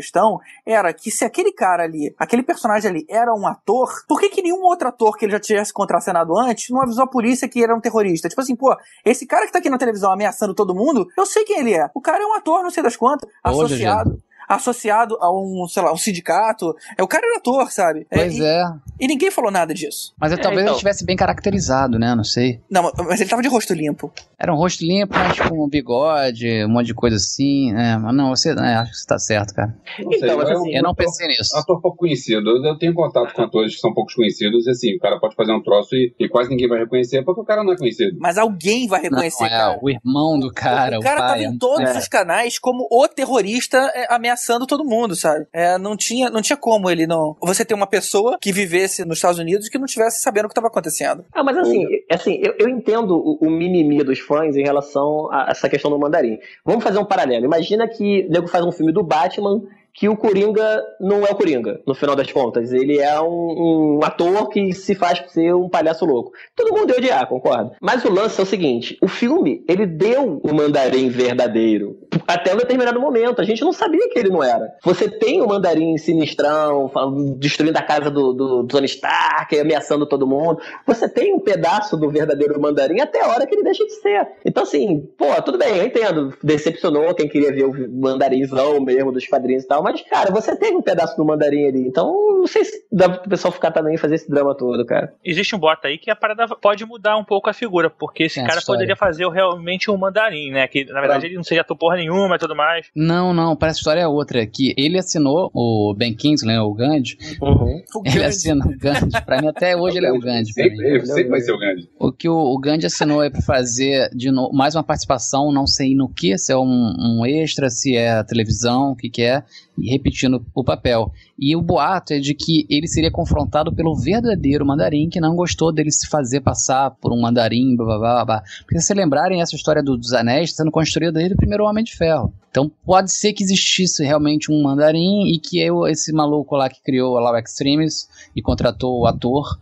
era 0.65 0.93
que 0.93 1.11
se 1.11 1.25
aquele 1.25 1.51
cara 1.51 1.83
ali, 1.83 2.13
aquele 2.17 2.43
personagem 2.43 2.89
ali 2.89 3.05
era 3.09 3.33
um 3.33 3.47
ator, 3.47 3.89
por 4.07 4.19
que 4.19 4.29
que 4.29 4.41
nenhum 4.41 4.61
outro 4.63 4.87
ator 4.87 5.17
que 5.17 5.25
ele 5.25 5.31
já 5.31 5.39
tivesse 5.39 5.73
contracenado 5.73 6.37
antes 6.37 6.69
não 6.69 6.81
avisou 6.81 7.03
a 7.03 7.07
polícia 7.07 7.47
que 7.47 7.63
era 7.63 7.75
um 7.75 7.81
terrorista? 7.81 8.29
Tipo 8.29 8.41
assim, 8.41 8.55
pô, 8.55 8.75
esse 9.05 9.25
cara 9.25 9.45
que 9.45 9.51
tá 9.51 9.59
aqui 9.59 9.69
na 9.69 9.77
televisão 9.77 10.11
ameaçando 10.11 10.53
todo 10.53 10.75
mundo, 10.75 11.07
eu 11.17 11.25
sei 11.25 11.43
quem 11.43 11.59
ele 11.59 11.73
é. 11.73 11.89
O 11.93 12.01
cara 12.01 12.23
é 12.23 12.25
um 12.25 12.35
ator, 12.35 12.63
não 12.63 12.69
sei 12.69 12.83
das 12.83 12.95
quantas, 12.95 13.29
Ô, 13.43 13.49
associado. 13.49 14.21
Associado 14.49 15.15
a 15.21 15.31
um, 15.31 15.67
sei 15.69 15.83
lá, 15.83 15.93
um 15.93 15.97
sindicato. 15.97 16.75
É, 16.97 17.03
o 17.03 17.07
cara 17.07 17.25
era 17.25 17.37
ator, 17.37 17.71
sabe? 17.71 18.07
É, 18.09 18.17
Pois 18.17 18.35
e, 18.37 18.43
é. 18.43 18.63
e 18.99 19.07
ninguém 19.07 19.29
falou 19.29 19.51
nada 19.51 19.73
disso. 19.73 20.13
Mas 20.19 20.31
eu, 20.31 20.37
talvez 20.39 20.61
então. 20.63 20.71
ele 20.71 20.75
estivesse 20.77 21.05
bem 21.05 21.15
caracterizado, 21.15 21.99
né? 21.99 22.15
Não 22.15 22.23
sei. 22.23 22.59
Não, 22.69 22.91
mas 23.05 23.21
ele 23.21 23.29
tava 23.29 23.41
de 23.43 23.47
rosto 23.47 23.73
limpo. 23.73 24.11
Era 24.39 24.51
um 24.53 24.57
rosto 24.57 24.83
limpo, 24.83 25.13
mas 25.13 25.39
com 25.39 25.63
um 25.65 25.69
bigode, 25.69 26.65
um 26.65 26.69
monte 26.69 26.87
de 26.87 26.93
coisa 26.95 27.15
assim. 27.17 27.71
É, 27.75 27.97
mas 27.97 28.15
não, 28.15 28.29
você. 28.29 28.49
é, 28.51 28.75
acho 28.75 28.91
que 28.91 28.97
você 28.97 29.05
tá 29.07 29.19
certo, 29.19 29.53
cara. 29.53 29.75
Não 29.99 30.11
Então, 30.13 30.37
mas 30.37 30.49
é 30.49 30.53
assim, 30.53 30.75
Eu 30.75 30.83
não 30.83 30.91
ator- 30.91 31.05
pensei 31.05 31.27
nisso. 31.27 31.55
Ator 31.55 31.79
pouco 31.81 31.97
conhecido. 31.97 32.49
Eu- 32.49 32.63
Eu 32.69 32.77
tenho 32.77 32.93
contato 32.93 33.33
com 33.33 33.41
atores 33.43 33.75
que 33.75 33.79
são 33.81 33.93
poucos 33.93 34.13
conhecidos, 34.15 34.65
e 34.65 34.69
assim, 34.71 34.95
o 34.95 34.99
cara 34.99 35.19
pode 35.19 35.35
fazer 35.35 35.51
um 35.53 35.61
troço 35.61 35.95
e, 35.95 36.13
e 36.19 36.27
quase 36.29 36.49
ninguém 36.49 36.67
vai 36.67 36.79
reconhecer 36.79 37.23
porque 37.23 37.41
o 37.41 37.43
cara 37.45 37.63
não 37.63 37.73
é 37.73 37.77
conhecido. 37.77 38.17
Mas 38.19 38.37
alguém 38.37 38.87
vai 38.87 38.99
Não, 39.01 39.09
reconhecer, 39.09 39.45
é 39.45 39.49
cara. 39.49 39.79
o 39.81 39.89
irmão 39.89 40.39
do 40.39 40.51
cara, 40.51 40.97
o 40.97 40.99
o, 40.99 41.03
cara 41.03 41.19
pai. 41.19 41.27
tava 41.29 41.43
em 41.43 41.57
todos 41.57 41.89
é. 41.89 41.97
os 41.97 42.07
canais 42.07 42.57
como 42.59 42.87
o 42.91 43.07
terrorista 43.07 43.77
é, 43.93 44.13
ameaçando 44.39 44.65
todo 44.65 44.85
mundo, 44.85 45.15
sabe? 45.15 45.45
É, 45.53 45.77
não, 45.77 45.95
tinha, 45.95 46.29
não 46.29 46.41
tinha 46.41 46.57
como 46.57 46.89
ele 46.89 47.05
não. 47.05 47.35
Você 47.41 47.65
ter 47.65 47.73
uma 47.73 47.87
pessoa 47.87 48.37
que 48.41 48.51
vivesse 48.51 49.03
nos 49.05 49.17
Estados 49.17 49.39
Unidos 49.39 49.67
que 49.67 49.77
não 49.77 49.85
tivesse 49.85 50.21
sabendo 50.21 50.45
o 50.45 50.47
que 50.47 50.53
estava 50.53 50.67
acontecendo. 50.67 51.25
Ah, 51.33 51.43
mas 51.43 51.57
assim, 51.57 51.85
assim 52.09 52.39
eu, 52.41 52.55
eu 52.57 52.69
entendo 52.69 53.15
o, 53.15 53.37
o 53.41 53.49
mimimi 53.49 54.03
dos 54.03 54.19
fãs 54.19 54.55
em 54.55 54.63
relação 54.63 55.29
a 55.31 55.47
essa 55.49 55.69
questão 55.69 55.91
do 55.91 55.99
mandarim. 55.99 56.39
Vamos 56.65 56.83
fazer 56.83 56.99
um 56.99 57.05
paralelo. 57.05 57.45
Imagina 57.45 57.87
que 57.87 58.25
o 58.27 58.31
nego 58.31 58.47
faz 58.47 58.65
um 58.65 58.71
filme 58.71 58.93
do 58.93 59.03
Batman 59.03 59.61
que 59.93 60.07
o 60.07 60.15
Coringa 60.15 60.81
não 60.99 61.25
é 61.25 61.31
o 61.31 61.35
Coringa, 61.35 61.81
no 61.85 61.93
final 61.93 62.15
das 62.15 62.31
contas. 62.31 62.71
Ele 62.71 62.99
é 62.99 63.19
um, 63.19 63.97
um 63.97 63.99
ator 64.03 64.47
que 64.47 64.71
se 64.73 64.95
faz 64.95 65.21
ser 65.27 65.53
um 65.53 65.67
palhaço 65.67 66.05
louco. 66.05 66.31
Todo 66.55 66.71
mundo 66.71 66.87
deu 66.87 66.97
odiar, 66.97 67.27
concordo. 67.27 67.71
Mas 67.81 68.05
o 68.05 68.09
lance 68.09 68.39
é 68.39 68.43
o 68.43 68.45
seguinte: 68.45 68.97
o 69.01 69.07
filme, 69.07 69.63
ele 69.67 69.85
deu 69.85 70.39
o 70.41 70.53
mandarim 70.53 71.09
verdadeiro. 71.09 71.97
Até 72.27 72.53
um 72.53 72.57
determinado 72.57 72.99
momento. 72.99 73.41
A 73.41 73.43
gente 73.43 73.61
não 73.61 73.71
sabia 73.71 74.09
que 74.09 74.17
ele 74.17 74.29
não 74.29 74.43
era. 74.43 74.75
Você 74.83 75.09
tem 75.09 75.41
o 75.41 75.47
mandarim 75.47 75.97
sinistrão, 75.97 76.91
destruindo 77.37 77.77
a 77.77 77.81
casa 77.81 78.09
do, 78.09 78.33
do, 78.33 78.63
do 78.63 78.67
Tony 78.67 78.85
Stark, 78.85 79.57
ameaçando 79.57 80.05
todo 80.05 80.27
mundo. 80.27 80.59
Você 80.85 81.07
tem 81.07 81.33
um 81.33 81.39
pedaço 81.39 81.97
do 81.97 82.09
verdadeiro 82.09 82.59
mandarim 82.59 83.01
até 83.01 83.23
a 83.23 83.27
hora 83.29 83.45
que 83.45 83.55
ele 83.55 83.63
deixa 83.63 83.85
de 83.85 83.93
ser. 83.93 84.27
Então, 84.45 84.63
assim, 84.63 85.07
pô, 85.17 85.41
tudo 85.41 85.57
bem, 85.57 85.77
eu 85.77 85.85
entendo. 85.85 86.33
Decepcionou 86.43 87.13
quem 87.13 87.27
queria 87.27 87.51
ver 87.51 87.65
o 87.65 88.01
mandarinzão 88.01 88.79
mesmo 88.81 89.11
dos 89.11 89.27
quadrinhos 89.27 89.63
e 89.63 89.67
tal. 89.67 89.83
Mas, 89.83 90.01
cara, 90.01 90.31
você 90.31 90.55
teve 90.55 90.75
um 90.75 90.81
pedaço 90.81 91.15
do 91.15 91.25
mandarim 91.25 91.67
ali. 91.67 91.87
Então, 91.87 92.13
não 92.39 92.47
sei 92.47 92.63
se 92.65 92.85
dá 92.91 93.09
pro 93.09 93.29
pessoal 93.29 93.51
ficar 93.51 93.71
também 93.71 93.95
e 93.95 93.97
fazer 93.97 94.15
esse 94.15 94.29
drama 94.29 94.55
todo, 94.55 94.85
cara. 94.85 95.13
Existe 95.23 95.55
um 95.55 95.59
boato 95.59 95.87
aí 95.87 95.97
que 95.97 96.09
a 96.09 96.15
parada 96.15 96.47
pode 96.47 96.85
mudar 96.85 97.17
um 97.17 97.23
pouco 97.23 97.49
a 97.49 97.53
figura, 97.53 97.89
porque 97.89 98.23
esse 98.23 98.35
Tem 98.35 98.45
cara 98.45 98.61
poderia 98.65 98.95
fazer 98.95 99.27
realmente 99.29 99.91
um 99.91 99.97
mandarim, 99.97 100.51
né? 100.51 100.67
Que 100.67 100.85
na 100.85 100.99
verdade 100.99 101.27
ele 101.27 101.35
não 101.35 101.43
seja 101.43 101.61
ator 101.61 101.77
porra 101.77 101.98
nenhuma 101.99 102.35
e 102.35 102.39
tudo 102.39 102.55
mais. 102.55 102.87
Não, 102.95 103.33
não, 103.33 103.55
parece 103.55 103.77
que 103.77 103.79
a 103.79 103.83
história 103.91 104.01
é 104.01 104.07
outra. 104.07 104.45
Que 104.45 104.73
ele 104.77 104.97
assinou 104.97 105.51
o 105.53 105.93
Ben 105.95 106.13
Kingsley, 106.15 106.55
né, 106.55 106.61
o 106.61 106.73
Gandhi. 106.73 107.17
Uhum. 107.41 107.81
O 107.95 108.01
Ele 108.05 108.13
grande- 108.15 108.25
assinou 108.25 108.67
o 108.67 108.77
Gandhi. 108.77 109.25
Pra 109.25 109.41
mim, 109.41 109.47
até 109.47 109.75
hoje 109.75 109.97
ele 109.97 110.07
é 110.07 110.11
o 110.11 110.19
Gandhi. 110.19 110.53
Sempre, 110.53 110.77
mim. 110.77 110.83
ele 110.85 111.05
sempre 111.05 111.29
vai 111.29 111.41
ser 111.41 111.51
o 111.51 111.57
grande. 111.59 111.89
O 111.99 112.11
que 112.11 112.27
o, 112.29 112.35
o 112.35 112.57
Gandhi 112.59 112.85
assinou 112.85 113.19
aí 113.21 113.29
pra 113.29 113.41
fazer 113.41 114.09
de 114.15 114.31
novo 114.31 114.53
mais 114.53 114.75
uma 114.75 114.83
participação, 114.83 115.51
não 115.51 115.67
sei 115.67 115.93
no 115.95 116.07
que, 116.09 116.37
se 116.37 116.51
é 116.51 116.57
um, 116.57 116.93
um 116.99 117.25
extra, 117.25 117.69
se 117.69 117.95
é 117.95 118.23
televisão, 118.23 118.91
o 118.91 118.95
que 118.95 119.09
que 119.09 119.21
é, 119.21 119.43
repetindo 119.87 120.45
o 120.53 120.63
papel. 120.63 121.11
E 121.37 121.55
o 121.55 121.61
boato 121.61 122.13
é 122.13 122.19
de 122.19 122.33
que 122.33 122.65
ele 122.69 122.87
seria 122.87 123.11
confrontado 123.11 123.73
pelo 123.73 123.95
verdadeiro 123.95 124.65
mandarim, 124.65 125.09
que 125.09 125.19
não 125.19 125.35
gostou 125.35 125.71
dele 125.71 125.91
se 125.91 126.07
fazer 126.07 126.41
passar 126.41 126.91
por 126.91 127.13
um 127.13 127.21
mandarim, 127.21 127.75
blá 127.75 127.85
blá 127.85 127.97
blá. 127.97 128.25
blá. 128.25 128.43
Porque 128.61 128.79
se 128.81 128.93
lembrarem, 128.93 129.41
essa 129.41 129.55
história 129.55 129.81
do- 129.83 129.97
dos 129.97 130.13
anéis 130.13 130.49
está 130.49 130.63
sendo 130.63 130.71
construída 130.71 131.13
desde 131.13 131.33
o 131.33 131.37
primeiro 131.37 131.63
Homem 131.65 131.83
de 131.83 131.95
Ferro. 131.95 132.33
Então 132.51 132.71
pode 132.83 133.11
ser 133.11 133.33
que 133.33 133.43
existisse 133.43 134.03
realmente 134.03 134.51
um 134.51 134.61
mandarim 134.63 135.27
e 135.27 135.39
que 135.39 135.59
eu, 135.59 135.85
esse 135.85 136.11
maluco 136.11 136.55
lá 136.55 136.67
que 136.67 136.81
criou 136.81 137.15
a 137.17 137.21
Law 137.21 137.37
Extremes 137.37 138.09
e 138.35 138.41
contratou 138.41 138.99
o 139.01 139.05
ator 139.05 139.59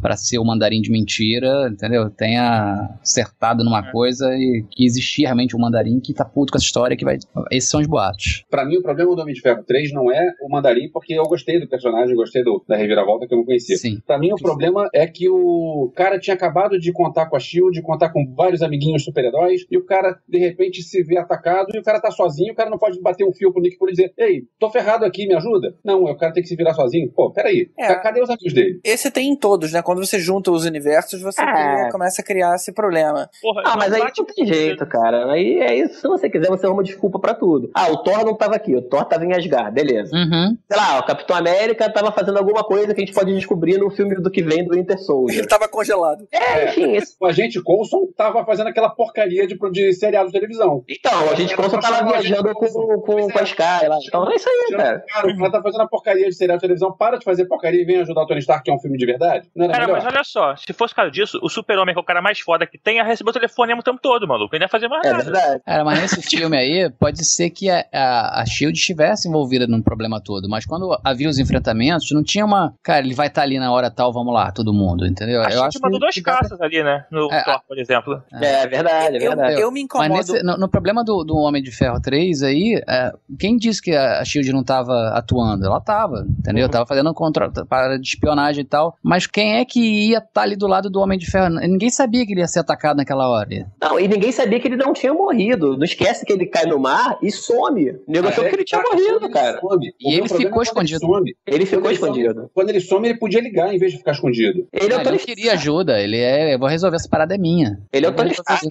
para 0.00 0.16
ser 0.16 0.38
o 0.38 0.44
mandarim 0.44 0.80
de 0.80 0.90
mentira, 0.90 1.68
entendeu? 1.70 2.08
Tenha 2.10 2.96
acertado 3.02 3.64
numa 3.64 3.90
coisa 3.90 4.26
e 4.34 4.64
que 4.70 4.84
existia 4.84 5.26
realmente 5.28 5.56
um 5.56 5.60
mandarim 5.60 6.00
que 6.00 6.12
tá 6.14 6.24
puto 6.24 6.52
com 6.52 6.58
essa 6.58 6.66
história 6.66 6.96
que 6.96 7.04
vai. 7.04 7.18
Esses 7.50 7.68
são 7.70 7.80
os 7.80 7.86
boatos. 7.86 8.44
Pra 8.50 8.64
mim, 8.64 8.76
o 8.76 8.82
problema 8.82 9.14
do 9.14 9.20
Homem 9.22 9.34
de 9.34 9.40
Ferro 9.40 9.64
3 9.64 9.92
não 9.92 10.10
é 10.12 10.32
o 10.42 10.48
Mandarim, 10.50 10.90
porque 10.92 11.14
eu 11.14 11.24
gostei 11.24 11.58
do 11.60 11.68
personagem, 11.68 12.14
gostei 12.14 12.42
do, 12.42 12.64
da 12.68 12.76
reviravolta 12.76 13.26
que 13.26 13.34
eu 13.34 13.38
não 13.38 13.44
conhecia. 13.44 13.76
Sim. 13.76 13.98
Pra 14.06 14.18
mim, 14.18 14.32
o 14.32 14.36
problema 14.36 14.88
é 14.94 15.06
que 15.06 15.28
o 15.28 15.92
cara 15.96 16.18
tinha 16.18 16.34
acabado 16.34 16.78
de 16.78 16.92
contar 16.92 17.26
com 17.28 17.36
a 17.36 17.40
Shield, 17.40 17.80
contar 17.82 18.10
com 18.10 18.24
vários 18.34 18.62
amiguinhos 18.62 19.04
super-heróis, 19.04 19.62
e 19.70 19.76
o 19.76 19.84
cara, 19.84 20.18
de 20.28 20.38
repente, 20.38 20.82
se 20.82 21.02
vê 21.02 21.18
atacado, 21.18 21.68
e 21.74 21.78
o 21.78 21.82
cara 21.82 22.00
tá 22.00 22.10
sozinho, 22.10 22.52
o 22.52 22.56
cara 22.56 22.70
não 22.70 22.78
pode 22.78 23.00
bater 23.00 23.24
um 23.26 23.32
fio 23.32 23.52
pro 23.52 23.62
Nick 23.62 23.76
Fury 23.76 23.92
e 23.92 23.94
dizer, 23.96 24.12
ei, 24.18 24.42
tô 24.58 24.70
ferrado 24.70 25.04
aqui, 25.04 25.26
me 25.26 25.34
ajuda. 25.34 25.74
Não, 25.84 26.02
o 26.04 26.16
cara 26.16 26.32
tem 26.32 26.42
que 26.42 26.48
se 26.48 26.56
virar 26.56 26.74
sozinho. 26.74 27.10
Pô, 27.14 27.30
peraí, 27.32 27.70
É. 27.78 27.88
ca- 27.88 28.00
cadê 28.00 28.20
os 28.22 28.30
amigos 28.30 28.52
dele? 28.52 28.80
Esse 28.84 29.10
tem 29.10 29.30
em 29.30 29.36
todos, 29.36 29.72
né? 29.72 29.82
Quando 29.88 30.04
você 30.04 30.18
junta 30.18 30.50
os 30.50 30.66
universos, 30.66 31.22
você 31.22 31.40
É. 31.40 31.46
cria- 31.46 31.88
começa 31.90 32.20
a 32.20 32.24
criar 32.24 32.54
esse 32.54 32.72
problema. 32.72 33.30
Porra, 33.40 33.62
Ah, 33.64 33.74
mas 33.78 33.90
aí 33.90 34.00
não 34.00 34.10
tem 34.12 34.24
com 34.26 34.34
você. 34.34 34.44
jeito, 34.44 34.86
cara. 34.86 35.32
Aí 35.32 35.60
é 35.60 35.74
isso. 35.74 36.00
Se 36.02 36.06
você 36.06 36.28
quiser, 36.28 36.48
você 36.48 36.66
arruma 36.66 36.82
desculpa 36.82 37.18
pra 37.18 37.32
tudo. 37.32 37.70
Ah, 37.74 37.90
o 37.90 38.02
Thor 38.02 38.22
não 38.22 38.36
tava 38.36 38.54
aqui. 38.54 38.76
O 38.76 38.82
Thor 38.82 39.02
tava 39.06 39.24
em 39.24 39.32
Asgard. 39.32 39.72
Beleza. 39.72 40.14
Uhum. 40.14 40.58
Sei 40.70 40.76
lá, 40.76 40.98
o 40.98 41.06
Capitão 41.06 41.34
América 41.34 41.90
tava 41.90 42.12
fazendo 42.12 42.36
alguma 42.36 42.62
coisa 42.62 42.92
que 42.94 43.00
a 43.00 43.04
gente 43.06 43.14
pode 43.14 43.34
descobrir 43.34 43.78
no 43.78 43.88
filme 43.90 44.14
do 44.16 44.30
que 44.30 44.42
vem 44.42 44.62
do 44.66 44.74
Winter 44.74 44.98
Soldier. 44.98 45.38
Ele 45.38 45.48
tava 45.48 45.66
congelado. 45.68 46.28
É, 46.30 46.66
enfim. 46.66 46.94
esse- 46.96 47.16
O 47.18 47.24
agente 47.26 47.62
Coulson 47.62 48.06
tava 48.14 48.44
fazendo 48.44 48.66
aquela 48.68 48.90
porcaria 48.90 49.46
de, 49.46 49.56
de 49.72 49.92
seriado 49.94 50.26
de 50.26 50.32
televisão. 50.32 50.84
Então, 50.88 51.30
a 51.30 51.34
gente 51.34 51.56
Coulson 51.56 51.80
tava 51.80 52.04
viajando 52.06 52.52
com, 52.52 52.66
com, 52.66 53.28
com 53.30 53.38
a 53.38 53.42
Sky 53.42 53.86
lá. 53.88 53.98
Então 54.06 54.30
é 54.30 54.34
isso 54.36 54.48
aí, 54.48 54.76
cara. 54.76 55.04
Cara, 55.08 55.26
o 55.32 55.38
cara 55.38 55.50
tá 55.52 55.62
fazendo 55.62 55.80
a 55.82 55.88
porcaria 55.88 56.28
de 56.28 56.34
seriado 56.34 56.58
de 56.58 56.62
televisão. 56.62 56.92
Para 56.92 57.16
de 57.18 57.24
fazer 57.24 57.46
porcaria 57.46 57.80
e 57.80 57.84
vem 57.84 58.00
ajudar 58.00 58.22
o 58.22 58.26
Tony 58.26 58.40
Stark, 58.40 58.64
que 58.64 58.70
é 58.70 58.74
um 58.74 58.78
filme 58.78 58.98
de 58.98 59.06
verdade. 59.06 59.48
Não 59.54 59.64
era 59.66 59.77
Cara, 59.78 59.86
melhor? 59.92 60.04
mas 60.04 60.14
olha 60.14 60.24
só, 60.24 60.56
se 60.56 60.72
fosse 60.72 60.94
caso 60.94 61.10
disso, 61.10 61.38
o 61.42 61.48
super-homem, 61.48 61.94
que 61.94 61.98
é 61.98 62.02
o 62.02 62.04
cara 62.04 62.20
mais 62.22 62.38
foda 62.40 62.66
que 62.66 62.78
tem, 62.78 62.96
ia 62.96 63.04
receber 63.04 63.30
o 63.30 63.32
telefonema 63.32 63.80
o 63.80 63.84
tempo 63.84 63.98
todo, 64.02 64.26
maluco. 64.26 64.54
Ele 64.54 64.64
ia 64.64 64.68
fazer 64.68 64.88
mais 64.88 65.04
É 65.06 65.10
nada. 65.12 65.24
verdade. 65.24 65.62
Cara, 65.64 65.84
mas 65.84 66.00
nesse 66.00 66.22
filme 66.28 66.56
aí, 66.56 66.90
pode 66.98 67.24
ser 67.24 67.50
que 67.50 67.70
a, 67.70 67.84
a, 67.92 68.42
a 68.42 68.46
SHIELD 68.46 68.76
estivesse 68.78 69.28
envolvida 69.28 69.66
num 69.66 69.82
problema 69.82 70.20
todo, 70.20 70.48
mas 70.48 70.64
quando 70.66 70.98
havia 71.04 71.28
os 71.28 71.38
enfrentamentos, 71.38 72.10
não 72.12 72.22
tinha 72.22 72.44
uma. 72.44 72.74
Cara, 72.82 73.04
ele 73.04 73.14
vai 73.14 73.26
estar 73.28 73.42
ali 73.42 73.58
na 73.58 73.72
hora 73.72 73.90
tal, 73.90 74.12
vamos 74.12 74.32
lá, 74.34 74.50
todo 74.52 74.72
mundo, 74.72 75.06
entendeu? 75.06 75.40
A 75.42 75.50
gente 75.50 75.80
mandou 75.80 75.98
duas 76.00 76.14
tivesse- 76.14 76.40
caças 76.40 76.60
ali, 76.60 76.82
né? 76.82 77.04
No 77.10 77.32
É, 77.32 77.42
Thor, 77.44 77.60
por 77.66 77.78
exemplo. 77.78 78.22
É 78.32 78.66
verdade, 78.66 79.16
é 79.16 79.18
Eu, 79.18 79.30
verdade. 79.30 79.60
eu 79.60 79.70
me 79.70 79.80
Mas 79.80 79.84
incomodo. 79.84 80.14
nesse- 80.14 80.42
no, 80.42 80.56
no 80.56 80.68
problema 80.68 81.04
do, 81.04 81.24
do 81.24 81.36
Homem 81.36 81.62
de 81.62 81.70
Ferro 81.70 82.00
3 82.00 82.42
aí, 82.42 82.80
é, 82.88 83.12
quem 83.38 83.56
disse 83.56 83.80
que 83.82 83.94
a 83.94 84.24
SHIELD 84.24 84.52
não 84.52 84.64
tava 84.64 85.10
atuando? 85.14 85.66
Ela 85.66 85.80
tava, 85.80 86.26
entendeu? 86.38 86.64
Uhum. 86.66 86.70
Tava 86.70 86.86
fazendo 86.86 87.12
contra, 87.14 87.50
para 87.66 87.96
de 87.98 88.06
espionagem 88.08 88.62
e 88.62 88.66
tal. 88.66 88.96
Mas 89.02 89.26
quem 89.26 89.56
é 89.58 89.64
que 89.68 90.10
ia 90.10 90.18
estar 90.18 90.42
ali 90.42 90.56
do 90.56 90.66
lado 90.66 90.90
do 90.90 90.98
Homem 91.00 91.18
de 91.18 91.30
Ferro? 91.30 91.48
Ninguém 91.50 91.90
sabia 91.90 92.26
que 92.26 92.32
ele 92.32 92.40
ia 92.40 92.48
ser 92.48 92.60
atacado 92.60 92.96
naquela 92.96 93.28
hora. 93.28 93.48
Não, 93.80 94.00
e 94.00 94.08
ninguém 94.08 94.32
sabia 94.32 94.58
que 94.58 94.66
ele 94.66 94.76
não 94.76 94.92
tinha 94.92 95.14
morrido. 95.14 95.76
Não 95.76 95.84
esquece 95.84 96.24
que 96.26 96.32
ele 96.32 96.46
cai 96.46 96.64
no 96.66 96.78
mar 96.78 97.18
e 97.22 97.30
some. 97.30 97.90
O 97.90 98.00
nego 98.08 98.28
achou 98.28 98.44
que 98.44 98.54
ele 98.56 98.64
tinha 98.64 98.82
Tá, 98.82 98.88
morrido, 98.90 99.30
cara. 99.30 99.60
some. 99.60 99.88
O 99.88 99.92
E 100.10 100.14
ele 100.14 100.28
ficou 100.28 100.62
é 100.62 100.64
escondido. 100.64 101.00
some. 101.00 101.36
Ele 101.46 101.66
ficou 101.66 101.82
Quando 101.82 101.90
ele 101.92 101.98
some- 101.98 102.10
escondido. 102.18 102.50
Quando 102.54 102.70
ele 102.70 102.80
some, 102.80 103.08
ele 103.08 103.18
podia 103.18 103.40
ligar 103.40 103.72
em 103.72 103.78
vez 103.78 103.92
de 103.92 103.98
ficar 103.98 104.12
escondido. 104.12 104.66
Ele 104.72 104.92
é 104.92 104.96
Ah, 104.96 105.02
o 105.04 105.08
ele 105.08 105.18
queria 105.18 105.52
ajuda, 105.52 106.00
ele 106.00 106.18
é. 106.18 106.54
Eu 106.54 106.58
vou 106.58 106.68
resolver 106.68 106.96
essa 106.96 107.08
parada 107.08 107.34
é 107.34 107.38
minha. 107.38 107.78
Ele 107.92 108.06
é 108.06 108.08
o 108.08 108.12
Tony 108.12 108.32
Stark. 108.32 108.66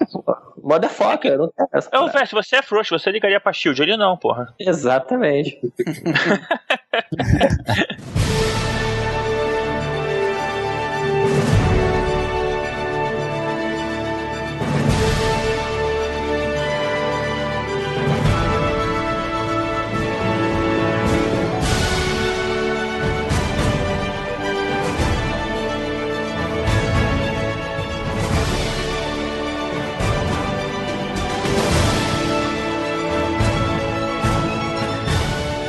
Motherfucker, 0.63 1.37
não 1.37 1.47
tem 1.49 1.65
essa. 1.73 1.87
Eu, 1.87 1.91
parada. 1.99 2.11
velho, 2.13 2.27
se 2.27 2.33
você 2.35 2.55
é 2.57 2.61
frouxo, 2.61 2.97
você 2.97 3.09
ligaria 3.11 3.39
pra 3.39 3.53
Shield. 3.53 3.81
Ele 3.81 3.95
não, 3.95 4.17
porra. 4.17 4.53
Exatamente. 4.59 5.57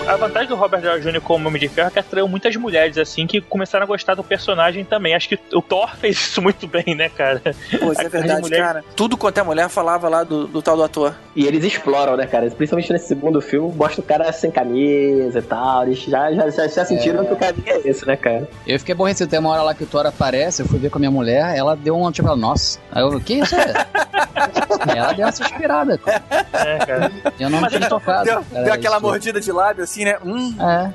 A 0.09 0.16
vantagem 0.16 0.48
do 0.48 0.54
Robert 0.56 0.80
Downey 0.80 1.00
Jr. 1.02 1.20
como 1.20 1.48
Homem 1.48 1.61
de 1.61 1.68
Ferro 1.68 1.88
é 1.88 1.90
que 1.90 1.98
atraiu 1.98 2.26
muitas 2.26 2.56
mulheres, 2.56 2.96
assim, 2.96 3.26
que 3.26 3.42
começaram 3.42 3.84
a 3.84 3.86
gostar 3.86 4.14
do 4.14 4.24
personagem 4.24 4.82
também. 4.84 5.14
Acho 5.14 5.28
que 5.28 5.38
o 5.52 5.61
Thor 5.61 5.94
fez 5.96 6.16
isso 6.16 6.40
muito 6.40 6.66
bem, 6.66 6.94
né, 6.94 7.11
cara? 7.11 7.42
Pô, 7.78 7.92
isso 7.92 8.00
é 8.00 8.09
verdade, 8.09 8.40
mulheres- 8.40 8.66
cara. 8.66 8.84
Tudo 8.96 9.16
quanto 9.18 9.38
é 9.38 9.42
mulher 9.42 9.68
falava 9.68 10.09
lá 10.09 10.24
do, 10.24 10.46
do 10.46 10.62
tal 10.62 10.76
do 10.76 10.82
ator. 10.82 11.14
E 11.36 11.46
eles 11.46 11.62
exploram, 11.62 12.16
né, 12.16 12.26
cara? 12.26 12.50
Principalmente 12.50 12.90
nesse 12.92 13.06
segundo 13.09 13.40
filme, 13.42 13.70
mostra 13.76 14.00
o 14.00 14.04
cara 14.04 14.32
sem 14.32 14.50
camisa 14.50 15.38
e 15.38 15.42
tal. 15.42 15.84
Eles 15.84 15.98
já, 16.00 16.32
já, 16.32 16.48
já, 16.50 16.66
já 16.68 16.84
sentiram 16.86 17.24
que 17.26 17.32
o 17.34 17.36
caminho 17.36 17.64
é 17.68 17.80
esse, 17.88 18.06
né, 18.06 18.16
cara? 18.16 18.48
Eu 18.66 18.78
fiquei 18.78 18.94
aborrecido. 18.94 19.28
Tem 19.28 19.38
uma 19.38 19.50
hora 19.50 19.62
lá 19.62 19.74
que 19.74 19.84
o 19.84 19.86
Thor 19.86 20.06
aparece, 20.06 20.62
eu 20.62 20.66
fui 20.66 20.78
ver 20.78 20.88
com 20.90 20.96
a 20.96 21.00
minha 21.00 21.11
mulher, 21.11 21.54
ela 21.54 21.76
deu 21.76 21.94
uma 21.96 22.11
tipo, 22.11 22.34
nossa. 22.34 22.78
Aí 22.90 23.02
eu, 23.02 23.20
que 23.20 23.34
isso 23.34 23.54
é? 23.54 23.72
ela 24.96 25.12
deu 25.12 25.26
uma 25.26 25.32
suspirada, 25.32 25.98
cara. 25.98 26.22
É, 26.52 26.78
cara. 26.78 27.12
Eu 27.38 27.50
não 27.50 27.61
Mas 27.61 27.72
tinha 27.72 27.88
tocado. 27.88 28.24
Deu, 28.24 28.42
cara, 28.42 28.64
deu 28.64 28.72
aquela 28.72 28.96
isso. 28.96 29.06
mordida 29.06 29.40
de 29.40 29.52
lábio 29.52 29.84
assim, 29.84 29.97
né? 30.05 30.18
Hum, 30.24 30.55
É. 30.59 30.90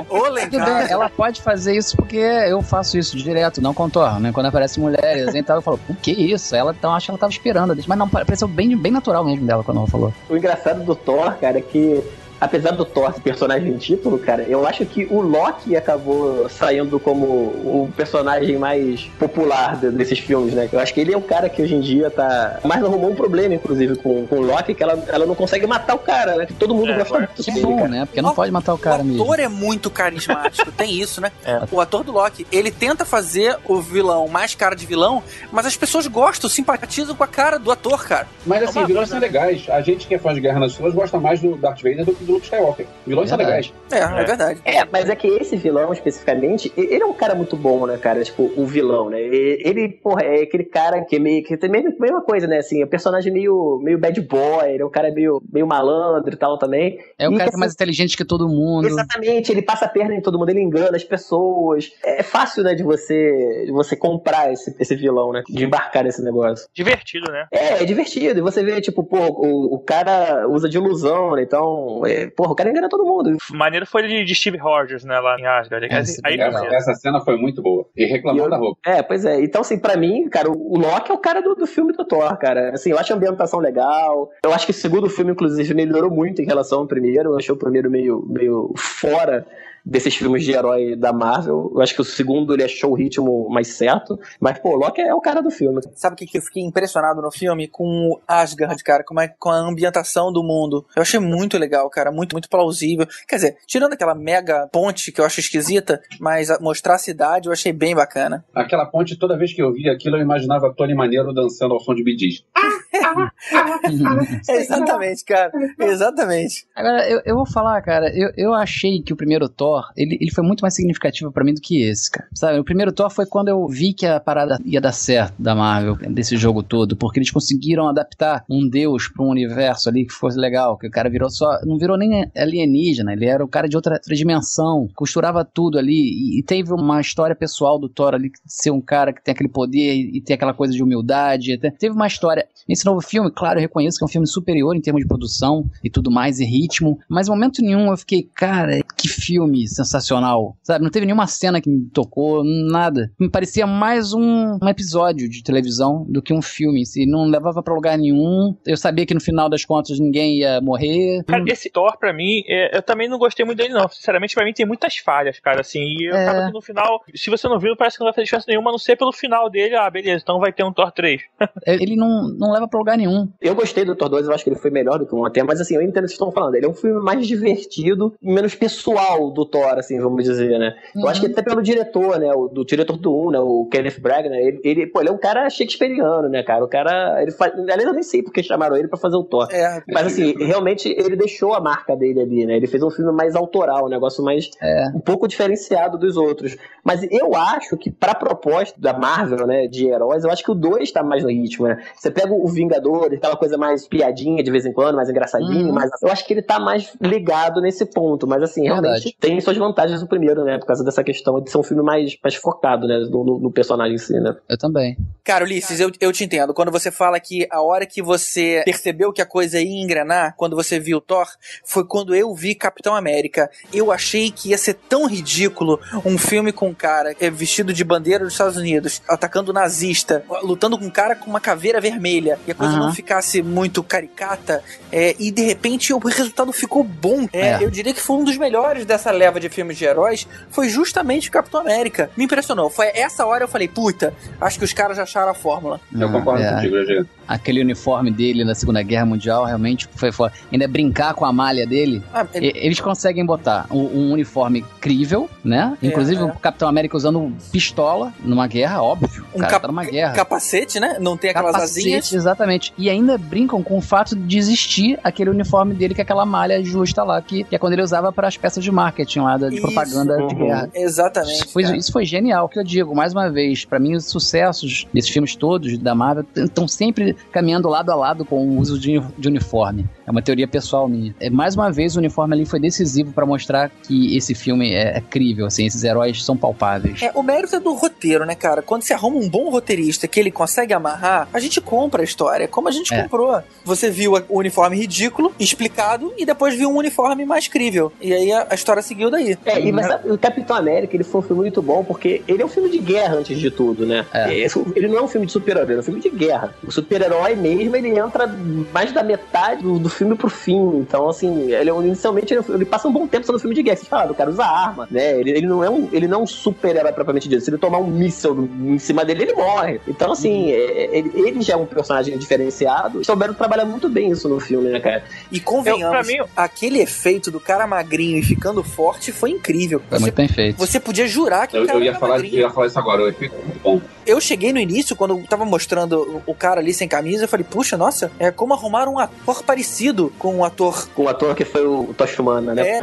ô 0.08 0.22
cara. 0.50 0.90
ela 0.90 1.08
pode 1.08 1.40
fazer 1.40 1.76
isso 1.76 1.96
porque 1.96 2.16
eu 2.16 2.62
faço 2.62 2.98
isso 2.98 3.16
direto, 3.16 3.60
não 3.60 3.74
contorno, 3.74 4.20
né? 4.20 4.32
Quando 4.32 4.46
aparece 4.46 4.80
mulheres 4.80 5.34
e 5.34 5.42
tal, 5.42 5.56
eu 5.56 5.62
falo, 5.62 5.80
o 5.88 5.94
que 5.94 6.12
isso? 6.12 6.54
Ela 6.54 6.74
então 6.76 6.92
acho 6.94 7.06
que 7.06 7.10
ela 7.10 7.18
tava 7.18 7.32
esperando, 7.32 7.76
mas 7.86 7.98
não, 7.98 8.08
pareceu 8.08 8.48
bem, 8.48 8.76
bem 8.76 8.92
natural 8.92 9.24
mesmo 9.24 9.46
dela 9.46 9.62
quando 9.64 9.78
ela 9.78 9.86
falou. 9.86 10.12
O 10.28 10.36
engraçado 10.36 10.82
do 10.84 10.94
Thor, 10.94 11.34
cara, 11.34 11.58
é 11.58 11.62
que. 11.62 12.02
Apesar 12.40 12.70
do 12.72 12.84
Thor 12.84 13.12
ser 13.12 13.20
personagem 13.20 13.76
título, 13.76 14.18
cara, 14.18 14.42
eu 14.44 14.66
acho 14.66 14.84
que 14.86 15.06
o 15.10 15.20
Loki 15.20 15.76
acabou 15.76 16.48
saindo 16.48 16.98
como 16.98 17.24
o 17.26 17.90
personagem 17.96 18.56
mais 18.56 19.02
popular 19.18 19.76
de- 19.76 19.90
desses 19.90 20.18
filmes, 20.18 20.54
né? 20.54 20.68
Eu 20.72 20.80
acho 20.80 20.94
que 20.94 21.00
ele 21.00 21.12
é 21.12 21.16
o 21.16 21.20
cara 21.20 21.48
que 21.48 21.60
hoje 21.62 21.74
em 21.74 21.80
dia 21.80 22.10
tá. 22.10 22.58
Mas 22.64 22.82
arrumou 22.82 23.10
um 23.10 23.14
problema, 23.14 23.54
inclusive, 23.54 23.96
com, 23.96 24.26
com 24.26 24.36
o 24.36 24.42
Loki, 24.42 24.74
que 24.74 24.82
ela, 24.82 25.02
ela 25.08 25.26
não 25.26 25.34
consegue 25.34 25.66
matar 25.66 25.94
o 25.94 25.98
cara, 25.98 26.36
né? 26.36 26.46
Que 26.46 26.54
todo 26.54 26.74
mundo 26.74 26.90
É, 26.90 26.96
gosta 26.96 27.14
agora- 27.14 27.26
muito 27.28 27.44
Que 27.44 27.50
dele, 27.52 27.66
bom, 27.66 27.76
cara. 27.76 27.88
né? 27.88 28.06
Porque 28.06 28.22
não 28.22 28.34
pode 28.34 28.50
matar 28.52 28.74
o 28.74 28.78
cara 28.78 29.02
o 29.02 29.04
mesmo. 29.04 29.22
ator 29.22 29.38
é 29.40 29.48
muito 29.48 29.90
carismático, 29.90 30.72
tem 30.72 30.94
isso, 31.00 31.20
né? 31.20 31.30
É. 31.44 31.62
O 31.70 31.80
ator 31.80 32.04
do 32.04 32.12
Loki, 32.12 32.46
ele 32.52 32.70
tenta 32.70 33.04
fazer 33.04 33.56
o 33.66 33.80
vilão 33.80 34.28
mais 34.28 34.54
cara 34.54 34.74
de 34.76 34.86
vilão, 34.86 35.22
mas 35.50 35.66
as 35.66 35.76
pessoas 35.76 36.06
gostam, 36.06 36.48
simpatizam 36.48 37.14
com 37.16 37.24
a 37.24 37.26
cara 37.26 37.58
do 37.58 37.70
ator, 37.72 38.04
cara. 38.06 38.26
Mas 38.46 38.62
assim, 38.62 38.78
Uma 38.78 38.86
vilões 38.86 39.08
são 39.08 39.18
legais. 39.18 39.64
A 39.68 39.80
gente 39.80 40.06
que 40.06 40.14
é 40.14 40.18
fã 40.18 40.32
de 40.32 40.40
Guerra 40.40 40.60
nas 40.60 40.72
Estrelas 40.72 40.94
gosta 40.94 41.18
mais 41.18 41.40
do 41.40 41.56
Darth 41.56 41.82
Vader 41.82 42.04
do 42.04 42.14
que 42.14 42.24
do 42.24 42.29
Luke 42.30 42.44
Skywalker. 42.44 42.86
Vilões 43.06 43.28
são 43.28 43.38
Verdade. 43.38 43.72
legais. 43.90 44.14
É, 44.14 44.18
é, 44.18 44.22
É. 44.22 44.24
verdade. 44.24 44.60
É, 44.64 44.84
mas 44.90 45.08
é 45.08 45.16
que 45.16 45.26
esse 45.26 45.56
vilão, 45.56 45.92
especificamente, 45.92 46.72
ele 46.76 47.02
é 47.02 47.06
um 47.06 47.12
cara 47.12 47.34
muito 47.34 47.56
bom, 47.56 47.86
né, 47.86 47.96
cara? 47.98 48.22
Tipo, 48.22 48.50
o 48.56 48.64
vilão, 48.66 49.10
né? 49.10 49.20
Ele, 49.20 49.88
porra, 49.88 50.22
é 50.22 50.42
aquele 50.42 50.64
cara 50.64 51.04
que 51.04 51.16
é 51.16 51.18
meio 51.18 51.42
que 51.42 51.56
tem 51.56 51.68
a 51.68 51.72
mesma, 51.72 52.22
coisa, 52.22 52.46
né? 52.46 52.58
Assim, 52.58 52.82
é 52.82 52.84
um 52.84 52.88
personagem 52.88 53.32
meio, 53.32 53.80
meio 53.82 53.98
bad 53.98 54.20
boy, 54.20 54.68
ele 54.68 54.82
é 54.82 54.86
um 54.86 54.90
cara 54.90 55.10
meio, 55.12 55.42
meio 55.52 55.66
malandro 55.66 56.32
e 56.32 56.36
tal 56.36 56.58
também. 56.58 56.98
É 57.18 57.28
o 57.28 57.32
E 57.32 57.36
cara 57.36 57.44
que 57.44 57.50
é 57.50 57.54
assim, 57.54 57.60
mais 57.60 57.72
inteligente 57.72 58.16
que 58.16 58.24
todo 58.24 58.48
mundo. 58.48 58.86
Exatamente, 58.86 59.50
ele 59.50 59.62
passa 59.62 59.86
a 59.86 59.88
perna 59.88 60.14
em 60.14 60.20
todo 60.20 60.38
mundo, 60.38 60.50
ele 60.50 60.60
engana 60.60 60.96
as 60.96 61.04
pessoas. 61.04 61.90
É 62.04 62.22
fácil, 62.22 62.62
né, 62.62 62.74
de 62.74 62.82
você, 62.82 63.64
de 63.66 63.72
você 63.72 63.96
comprar 63.96 64.52
esse, 64.52 64.74
esse 64.78 64.94
vilão, 64.94 65.32
né? 65.32 65.42
De 65.48 65.64
embarcar 65.64 66.04
nesse 66.04 66.22
negócio. 66.22 66.68
Divertido, 66.74 67.30
né? 67.30 67.46
É, 67.52 67.82
é 67.82 67.84
divertido. 67.84 68.38
E 68.38 68.42
você 68.42 68.62
vê, 68.62 68.80
tipo, 68.80 69.02
pô, 69.04 69.18
o, 69.18 69.74
o 69.74 69.78
cara 69.78 70.46
usa 70.48 70.68
de 70.68 70.76
ilusão, 70.76 71.32
né? 71.36 71.42
Então, 71.42 72.02
porra, 72.28 72.52
o 72.52 72.54
cara 72.54 72.70
engana 72.70 72.88
todo 72.88 73.04
mundo. 73.04 73.36
Maneiro 73.50 73.86
foi 73.86 74.06
de, 74.06 74.24
de 74.24 74.34
Steve 74.34 74.58
Rogers, 74.58 75.04
né, 75.04 75.18
lá 75.20 75.38
em 75.38 75.46
Asgard. 75.46 75.86
É, 75.90 76.00
esse 76.00 76.20
aí, 76.24 76.40
é 76.40 76.48
Essa, 76.48 76.66
essa 76.66 76.94
cena 76.94 77.20
foi 77.20 77.36
muito 77.36 77.62
boa. 77.62 77.86
E 77.96 78.04
reclamou 78.04 78.48
da 78.48 78.56
roupa. 78.56 78.80
É, 78.84 79.02
pois 79.02 79.24
é. 79.24 79.40
Então, 79.42 79.60
assim, 79.60 79.78
pra 79.78 79.96
mim, 79.96 80.28
cara, 80.28 80.50
o 80.50 80.78
Loki 80.78 81.10
é 81.10 81.14
o 81.14 81.18
cara 81.18 81.40
do, 81.40 81.54
do 81.54 81.66
filme 81.66 81.92
do 81.92 82.04
Thor, 82.04 82.36
cara. 82.38 82.72
Assim, 82.72 82.90
eu 82.90 82.98
acho 82.98 83.12
a 83.12 83.16
ambientação 83.16 83.60
legal. 83.60 84.30
Eu 84.44 84.52
acho 84.52 84.66
que 84.66 84.72
o 84.72 84.74
segundo 84.74 85.08
filme, 85.08 85.32
inclusive, 85.32 85.74
melhorou 85.74 86.10
muito 86.10 86.42
em 86.42 86.46
relação 86.46 86.80
ao 86.80 86.86
primeiro. 86.86 87.30
Eu 87.30 87.38
achei 87.38 87.54
o 87.54 87.58
primeiro 87.58 87.90
meio, 87.90 88.24
meio 88.28 88.72
fora 88.76 89.46
desses 89.84 90.14
filmes 90.14 90.44
de 90.44 90.52
herói 90.52 90.96
da 90.96 91.12
Marvel. 91.12 91.70
Eu 91.74 91.80
acho 91.80 91.94
que 91.94 92.00
o 92.00 92.04
segundo 92.04 92.52
ele 92.54 92.64
achou 92.64 92.90
o 92.92 92.94
ritmo 92.94 93.48
mais 93.50 93.68
certo. 93.68 94.18
Mas, 94.40 94.58
pô, 94.58 94.70
o 94.70 94.76
Loki 94.76 95.00
é 95.00 95.14
o 95.14 95.20
cara 95.20 95.40
do 95.40 95.50
filme. 95.50 95.80
Sabe 95.94 96.14
o 96.14 96.16
que, 96.16 96.26
que 96.26 96.38
eu 96.38 96.42
fiquei 96.42 96.62
impressionado 96.62 97.20
no 97.22 97.30
filme? 97.30 97.68
Com 97.68 97.84
o 98.10 98.20
Asgard, 98.26 98.82
cara, 98.84 99.04
com 99.04 99.18
a, 99.18 99.28
com 99.28 99.48
a 99.50 99.56
ambientação 99.56 100.32
do 100.32 100.42
mundo. 100.42 100.84
Eu 100.94 101.02
achei 101.02 101.20
muito 101.20 101.56
legal, 101.58 101.88
cara, 101.90 102.10
muito, 102.12 102.32
muito 102.34 102.48
plausível. 102.48 103.06
Quer 103.28 103.36
dizer, 103.36 103.56
tirando 103.66 103.92
aquela 103.92 104.14
mega 104.14 104.68
ponte 104.72 105.12
que 105.12 105.20
eu 105.20 105.24
acho 105.24 105.40
esquisita, 105.40 106.00
mas 106.20 106.50
a- 106.50 106.58
mostrar 106.60 106.94
a 106.94 106.98
cidade 106.98 107.48
eu 107.48 107.52
achei 107.52 107.72
bem 107.72 107.94
bacana. 107.94 108.44
Aquela 108.54 108.86
ponte, 108.86 109.16
toda 109.18 109.36
vez 109.38 109.52
que 109.52 109.62
eu 109.62 109.72
via 109.72 109.92
aquilo, 109.92 110.16
eu 110.16 110.20
imaginava 110.22 110.72
Tony 110.76 110.94
Maneiro 110.94 111.32
dançando 111.32 111.74
ao 111.74 111.80
som 111.80 111.94
de 111.94 112.02
bidis. 112.04 112.44
Exatamente, 114.48 115.24
cara. 115.24 115.52
Exatamente. 115.78 116.66
Agora, 116.74 117.08
eu, 117.08 117.20
eu 117.24 117.36
vou 117.36 117.46
falar, 117.46 117.80
cara, 117.82 118.10
eu, 118.16 118.30
eu 118.36 118.54
achei 118.54 119.02
que 119.02 119.12
o 119.12 119.16
primeiro 119.16 119.48
Thor, 119.48 119.69
ele, 119.96 120.16
ele 120.20 120.30
foi 120.30 120.44
muito 120.44 120.60
mais 120.62 120.74
significativo 120.74 121.30
pra 121.32 121.44
mim 121.44 121.54
do 121.54 121.60
que 121.60 121.82
esse, 121.82 122.10
cara. 122.10 122.28
Sabe, 122.34 122.58
o 122.58 122.64
primeiro 122.64 122.92
Thor 122.92 123.10
foi 123.10 123.26
quando 123.26 123.48
eu 123.48 123.66
vi 123.66 123.92
que 123.92 124.06
a 124.06 124.18
parada 124.20 124.58
ia 124.64 124.80
dar 124.80 124.92
certo 124.92 125.34
da 125.38 125.54
Marvel, 125.54 125.96
desse 126.10 126.36
jogo 126.36 126.62
todo, 126.62 126.96
porque 126.96 127.18
eles 127.18 127.30
conseguiram 127.30 127.88
adaptar 127.88 128.44
um 128.48 128.68
deus 128.68 129.08
pra 129.08 129.24
um 129.24 129.28
universo 129.30 129.88
ali 129.88 130.06
que 130.06 130.12
fosse 130.12 130.38
legal, 130.38 130.76
que 130.78 130.86
o 130.86 130.90
cara 130.90 131.08
virou 131.10 131.30
só, 131.30 131.58
não 131.64 131.78
virou 131.78 131.96
nem 131.96 132.30
alienígena, 132.36 133.12
ele 133.12 133.26
era 133.26 133.44
o 133.44 133.48
cara 133.48 133.68
de 133.68 133.76
outra, 133.76 133.94
outra 133.94 134.14
dimensão, 134.14 134.88
costurava 134.94 135.44
tudo 135.44 135.78
ali, 135.78 135.92
e, 135.92 136.38
e 136.38 136.42
teve 136.42 136.72
uma 136.72 137.00
história 137.00 137.34
pessoal 137.34 137.78
do 137.78 137.88
Thor 137.88 138.14
ali, 138.14 138.30
ser 138.46 138.70
um 138.70 138.80
cara 138.80 139.12
que 139.12 139.22
tem 139.22 139.32
aquele 139.32 139.48
poder 139.48 139.94
e, 139.94 140.18
e 140.18 140.20
tem 140.20 140.34
aquela 140.34 140.54
coisa 140.54 140.72
de 140.72 140.82
humildade, 140.82 141.52
até- 141.52 141.70
teve 141.70 141.94
uma 141.94 142.06
história. 142.06 142.46
Esse 142.68 142.84
novo 142.86 143.00
filme, 143.00 143.30
claro, 143.30 143.58
eu 143.58 143.62
reconheço 143.62 143.98
que 143.98 144.04
é 144.04 144.06
um 144.06 144.10
filme 144.10 144.26
superior 144.26 144.76
em 144.76 144.80
termos 144.80 145.02
de 145.02 145.08
produção 145.08 145.64
e 145.82 145.90
tudo 145.90 146.10
mais, 146.10 146.38
e 146.40 146.44
ritmo, 146.44 146.98
mas 147.08 147.26
em 147.26 147.30
momento 147.30 147.62
nenhum 147.62 147.90
eu 147.90 147.96
fiquei, 147.96 148.22
cara, 148.34 148.80
que 148.96 149.08
filme 149.08 149.59
filme 149.60 149.68
sensacional, 149.68 150.56
sabe? 150.62 150.82
Não 150.84 150.90
teve 150.90 151.06
nenhuma 151.06 151.26
cena 151.26 151.60
que 151.60 151.68
me 151.68 151.88
tocou, 151.90 152.42
nada. 152.44 153.10
Me 153.18 153.28
parecia 153.30 153.66
mais 153.66 154.12
um, 154.12 154.58
um 154.62 154.68
episódio 154.68 155.28
de 155.28 155.42
televisão 155.42 156.04
do 156.08 156.22
que 156.22 156.32
um 156.32 156.42
filme. 156.42 156.84
Se 156.86 157.06
não 157.06 157.24
levava 157.24 157.62
pra 157.62 157.74
lugar 157.74 157.98
nenhum, 157.98 158.54
eu 158.66 158.76
sabia 158.76 159.04
que 159.06 159.14
no 159.14 159.20
final 159.20 159.48
das 159.48 159.64
contas 159.64 159.98
ninguém 159.98 160.38
ia 160.38 160.60
morrer. 160.60 161.22
Cara, 161.24 161.44
esse 161.48 161.70
Thor, 161.70 161.96
pra 161.98 162.12
mim, 162.12 162.42
é, 162.48 162.76
eu 162.76 162.82
também 162.82 163.08
não 163.08 163.18
gostei 163.18 163.44
muito 163.44 163.58
dele, 163.58 163.74
não. 163.74 163.88
Sinceramente, 163.88 164.34
pra 164.34 164.44
mim 164.44 164.52
tem 164.52 164.66
muitas 164.66 164.96
falhas, 164.96 165.38
cara, 165.40 165.60
assim. 165.60 165.80
E 165.80 166.08
eu 166.10 166.14
É. 166.14 166.24
acaba 166.28 166.46
que 166.46 166.52
no 166.52 166.60
final, 166.60 167.00
se 167.14 167.30
você 167.30 167.48
não 167.48 167.58
viu, 167.58 167.76
parece 167.76 167.96
que 167.96 168.00
não 168.02 168.06
vai 168.06 168.14
fazer 168.14 168.24
diferença 168.24 168.46
nenhuma, 168.48 168.70
a 168.70 168.72
não 168.72 168.78
ser 168.78 168.96
pelo 168.96 169.12
final 169.12 169.50
dele. 169.50 169.74
Ah, 169.76 169.90
beleza, 169.90 170.20
então 170.22 170.38
vai 170.38 170.52
ter 170.52 170.64
um 170.64 170.72
Thor 170.72 170.90
3. 170.92 171.20
Ele 171.66 171.96
não, 171.96 172.28
não 172.28 172.52
leva 172.52 172.68
pra 172.68 172.78
lugar 172.78 172.96
nenhum. 172.96 173.28
Eu 173.40 173.54
gostei 173.54 173.84
do 173.84 173.94
Thor 173.94 174.08
2, 174.08 174.26
eu 174.26 174.34
acho 174.34 174.44
que 174.44 174.50
ele 174.50 174.58
foi 174.58 174.70
melhor 174.70 174.98
do 174.98 175.06
que 175.06 175.14
o 175.14 175.20
1 175.20 175.26
até, 175.26 175.42
mas 175.42 175.60
assim, 175.60 175.74
eu 175.74 175.82
entendo 175.82 176.04
o 176.04 176.06
que 176.06 176.08
vocês 176.08 176.12
estão 176.12 176.32
falando. 176.32 176.54
Ele 176.54 176.66
é 176.66 176.68
um 176.68 176.74
filme 176.74 177.00
mais 177.02 177.26
divertido 177.26 178.14
menos 178.22 178.54
pessoal 178.54 179.30
do 179.30 179.44
Thor, 179.50 179.78
assim, 179.78 179.98
vamos 180.00 180.24
dizer, 180.24 180.58
né? 180.58 180.74
Eu 180.94 181.08
acho 181.08 181.20
que 181.20 181.26
até 181.26 181.42
pelo 181.42 181.62
diretor, 181.62 182.18
né? 182.18 182.32
O, 182.34 182.48
do 182.48 182.64
diretor 182.64 182.96
do 182.96 183.14
1, 183.28 183.30
né? 183.32 183.38
O 183.40 183.66
Kenneth 183.70 184.00
Branagh, 184.00 184.28
né? 184.28 184.40
Ele, 184.42 184.60
ele, 184.64 184.86
pô, 184.86 185.00
ele 185.00 185.08
é 185.08 185.12
um 185.12 185.18
cara 185.18 185.48
shakespeariano, 185.50 186.28
né, 186.28 186.42
cara? 186.42 186.64
O 186.64 186.68
cara. 186.68 187.20
Ele 187.22 187.30
faz, 187.30 187.52
aliás, 187.58 187.82
eu 187.84 187.92
nem 187.92 188.02
sei 188.02 188.22
porque 188.22 188.42
chamaram 188.42 188.76
ele 188.76 188.88
pra 188.88 188.98
fazer 188.98 189.16
o 189.16 189.24
Thor. 189.24 189.48
É, 189.52 189.82
Mas 189.88 190.06
assim, 190.06 190.34
realmente 190.38 190.88
ele 190.88 191.16
deixou 191.16 191.54
a 191.54 191.60
marca 191.60 191.96
dele 191.96 192.20
ali, 192.20 192.46
né? 192.46 192.56
Ele 192.56 192.66
fez 192.66 192.82
um 192.82 192.90
filme 192.90 193.12
mais 193.12 193.34
autoral, 193.36 193.86
um 193.86 193.88
negócio 193.88 194.22
mais 194.24 194.50
É. 194.62 194.88
um 194.94 195.00
pouco 195.00 195.26
diferenciado 195.28 195.98
dos 195.98 196.16
outros. 196.16 196.56
Mas 196.84 197.02
eu 197.10 197.34
acho 197.34 197.76
que 197.76 197.90
pra 197.90 198.14
proposta 198.14 198.80
da 198.80 198.92
Marvel, 198.96 199.46
né, 199.46 199.66
de 199.66 199.86
heróis, 199.88 200.24
eu 200.24 200.30
acho 200.30 200.42
que 200.42 200.50
o 200.50 200.54
2 200.54 200.90
tá 200.92 201.02
mais 201.02 201.22
no 201.22 201.30
ritmo, 201.30 201.66
né? 201.68 201.82
Você 201.96 202.10
pega 202.10 202.32
o 202.32 202.46
Vingador, 202.48 203.06
aquela 203.12 203.36
coisa 203.36 203.56
mais 203.58 203.86
piadinha 203.86 204.42
de 204.42 204.50
vez 204.50 204.64
em 204.66 204.72
quando, 204.72 204.96
mais 204.96 205.08
engraçadinho, 205.08 205.66
Uhum. 205.66 205.72
mas 205.72 205.90
eu 206.02 206.10
acho 206.10 206.26
que 206.26 206.32
ele 206.32 206.42
tá 206.42 206.58
mais 206.58 206.92
ligado 207.00 207.60
nesse 207.60 207.84
ponto. 207.86 208.26
Mas 208.26 208.42
assim, 208.42 208.62
realmente 208.64 208.82
Verdade. 208.92 209.16
tem 209.20 209.39
suas 209.40 209.56
vantagens 209.56 210.02
o 210.02 210.06
primeiro, 210.06 210.44
né? 210.44 210.58
Por 210.58 210.66
causa 210.66 210.84
dessa 210.84 211.02
questão 211.04 211.40
de 211.40 211.50
ser 211.50 211.58
um 211.58 211.62
filme 211.62 211.82
mais, 211.82 212.16
mais 212.22 212.34
focado, 212.34 212.86
né? 212.86 212.98
No, 213.10 213.24
no- 213.24 213.38
no 213.38 213.50
personagem 213.52 213.94
em 213.94 213.98
si, 213.98 214.12
né? 214.14 214.34
Eu 214.48 214.58
também. 214.58 214.96
Cara, 215.24 215.44
Ulisses, 215.44 215.78
eu, 215.80 215.90
eu 216.00 216.12
te 216.12 216.24
entendo. 216.24 216.52
Quando 216.54 216.70
você 216.72 216.90
fala 216.90 217.18
que 217.20 217.46
a 217.50 217.60
hora 217.62 217.86
que 217.86 218.02
você 218.02 218.62
percebeu 218.64 219.12
que 219.12 219.22
a 219.22 219.26
coisa 219.26 219.60
ia 219.60 219.80
engrenar, 219.82 220.34
quando 220.36 220.56
você 220.56 220.78
viu 220.80 221.00
Thor, 221.00 221.26
foi 221.64 221.84
quando 221.84 222.14
eu 222.14 222.34
vi 222.34 222.54
Capitão 222.54 222.94
América. 222.94 223.50
Eu 223.72 223.92
achei 223.92 224.30
que 224.30 224.50
ia 224.50 224.58
ser 224.58 224.74
tão 224.74 225.06
ridículo 225.06 225.78
um 226.04 226.18
filme 226.18 226.52
com 226.52 226.68
um 226.68 226.74
cara 226.74 227.14
é, 227.20 227.30
vestido 227.30 227.72
de 227.72 227.84
bandeira 227.84 228.24
dos 228.24 228.32
Estados 228.32 228.56
Unidos, 228.56 229.02
atacando 229.08 229.52
nazista, 229.52 230.24
lutando 230.42 230.78
com 230.78 230.84
um 230.86 230.90
cara 230.90 231.14
com 231.14 231.28
uma 231.30 231.40
caveira 231.40 231.80
vermelha, 231.80 232.38
e 232.46 232.50
a 232.50 232.54
coisa 232.54 232.74
Aham. 232.74 232.86
não 232.86 232.94
ficasse 232.94 233.42
muito 233.42 233.82
caricata, 233.82 234.62
é, 234.90 235.14
e 235.18 235.30
de 235.30 235.42
repente 235.42 235.92
o 235.92 235.98
resultado 235.98 236.52
ficou 236.52 236.82
bom. 236.82 237.28
É, 237.32 237.50
É. 237.50 237.64
Eu 237.64 237.70
diria 237.70 237.92
que 237.92 238.00
foi 238.00 238.16
um 238.16 238.24
dos 238.24 238.36
melhores 238.36 238.84
dessa 238.86 239.10
leva 239.10 239.29
de 239.38 239.48
filmes 239.48 239.76
de 239.76 239.84
heróis, 239.84 240.26
foi 240.50 240.68
justamente 240.68 241.28
o 241.28 241.32
Capitão 241.32 241.60
América. 241.60 242.10
Me 242.16 242.24
impressionou. 242.24 242.70
Foi 242.70 242.86
essa 242.94 243.24
hora 243.26 243.44
eu 243.44 243.48
falei, 243.48 243.68
puta, 243.68 244.12
acho 244.40 244.58
que 244.58 244.64
os 244.64 244.72
caras 244.72 244.96
já 244.96 245.02
acharam 245.04 245.30
a 245.30 245.34
fórmula. 245.34 245.78
Eu 245.94 246.08
Ah, 246.08 246.12
concordo 246.12 246.42
é. 246.42 246.52
contigo, 246.54 246.76
GG. 246.84 247.06
Aquele 247.28 247.60
uniforme 247.60 248.10
dele 248.10 248.42
na 248.44 248.56
Segunda 248.56 248.82
Guerra 248.82 249.06
Mundial 249.06 249.44
realmente 249.44 249.88
foi 249.94 250.10
foda. 250.10 250.32
Ainda 250.50 250.66
brincar 250.66 251.14
com 251.14 251.24
a 251.24 251.32
malha 251.32 251.64
dele. 251.64 252.02
Ah, 252.12 252.26
ele- 252.34 252.50
Eles 252.56 252.80
conseguem 252.80 253.24
botar 253.24 253.66
um, 253.70 253.78
um 253.82 254.12
uniforme 254.12 254.64
crível, 254.80 255.30
né? 255.44 255.76
É, 255.80 255.86
Inclusive 255.86 256.20
é. 256.20 256.24
o 256.24 256.32
Capitão 256.32 256.68
América 256.68 256.96
usando 256.96 257.32
pistola 257.52 258.12
numa 258.24 258.46
guerra, 258.48 258.82
óbvio. 258.82 259.24
Um 259.34 259.38
cara 259.38 259.50
cap- 259.52 259.62
tá 259.62 259.68
numa 259.68 259.84
guerra. 259.84 260.12
capacete, 260.14 260.80
né? 260.80 260.96
Não 260.98 261.16
tem 261.16 261.30
aquelas 261.30 261.52
Capacete, 261.52 261.80
asinhas. 261.80 262.12
Exatamente. 262.12 262.72
E 262.76 262.90
ainda 262.90 263.16
brincam 263.16 263.62
com 263.62 263.78
o 263.78 263.80
fato 263.80 264.16
de 264.16 264.36
existir 264.38 264.98
aquele 265.04 265.30
uniforme 265.30 265.72
dele, 265.74 265.94
que 265.94 266.00
é 266.00 266.02
aquela 266.04 266.26
malha 266.26 266.62
justa 266.64 267.04
lá, 267.04 267.20
que, 267.22 267.44
que 267.44 267.54
é 267.54 267.58
quando 267.58 267.74
ele 267.74 267.82
usava 267.82 268.12
para 268.12 268.26
as 268.26 268.36
peças 268.36 268.64
de 268.64 268.72
marketing 268.72 269.19
lá, 269.24 269.36
da- 269.36 269.48
de 269.48 269.54
Isso. 269.56 269.62
propaganda 269.62 270.16
de 270.16 270.22
Uhum. 270.22 270.46
guerra. 270.46 270.70
Exatamente. 270.74 271.34
Isso 271.34 271.48
foi, 271.52 271.62
isso 271.76 271.92
foi 271.92 272.04
genial, 272.04 272.46
o 272.46 272.48
que 272.48 272.58
eu 272.58 272.64
digo, 272.64 272.94
mais 272.94 273.12
uma 273.12 273.30
vez, 273.30 273.64
pra 273.64 273.78
mim 273.78 273.94
os 273.94 274.06
sucessos 274.06 274.86
desses 274.92 275.10
filmes 275.10 275.34
todos 275.36 275.76
da 275.78 275.94
Marvel 275.94 276.24
estão 276.36 276.66
sempre 276.68 277.16
caminhando 277.32 277.68
lado 277.68 277.90
a 277.90 277.94
lado 277.94 278.24
com 278.24 278.36
o 278.46 278.58
uso 278.58 278.78
de, 278.78 279.00
de 279.18 279.28
uniforme. 279.28 279.86
É 280.06 280.10
uma 280.10 280.22
teoria 280.22 280.46
pessoal 280.48 280.88
minha. 280.88 281.14
É, 281.20 281.30
mais 281.30 281.54
uma 281.54 281.70
vez, 281.70 281.94
o 281.96 281.98
uniforme 281.98 282.34
ali 282.34 282.44
foi 282.46 282.58
decisivo 282.60 283.12
pra 283.12 283.24
mostrar 283.24 283.70
que 283.82 284.16
esse 284.16 284.34
filme 284.34 284.72
é, 284.72 284.98
é 284.98 285.00
crível, 285.00 285.46
assim, 285.46 285.66
esses 285.66 285.84
heróis 285.84 286.24
são 286.24 286.36
palpáveis. 286.36 287.02
É, 287.02 287.12
o 287.14 287.22
mérito 287.22 287.56
é 287.56 287.60
do 287.60 287.72
roteiro, 287.74 288.24
né, 288.26 288.34
cara? 288.34 288.62
Quando 288.62 288.82
você 288.82 288.92
arruma 288.92 289.16
um 289.18 289.28
bom 289.28 289.50
roteirista 289.50 290.08
que 290.08 290.18
ele 290.18 290.30
consegue 290.30 290.72
amarrar, 290.72 291.28
a 291.32 291.38
gente 291.40 291.60
compra 291.60 292.02
a 292.02 292.04
história, 292.04 292.48
como 292.48 292.68
a 292.68 292.70
gente 292.72 292.92
É. 292.92 293.02
comprou. 293.02 293.40
Você 293.64 293.90
viu 293.90 294.12
o 294.28 294.38
uniforme 294.38 294.76
ridículo, 294.76 295.32
explicado, 295.38 296.12
e 296.18 296.24
depois 296.24 296.54
viu 296.54 296.70
um 296.70 296.76
uniforme 296.76 297.24
mais 297.24 297.46
crível. 297.48 297.92
E 298.00 298.12
aí 298.12 298.32
a, 298.32 298.46
a 298.50 298.54
história 298.54 298.82
seguiu 298.82 299.09
daí. 299.10 299.36
É, 299.44 299.60
e, 299.60 299.72
mas 299.72 299.86
sabe, 299.86 300.10
o 300.10 300.18
Capitão 300.18 300.56
América 300.56 300.96
ele 300.96 301.04
foi 301.04 301.20
um 301.20 301.24
filme 301.24 301.42
muito 301.42 301.60
bom 301.62 301.84
porque 301.84 302.22
ele 302.28 302.42
é 302.42 302.44
um 302.44 302.48
filme 302.48 302.68
de 302.70 302.78
guerra 302.78 303.16
antes 303.16 303.38
de 303.38 303.50
tudo, 303.50 303.84
né? 303.86 304.06
É. 304.12 304.34
Esse- 304.38 304.60
Ele 304.76 304.88
não 304.88 304.98
é 304.98 305.02
um 305.02 305.08
filme 305.08 305.26
de 305.26 305.32
super-herói, 305.32 305.64
ele 305.64 305.74
é 305.74 305.78
um 305.78 305.82
filme 305.82 306.00
de 306.00 306.10
guerra. 306.10 306.54
O 306.66 306.70
super-herói 306.70 307.34
mesmo, 307.34 307.74
ele 307.76 307.98
entra 307.98 308.26
mais 308.72 308.92
da 308.92 309.02
metade 309.02 309.62
do, 309.62 309.78
do 309.78 309.88
filme 309.88 310.14
pro 310.16 310.28
fim. 310.28 310.76
Então, 310.78 311.08
assim, 311.08 311.50
ele 311.52 311.70
é 311.70 311.74
inicialmente 311.74 312.32
ele, 312.34 312.44
ele 312.48 312.64
passa 312.64 312.88
um 312.88 312.92
bom 312.92 313.06
tempo 313.06 313.26
sendo 313.26 313.36
um 313.36 313.38
filme 313.38 313.54
de 313.54 313.62
guerra. 313.62 313.76
Vocês 313.76 313.88
falaram, 313.88 314.12
o 314.12 314.14
cara 314.14 314.30
usa 314.30 314.44
arma, 314.44 314.86
né? 314.90 315.18
Ele, 315.18 315.30
ele 315.30 315.46
não 315.46 315.62
é 315.64 315.70
um, 315.70 315.88
ele 315.92 316.06
não 316.06 316.20
é 316.20 316.22
um 316.22 316.26
super-herói 316.26 316.92
propriamente 316.92 317.28
dito. 317.28 317.42
Se 317.42 317.50
ele 317.50 317.58
tomar 317.58 317.78
um 317.78 317.86
míssil 317.86 318.48
em 318.62 318.78
cima 318.78 319.04
dele, 319.04 319.22
ele 319.24 319.34
morre. 319.34 319.80
Então, 319.88 320.12
assim, 320.12 320.50
é- 320.52 320.96
ele, 320.98 321.10
ele 321.14 321.42
já 321.42 321.54
é 321.54 321.56
um 321.56 321.66
personagem 321.66 322.16
diferenciado. 322.18 323.04
Souberam 323.04 323.34
trabalhar 323.34 323.64
muito 323.64 323.88
bem 323.88 324.10
isso 324.10 324.28
no 324.28 324.40
filme, 324.40 324.70
né, 324.70 324.80
cara? 324.80 325.04
E 325.30 325.40
convenhamos, 325.40 326.08
Eu- 326.08 326.24
mim- 326.24 326.30
aquele 326.36 326.80
efeito 326.80 327.30
do 327.30 327.40
cara 327.40 327.66
magrinho 327.66 328.18
e 328.18 328.22
ficando 328.22 328.62
forte 328.62 328.99
foi 329.12 329.30
incrível. 329.30 329.80
Foi 329.88 329.98
Você, 329.98 330.04
muito 330.04 330.14
bem 330.14 330.28
feito. 330.28 330.56
você 330.58 330.80
podia 330.80 331.06
jurar 331.06 331.46
que 331.46 331.56
Eu, 331.56 331.62
o 331.62 331.66
cara 331.66 331.78
eu 331.78 331.82
ia 331.82 331.90
era 331.90 331.98
falar, 331.98 332.16
eu 332.16 332.22
magrinho. 332.22 332.40
ia 332.40 332.50
falar 332.50 332.66
isso 332.66 332.78
agora, 332.78 333.02
o 333.02 333.08
efeito 333.08 333.34
é 333.34 333.38
muito 333.44 333.60
bom. 333.62 333.80
Eu 334.06 334.20
cheguei 334.20 334.52
no 334.52 334.58
início, 334.58 334.96
quando 334.96 335.16
eu 335.18 335.24
tava 335.28 335.44
mostrando 335.44 336.22
o 336.26 336.34
cara 336.34 336.60
ali 336.60 336.72
sem 336.74 336.88
camisa, 336.88 337.24
eu 337.24 337.28
falei, 337.28 337.46
puxa, 337.48 337.76
nossa, 337.76 338.10
é 338.18 338.30
como 338.30 338.52
arrumar 338.54 338.88
um 338.88 338.98
ator 338.98 339.42
parecido 339.42 340.12
com 340.18 340.34
um 340.36 340.44
ator. 340.44 340.88
Com 340.94 341.04
o 341.04 341.08
ator 341.08 341.34
que 341.34 341.44
foi 341.44 341.66
o 341.66 341.94
Toshimana, 341.96 342.54
né? 342.54 342.62
É. 342.68 342.78
Eu 342.78 342.82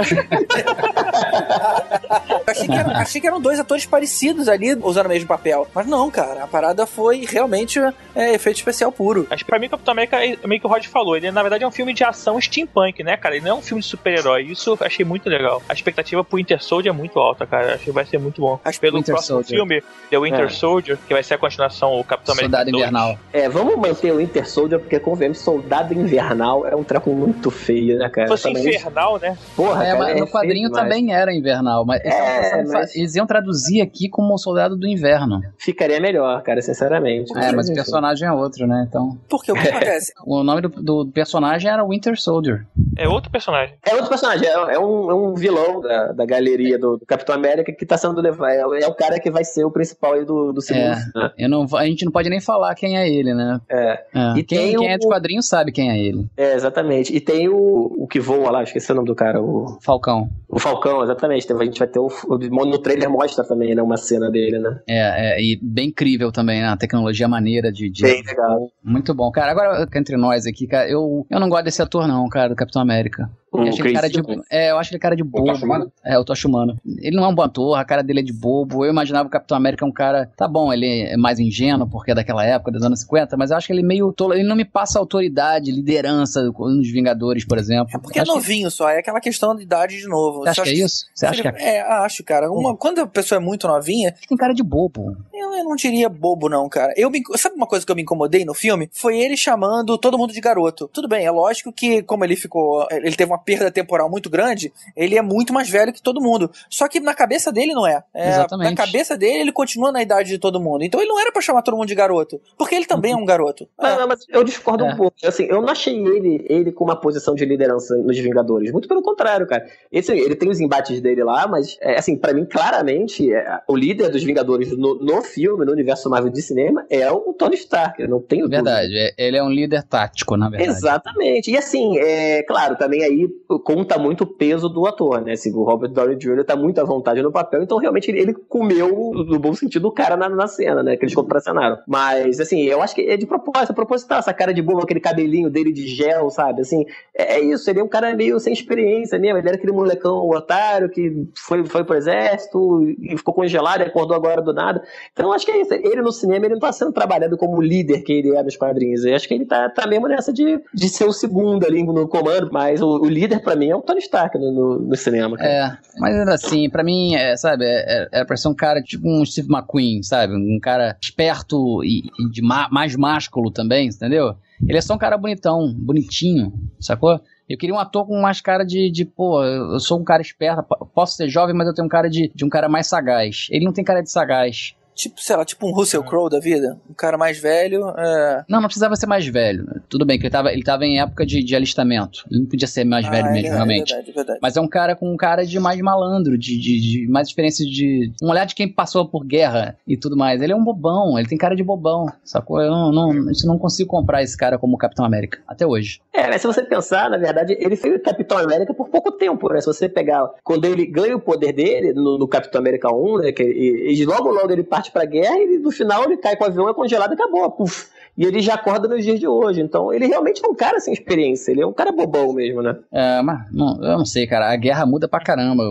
achei, 2.47 2.67
que 2.67 2.73
era- 2.73 2.97
achei 2.97 3.21
que 3.21 3.27
eram 3.27 3.41
dois 3.41 3.59
atores 3.59 3.85
parecidos 3.85 4.47
ali, 4.47 4.75
usando 4.81 5.07
o 5.07 5.09
mesmo 5.09 5.27
papel. 5.27 5.67
Mas 5.73 5.85
não, 5.87 6.09
cara, 6.09 6.43
a 6.43 6.47
parada 6.47 6.85
foi 6.85 7.25
realmente 7.27 7.79
é, 8.15 8.33
efeito 8.33 8.57
especial 8.57 8.91
puro. 8.91 9.27
Acho 9.29 9.43
que 9.43 9.49
pra 9.49 9.59
mim, 9.59 9.69
Capitão 9.69 9.91
América, 9.91 10.23
é 10.23 10.37
meio 10.47 10.61
que 10.61 10.67
o 10.67 10.69
Rod 10.69 10.85
falou, 10.85 11.17
ele 11.17 11.29
na 11.31 11.41
verdade 11.41 11.63
é 11.63 11.67
um 11.67 11.71
filme 11.71 11.93
de 11.93 12.03
ação 12.03 12.39
steampunk, 12.39 13.03
né, 13.03 13.17
cara? 13.17 13.35
Ele 13.35 13.45
não 13.45 13.51
é 13.51 13.59
um 13.59 13.61
filme 13.61 13.81
de 13.81 13.87
super-herói. 13.87 14.43
Isso 14.43 14.71
eu 14.71 14.77
achei 14.81 15.05
muito 15.05 15.29
legal. 15.29 15.61
A 15.67 15.73
expectativa 15.73 16.06
pro 16.15 16.37
Winter 16.37 16.61
Soldier 16.63 16.93
é 16.93 16.97
muito 16.97 17.19
alta, 17.19 17.45
cara. 17.45 17.75
Acho 17.75 17.85
que 17.85 17.91
vai 17.91 18.05
ser 18.05 18.17
muito 18.17 18.41
bom. 18.41 18.59
Acho 18.63 18.79
Pelo 18.79 18.97
Winter 18.97 19.13
próximo 19.15 19.35
Soldier. 19.37 19.57
filme, 19.59 19.83
The 20.09 20.19
Winter 20.19 20.45
É. 20.45 20.49
Soldier, 20.49 20.97
que 21.07 21.13
vai 21.13 21.23
ser 21.23 21.33
a 21.35 21.37
continuação, 21.37 21.99
o 21.99 22.03
Capitão 22.03 22.33
América 22.33 22.57
Soldado 22.57 22.71
2. 22.71 22.81
Invernal. 22.81 23.17
É, 23.33 23.49
vamos 23.49 23.75
manter 23.77 24.11
o 24.13 24.17
Winter 24.17 24.49
Soldier, 24.49 24.79
porque 24.79 24.99
convenhamos, 24.99 25.39
Soldado 25.39 25.93
Invernal 25.93 26.65
é 26.67 26.75
um 26.75 26.83
treco 26.83 27.09
muito 27.11 27.49
feio, 27.51 27.97
né, 27.97 28.09
cara? 28.09 28.27
Se 28.27 28.33
fosse 28.33 28.43
Também- 28.53 28.75
infernal, 28.75 29.19
né? 29.19 29.37
Porra, 29.55 29.83
É, 29.83 29.87
cara, 29.87 29.99
mas 29.99 30.17
é 30.17 30.19
no 30.19 30.27
quadrinho 30.27 30.67
demais. 30.69 30.83
também 30.83 31.13
era 31.13 31.33
invernal, 31.33 31.85
mas, 31.85 32.01
É, 32.03 32.63
mas- 32.65 32.95
eles 32.95 33.15
iam 33.15 33.25
traduzir 33.27 33.81
aqui 33.81 34.09
como 34.09 34.37
Soldado 34.37 34.75
do 34.77 34.87
Inverno. 34.87 35.41
Ficaria 35.57 35.99
melhor, 35.99 36.41
cara, 36.43 36.61
sinceramente. 36.61 37.31
É, 37.37 37.51
mas 37.51 37.69
o 37.69 37.73
personagem 37.73 38.27
é 38.27 38.31
outro, 38.31 38.65
né? 38.67 38.85
Então, 38.87 39.17
Porque 39.29 39.51
o 39.51 39.55
que 39.55 39.67
acontece? 39.67 40.13
o 40.25 40.43
nome 40.43 40.61
do, 40.61 40.69
do 40.69 41.07
personagem 41.11 41.69
era 41.71 41.83
Winter 41.85 42.19
Soldier. 42.19 42.65
É 42.97 43.07
outro 43.07 43.29
personagem. 43.31 43.75
É 43.85 43.93
outro 43.93 44.09
personagem, 44.09 44.47
é, 44.47 44.51
é 44.51 44.79
um, 44.79 45.11
é 45.11 45.13
um 45.13 45.33
vilão 45.35 45.81
da, 45.87 46.11
da 46.11 46.25
galeria 46.25 46.77
do, 46.77 46.97
do 46.97 47.05
Capitão 47.05 47.33
América 47.35 47.71
que 47.71 47.85
tá 47.85 47.97
sendo 47.97 48.19
levado. 48.21 48.75
É, 48.75 48.81
é 48.83 48.87
o 48.87 48.93
cara 48.93 49.19
que 49.19 49.31
vai 49.31 49.43
ser 49.43 49.63
o 49.65 49.71
principal 49.71 50.13
aí 50.13 50.25
do, 50.25 50.51
do 50.51 50.61
segundo. 50.61 50.83
É. 50.83 50.95
né? 51.15 51.31
Eu 51.37 51.49
não, 51.49 51.65
a 51.75 51.85
gente 51.85 52.05
não 52.05 52.11
pode 52.11 52.29
nem 52.29 52.39
falar 52.41 52.73
quem 52.75 52.97
é 52.97 53.09
ele, 53.09 53.33
né? 53.33 53.59
É, 53.69 54.03
É. 54.13 54.37
E 54.37 54.43
Quem, 54.43 54.77
o- 54.77 54.83
é 54.83 54.97
de 54.97 55.07
quadrinho 55.07 55.41
sabe 55.41 55.71
quem 55.71 55.89
é 55.89 55.97
ele. 55.97 56.25
é, 56.37 56.53
exatamente. 56.55 57.15
E 57.15 57.19
tem 57.19 57.47
o, 57.49 57.55
o 57.97 58.07
que 58.07 58.19
voa 58.19 58.51
lá, 58.51 58.63
esqueci 58.63 58.91
o 58.91 58.95
nome 58.95 59.07
do 59.07 59.15
cara, 59.15 59.41
o, 59.41 59.77
Falcão. 59.81 60.29
o 60.49 60.59
Falcão, 60.59 61.03
exatamente. 61.03 61.51
A 61.51 61.63
gente 61.63 61.79
vai 61.79 61.87
ter 61.87 61.99
o, 61.99 62.07
o. 62.27 62.37
No 62.37 62.77
trailer 62.79 63.09
mostra 63.09 63.43
também, 63.45 63.73
né? 63.73 63.81
Uma 63.81 63.97
cena 63.97 64.29
dele, 64.29 64.59
né? 64.59 64.79
É, 64.87 65.35
é, 65.37 65.41
e 65.41 65.57
bem 65.61 65.87
incrível 65.87 66.31
também, 66.31 66.61
né? 66.61 66.67
A 66.67 66.77
tecnologia 66.77 67.27
maneira 67.27 67.71
de. 67.71 67.89
de- 67.89 68.03
Bem 68.03 68.23
legal. 68.23 68.67
Muito 68.83 69.13
bom. 69.13 69.31
Cara, 69.31 69.51
agora 69.51 69.87
entre 69.95 70.17
nós 70.17 70.45
aqui, 70.45 70.67
cara, 70.67 70.89
eu, 70.89 71.25
eu 71.29 71.39
não 71.39 71.49
gosto 71.49 71.65
desse 71.65 71.81
ator, 71.81 72.07
não, 72.07 72.27
cara, 72.29 72.49
do 72.49 72.55
Capitão 72.55 72.81
América. 72.81 73.29
O 73.51 73.59
Eu 73.61 73.69
achei 73.69 73.85
ele 73.85 73.93
cara 73.93 74.09
de, 74.09 74.21
é, 74.51 74.71
eu 74.71 74.77
acho 74.77 74.91
ele 74.91 74.99
cara 74.99 75.15
de 75.15 75.23
bobo. 75.23 75.91
É, 76.03 76.19
o 76.19 76.25
Tocha 76.25 76.47
Humano. 76.47 76.77
Ele 76.99 77.15
não 77.15 77.23
é 77.23 77.27
um 77.27 77.35
bom 77.35 77.43
ator, 77.43 77.77
a 77.77 77.85
cara 77.85 78.03
dele 78.03 78.19
é 78.19 78.23
de 78.23 78.33
bobo. 78.33 78.83
Eu 78.83 78.91
imaginava 78.91 79.27
o 79.27 79.31
Capitão 79.31 79.55
América 79.55 79.85
um 79.85 79.91
cara. 79.91 80.29
Tá 80.35 80.47
bom, 80.47 80.71
ele 80.73 81.03
é 81.03 81.15
mais 81.17 81.39
ingênuo, 81.39 81.89
porque 81.89 82.11
é 82.11 82.15
daquela 82.15 82.43
época, 82.45 82.71
dos 82.71 82.83
anos 82.83 82.99
50, 83.01 83.37
mas 83.37 83.51
eu 83.51 83.57
acho 83.57 83.67
que 83.67 83.73
ele 83.73 83.81
é 83.81 83.85
meio 83.85 84.11
tolo. 84.11 84.33
Ele 84.33 84.43
não 84.43 84.55
me 84.55 84.65
passa 84.65 84.99
autoridade, 84.99 85.71
liderança 85.71 86.41
nos 86.43 86.89
Vingadores, 86.91 87.45
por 87.45 87.57
exemplo. 87.57 87.87
É 87.95 87.97
porque 87.97 88.19
é 88.19 88.21
Acho 88.21 88.31
que- 88.31 88.37
novinho 88.37 88.69
só, 88.69 88.89
é 88.89 88.99
aquela 88.99 89.21
questão 89.21 89.55
de 89.55 89.63
idade 89.63 89.97
de 89.97 90.07
novo. 90.07 90.39
Você 90.39 90.49
acha 90.49 90.63
que 90.63 90.69
é 90.69 90.73
isso? 90.73 91.05
Você 91.15 91.25
acha 91.25 91.41
que 91.41 91.47
é... 91.47 91.77
É, 91.77 91.81
acho, 91.81 92.23
cara. 92.23 92.51
Uma, 92.51 92.75
quando 92.75 92.99
a 92.99 93.07
pessoa 93.07 93.39
é 93.39 93.43
muito 93.43 93.67
novinha, 93.67 94.13
tem 94.27 94.37
cara 94.37 94.53
de 94.53 94.63
bobo? 94.63 95.15
eu, 95.33 95.53
eu 95.53 95.63
não 95.63 95.75
diria 95.75 96.09
bobo, 96.09 96.49
não, 96.49 96.67
cara. 96.67 96.93
Eu 96.97 97.09
me, 97.09 97.21
sabe 97.35 97.55
uma 97.55 97.67
coisa 97.67 97.85
que 97.85 97.91
eu 97.91 97.95
me 97.95 98.01
incomodei 98.01 98.43
no 98.43 98.53
filme? 98.53 98.89
Foi 98.91 99.17
ele 99.17 99.37
chamando 99.37 99.97
todo 99.97 100.17
mundo 100.17 100.33
de 100.33 100.41
garoto. 100.41 100.89
Tudo 100.91 101.07
bem, 101.07 101.25
é 101.25 101.31
lógico 101.31 101.71
que, 101.71 102.01
como 102.03 102.25
ele 102.25 102.35
ficou. 102.35 102.85
Ele 102.91 103.15
teve 103.15 103.31
uma 103.31 103.36
perda 103.37 103.71
temporal 103.71 104.09
muito 104.09 104.29
grande, 104.29 104.71
ele 104.95 105.17
é 105.17 105.21
muito 105.21 105.53
mais 105.53 105.69
velho 105.69 105.93
que 105.93 106.01
todo 106.01 106.21
mundo. 106.21 106.49
Só 106.69 106.87
que 106.87 106.99
na 106.99 107.13
cabeça 107.13 107.51
dele 107.51 107.73
não 107.73 107.85
é. 107.87 108.03
é 108.13 108.29
Exatamente. 108.29 108.69
Na 108.71 108.75
cabeça 108.75 109.17
dele, 109.17 109.39
ele 109.39 109.51
continua 109.51 109.91
na 109.91 110.01
idade 110.01 110.29
de 110.29 110.37
todo 110.37 110.59
mundo. 110.59 110.83
Então 110.83 110.99
ele 110.99 111.09
não 111.09 111.19
era 111.19 111.31
pra 111.31 111.41
chamar 111.41 111.61
todo 111.61 111.75
mundo 111.77 111.87
de 111.87 111.95
garoto. 111.95 112.41
Porque 112.57 112.75
ele 112.75 112.85
também 112.85 113.13
é 113.13 113.15
um 113.15 113.25
garoto. 113.25 113.67
Não, 113.79 113.89
É. 113.89 113.97
não, 113.97 114.07
mas 114.07 114.19
eu 114.29 114.43
discordo 114.43 114.85
É. 114.85 114.93
um 114.93 114.95
pouco. 114.97 115.15
Assim, 115.23 115.45
eu 115.45 115.61
não 115.61 115.69
achei 115.69 115.95
ele, 115.95 116.45
ele 116.49 116.71
com 116.71 116.83
uma 116.83 116.95
posição 116.99 117.35
de 117.35 117.45
liderança 117.45 117.95
nos 117.97 118.17
Vingadores. 118.17 118.71
Muito 118.71 118.87
pelo 118.87 119.01
contrário, 119.01 119.45
cara. 119.47 119.65
Esse, 119.91 120.11
ele 120.11 120.35
tem 120.35 120.49
os 120.49 120.59
embates 120.59 120.99
dele 121.01 121.23
lá, 121.23 121.47
mas, 121.47 121.77
é, 121.81 121.97
assim, 121.97 122.17
pra 122.17 122.33
mim, 122.33 122.45
claramente, 122.45 123.31
é, 123.33 123.59
o 123.67 123.75
líder 123.75 124.09
dos 124.09 124.23
Vingadores 124.23 124.75
no, 124.77 124.95
no 124.95 125.21
filme, 125.21 125.65
no 125.65 125.71
universo 125.71 126.09
Marvel 126.09 126.31
de 126.31 126.41
cinema, 126.41 126.85
é 126.89 127.09
o 127.11 127.33
Tony 127.33 127.55
Stark. 127.55 128.01
Eu 128.01 128.09
não 128.09 128.19
tenho 128.21 128.43
dúvida. 128.47 128.63
Verdade, 128.63 128.97
é- 128.97 129.13
ele 129.17 129.37
é 129.37 129.43
um 129.43 129.49
líder 129.49 129.83
tático, 129.83 130.35
na 130.35 130.49
verdade. 130.49 130.69
Exatamente. 130.71 131.51
E 131.51 131.57
assim, 131.57 131.97
é 131.99 132.43
claro, 132.43 132.75
também 132.75 133.03
aí 133.03 133.26
conta 133.63 133.97
muito 133.97 134.23
o 134.23 134.27
peso 134.27 134.69
do 134.69 134.85
ator, 134.85 135.21
né? 135.21 135.33
Assim, 135.33 135.53
o 135.53 135.63
Robert 135.63 135.89
Downey 135.89 136.15
Jr. 136.15 136.43
tá 136.45 136.55
muito 136.55 136.79
à 136.79 136.83
vontade 136.83 137.21
no 137.21 137.31
papel, 137.31 137.63
então 137.63 137.77
realmente 137.77 138.11
ele, 138.11 138.33
comeu, 138.33 139.11
no 139.13 139.39
bom 139.39 139.53
sentido, 139.53 139.87
o 139.87 139.91
cara 139.91 140.17
na, 140.17 140.29
na 140.29 140.47
cena, 140.47 140.83
né? 140.83 140.95
Que 140.97 141.05
eles 141.05 141.15
contracenaram. 141.15 141.77
Mas, 141.87 142.39
assim, 142.39 142.63
eu 142.63 142.81
acho 142.81 142.95
que 142.95 143.01
é 143.01 143.17
de 143.17 143.25
propósito, 143.25 143.71
é 143.71 143.75
proposital, 143.75 144.19
essa 144.19 144.33
cara 144.33 144.53
de 144.53 144.61
bobo, 144.61 144.81
aquele 144.81 144.99
cabelinho 144.99 145.49
dele 145.49 145.71
de 145.71 145.87
gel, 145.87 146.29
sabe? 146.29 146.61
Assim, 146.61 146.85
é, 147.15 147.35
é 147.35 147.39
isso, 147.39 147.69
ele 147.69 147.79
é 147.79 147.83
um 147.83 147.87
cara 147.87 148.15
meio 148.15 148.39
sem 148.39 148.53
experiência 148.53 149.17
mesmo. 149.19 149.37
Ele 149.37 149.47
era 149.47 149.57
aquele 149.57 149.73
molecão 149.73 150.29
otário 150.29 150.89
que 150.89 151.27
foi, 151.35 151.65
foi 151.65 151.83
pro 151.83 151.95
exército 151.95 152.83
e 152.99 153.17
ficou 153.17 153.33
congelado 153.33 153.81
e 153.81 153.83
acordou 153.83 154.15
agora 154.15 154.41
do 154.41 154.53
nada. 154.53 154.81
Então, 155.13 155.27
eu 155.27 155.33
acho 155.33 155.45
que 155.45 155.51
é 155.51 155.61
isso. 155.61 155.73
Ele 155.73 156.01
no 156.01 156.11
cinema, 156.11 156.45
ele 156.45 156.55
não 156.55 156.61
tá 156.61 156.71
sendo 156.71 156.91
trabalhado 156.91 157.37
como 157.37 157.61
líder 157.61 158.01
que 158.01 158.13
ele 158.13 158.35
é 158.35 158.43
nos 158.43 158.55
quadrinhos. 158.55 159.05
Eu 159.05 159.15
acho 159.15 159.27
que 159.27 159.33
ele 159.33 159.45
tá, 159.45 159.69
tá 159.69 159.87
mesmo 159.87 160.07
nessa 160.07 160.31
de, 160.33 160.59
de 160.73 160.89
ser 160.89 161.05
o 161.05 161.13
segundo 161.13 161.65
ali 161.65 161.83
no 161.83 162.07
comando, 162.07 162.49
mas 162.51 162.81
o, 162.81 162.99
o 162.99 163.07
líder 163.19 163.39
pra 163.41 163.55
mim 163.55 163.69
é 163.69 163.75
o 163.75 163.81
Tony 163.81 163.99
Stark 163.99 164.37
no, 164.37 164.51
no, 164.51 164.79
no 164.79 164.95
cinema. 164.95 165.37
cara. 165.37 165.49
É, 165.49 165.77
mas 165.99 166.15
ainda 166.15 166.33
assim, 166.33 166.69
pra 166.69 166.83
mim, 166.83 167.15
é, 167.15 167.35
sabe, 167.37 167.65
é, 167.65 167.83
é, 168.03 168.07
era 168.11 168.25
pra 168.25 168.37
ser 168.37 168.47
um 168.47 168.55
cara 168.55 168.81
tipo 168.81 169.07
um 169.09 169.25
Steve 169.25 169.47
McQueen, 169.51 170.03
sabe? 170.03 170.33
Um 170.35 170.59
cara 170.61 170.97
esperto 171.01 171.83
e, 171.83 172.03
e 172.19 172.29
de 172.31 172.41
ma- 172.41 172.69
mais 172.71 172.95
másculo 172.95 173.51
também, 173.51 173.87
entendeu? 173.87 174.35
Ele 174.67 174.77
é 174.77 174.81
só 174.81 174.93
um 174.95 174.97
cara 174.97 175.17
bonitão, 175.17 175.73
bonitinho, 175.73 176.51
sacou? 176.79 177.19
Eu 177.49 177.57
queria 177.57 177.73
um 177.73 177.79
ator 177.79 178.05
com 178.05 178.19
mais 178.19 178.41
cara 178.41 178.63
de, 178.65 178.91
de 178.91 179.05
pô, 179.05 179.41
eu 179.43 179.79
sou 179.79 179.99
um 179.99 180.03
cara 180.03 180.21
esperto, 180.21 180.63
po- 180.63 180.85
posso 180.93 181.15
ser 181.15 181.29
jovem, 181.29 181.55
mas 181.55 181.67
eu 181.67 181.73
tenho 181.73 181.85
um 181.85 181.89
cara 181.89 182.09
de, 182.09 182.29
de 182.35 182.43
um 182.43 182.49
cara 182.49 182.67
mais 182.67 182.87
sagaz. 182.87 183.47
Ele 183.49 183.63
não 183.65 183.71
tem 183.71 183.83
cara 183.85 184.01
de 184.01 184.11
sagaz. 184.11 184.75
Tipo, 184.97 185.21
sei 185.21 185.35
lá, 185.35 185.45
tipo 185.45 185.67
um 185.67 185.71
Russell 185.71 186.03
Crowe 186.03 186.27
da 186.27 186.39
vida. 186.39 186.75
Um 186.89 186.93
cara 186.93 187.17
mais 187.19 187.37
velho. 187.39 187.87
É... 187.95 188.43
Não, 188.49 188.59
não 188.59 188.67
precisava 188.67 188.95
ser 188.95 189.05
mais 189.05 189.27
velho. 189.27 189.67
Tudo 189.87 190.05
bem 190.05 190.17
que 190.17 190.23
ele 190.25 190.31
tava, 190.31 190.51
ele 190.51 190.63
tava 190.63 190.85
em 190.85 190.99
época 190.99 191.23
de, 191.23 191.43
de 191.43 191.55
alistamento. 191.55 192.25
Ele 192.31 192.41
não 192.41 192.47
podia 192.47 192.67
ser 192.67 192.83
mais 192.83 193.05
Ah, 193.05 193.11
velho 193.11 193.27
é, 193.27 193.31
mesmo, 193.31 193.47
é 193.49 193.53
realmente. 193.53 193.89
verdade, 193.93 194.09
é 194.09 194.13
verdade. 194.13 194.39
Mas 194.41 194.57
é 194.57 194.61
um 194.61 194.67
cara 194.67 194.95
com 194.95 195.13
um 195.13 195.15
cara 195.15 195.45
de 195.45 195.59
mais 195.59 195.79
malandro, 195.79 196.35
de, 196.35 196.57
de, 196.57 196.79
de 196.81 197.07
mais 197.07 197.27
experiência 197.27 197.63
de. 197.63 198.11
Um 198.23 198.29
olhar 198.29 198.45
de 198.45 198.55
quem 198.55 198.67
passou 198.67 199.07
por 199.07 199.23
guerra 199.23 199.77
e 199.87 199.95
tudo 199.95 200.17
mais. 200.17 200.41
Ele 200.41 200.51
é 200.51 200.55
um 200.55 200.63
bobão, 200.63 201.17
ele 201.19 201.27
tem 201.27 201.37
cara 201.37 201.55
de 201.55 201.63
bobão, 201.63 202.07
sacou? 202.23 202.59
Eu 202.59 202.71
não, 202.71 202.91
não, 202.91 203.13
eu 203.13 203.31
não 203.45 203.59
consigo 203.59 203.87
comprar 203.89 204.23
esse 204.23 204.35
cara 204.35 204.57
como 204.57 204.77
Capitão 204.77 205.05
América, 205.05 205.39
até 205.47 205.65
hoje. 205.65 206.01
É, 206.11 206.27
mas 206.27 206.41
se 206.41 206.47
você 206.47 206.63
pensar, 206.63 207.09
na 207.09 207.17
verdade, 207.17 207.55
ele 207.59 207.75
foi 207.75 207.95
o 207.95 208.01
Capitão 208.01 208.39
América 208.39 208.73
por 208.73 208.89
pouco 208.89 209.11
tempo, 209.11 209.47
né? 209.53 209.61
Se 209.61 209.67
você 209.67 209.87
pegar, 209.87 210.27
quando 210.43 210.65
ele 210.65 210.87
ganha 210.87 211.15
o 211.15 211.19
poder 211.19 211.53
dele 211.53 211.93
no, 211.93 212.17
no 212.17 212.27
Capitão 212.27 212.59
América 212.59 212.91
1, 212.91 213.17
né? 213.19 213.31
Que, 213.31 213.43
e, 213.43 213.93
e 214.01 214.05
logo 214.05 214.31
logo 214.31 214.51
ele 214.51 214.63
parte 214.63 214.86
pra 214.91 215.05
guerra 215.05 215.37
e 215.37 215.57
no 215.57 215.71
final 215.71 216.03
ele 216.03 216.17
cai 216.17 216.35
com 216.35 216.43
o 216.43 216.47
avião, 216.47 216.69
é 216.69 216.73
congelado 216.73 217.11
e 217.11 217.13
acabou, 217.13 217.49
puf. 217.51 217.87
E 218.17 218.25
ele 218.25 218.41
já 218.41 218.55
acorda 218.55 218.87
nos 218.87 219.03
dias 219.03 219.19
de 219.19 219.27
hoje. 219.27 219.61
Então, 219.61 219.93
ele 219.93 220.07
realmente 220.07 220.41
é 220.43 220.47
um 220.47 220.55
cara 220.55 220.79
sem 220.79 220.93
experiência. 220.93 221.51
Ele 221.51 221.61
é 221.61 221.67
um 221.67 221.73
cara 221.73 221.91
bobão 221.91 222.33
mesmo, 222.33 222.61
né? 222.61 222.75
É, 222.91 223.21
mas 223.21 223.51
não, 223.51 223.75
eu 223.83 223.97
não 223.99 224.05
sei, 224.05 224.25
cara. 224.25 224.51
A 224.51 224.55
guerra 224.55 224.85
muda 224.85 225.07
pra 225.07 225.19
caramba 225.19 225.63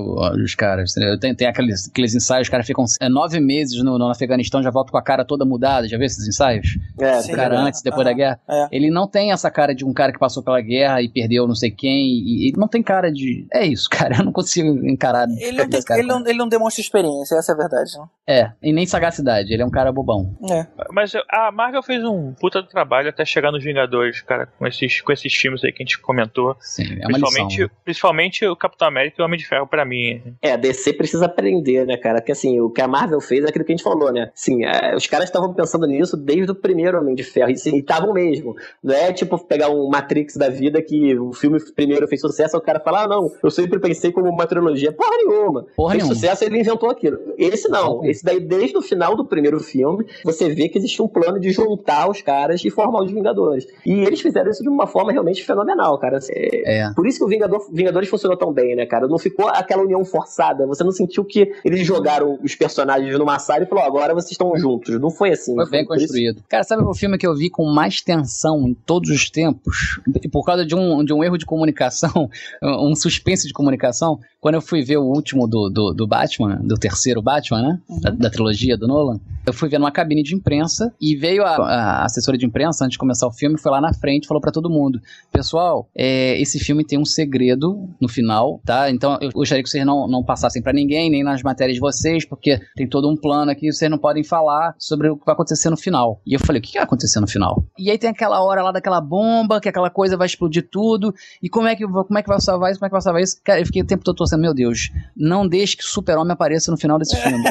os 0.43 0.55
caras. 0.55 0.93
Tem, 1.21 1.35
tem 1.35 1.49
aqueles, 1.49 1.89
aqueles 1.89 2.15
ensaios, 2.15 2.47
os 2.47 2.51
caras 2.51 2.67
ficam 2.67 2.85
é, 3.01 3.09
nove 3.09 3.41
meses 3.41 3.83
no, 3.83 3.99
no 3.99 4.09
Afeganistão, 4.09 4.63
já 4.63 4.71
voltam 4.71 4.93
com 4.93 4.99
a 4.99 5.03
cara 5.03 5.25
toda 5.25 5.45
mudada. 5.45 5.89
Já 5.89 5.97
viu 5.97 6.07
esses 6.07 6.27
ensaios? 6.29 6.79
É, 7.01 7.21
Sim. 7.21 7.33
O 7.33 7.37
cara 7.37 7.55
é. 7.57 7.59
antes, 7.59 7.83
depois 7.83 8.05
da 8.05 8.11
Ah, 8.11 8.15
guerra. 8.15 8.41
é. 8.49 8.69
Ele 8.71 8.91
não 8.91 9.09
tem 9.09 9.33
essa 9.33 9.51
cara 9.51 9.75
de 9.75 9.85
um 9.85 9.93
cara 9.93 10.13
que 10.13 10.19
passou 10.19 10.43
pela 10.43 10.61
guerra 10.61 11.03
e 11.03 11.09
perdeu 11.09 11.47
não 11.49 11.55
sei 11.55 11.71
quem. 11.71 12.07
E, 12.07 12.49
ele 12.49 12.57
não 12.59 12.69
tem 12.69 12.83
cara 12.83 13.11
de. 13.11 13.47
É 13.53 13.67
isso, 13.67 13.89
cara. 13.91 14.19
Eu 14.19 14.25
não 14.25 14.33
consigo 14.33 14.69
encarar. 14.89 15.27
Ele 15.39 15.59
não, 15.59 15.69
tem- 15.69 15.83
cara 15.83 16.01
ele, 16.01 16.09
não, 16.09 16.21
ele 16.27 16.39
não 16.39 16.49
demonstra 16.49 16.81
experiência, 16.81 17.35
essa 17.37 17.53
é 17.53 17.55
a 17.55 17.59
verdade. 17.59 17.91
Né? 17.99 18.05
É, 18.29 18.51
e 18.63 18.73
nem 18.73 18.87
sagacidade. 18.87 19.53
Ele 19.53 19.63
é 19.63 19.67
um 19.67 19.71
cara 19.71 19.91
bobão. 19.93 20.37
É. 20.51 20.67
Mas 20.93 21.13
a 21.31 21.51
Marvel 21.51 21.83
fez 21.83 22.05
um 22.05 22.35
puta 22.39 22.63
do 22.63 22.69
trabalho 22.69 23.09
até 23.09 23.25
chegar 23.25 23.51
nos 23.53 23.65
Vingadores, 23.65 24.21
cara, 24.21 24.47
com 24.59 24.67
esses, 24.67 25.01
com 25.01 25.13
esses 25.13 25.35
filmes 25.35 25.65
aí 25.65 25.73
que 25.73 25.83
a 25.83 25.85
gente 25.85 25.99
comentou. 25.99 26.57
Sim, 26.61 26.85
é 27.01 27.07
uma 27.07 27.19
principalmente, 27.19 27.53
lição. 27.53 27.67
né? 27.67 27.71
principalmente 27.85 28.47
o 28.47 28.57
Capitão 28.57 28.89
América 28.89 29.17
e 29.19 29.23
o 29.23 29.25
Homem 29.25 29.39
de 29.39 29.47
Ferro, 29.47 29.67
pra 29.67 29.85
mim. 29.85 30.23
É, 30.41 30.53
a 30.53 30.57
DC 30.57 30.93
precisa 30.93 31.27
aprender, 31.27 31.87
né, 31.87 31.97
cara? 31.97 32.21
Porque 32.21 32.33
assim, 32.33 32.61
o 32.61 32.71
que 32.71 32.81
a 32.81 32.89
Marvel 32.89 33.21
fez 33.21 33.45
é 33.45 33.49
aquilo 33.49 33.65
que 33.65 33.73
a 33.73 33.77
gente 33.77 33.85
falou, 33.85 34.13
né? 34.13 34.31
Assim, 34.35 34.65
é, 34.65 34.95
os 34.95 35.07
caras 35.07 35.29
estavam 35.29 35.53
pensando 35.53 35.87
nisso 35.87 36.17
desde 36.17 36.51
o 36.51 36.55
primeiro 36.55 36.99
Homem 36.99 37.15
de 37.15 37.25
Ferro. 37.25 37.51
E 37.51 37.55
estavam 37.55 38.13
mesmo. 38.13 38.55
Não 38.83 38.95
é 38.95 39.13
tipo 39.13 39.39
pegar 39.39 39.71
um 39.71 39.89
Matrix 39.89 40.37
da 40.37 40.49
vida 40.49 40.83
que 40.83 41.19
o 41.19 41.33
filme 41.33 41.59
primeiro 41.75 42.07
fez 42.09 42.21
sucesso, 42.21 42.57
o 42.57 42.61
cara 42.61 42.81
fala, 42.81 43.05
ah, 43.05 43.09
não, 43.09 43.31
eu 43.43 43.51
sempre 43.51 43.79
pensei 43.79 44.13
como 44.13 44.29
uma 44.29 44.47
trilogia. 44.47 44.93
Porra 44.93 45.17
nenhuma. 45.17 45.67
Porra 45.77 45.93
fez 45.93 46.03
nenhuma. 46.03 46.15
sucesso 46.15 46.45
ele 46.45 46.61
inventou 46.61 46.91
aquilo. 46.91 47.19
Esse 47.39 47.69
não. 47.69 48.05
Esse 48.05 48.25
daí, 48.25 48.41
desde 48.41 48.77
o 48.77 48.83
final 48.83 49.17
do 49.17 49.25
primeiro 49.25 49.61
filme, 49.61 50.07
você 50.25 50.49
vê 50.49 50.69
que 50.69 50.79
existia 50.79 51.05
um 51.05 51.09
plano 51.09 51.39
de 51.41 51.51
juntar 51.51 52.09
os 52.09 52.23
caras 52.27 52.63
e 52.65 52.71
formar 52.71 53.03
os 53.05 53.11
Vingadores. 53.13 53.67
E 53.87 53.93
eles 53.93 54.21
fizeram 54.21 54.51
isso 54.51 54.63
de 54.63 54.69
uma 54.69 54.87
forma 54.87 55.13
realmente 55.13 55.45
fenomenal, 55.45 55.97
cara. 55.99 56.19
É, 56.31 56.81
É. 56.81 56.93
por 56.95 57.07
isso 57.07 57.19
que 57.19 57.25
o 57.25 57.29
Vingador, 57.29 57.67
Vingadores 57.73 58.09
funcionou 58.09 58.37
tão 58.37 58.53
bem, 58.53 58.75
né, 58.75 58.85
cara? 58.85 59.07
Não 59.07 59.17
ficou 59.19 59.49
aquela 59.49 59.83
união 59.83 60.05
forçada. 60.05 60.67
Você 60.67 60.83
não 60.83 60.91
sentiu 60.91 61.25
que 61.25 61.53
eles 61.65 61.87
jogaram 61.87 62.39
os 62.43 62.55
personagens 62.57 63.17
numa 63.19 63.39
sala 63.39 63.63
e 63.63 63.67
falou, 63.67 63.85
agora 63.85 64.13
vocês 64.13 64.33
estão 64.33 64.55
juntos. 64.57 65.01
Não 65.01 65.11
foi 65.11 65.31
assim. 65.31 65.55
Foi 65.55 65.71
bem 65.71 65.87
por 65.87 65.97
isso- 65.97 66.07
construído. 66.09 66.43
Cara, 66.49 66.65
sabe 66.65 66.83
o 66.83 66.93
filme 66.95 67.17
que 67.17 67.27
eu 67.27 67.35
vi 67.35 67.49
com 67.49 67.65
mais 67.67 68.01
tensão 68.03 68.67
em 68.69 68.75
todos 68.75 69.09
os 69.11 69.31
tempos? 69.31 70.01
E 70.25 70.29
por 70.29 70.45
causa 70.45 70.67
de 70.67 70.75
um, 70.75 71.05
de 71.05 71.13
um 71.15 71.23
erro 71.23 71.39
de 71.39 71.47
comunicação, 71.47 72.29
um 72.63 72.95
suspense 72.97 73.47
de 73.47 73.53
comunicação, 73.53 74.19
quando 74.47 74.55
eu 74.55 74.63
fui 74.63 74.81
ver 74.81 74.97
o 74.97 75.03
último 75.03 75.49
do, 75.49 75.69
do, 75.69 75.93
do 75.93 76.07
Batman, 76.07 76.61
do 76.63 76.77
terceiro 76.77 77.21
Batman, 77.21 77.63
né? 77.63 77.81
Da, 78.01 78.11
da 78.11 78.31
trilogia 78.31 78.77
do 78.77 78.87
Nolan, 78.87 79.19
eu 79.45 79.53
fui 79.53 79.69
ver 79.69 79.79
numa 79.79 79.93
cabine 79.93 80.23
de 80.23 80.35
imprensa 80.35 80.93
e 81.01 81.15
veio 81.17 81.45
a, 81.45 81.57
a 81.57 82.05
assessora 82.05 82.37
de 82.37 82.45
imprensa, 82.45 82.85
antes 82.85 82.95
de 82.95 82.99
começar 82.99 83.27
o 83.27 83.33
filme, 83.33 83.59
foi 83.59 83.71
lá 83.71 83.81
na 83.81 83.93
frente 83.95 84.25
e 84.25 84.27
falou 84.27 84.41
pra 84.41 84.51
todo 84.51 84.69
mundo: 84.69 85.01
Pessoal, 85.33 85.89
é, 85.95 86.41
esse 86.41 86.59
filme 86.59 86.85
tem 86.85 86.99
um 86.99 87.05
segredo 87.05 87.89
no 88.01 88.09
final, 88.09 88.61
tá? 88.65 88.91
Então 88.91 89.19
eu 89.21 89.31
gostaria 89.31 89.63
que 89.63 89.69
vocês 89.69 89.87
não, 89.87 90.09
não 90.09 90.25
passassem 90.25 90.61
pra 90.61 90.73
ninguém, 90.73 91.11
nem 91.11 91.23
nas 91.23 91.43
matérias 91.43 91.75
de 91.75 91.81
vocês, 91.81 92.25
porque 92.25 92.61
tem 92.77 92.89
todo 92.89 93.09
um 93.09 93.17
plano 93.17 93.51
aqui, 93.51 93.73
vocês 93.73 93.91
não 93.91 93.99
podem 93.99 94.25
falar 94.25 94.75
sobre 94.79 95.09
o 95.11 95.17
que 95.17 95.25
vai 95.25 95.35
acontecer 95.35 95.71
no 95.71 95.77
final. 95.77 96.21
E 96.27 96.35
eu 96.35 96.41
falei: 96.41 96.61
O 96.61 96.63
que 96.63 96.75
vai 96.75 96.83
acontecer 96.83 97.21
no 97.21 97.29
final? 97.29 97.65
E 97.79 97.91
aí 97.91 97.99
tem 97.99 98.11
aquela 98.11 98.43
hora 98.43 98.63
lá 98.63 98.73
daquela 98.73 99.01
bomba, 99.01 99.61
que 99.61 99.69
aquela 99.69 99.91
coisa 99.91 100.17
vai 100.17 100.27
explodir 100.27 100.69
tudo, 100.71 101.15
e 101.43 101.49
como 101.49 101.69
é 101.69 101.77
que, 101.77 101.85
como 101.85 102.19
é 102.19 102.23
que 102.23 102.29
vai 102.29 102.41
salvar 102.41 102.71
isso? 102.71 102.81
Como 102.81 102.87
é 102.87 102.89
que 102.89 102.95
vai 102.95 103.03
salvar 103.03 103.23
isso? 103.23 103.41
Cara, 103.45 103.61
eu 103.61 103.67
fiquei 103.67 103.83
o 103.83 103.87
tempo 103.87 104.03
todo 104.03 104.17
torcendo: 104.17 104.36
Meu 104.39 104.55
Deus, 104.55 104.91
não 105.17 105.47
deixe 105.47 105.77
que 105.77 105.85
o 105.85 105.87
Super-Homem 105.87 106.33
apareça 106.33 106.71
no 106.71 106.77
final 106.77 106.99
desse 106.99 107.17
filme. 107.17 107.45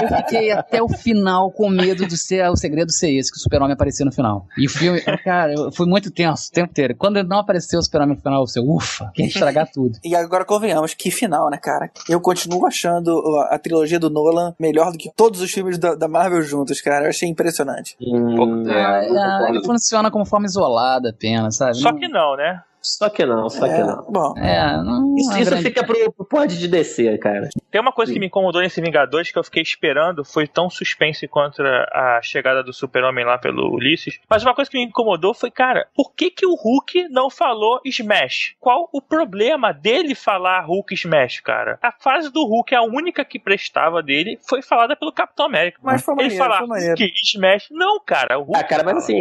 Eu 0.00 0.16
fiquei 0.16 0.50
até 0.52 0.82
o 0.82 0.88
final 0.88 1.50
com 1.50 1.68
medo 1.68 2.06
de 2.06 2.16
ser 2.16 2.48
o 2.50 2.56
segredo 2.56 2.90
ser 2.92 3.10
esse, 3.12 3.30
que 3.30 3.36
o 3.38 3.40
Super-Homem 3.40 3.72
aparecer 3.74 4.04
no 4.04 4.12
final. 4.12 4.46
E 4.56 4.66
o 4.66 4.70
filme, 4.70 5.00
cara, 5.24 5.52
eu 5.52 5.70
fui 5.72 5.86
muito 5.86 6.10
tenso 6.10 6.48
o 6.48 6.52
tempo 6.52 6.70
inteiro. 6.70 6.94
Quando 6.96 7.18
ele 7.18 7.28
não 7.28 7.38
apareceu 7.38 7.78
o 7.78 7.82
Super-Homem 7.82 8.16
no 8.16 8.22
final, 8.22 8.42
eu 8.42 8.46
falei, 8.48 8.68
ufa, 8.76 9.10
que 9.14 9.22
estragar 9.24 9.70
tudo. 9.72 9.98
E 10.04 10.14
agora 10.14 10.44
convenhamos, 10.44 10.94
que 10.94 11.10
final, 11.10 11.50
né, 11.50 11.58
cara? 11.58 11.90
Eu 12.08 12.20
continuo 12.20 12.66
achando 12.66 13.18
a, 13.50 13.58
trilogia 13.58 13.98
do 13.98 14.10
Nolan 14.10 14.54
melhor 14.58 14.90
do 14.92 14.98
que 14.98 15.10
todos 15.14 15.40
os 15.40 15.50
filmes 15.50 15.78
da, 15.78 15.94
da 15.94 16.08
Marvel 16.08 16.42
juntos, 16.42 16.80
cara. 16.80 17.04
Eu 17.06 17.10
achei 17.10 17.28
impressionante. 17.28 17.96
Hum, 18.00 18.68
É, 18.68 19.06
concordo. 19.08 19.46
ele 19.48 19.64
funciona 19.64 20.10
como 20.10 20.24
forma 20.24 20.46
isolada 20.46 21.10
apenas, 21.10 21.56
sabe? 21.56 21.74
Só 21.76 21.92
Não- 21.92 21.98
que 21.98 22.08
não, 22.08 22.36
né? 22.36 22.60
Só 22.82 23.08
que 23.08 23.24
não, 23.24 23.48
só 23.48 23.66
que 23.66 23.74
É, 23.74 23.84
não. 23.84 24.04
Bom, 24.10 24.34
É, 24.36 24.76
não. 24.82 25.14
Isso, 25.16 25.32
é 25.32 25.40
isso 25.40 25.50
grande- 25.50 25.62
fica 25.68 25.84
pro, 25.84 26.12
pro 26.12 26.24
pod 26.26 26.58
de 26.58 26.68
descer, 26.68 27.18
cara. 27.18 27.48
Tem 27.70 27.80
uma 27.80 27.92
coisa 27.92 28.12
que 28.12 28.18
me 28.18 28.26
incomodou 28.26 28.60
nesse 28.60 28.80
Vingadores 28.82 29.30
que 29.30 29.38
eu 29.38 29.44
fiquei 29.44 29.62
esperando, 29.62 30.24
foi 30.24 30.46
tão 30.46 30.68
suspense 30.68 31.26
contra 31.28 31.88
a 31.92 32.20
chegada 32.22 32.62
do 32.62 32.72
Super-Homem 32.72 33.24
lá 33.24 33.38
pelo 33.38 33.72
Ulisses. 33.72 34.18
Mas 34.28 34.42
uma 34.42 34.54
coisa 34.54 34.70
que 34.70 34.76
me 34.76 34.84
incomodou 34.84 35.32
foi, 35.32 35.50
cara, 35.50 35.86
por 35.94 36.12
que 36.14 36.30
que 36.30 36.44
o 36.44 36.54
Hulk 36.54 37.08
não 37.08 37.30
falou 37.30 37.80
Smash? 37.84 38.54
Qual 38.60 38.88
o 38.92 39.00
problema 39.00 39.72
dele 39.72 40.14
falar 40.14 40.60
Hulk 40.66 40.92
Smash, 40.94 41.40
cara? 41.40 41.78
A 41.82 41.92
fase 41.92 42.30
do 42.30 42.44
Hulk, 42.44 42.74
a 42.74 42.82
única 42.82 43.24
que 43.24 43.38
prestava 43.38 44.02
dele, 44.02 44.38
foi 44.48 44.60
falada 44.60 44.94
pelo 44.96 45.12
Capitão 45.12 45.46
América. 45.46 45.78
Mas 45.82 46.02
foi 46.02 46.14
ele 46.14 46.22
maneiro, 46.24 46.44
falar 46.44 46.58
foi 46.58 46.66
maneiro. 46.66 46.94
Hulk 46.98 47.14
Smash, 47.24 47.68
não, 47.70 48.00
cara, 48.04 48.38
o 48.38 48.42
Hulk 48.42 48.58
Ah, 48.60 48.64
cara, 48.64 48.82
mas 48.82 48.96
assim, 48.98 49.16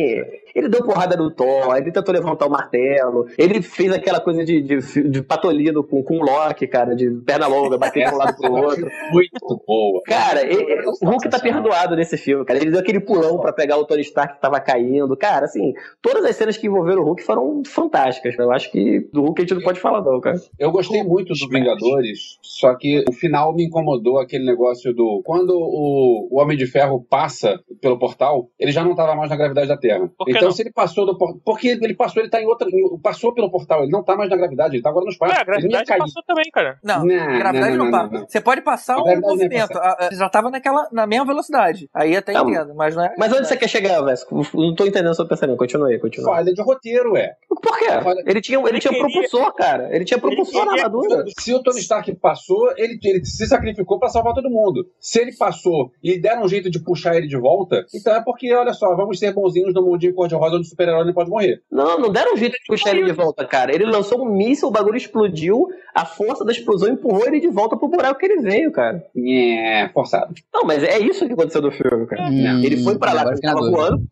ele 0.55 0.67
deu 0.67 0.83
porrada 0.83 1.15
no 1.15 1.29
Thor, 1.31 1.75
ele 1.77 1.91
tentou 1.91 2.13
levantar 2.13 2.47
o 2.47 2.49
martelo, 2.49 3.27
ele 3.37 3.50
ele 3.53 3.61
fez 3.61 3.91
aquela 3.91 4.19
coisa 4.19 4.43
de, 4.43 4.61
de, 4.61 5.09
de 5.09 5.21
patolino 5.21 5.83
com, 5.83 6.03
com 6.03 6.17
o 6.17 6.23
Loki, 6.23 6.67
cara, 6.67 6.95
de 6.95 7.09
perna 7.25 7.47
longa, 7.47 7.77
bater 7.77 8.07
de 8.07 8.13
um 8.13 8.17
lado 8.17 8.35
pro 8.37 8.51
outro. 8.53 8.87
Muito 9.11 9.63
boa. 9.67 10.01
Cara, 10.05 10.41
ele- 10.43 10.83
o 11.01 11.05
Hulk 11.09 11.29
tá 11.29 11.39
perdoado 11.39 11.95
nesse 11.95 12.17
filme, 12.17 12.45
cara. 12.45 12.59
Ele 12.59 12.71
deu 12.71 12.79
aquele 12.79 12.99
pulão 12.99 13.39
pra 13.39 13.53
pegar 13.53 13.77
o 13.77 13.85
Tony 13.85 14.01
Stark 14.01 14.35
que 14.35 14.41
tava 14.41 14.59
caindo. 14.59 15.15
Cara, 15.17 15.45
assim, 15.45 15.73
todas 16.01 16.23
as 16.25 16.35
cenas 16.35 16.57
que 16.57 16.67
envolveram 16.67 17.01
o 17.01 17.05
Hulk 17.05 17.23
foram 17.23 17.61
fantásticas. 17.65 18.37
Eu 18.37 18.51
acho 18.51 18.71
que 18.71 19.01
do 19.11 19.21
Hulk 19.21 19.41
a 19.41 19.43
gente 19.45 19.55
não 19.55 19.61
pode 19.63 19.79
falar, 19.79 20.01
não, 20.01 20.19
cara. 20.19 20.37
Eu 20.59 20.71
gostei 20.71 21.03
muito 21.03 21.29
dos 21.29 21.39
Vingadores, 21.49 22.37
só 22.41 22.75
que 22.75 23.03
o 23.07 23.11
final 23.13 23.53
me 23.53 23.65
incomodou 23.65 24.19
aquele 24.19 24.45
negócio 24.45 24.93
do. 24.93 25.21
Quando 25.25 25.51
o, 25.51 26.27
o 26.31 26.39
Homem 26.39 26.57
de 26.57 26.65
Ferro 26.65 27.05
passa 27.09 27.59
pelo 27.81 27.97
portal, 27.97 28.49
ele 28.59 28.71
já 28.71 28.83
não 28.83 28.91
estava 28.91 29.15
mais 29.15 29.29
na 29.29 29.35
gravidade 29.35 29.67
da 29.67 29.77
Terra. 29.77 30.09
Então, 30.27 30.43
não? 30.43 30.51
se 30.51 30.61
ele 30.61 30.71
passou 30.71 31.05
do 31.05 31.17
portal. 31.17 31.41
Porque 31.43 31.69
ele 31.69 31.93
passou, 31.95 32.21
ele 32.21 32.29
tá 32.29 32.41
em 32.41 32.45
outra. 32.45 32.67
Passou 33.01 33.33
pelo 33.33 33.40
portal, 33.49 33.83
ele 33.83 33.91
não 33.91 34.03
tá 34.03 34.15
mais 34.15 34.29
na 34.29 34.35
gravidade, 34.37 34.75
ele 34.75 34.83
tá 34.83 34.89
agora 34.89 35.05
no 35.05 35.11
espaço. 35.11 35.31
Ué, 35.31 35.37
a 35.37 35.41
ele 35.41 35.45
gravidade 35.69 35.97
passou 35.97 36.23
também, 36.23 36.45
cara. 36.51 36.77
Não, 36.83 37.05
Não, 37.05 37.37
gravidade 37.39 37.77
não, 37.77 37.77
não, 37.77 37.85
não, 37.85 37.91
passa. 37.91 38.11
não, 38.13 38.19
não. 38.21 38.27
Você 38.27 38.41
pode 38.41 38.61
passar 38.61 38.97
o 38.97 39.07
ia 39.09 39.19
movimento. 39.19 39.77
A- 39.77 40.09
Já 40.11 40.29
tava 40.29 40.49
naquela, 40.49 40.87
na 40.91 41.07
mesma 41.07 41.25
velocidade. 41.25 41.89
Aí 41.93 42.15
até 42.15 42.33
Não, 42.33 42.49
entendo, 42.49 42.75
mas 42.75 42.95
não 42.95 43.03
é. 43.05 43.13
Mas 43.17 43.31
onde 43.33 43.47
você 43.47 43.57
quer 43.57 43.67
chegar, 43.67 44.01
Vesco? 44.03 44.41
Não 44.53 44.75
tô 44.75 44.85
entendendo 44.85 45.11
o 45.11 45.15
seu 45.15 45.27
pensamento. 45.27 45.57
Continua 45.57 45.87
aí, 45.89 45.99
continua. 45.99 46.33
Falha 46.35 46.53
de 46.53 46.61
roteiro, 46.61 47.15
é. 47.17 47.33
Por 47.49 47.77
quê? 47.77 47.85
Ele 48.25 48.41
tinha, 48.41 48.59
ele 48.59 48.69
Ele 48.69 48.79
tinha 48.79 48.91
queria- 48.93 49.07
propulsor, 49.07 49.53
cara. 49.55 49.95
Ele 49.95 50.03
tinha 50.05 50.19
propulsor 50.19 50.65
na 50.65 50.71
queria- 50.71 50.85
armadura. 50.85 51.23
Se 51.39 51.53
o 51.53 51.61
Tony 51.61 51.79
Stark 51.79 52.13
passou, 52.15 52.71
ele, 52.77 52.97
ele 53.03 53.23
se 53.25 53.45
sacrificou 53.47 53.99
pra 53.99 54.09
salvar 54.09 54.33
todo 54.33 54.49
mundo. 54.49 54.85
Se 54.99 55.19
ele 55.21 55.35
passou 55.35 55.91
e 56.03 56.19
deram 56.19 56.43
um 56.43 56.47
jeito 56.47 56.69
de 56.69 56.79
puxar 56.83 57.15
ele 57.15 57.27
de 57.27 57.37
volta, 57.37 57.85
então 57.93 58.15
é 58.15 58.21
porque, 58.23 58.53
olha 58.53 58.73
só, 58.73 58.95
vamos 58.95 59.19
ser 59.19 59.33
bonzinhos 59.33 59.73
no 59.73 59.81
mundinho 59.83 60.13
cor-de-rosa 60.13 60.55
onde 60.55 60.65
o 60.65 60.69
super-herói 60.69 61.05
não 61.05 61.13
pode 61.13 61.29
morrer. 61.29 61.61
Não, 61.71 61.99
não 61.99 62.11
deram 62.11 62.33
um 62.33 62.37
jeito 62.37 62.53
de 62.53 62.65
puxar 62.67 62.91
ele 62.95 63.05
de 63.05 63.11
volta, 63.11 63.30
cara. 63.33 63.73
Ele 63.73 63.85
lançou 63.85 64.21
um 64.21 64.25
míssil, 64.25 64.67
o 64.67 64.71
bagulho 64.71 64.97
explodiu, 64.97 65.67
a 65.93 66.05
força 66.05 66.45
da 66.45 66.51
explosão 66.51 66.89
empurrou 66.89 67.25
ele 67.25 67.39
de 67.39 67.47
volta 67.47 67.75
pro 67.77 67.87
buraco 67.87 68.19
que 68.19 68.25
ele 68.25 68.41
veio, 68.41 68.71
cara. 68.71 69.05
É, 69.15 69.89
forçado. 69.93 70.33
Não, 70.53 70.63
mas 70.63 70.83
é 70.83 70.99
isso 70.99 71.25
que 71.25 71.33
aconteceu 71.33 71.61
no 71.61 71.71
filme, 71.71 72.05
cara. 72.07 72.29
Hum, 72.29 72.63
Ele 72.63 72.83
foi 72.83 72.97
pra 72.97 73.13
lá, 73.13 73.23
ele 73.31 73.41
tava 73.41 73.59
voando, 73.59 74.03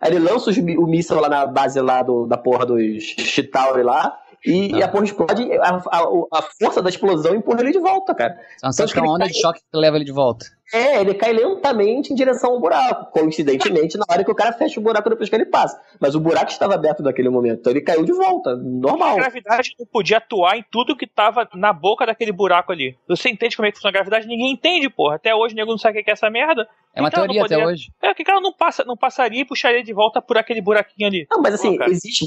aí 0.00 0.10
ele 0.12 0.18
lança 0.18 0.50
os 0.50 0.56
o 0.56 0.86
míssil 0.86 1.20
lá 1.20 1.28
na 1.28 1.46
base 1.46 1.80
lá 1.80 2.02
do, 2.02 2.26
da 2.26 2.36
porra 2.36 2.66
dos 2.66 3.02
Chitauri 3.02 3.82
lá, 3.82 4.18
e, 4.44 4.76
e 4.76 4.82
a 4.82 4.88
porra 4.88 5.04
explode, 5.04 5.52
a, 5.52 5.76
a, 5.76 6.38
a 6.38 6.42
força 6.42 6.82
da 6.82 6.90
explosão 6.90 7.34
empurra 7.34 7.60
ele 7.60 7.72
de 7.72 7.78
volta, 7.78 8.14
cara. 8.14 8.36
Só 8.58 8.82
Tanto 8.82 8.92
que 8.92 8.98
é 8.98 9.02
uma 9.02 9.14
onda 9.14 9.26
de 9.26 9.40
choque 9.40 9.60
que 9.60 9.78
leva 9.78 9.96
ele 9.96 10.04
de 10.04 10.12
volta. 10.12 10.46
É, 10.72 11.00
ele 11.00 11.14
cai 11.14 11.32
lentamente 11.32 12.12
em 12.12 12.16
direção 12.16 12.52
ao 12.52 12.60
buraco, 12.60 13.10
coincidentemente 13.12 13.96
na 13.98 14.04
hora 14.10 14.24
que 14.24 14.30
o 14.30 14.34
cara 14.34 14.52
fecha 14.52 14.80
o 14.80 14.82
buraco 14.82 15.10
depois 15.10 15.28
que 15.28 15.34
ele 15.34 15.46
passa. 15.46 15.80
Mas 16.00 16.14
o 16.14 16.20
buraco 16.20 16.50
estava 16.50 16.74
aberto 16.74 17.02
naquele 17.02 17.28
momento, 17.28 17.60
então 17.60 17.72
ele 17.72 17.80
caiu 17.82 18.04
de 18.04 18.12
volta, 18.12 18.56
normal. 18.56 19.12
A 19.12 19.16
gravidade 19.16 19.74
não 19.78 19.86
podia 19.86 20.18
atuar 20.18 20.56
em 20.56 20.64
tudo 20.70 20.96
que 20.96 21.06
tava 21.06 21.48
na 21.54 21.72
boca 21.72 22.06
daquele 22.06 22.32
buraco 22.32 22.72
ali. 22.72 22.96
Você 23.08 23.28
entende 23.28 23.56
como 23.56 23.66
é 23.66 23.70
que 23.70 23.76
funciona 23.76 23.90
a 23.90 24.00
gravidade? 24.00 24.26
Ninguém 24.26 24.52
entende, 24.52 24.88
porra. 24.88 25.16
Até 25.16 25.34
hoje 25.34 25.54
o 25.54 25.56
nego 25.56 25.70
não 25.70 25.78
sabe 25.78 26.00
o 26.00 26.04
que 26.04 26.10
é 26.10 26.12
essa 26.14 26.30
merda. 26.30 26.66
É 26.94 27.00
uma 27.00 27.08
Então, 27.08 27.22
teoria 27.24 27.40
até 27.42 27.54
poderia- 27.54 27.72
hoje. 27.72 27.90
É 28.02 28.12
que 28.12 28.30
ela 28.30 28.40
não, 28.40 28.52
passa, 28.52 28.84
não 28.84 28.94
passaria 28.96 29.40
e 29.40 29.44
puxaria 29.46 29.82
de 29.82 29.94
volta 29.94 30.20
por 30.20 30.36
aquele 30.36 30.60
buraquinho 30.60 31.08
ali. 31.08 31.26
Não, 31.30 31.40
mas 31.40 31.54
assim, 31.54 31.72
Pô, 31.72 31.78
cara. 31.78 31.90
existe. 31.90 32.26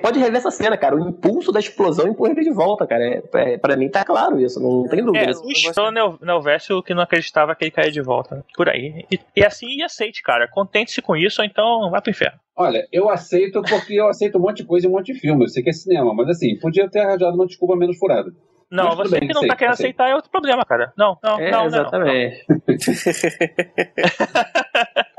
Pode 0.00 0.20
rever 0.20 0.36
essa 0.36 0.52
cena, 0.52 0.76
cara. 0.76 0.94
O 0.94 1.08
impulso 1.08 1.50
da 1.50 1.58
explosão 1.58 2.06
empurra 2.06 2.30
ele 2.30 2.42
de 2.42 2.52
volta, 2.52 2.86
cara. 2.86 3.02
É, 3.04 3.22
é, 3.34 3.58
pra 3.58 3.76
mim 3.76 3.88
tá 3.88 4.04
claro 4.04 4.40
isso, 4.40 4.60
não 4.60 4.88
tem 4.88 5.04
dúvida. 5.04 5.24
É, 5.24 5.30
o 5.36 5.50
Estrela 5.50 5.90
Neo- 5.90 6.18
Nelvécio 6.22 6.80
que 6.82 6.94
não 6.94 7.02
acreditava 7.02 7.56
que 7.56 7.64
ele 7.64 7.70
caía 7.84 7.92
de 7.92 8.02
volta. 8.02 8.36
né? 8.36 8.42
Por 8.56 8.68
aí. 8.68 9.04
E, 9.10 9.18
e 9.36 9.44
assim, 9.44 9.66
e 9.68 9.82
aceite, 9.82 10.22
cara. 10.22 10.48
Contente-se 10.48 11.02
com 11.02 11.16
isso, 11.16 11.40
ou 11.40 11.46
então 11.46 11.90
vai 11.90 12.00
pro 12.00 12.10
inferno. 12.10 12.38
Olha, 12.56 12.86
eu 12.92 13.10
aceito 13.10 13.60
porque 13.62 13.94
eu 13.94 14.08
aceito 14.08 14.38
um 14.38 14.42
monte 14.42 14.58
de 14.58 14.64
coisa 14.64 14.86
e 14.86 14.90
um 14.90 14.92
monte 14.92 15.12
de 15.12 15.18
filme. 15.18 15.44
Eu 15.44 15.48
sei 15.48 15.62
que 15.62 15.70
é 15.70 15.72
cinema, 15.72 16.14
mas 16.14 16.28
assim, 16.28 16.56
podia 16.58 16.88
ter 16.88 17.00
arranjado 17.00 17.34
uma 17.34 17.46
desculpa 17.46 17.76
menos 17.76 17.98
furada. 17.98 18.30
Não, 18.70 18.96
você 18.96 19.20
bem, 19.20 19.28
que 19.28 19.34
não 19.34 19.42
tá 19.42 19.46
aceito, 19.46 19.58
querendo 19.58 19.74
aceitar 19.74 20.08
é 20.08 20.14
outro 20.14 20.30
problema, 20.30 20.64
cara. 20.64 20.92
Não, 20.96 21.18
não, 21.22 21.38
É, 21.38 21.50
não, 21.50 21.68
não, 21.68 21.90
não. 21.90 22.00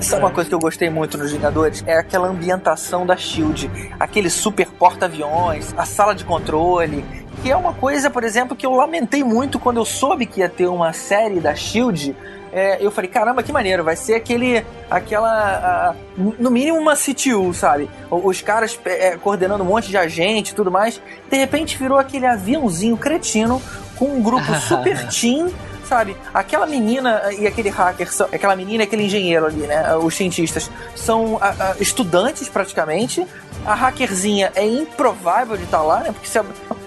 Sabe 0.00 0.22
uma 0.22 0.30
coisa 0.30 0.48
que 0.48 0.54
eu 0.54 0.60
gostei 0.60 0.88
muito 0.88 1.18
nos 1.18 1.32
Vingadores? 1.32 1.82
É 1.86 1.98
aquela 1.98 2.28
ambientação 2.28 3.04
da 3.04 3.16
Shield, 3.16 3.68
aquele 3.98 4.30
super 4.30 4.68
porta-aviões, 4.68 5.74
a 5.76 5.84
sala 5.84 6.14
de 6.14 6.24
controle. 6.24 7.04
Que 7.42 7.50
é 7.50 7.56
uma 7.56 7.72
coisa, 7.72 8.08
por 8.08 8.22
exemplo, 8.24 8.56
que 8.56 8.64
eu 8.64 8.72
lamentei 8.74 9.24
muito 9.24 9.58
quando 9.58 9.78
eu 9.78 9.84
soube 9.84 10.24
que 10.24 10.40
ia 10.40 10.48
ter 10.48 10.66
uma 10.66 10.92
série 10.92 11.40
da 11.40 11.54
Shield. 11.54 12.14
É, 12.52 12.84
eu 12.84 12.90
falei, 12.90 13.10
caramba, 13.10 13.42
que 13.42 13.52
maneiro, 13.52 13.84
vai 13.84 13.96
ser 13.96 14.14
aquele, 14.14 14.64
aquela, 14.90 15.28
ah, 15.28 15.94
no 16.16 16.50
mínimo 16.50 16.78
uma 16.78 16.94
CTU, 16.94 17.52
sabe? 17.52 17.90
Os 18.10 18.40
caras 18.40 18.78
é, 18.84 19.16
coordenando 19.16 19.62
um 19.62 19.66
monte 19.66 19.88
de 19.88 19.96
agente 19.96 20.52
e 20.52 20.54
tudo 20.54 20.70
mais. 20.70 21.00
De 21.28 21.36
repente 21.36 21.76
virou 21.76 21.98
aquele 21.98 22.26
aviãozinho 22.26 22.96
cretino 22.96 23.60
com 23.96 24.06
um 24.06 24.22
grupo 24.22 24.54
super 24.62 25.08
team 25.08 25.50
sabe? 25.88 26.16
Aquela 26.34 26.66
menina 26.66 27.22
e 27.38 27.46
aquele 27.46 27.70
hacker, 27.70 28.12
são- 28.12 28.28
aquela 28.32 28.54
menina 28.54 28.82
e 28.82 28.86
aquele 28.86 29.04
engenheiro 29.04 29.46
ali, 29.46 29.66
né? 29.66 29.96
Os 29.96 30.14
cientistas 30.14 30.70
são 30.94 31.38
ah, 31.40 31.54
ah, 31.58 31.74
estudantes 31.80 32.48
praticamente. 32.48 33.26
A 33.66 33.74
hackerzinha 33.74 34.52
é 34.54 34.66
improvável 34.66 35.56
de 35.56 35.64
estar 35.64 35.82
lá, 35.82 36.00
né? 36.00 36.12
Porque 36.12 36.28
se 36.28 36.38
a- 36.38 36.44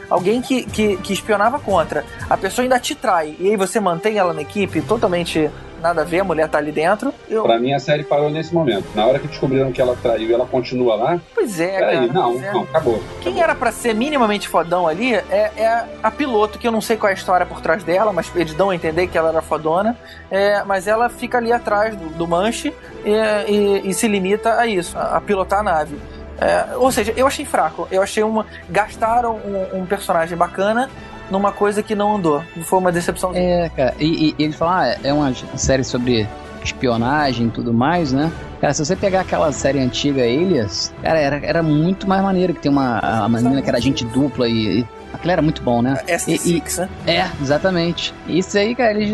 alguém 0.09 0.41
que, 0.41 0.63
que, 0.63 0.97
que 0.97 1.13
espionava 1.13 1.57
contra, 1.59 2.05
a 2.29 2.37
pessoa 2.37 2.63
ainda 2.63 2.79
te 2.79 2.93
trai 2.95 3.35
e 3.39 3.49
aí 3.49 3.57
você 3.57 3.79
mantém 3.79 4.17
ela 4.17 4.33
na 4.33 4.41
equipe 4.41 4.81
totalmente 4.81 5.49
nada 5.81 6.01
a 6.01 6.05
ver, 6.05 6.19
a 6.19 6.23
mulher 6.23 6.47
tá 6.47 6.57
ali 6.57 6.71
dentro. 6.71 7.13
Eu, 7.29 7.43
Pra 7.43 7.59
mim, 7.59 7.73
a 7.73 7.79
série 7.79 8.03
parou 8.03 8.29
nesse 8.29 8.53
momento. 8.53 8.85
Na 8.95 9.05
hora 9.05 9.19
que 9.19 9.27
descobriram 9.27 9.71
que 9.71 9.81
ela 9.81 9.95
traiu 10.01 10.29
e 10.29 10.33
ela 10.33 10.45
continua 10.45 10.95
lá, 10.95 11.19
pois 11.35 11.59
é, 11.59 11.79
cara. 11.79 12.01
não, 12.07 12.31
pois 12.33 12.43
é. 12.43 12.53
não, 12.53 12.61
acabou. 12.63 13.03
Quem 13.21 13.41
era 13.41 13.53
pra 13.55 13.71
ser 13.71 13.93
minimamente 13.95 14.47
fodão 14.47 14.87
ali 14.87 15.13
é, 15.15 15.51
é 15.57 15.83
a 16.01 16.11
piloto, 16.11 16.57
que 16.59 16.67
eu 16.67 16.71
não 16.71 16.81
sei 16.81 16.95
qual 16.97 17.09
é 17.09 17.13
a 17.13 17.15
história 17.17 17.45
por 17.45 17.59
trás 17.61 17.83
dela, 17.83 18.13
mas 18.13 18.31
eles 18.35 18.53
dão 18.53 18.69
a 18.69 18.75
entender 18.75 19.07
que 19.07 19.17
ela 19.17 19.29
era 19.29 19.41
fodona. 19.41 19.97
É, 20.29 20.63
mas 20.63 20.87
ela 20.87 21.09
fica 21.09 21.37
ali 21.37 21.51
atrás 21.51 21.95
do, 21.95 22.09
do 22.09 22.27
manche 22.27 22.73
e, 23.03 23.11
e- 23.51 23.89
e 23.89 23.93
se 23.93 24.07
limita 24.07 24.59
a 24.59 24.65
isso, 24.67 24.97
a, 24.97 25.17
a 25.17 25.21
pilotar 25.21 25.59
a 25.59 25.63
nave. 25.63 25.97
É, 26.39 26.75
ou 26.77 26.91
seja, 26.91 27.13
eu 27.15 27.27
achei 27.27 27.45
fraco. 27.45 27.87
Eu 27.91 28.01
achei 28.01 28.23
uma. 28.23 28.47
Gastaram 28.67 29.35
um, 29.35 29.81
um 29.81 29.85
personagem 29.85 30.35
bacana 30.35 30.89
numa 31.31 31.51
coisa 31.51 31.81
que 31.81 31.95
não 31.95 32.17
andou. 32.17 32.43
Foi 32.63 32.79
uma 32.79 32.91
decepção. 32.91 33.31
É, 33.33 33.69
cara, 33.69 33.95
e, 33.99 34.35
e 34.37 34.43
ele 34.43 34.53
fala, 34.53 34.83
ah, 34.83 34.97
é 35.03 35.13
uma 35.13 35.33
série 35.55 35.83
sobre 35.83 36.27
espionagem 36.63 37.47
e 37.47 37.49
tudo 37.49 37.73
mais, 37.73 38.11
né? 38.11 38.31
Cara, 38.59 38.73
se 38.73 38.85
você 38.85 38.95
pegar 38.95 39.21
aquela 39.21 39.51
série 39.51 39.79
antiga 39.79 40.21
Elias, 40.21 40.93
cara, 41.01 41.19
era, 41.19 41.37
era 41.43 41.63
muito 41.63 42.07
mais 42.07 42.21
maneiro 42.21 42.53
que 42.53 42.59
tem 42.59 42.71
uma 42.71 42.99
a 42.99 43.27
menina 43.27 43.61
que 43.61 43.67
era 43.69 43.79
agente 43.79 44.05
dupla 44.05 44.47
e, 44.47 44.81
e 44.81 44.85
aquilo 45.13 45.31
era 45.31 45.41
muito 45.41 45.61
bom, 45.61 45.81
né? 45.81 46.01
S6, 46.07 46.77
né? 46.79 46.89
É, 47.07 47.29
exatamente. 47.41 48.13
Isso 48.27 48.57
aí, 48.57 48.73
cara, 48.75 48.91
eles, 48.99 49.11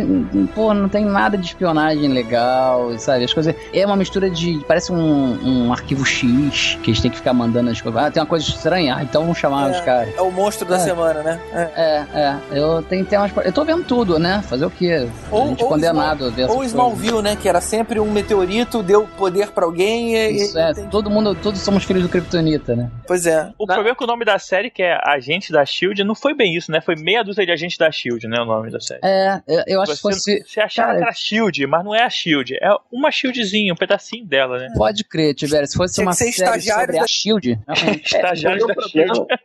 pô, 0.53 0.73
não 0.73 0.89
tem 0.89 1.05
nada 1.05 1.37
de 1.37 1.45
espionagem 1.47 2.07
legal, 2.09 2.97
sabe? 2.99 3.23
As 3.25 3.33
coisas. 3.33 3.55
É 3.73 3.85
uma 3.85 3.95
mistura 3.95 4.29
de. 4.29 4.63
Parece 4.67 4.91
um, 4.91 5.67
um 5.67 5.73
arquivo 5.73 6.05
X 6.05 6.77
que 6.83 6.91
eles 6.91 7.01
têm 7.01 7.11
que 7.11 7.17
ficar 7.17 7.33
mandando 7.33 7.69
as 7.69 7.81
coisas. 7.81 8.01
Ah, 8.01 8.11
tem 8.11 8.21
uma 8.21 8.27
coisa 8.27 8.45
estranha, 8.47 8.95
ah, 8.97 9.03
então 9.03 9.23
vamos 9.23 9.37
chamar 9.37 9.71
os 9.71 9.79
caras. 9.81 10.13
É 10.15 10.21
o 10.21 10.31
monstro 10.31 10.67
da 10.67 10.75
É. 10.75 10.79
semana, 10.79 11.21
né? 11.23 11.39
É. 11.53 11.57
É, 11.75 12.19
é. 12.19 12.37
Eu 12.59 12.81
tenho, 12.83 13.05
umas, 13.13 13.31
Eu 13.45 13.51
tô 13.51 13.63
vendo 13.65 13.83
tudo, 13.83 14.19
né? 14.19 14.41
Fazer 14.47 14.65
o 14.65 14.69
quê? 14.69 15.07
Ou- 15.31 15.43
a 15.43 15.47
gente 15.47 15.63
ou 15.63 15.69
condenado 15.69 16.25
a 16.25 16.29
ver 16.29 16.43
Ou 16.49 16.55
coisas. 16.57 16.71
Smallville, 16.73 17.21
né? 17.21 17.35
Que 17.35 17.47
era 17.49 17.61
sempre 17.61 17.99
um 17.99 18.11
meteorito, 18.11 18.81
deu 18.83 19.07
poder 19.17 19.51
pra 19.51 19.65
alguém 19.65 20.15
e. 20.15 20.31
Isso 20.43 20.57
e- 20.57 20.61
é, 20.61 20.73
todo 20.73 21.09
mundo, 21.09 21.35
todos 21.35 21.59
somos 21.61 21.83
filhos 21.83 22.03
do 22.03 22.09
Kryptonita, 22.09 22.75
né? 22.75 22.89
Pois 23.07 23.25
é. 23.25 23.49
O 23.57 23.65
problema 23.65 23.89
é 23.91 23.95
que 23.95 24.03
o 24.03 24.07
nome 24.07 24.25
da 24.25 24.37
série, 24.39 24.69
que 24.69 24.81
é 24.83 24.97
Agente 25.03 25.51
da 25.51 25.65
Shield, 25.65 25.86
não 26.03 26.15
foi 26.15 26.33
bem 26.33 26.55
isso, 26.55 26.71
né? 26.71 26.81
Foi 26.81 26.95
meia 26.95 27.23
dúzia 27.23 27.45
de 27.45 27.51
Agente 27.51 27.77
da 27.77 27.91
Shield, 27.91 28.27
né? 28.27 28.39
O 28.41 28.45
nome 28.45 28.71
da 28.71 28.79
série. 28.79 29.01
É, 29.03 29.41
eu, 29.67 29.81
acho 29.81 29.93
que 29.95 30.01
você, 30.01 30.01
fosse. 30.01 30.43
você 30.45 30.59
achava 30.61 30.87
cara, 30.89 30.99
que 30.99 31.03
era 31.05 31.13
Shield, 31.13 31.67
mas 31.67 31.85
não 31.85 31.95
é 31.95 32.03
a 32.03 32.09
Shield. 32.09 32.55
É 32.61 32.69
uma 32.91 33.11
Shieldzinha, 33.11 33.73
um 33.73 33.77
pedacinho 33.77 34.25
dela, 34.25 34.57
né? 34.59 34.69
Pode 34.75 35.03
crer, 35.03 35.33
Tibério, 35.33 35.67
se 35.67 35.75
fosse 35.75 35.95
Tinha 35.95 36.05
uma 36.05 36.11
que 36.11 36.17
ser 36.17 36.31
série 36.31 36.57
estagiário 36.57 36.85
sobre 36.85 36.97
da- 36.97 37.03
a 37.03 37.07
Shield. 37.07 37.59
realmente. 37.67 38.05
Estagiário 38.15 38.63
o 38.63 38.67
da 38.67 38.73
Shield. 38.81 39.07
problema 39.13 39.37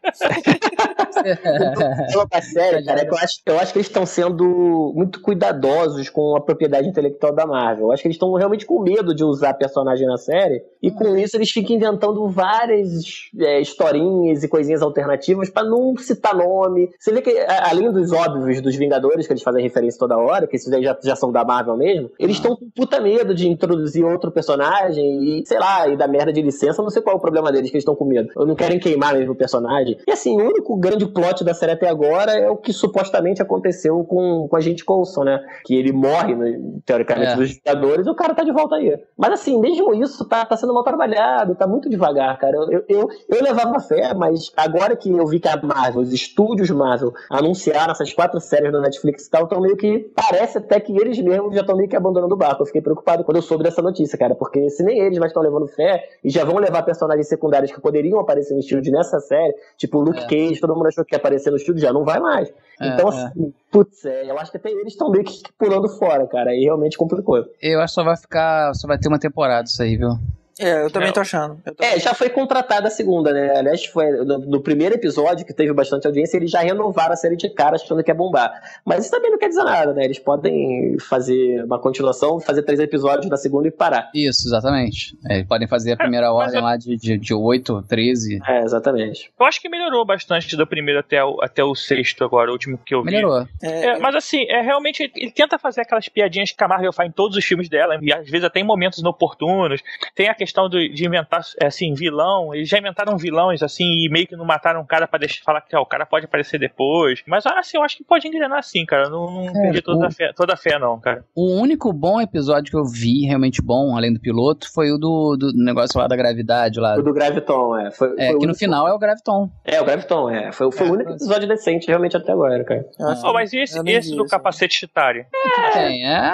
da 2.31 2.41
série, 2.43 2.85
cara, 2.85 3.01
é 3.01 3.05
que 3.05 3.13
eu 3.13 3.19
acho, 3.19 3.35
eu 3.47 3.59
acho 3.59 3.73
que 3.73 3.79
eles 3.79 3.87
estão 3.87 4.07
sendo 4.07 4.93
muito 4.95 5.21
cuidadosos 5.21 6.09
com 6.09 6.37
a 6.37 6.41
propriedade 6.41 6.89
intelectual 6.89 7.35
da 7.35 7.47
Marvel. 7.47 7.87
Eu 7.87 7.93
acho 7.93 8.03
que 8.03 8.09
eles 8.09 8.17
estão 8.17 8.33
realmente 8.35 8.67
com 8.67 8.81
medo 8.83 9.15
de 9.15 9.25
usar 9.25 9.55
personagem 9.55 10.07
na 10.07 10.17
série, 10.17 10.63
e 10.83 10.91
com 10.91 11.17
isso 11.17 11.37
eles 11.37 11.51
ficam 11.51 11.77
inventando 11.77 12.29
várias 12.29 12.91
é, 13.39 13.61
historinhas 13.61 14.43
e 14.43 14.49
coisinhas 14.49 14.83
alternativas 14.83 15.51
pra 15.51 15.63
não 15.65 15.97
citar 15.97 16.32
citar 16.33 16.37
nome. 16.37 16.91
Você 16.99 17.13
vê 17.13 17.21
que, 17.21 17.39
além 17.71 17.91
dos 17.93 18.13
óbvios 18.13 18.61
dos 18.61 18.77
Vingadores, 18.77 19.27
que 19.27 19.33
eles 19.33 19.43
fazem 19.43 19.63
referência 19.63 19.99
toda 19.99 20.17
hora, 20.17 20.47
que 20.47 20.57
esses 20.57 20.73
aí 20.73 20.83
já, 20.83 20.97
já 21.03 21.15
são 21.15 21.31
da 21.31 21.45
Marvel 21.45 21.77
mesmo, 21.77 22.11
eles 22.19 22.37
estão 22.37 22.57
com 22.57 22.69
puta 22.71 23.01
medo 23.01 23.35
de 23.35 23.49
introduzir 23.49 24.05
outro 24.05 24.31
personagem 24.31 25.41
e, 25.41 25.47
sei 25.47 25.59
lá, 25.59 25.89
e 25.89 25.97
dar 25.97 26.09
merda 26.09 26.33
de 26.33 26.43
licença. 26.43 26.83
Não 26.83 26.91
sei 26.91 27.03
qual 27.03 27.15
é 27.15 27.19
o 27.19 27.21
problema 27.21 27.53
deles, 27.53 27.71
que 27.71 27.77
eles 27.77 27.83
estão 27.83 27.95
com 27.95 28.05
medo. 28.05 28.29
Ou 28.37 28.47
não 28.47 28.55
querem 28.55 28.79
queimar 28.79 29.15
mesmo 29.15 29.33
o 29.33 29.37
personagem. 29.37 29.99
E 30.07 30.11
assim, 30.11 30.41
o 30.41 30.45
único 30.45 30.77
grande 30.77 31.07
plot 31.07 31.45
da 31.45 31.55
série 31.55 31.73
até 31.73 31.89
agora 31.89 32.33
é 32.33 32.49
o 32.49 32.57
que 32.57 32.73
supostamente 32.73 33.43
aconteceu 33.43 34.05
com, 34.05 34.47
com 34.49 34.57
a 34.57 34.61
gente 34.61 34.85
Coulson, 34.85 35.25
né? 35.25 35.41
Que 35.65 35.75
ele 35.75 35.93
morre, 35.93 36.35
né, 36.35 36.59
teoricamente, 36.85 37.33
É. 37.33 37.37
dos 37.37 37.53
Vingadores 37.53 38.07
e 38.07 38.11
o 38.11 38.15
cara 38.15 38.35
tá 38.35 38.43
de 38.43 38.53
volta 38.53 38.77
aí. 38.77 38.97
Mas 39.17 39.33
assim, 39.33 39.61
mesmo 39.61 39.95
isso 39.95 40.25
tá, 40.27 40.45
tá 40.45 40.57
sendo 40.57 40.75
mal 40.75 40.83
trabalhado, 40.83 41.55
tá 41.55 41.67
muito 41.67 41.89
devagar, 41.89 42.39
cara. 42.39 42.57
Eu, 42.57 42.71
eu, 42.71 42.85
eu, 42.89 43.09
eu 43.29 43.43
levava 43.43 43.79
fé, 43.81 44.15
mas 44.15 44.51
agora 44.57 44.97
que 44.97 45.11
eu 45.11 45.27
vi 45.27 45.39
que 45.39 45.49
a 45.49 45.61
Marvel, 45.63 46.05
estúdios 46.23 46.71
Marvel, 46.71 47.13
anunciaram 47.31 47.93
essas 47.93 48.13
quatro 48.13 48.41
séries 48.41 48.73
da 48.73 48.81
Netflix 48.81 49.27
e 49.27 49.31
tal, 49.31 49.45
então 49.45 49.61
meio 49.61 49.77
que 49.77 50.11
parece 50.15 50.59
até 50.59 50.81
que 50.81 50.93
eles 50.97 51.19
mesmos 51.19 51.55
já 51.55 51.61
estão 51.61 51.77
meio 51.77 51.89
que 51.89 51.97
abandonando 51.97 52.35
o 52.35 52.39
barco. 52.39 52.63
Eu 52.63 52.67
fiquei 52.67 52.81
preocupado 52.81 53.25
quando 53.25 53.37
eu 53.37 53.43
soube 53.43 53.65
dessa 53.65 53.83
notícia, 53.83 54.17
cara, 54.19 54.35
porque 54.35 54.71
se 54.71 54.83
nem 54.83 54.99
eles 54.99 55.19
mais 55.19 55.31
estão 55.31 55.43
levando 55.43 55.67
fé 55.69 56.03
e 56.25 56.31
já 56.31 56.45
vão 56.45 56.57
levar 56.57 56.83
personagens 56.83 57.29
secundários 57.29 57.73
que 57.73 57.81
poderiam 57.81 58.21
aparecer 58.21 58.55
no 58.55 58.63
Shield 58.63 58.91
nessa 58.91 59.21
série, 59.21 59.55
tipo 59.77 60.01
Luke 60.01 60.21
É. 60.21 60.27
Cage, 60.27 60.61
todo 60.61 60.75
mundo 60.75 60.87
achou 60.87 61.05
que 61.05 61.15
ia 61.15 61.19
aparecer 61.19 61.51
no 61.51 61.59
Shield, 61.59 61.81
já 61.81 61.93
não 61.93 62.05
vai 62.05 62.21
mais. 62.21 62.53
É, 62.81 62.89
então, 62.89 63.09
é. 63.09 63.25
assim, 63.27 63.55
putz, 63.71 64.05
é, 64.05 64.31
eu 64.31 64.39
acho 64.39 64.51
que 64.51 64.57
até 64.57 64.71
eles 64.71 64.93
estão 64.93 65.11
meio 65.11 65.25
que 65.25 65.43
pulando 65.59 65.89
fora, 65.89 66.27
cara, 66.27 66.55
e 66.55 66.65
realmente 66.65 66.97
complicou. 66.97 67.45
Eu 67.61 67.81
acho 67.81 67.93
que 67.93 67.95
só 67.95 68.05
vai 68.05 68.17
ficar. 68.17 68.75
Só 68.75 68.87
vai 68.89 68.99
ter 68.99 69.09
uma 69.09 69.19
temporada 69.19 69.65
isso 69.67 69.83
aí, 69.83 69.97
viu? 69.97 70.11
É, 70.61 70.85
eu 70.85 70.91
também 70.91 71.09
É. 71.09 71.13
tô 71.13 71.21
achando. 71.21 71.57
Tô- 71.65 71.83
É, 71.85 71.99
já 71.99 72.15
foi 72.15 72.29
contratada 72.29 72.89
a 72.89 72.91
segunda, 72.91 73.33
né? 73.33 73.57
Aliás, 73.57 73.85
foi 73.87 74.11
no, 74.11 74.39
no 74.39 74.61
primeiro 74.63 74.95
episódio, 74.95 75.45
que 75.47 75.53
teve 75.55 75.73
bastante 75.73 76.07
audiência, 76.07 76.37
eles 76.37 76.51
já 76.51 76.61
renovaram 76.61 77.13
a 77.13 77.17
série 77.17 77.37
de 77.37 77.49
cara 77.49 77.77
achando 77.77 78.03
que 78.03 78.11
ia 78.11 78.15
bombar. 78.15 78.53
Mas 78.85 79.03
isso 79.05 79.11
também 79.11 79.31
não 79.31 79.39
quer 79.39 79.49
dizer 79.49 79.65
nada, 79.65 79.93
né? 79.93 80.05
Eles 80.05 80.19
podem 80.19 80.97
fazer 80.99 81.65
uma 81.65 81.79
continuação, 81.79 82.39
fazer 82.41 82.63
três 82.63 82.81
episódios 82.81 83.29
na 83.31 83.37
segunda 83.37 83.69
e 83.69 83.71
parar. 83.71 84.11
Isso, 84.15 84.47
exatamente. 84.49 85.17
É, 85.29 85.37
eles 85.37 85.47
podem 85.49 85.67
fazer 85.69 85.93
a 85.93 85.97
primeira 85.97 86.27
mas 86.33 86.47
ordem 86.47 86.59
eu- 86.59 86.65
lá 86.65 86.77
de, 86.77 86.97
de, 86.97 87.19
de 87.19 87.35
8, 87.35 87.83
13. 87.89 88.41
É, 88.47 88.61
exatamente. 88.63 89.31
Eu 89.39 89.47
acho 89.47 89.61
que 89.61 89.69
melhorou 89.69 90.05
bastante 90.05 90.57
do 90.57 90.67
primeiro 90.67 91.01
até 91.01 91.25
o, 91.25 91.39
até 91.43 91.65
o 91.65 91.75
sexto 91.75 92.25
agora, 92.25 92.51
o 92.51 92.53
último 92.53 92.79
que 92.79 92.95
eu 92.95 93.03
vi. 93.03 93.11
Melhorou. 93.13 93.47
É, 93.63 93.87
É, 93.87 93.99
mas 93.99 94.15
assim, 94.15 94.45
é 94.49 94.61
realmente 94.61 95.11
ele 95.17 95.31
tenta 95.31 95.59
fazer 95.59 95.81
aquelas 95.83 96.09
piadinhas 96.09 96.53
que 96.53 96.63
a 96.65 96.69
Marvel 96.69 96.93
faz 96.93 97.09
em 97.09 97.13
todos 97.13 97.37
os 97.37 97.45
filmes 97.45 97.69
dela, 97.69 97.99
e 98.03 98.13
às 98.13 98.29
vezes 98.29 98.45
até 98.45 98.61
em 98.61 98.65
momentos 98.65 98.99
inoportunos. 98.99 99.81
Tem 100.15 100.29
a 100.29 100.35
questão 100.43 100.69
do- 100.69 100.89
de 100.89 101.07
inventar 101.07 101.41
é, 101.61 101.67
assim 101.67 101.95
vilão, 101.95 102.55
eles 102.55 102.69
já 102.69 102.79
inventaram 102.79 103.17
vilões 103.17 103.63
assim 103.63 103.85
e 103.85 104.09
meio 104.09 104.27
que 104.27 104.37
não 104.37 104.45
mataram 104.45 104.81
um 104.81 104.87
cara 104.87 105.07
pra 105.07 105.19
deixar 105.19 105.43
falar 105.45 105.61
que 105.61 105.75
ó, 105.77 105.81
o 105.83 105.87
cara 105.87 106.05
pode 106.05 106.27
aparecer 106.27 106.59
depois. 106.59 107.23
Mas 107.27 107.45
assim, 107.47 107.77
eu 107.77 107.83
acho 107.83 107.97
que 107.97 108.05
pode 108.05 108.27
engrenar 108.27 108.59
assim, 108.59 108.85
cara. 108.85 109.05
Eu 109.05 109.11
Não, 109.11 109.31
não 109.45 109.49
É, 109.49 109.63
perdi 109.63 109.83
toda, 109.83 109.99
o- 110.01 110.07
a 110.07 110.11
fé, 110.11 110.33
toda 110.35 110.55
a 110.55 110.57
fé 110.57 110.79
não, 110.79 110.99
cara. 111.01 111.25
O 111.35 111.55
único 111.61 111.93
bom 111.93 112.21
episódio 112.21 112.71
que 112.71 112.77
eu 112.77 112.85
vi, 112.85 113.25
realmente 113.27 113.63
bom, 113.63 113.97
além 113.97 114.13
do 114.13 114.21
piloto, 114.21 114.73
foi 114.73 114.91
o 114.91 114.99
do, 114.99 115.37
do 115.37 115.53
negócio 115.55 115.99
lá 116.01 116.07
da 116.07 116.17
gravidade 116.17 116.81
lá. 116.81 116.97
O 116.97 117.03
do 117.03 117.13
Graviton, 117.13 117.77
é. 117.79 117.91
Foi, 117.91 118.15
É, 118.19 118.27
foi 118.29 118.37
o 118.37 118.39
que 118.41 118.47
no 118.47 118.55
final 118.55 118.89
é 118.89 118.93
o 118.93 118.99
Graviton. 118.99 119.49
É, 119.65 119.81
o 119.81 119.85
Graviton, 119.85 120.31
é. 120.31 120.53
Foi, 120.53 120.71
foi 120.73 120.87
É, 120.87 120.91
o 120.91 120.93
único 120.95 121.11
episódio 121.13 121.47
decente 121.49 121.87
realmente 121.89 122.17
até 122.17 122.33
agora, 122.33 122.63
cara. 122.65 122.85
acho- 123.11 123.27
Oh, 123.27 123.33
mas 123.33 123.53
e 123.53 123.59
esse, 123.61 123.79
esse 123.89 124.11
do 124.17 124.23
isso. 124.23 124.27
capacete 124.31 124.75
Chitari? 124.75 125.27
Tem, 125.73 126.07
é. 126.07 126.33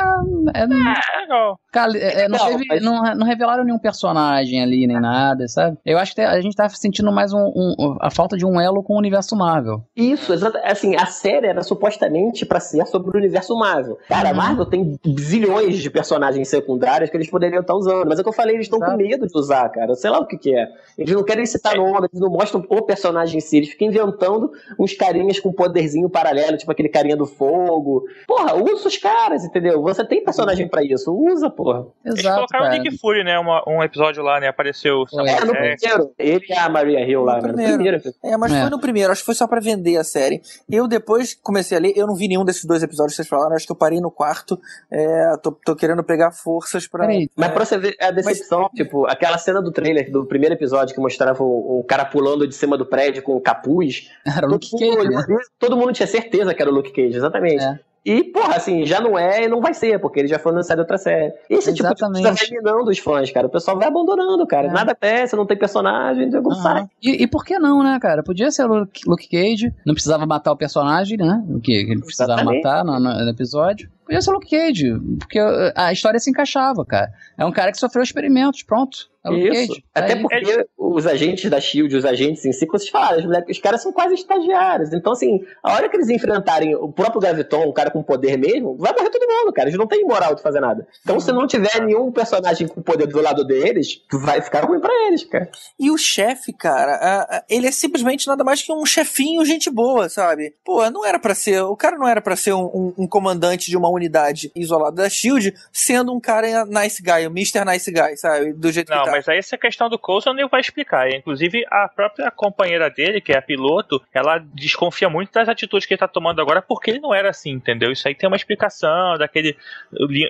é, 0.54 0.62
É 0.62 1.20
legal. 1.20 1.58
Cara, 1.72 1.96
é, 1.96 2.22
é, 2.22 2.28
não, 2.28 2.38
Não, 2.38 2.46
teve- 2.46 2.64
mas- 2.68 2.82
não- 2.82 3.14
não 3.14 3.26
revelaram 3.26 3.64
nenhum 3.64 3.78
personagem 3.78 3.97
ali, 4.06 4.86
nem 4.86 5.00
nada, 5.00 5.48
sabe? 5.48 5.76
Eu 5.84 5.98
acho 5.98 6.14
que 6.14 6.20
a 6.20 6.40
gente 6.40 6.54
tá 6.54 6.68
sentindo 6.68 7.10
mais 7.10 7.32
um- 7.32 7.52
um- 7.56 7.96
a 8.00 8.10
falta 8.10 8.36
de 8.36 8.44
um 8.46 8.60
elo 8.60 8.82
com 8.82 8.94
o 8.94 8.98
universo 8.98 9.34
Marvel. 9.36 9.82
Isso, 9.96 10.32
exato. 10.32 10.58
Assim, 10.64 10.94
a 10.96 11.06
série 11.06 11.46
era 11.46 11.62
supostamente 11.62 12.44
pra 12.46 12.60
ser 12.60 12.86
sobre 12.86 13.16
o 13.16 13.18
universo 13.18 13.56
Marvel. 13.56 13.98
Cara, 14.08 14.28
a 14.28 14.32
Uhum. 14.32 14.36
Marvel 14.36 14.66
tem 14.66 14.98
zilhões 15.18 15.78
de 15.78 15.90
personagens 15.90 16.48
secundários 16.48 17.10
que 17.10 17.16
eles 17.16 17.30
poderiam 17.30 17.60
estar 17.60 17.74
usando. 17.74 18.06
Mas 18.08 18.18
é 18.18 18.20
o 18.20 18.24
que 18.24 18.28
eu 18.30 18.34
falei, 18.34 18.54
eles 18.56 18.66
estão 18.66 18.78
com 18.80 18.96
medo 18.96 19.26
de 19.26 19.38
usar, 19.38 19.68
cara. 19.70 19.94
Sei 19.94 20.10
lá 20.10 20.18
o 20.18 20.26
que 20.26 20.36
que 20.36 20.56
é. 20.56 20.68
Eles 20.96 21.12
não 21.14 21.24
querem 21.24 21.46
citar 21.46 21.76
nome, 21.76 22.06
eles 22.10 22.20
não 22.20 22.30
mostram 22.30 22.64
o 22.68 22.82
personagem 22.82 23.38
em 23.38 23.40
si. 23.40 23.56
Eles 23.58 23.70
ficam 23.70 23.88
inventando 23.88 24.50
uns 24.78 24.92
carinhas 24.94 25.40
com 25.40 25.52
poderzinho 25.52 26.08
paralelo, 26.10 26.56
tipo 26.56 26.70
aquele 26.70 26.88
carinha 26.88 27.16
do 27.16 27.26
fogo. 27.26 28.04
Porra, 28.26 28.54
usa 28.54 28.88
os 28.88 28.96
caras, 28.96 29.44
entendeu? 29.44 29.80
Você 29.82 30.04
tem 30.04 30.22
personagem 30.22 30.68
pra 30.68 30.82
isso. 30.84 31.12
Usa, 31.14 31.48
porra. 31.50 31.86
Eles 32.04 32.20
Exato, 32.20 32.36
colocaram 32.36 32.64
cara. 32.66 32.80
o 32.80 32.82
Nick 32.82 32.98
Fury, 32.98 33.24
né? 33.24 33.38
uma- 33.38 33.62
um 33.68 33.82
episódio 33.88 34.22
lá, 34.22 34.38
né? 34.40 34.48
Apareceu. 34.48 35.02
É, 35.02 35.10
Samuel 35.10 35.46
no 35.46 35.52
primeiro. 35.52 36.14
Ele 36.18 36.46
e 36.48 36.52
a 36.52 36.68
Maria 36.68 37.00
Hill 37.06 37.22
lá, 37.24 37.38
No 37.40 37.48
né? 37.48 37.48
No 37.48 37.74
primeiro. 37.74 38.00
É, 38.22 38.36
mas 38.36 38.52
É. 38.52 38.60
foi 38.62 38.70
no 38.70 38.80
primeiro, 38.80 39.10
acho 39.12 39.22
que 39.22 39.26
foi 39.26 39.34
só 39.34 39.46
pra 39.46 39.60
vender 39.60 39.96
a 39.96 40.04
série. 40.04 40.40
Eu 40.70 40.86
depois 40.86 41.34
comecei 41.34 41.76
a 41.76 41.80
ler, 41.80 41.92
eu 41.96 42.06
não 42.06 42.14
vi 42.14 42.28
nenhum 42.28 42.44
desses 42.44 42.64
dois 42.64 42.82
episódios 42.82 43.12
que 43.12 43.16
vocês 43.16 43.28
falaram, 43.28 43.54
acho 43.56 43.66
que 43.66 43.72
eu 43.72 43.76
parei 43.76 44.00
no 44.00 44.10
quarto. 44.10 44.58
É, 44.90 45.36
tô, 45.42 45.52
tô 45.64 45.74
querendo 45.74 46.02
pegar 46.04 46.30
forças 46.30 46.86
pra. 46.86 47.06
Peraí, 47.06 47.28
Mas 47.36 47.50
pra 47.52 47.64
você 47.64 47.78
ver 47.78 47.96
a 48.00 48.10
decepção, 48.10 48.68
tipo, 48.74 49.06
aquela 49.06 49.38
cena 49.38 49.60
do 49.60 49.72
trailer 49.72 50.10
do 50.10 50.24
primeiro 50.26 50.54
episódio 50.54 50.94
que 50.94 51.00
mostrava 51.00 51.42
o, 51.42 51.80
o 51.80 51.84
cara 51.84 52.04
pulando 52.04 52.46
de 52.46 52.54
cima 52.54 52.76
do 52.76 52.86
prédio 52.86 53.22
com 53.22 53.34
o 53.36 53.40
capuz. 53.40 54.10
Era 54.26 54.46
o 54.46 54.50
Luke 54.50 54.70
todo, 54.70 54.80
mundo, 54.84 54.96
Cage, 55.12 55.28
né? 55.28 55.38
todo 55.58 55.76
mundo 55.76 55.92
tinha 55.92 56.06
certeza 56.06 56.54
que 56.54 56.62
era 56.62 56.70
o 56.70 56.74
Luke 56.74 56.90
Cage, 56.92 57.16
exatamente. 57.16 57.64
É. 57.64 57.78
E, 58.08 58.24
porra, 58.24 58.56
assim, 58.56 58.86
já 58.86 59.00
não 59.00 59.18
é 59.18 59.44
e 59.44 59.48
não 59.48 59.60
vai 59.60 59.74
ser, 59.74 59.98
porque 60.00 60.20
ele 60.20 60.28
já 60.28 60.38
foi 60.38 60.52
anunciado 60.52 60.80
em 60.80 60.84
outra 60.84 60.96
série. 60.96 61.32
Esse 61.50 61.74
tipo 61.74 61.88
de 61.94 62.00
coisa 62.00 62.22
vai 62.22 62.34
minando 62.50 62.90
os 62.90 62.98
fãs, 62.98 63.30
cara. 63.30 63.46
O 63.46 63.50
pessoal 63.50 63.76
vai 63.78 63.86
abandonando, 63.86 64.46
cara. 64.46 64.68
É. 64.68 64.70
Nada 64.70 64.92
acontece, 64.92 65.36
não 65.36 65.44
tem 65.44 65.56
personagem, 65.58 66.26
então 66.28 66.40
Aham. 66.50 66.62
sai. 66.62 66.86
E, 67.02 67.22
e 67.22 67.26
por 67.26 67.44
que 67.44 67.58
não, 67.58 67.82
né, 67.82 67.98
cara? 68.00 68.22
Podia 68.22 68.50
ser 68.50 68.64
Luke, 68.64 69.02
Luke 69.06 69.28
Cage, 69.28 69.72
não 69.84 69.92
precisava 69.92 70.24
matar 70.24 70.52
o 70.52 70.56
personagem, 70.56 71.18
né? 71.18 71.44
O 71.50 71.60
que 71.60 71.72
ele 71.72 72.00
precisava 72.00 72.32
Exatamente. 72.32 72.64
matar 72.64 72.84
no, 72.84 72.98
no- 72.98 73.28
episódio. 73.28 73.90
Podia 74.06 74.22
ser 74.22 74.30
o 74.30 74.34
Luke 74.34 74.48
Cage, 74.50 74.94
porque 75.18 75.38
uh, 75.38 75.72
a 75.74 75.92
história 75.92 76.18
se 76.18 76.30
encaixava, 76.30 76.82
cara. 76.86 77.12
É 77.36 77.44
um 77.44 77.52
cara 77.52 77.70
que 77.70 77.78
sofreu 77.78 78.02
experimentos, 78.02 78.62
pronto. 78.62 78.96
É 79.26 79.32
Isso. 79.32 79.72
Até 79.94 80.14
Aí- 80.14 80.22
porque 80.22 80.66
os 80.76 81.06
agentes 81.06 81.50
da 81.50 81.60
Shield, 81.60 81.94
os 81.96 82.04
agentes 82.04 82.44
em 82.44 82.52
si, 82.52 82.66
como 82.66 82.78
vocês 82.78 82.90
falaram, 82.90 83.18
os, 83.18 83.24
moleques- 83.24 83.56
os 83.56 83.62
caras 83.62 83.82
são 83.82 83.92
quase 83.92 84.14
estagiários. 84.14 84.92
Então, 84.92 85.12
assim, 85.12 85.40
a 85.62 85.72
hora 85.74 85.88
que 85.88 85.96
eles 85.96 86.08
enfrentarem 86.08 86.74
o 86.76 86.90
próprio 86.90 87.20
Graviton, 87.20 87.68
um 87.68 87.72
cara 87.72 87.90
com 87.90 88.02
poder 88.02 88.38
mesmo, 88.38 88.76
vai 88.78 88.92
morrer 88.92 89.10
todo 89.10 89.26
mundo, 89.26 89.52
cara. 89.52 89.68
Eles 89.68 89.78
não 89.78 89.86
têm 89.86 90.04
moral 90.04 90.34
de 90.34 90.42
fazer 90.42 90.60
nada. 90.60 90.86
Então, 91.02 91.18
se 91.20 91.32
não 91.32 91.46
tiver 91.46 91.80
nenhum 91.84 92.10
personagem 92.12 92.68
com 92.68 92.80
poder 92.80 93.06
do 93.06 93.20
lado 93.20 93.44
deles, 93.44 94.00
vai 94.12 94.40
ficar 94.40 94.64
ruim 94.64 94.80
pra 94.80 94.92
eles, 95.08 95.24
cara. 95.24 95.50
E 95.78 95.90
o 95.90 95.98
chefe, 95.98 96.52
cara, 96.52 97.44
ele 97.50 97.66
é 97.66 97.72
simplesmente 97.72 98.26
nada 98.26 98.44
mais 98.44 98.62
que 98.62 98.72
um 98.72 98.86
chefinho 98.86 99.44
gente 99.44 99.68
boa, 99.70 100.08
sabe? 100.08 100.54
Pô, 100.64 100.88
não 100.90 101.04
era 101.04 101.18
pra 101.18 101.34
ser. 101.34 101.60
O 101.62 101.76
cara 101.76 101.96
não 101.98 102.06
era 102.08 102.20
pra 102.22 102.36
ser 102.36 102.52
um, 102.52 102.64
um- 102.66 102.94
um 102.98 103.06
comandante 103.08 103.68
de 103.70 103.76
uma 103.76 103.90
unidade 103.90 104.50
isolada 104.54 105.02
da 105.02 105.08
Shield, 105.08 105.52
sendo 105.72 106.12
um 106.14 106.20
cara 106.20 106.64
nice 106.64 107.02
guy, 107.02 107.26
o 107.26 107.30
Mr. 107.30 107.64
Nice 107.66 107.90
Guy, 107.90 108.16
sabe? 108.16 108.52
Do 108.52 108.70
jeito 108.72 108.90
Não, 108.90 109.02
que 109.02 109.07
tá. 109.08 109.16
mas 109.16 109.28
aí 109.28 109.38
essa 109.38 109.56
questão 109.58 109.88
do 109.88 109.98
Coulson 109.98 110.32
nem 110.32 110.48
vai 110.48 110.60
explicar. 110.60 111.08
Inclusive, 111.10 111.64
a 111.70 111.88
própria 111.88 112.30
companheira 112.30 112.88
dele, 112.90 113.20
que 113.20 113.32
é 113.32 113.38
a 113.38 113.42
piloto, 113.42 114.00
ela 114.12 114.38
desconfia 114.38 115.08
muito 115.08 115.32
das 115.32 115.48
atitudes 115.48 115.86
que 115.86 115.94
ele 115.94 115.98
tá 115.98 116.08
tomando 116.08 116.40
agora, 116.40 116.62
porque 116.62 116.90
ele 116.90 117.00
não 117.00 117.14
era 117.14 117.30
assim, 117.30 117.50
entendeu? 117.50 117.90
Isso 117.90 118.06
aí 118.06 118.14
tem 118.14 118.28
uma 118.28 118.36
explicação 118.36 119.16
daquele 119.18 119.56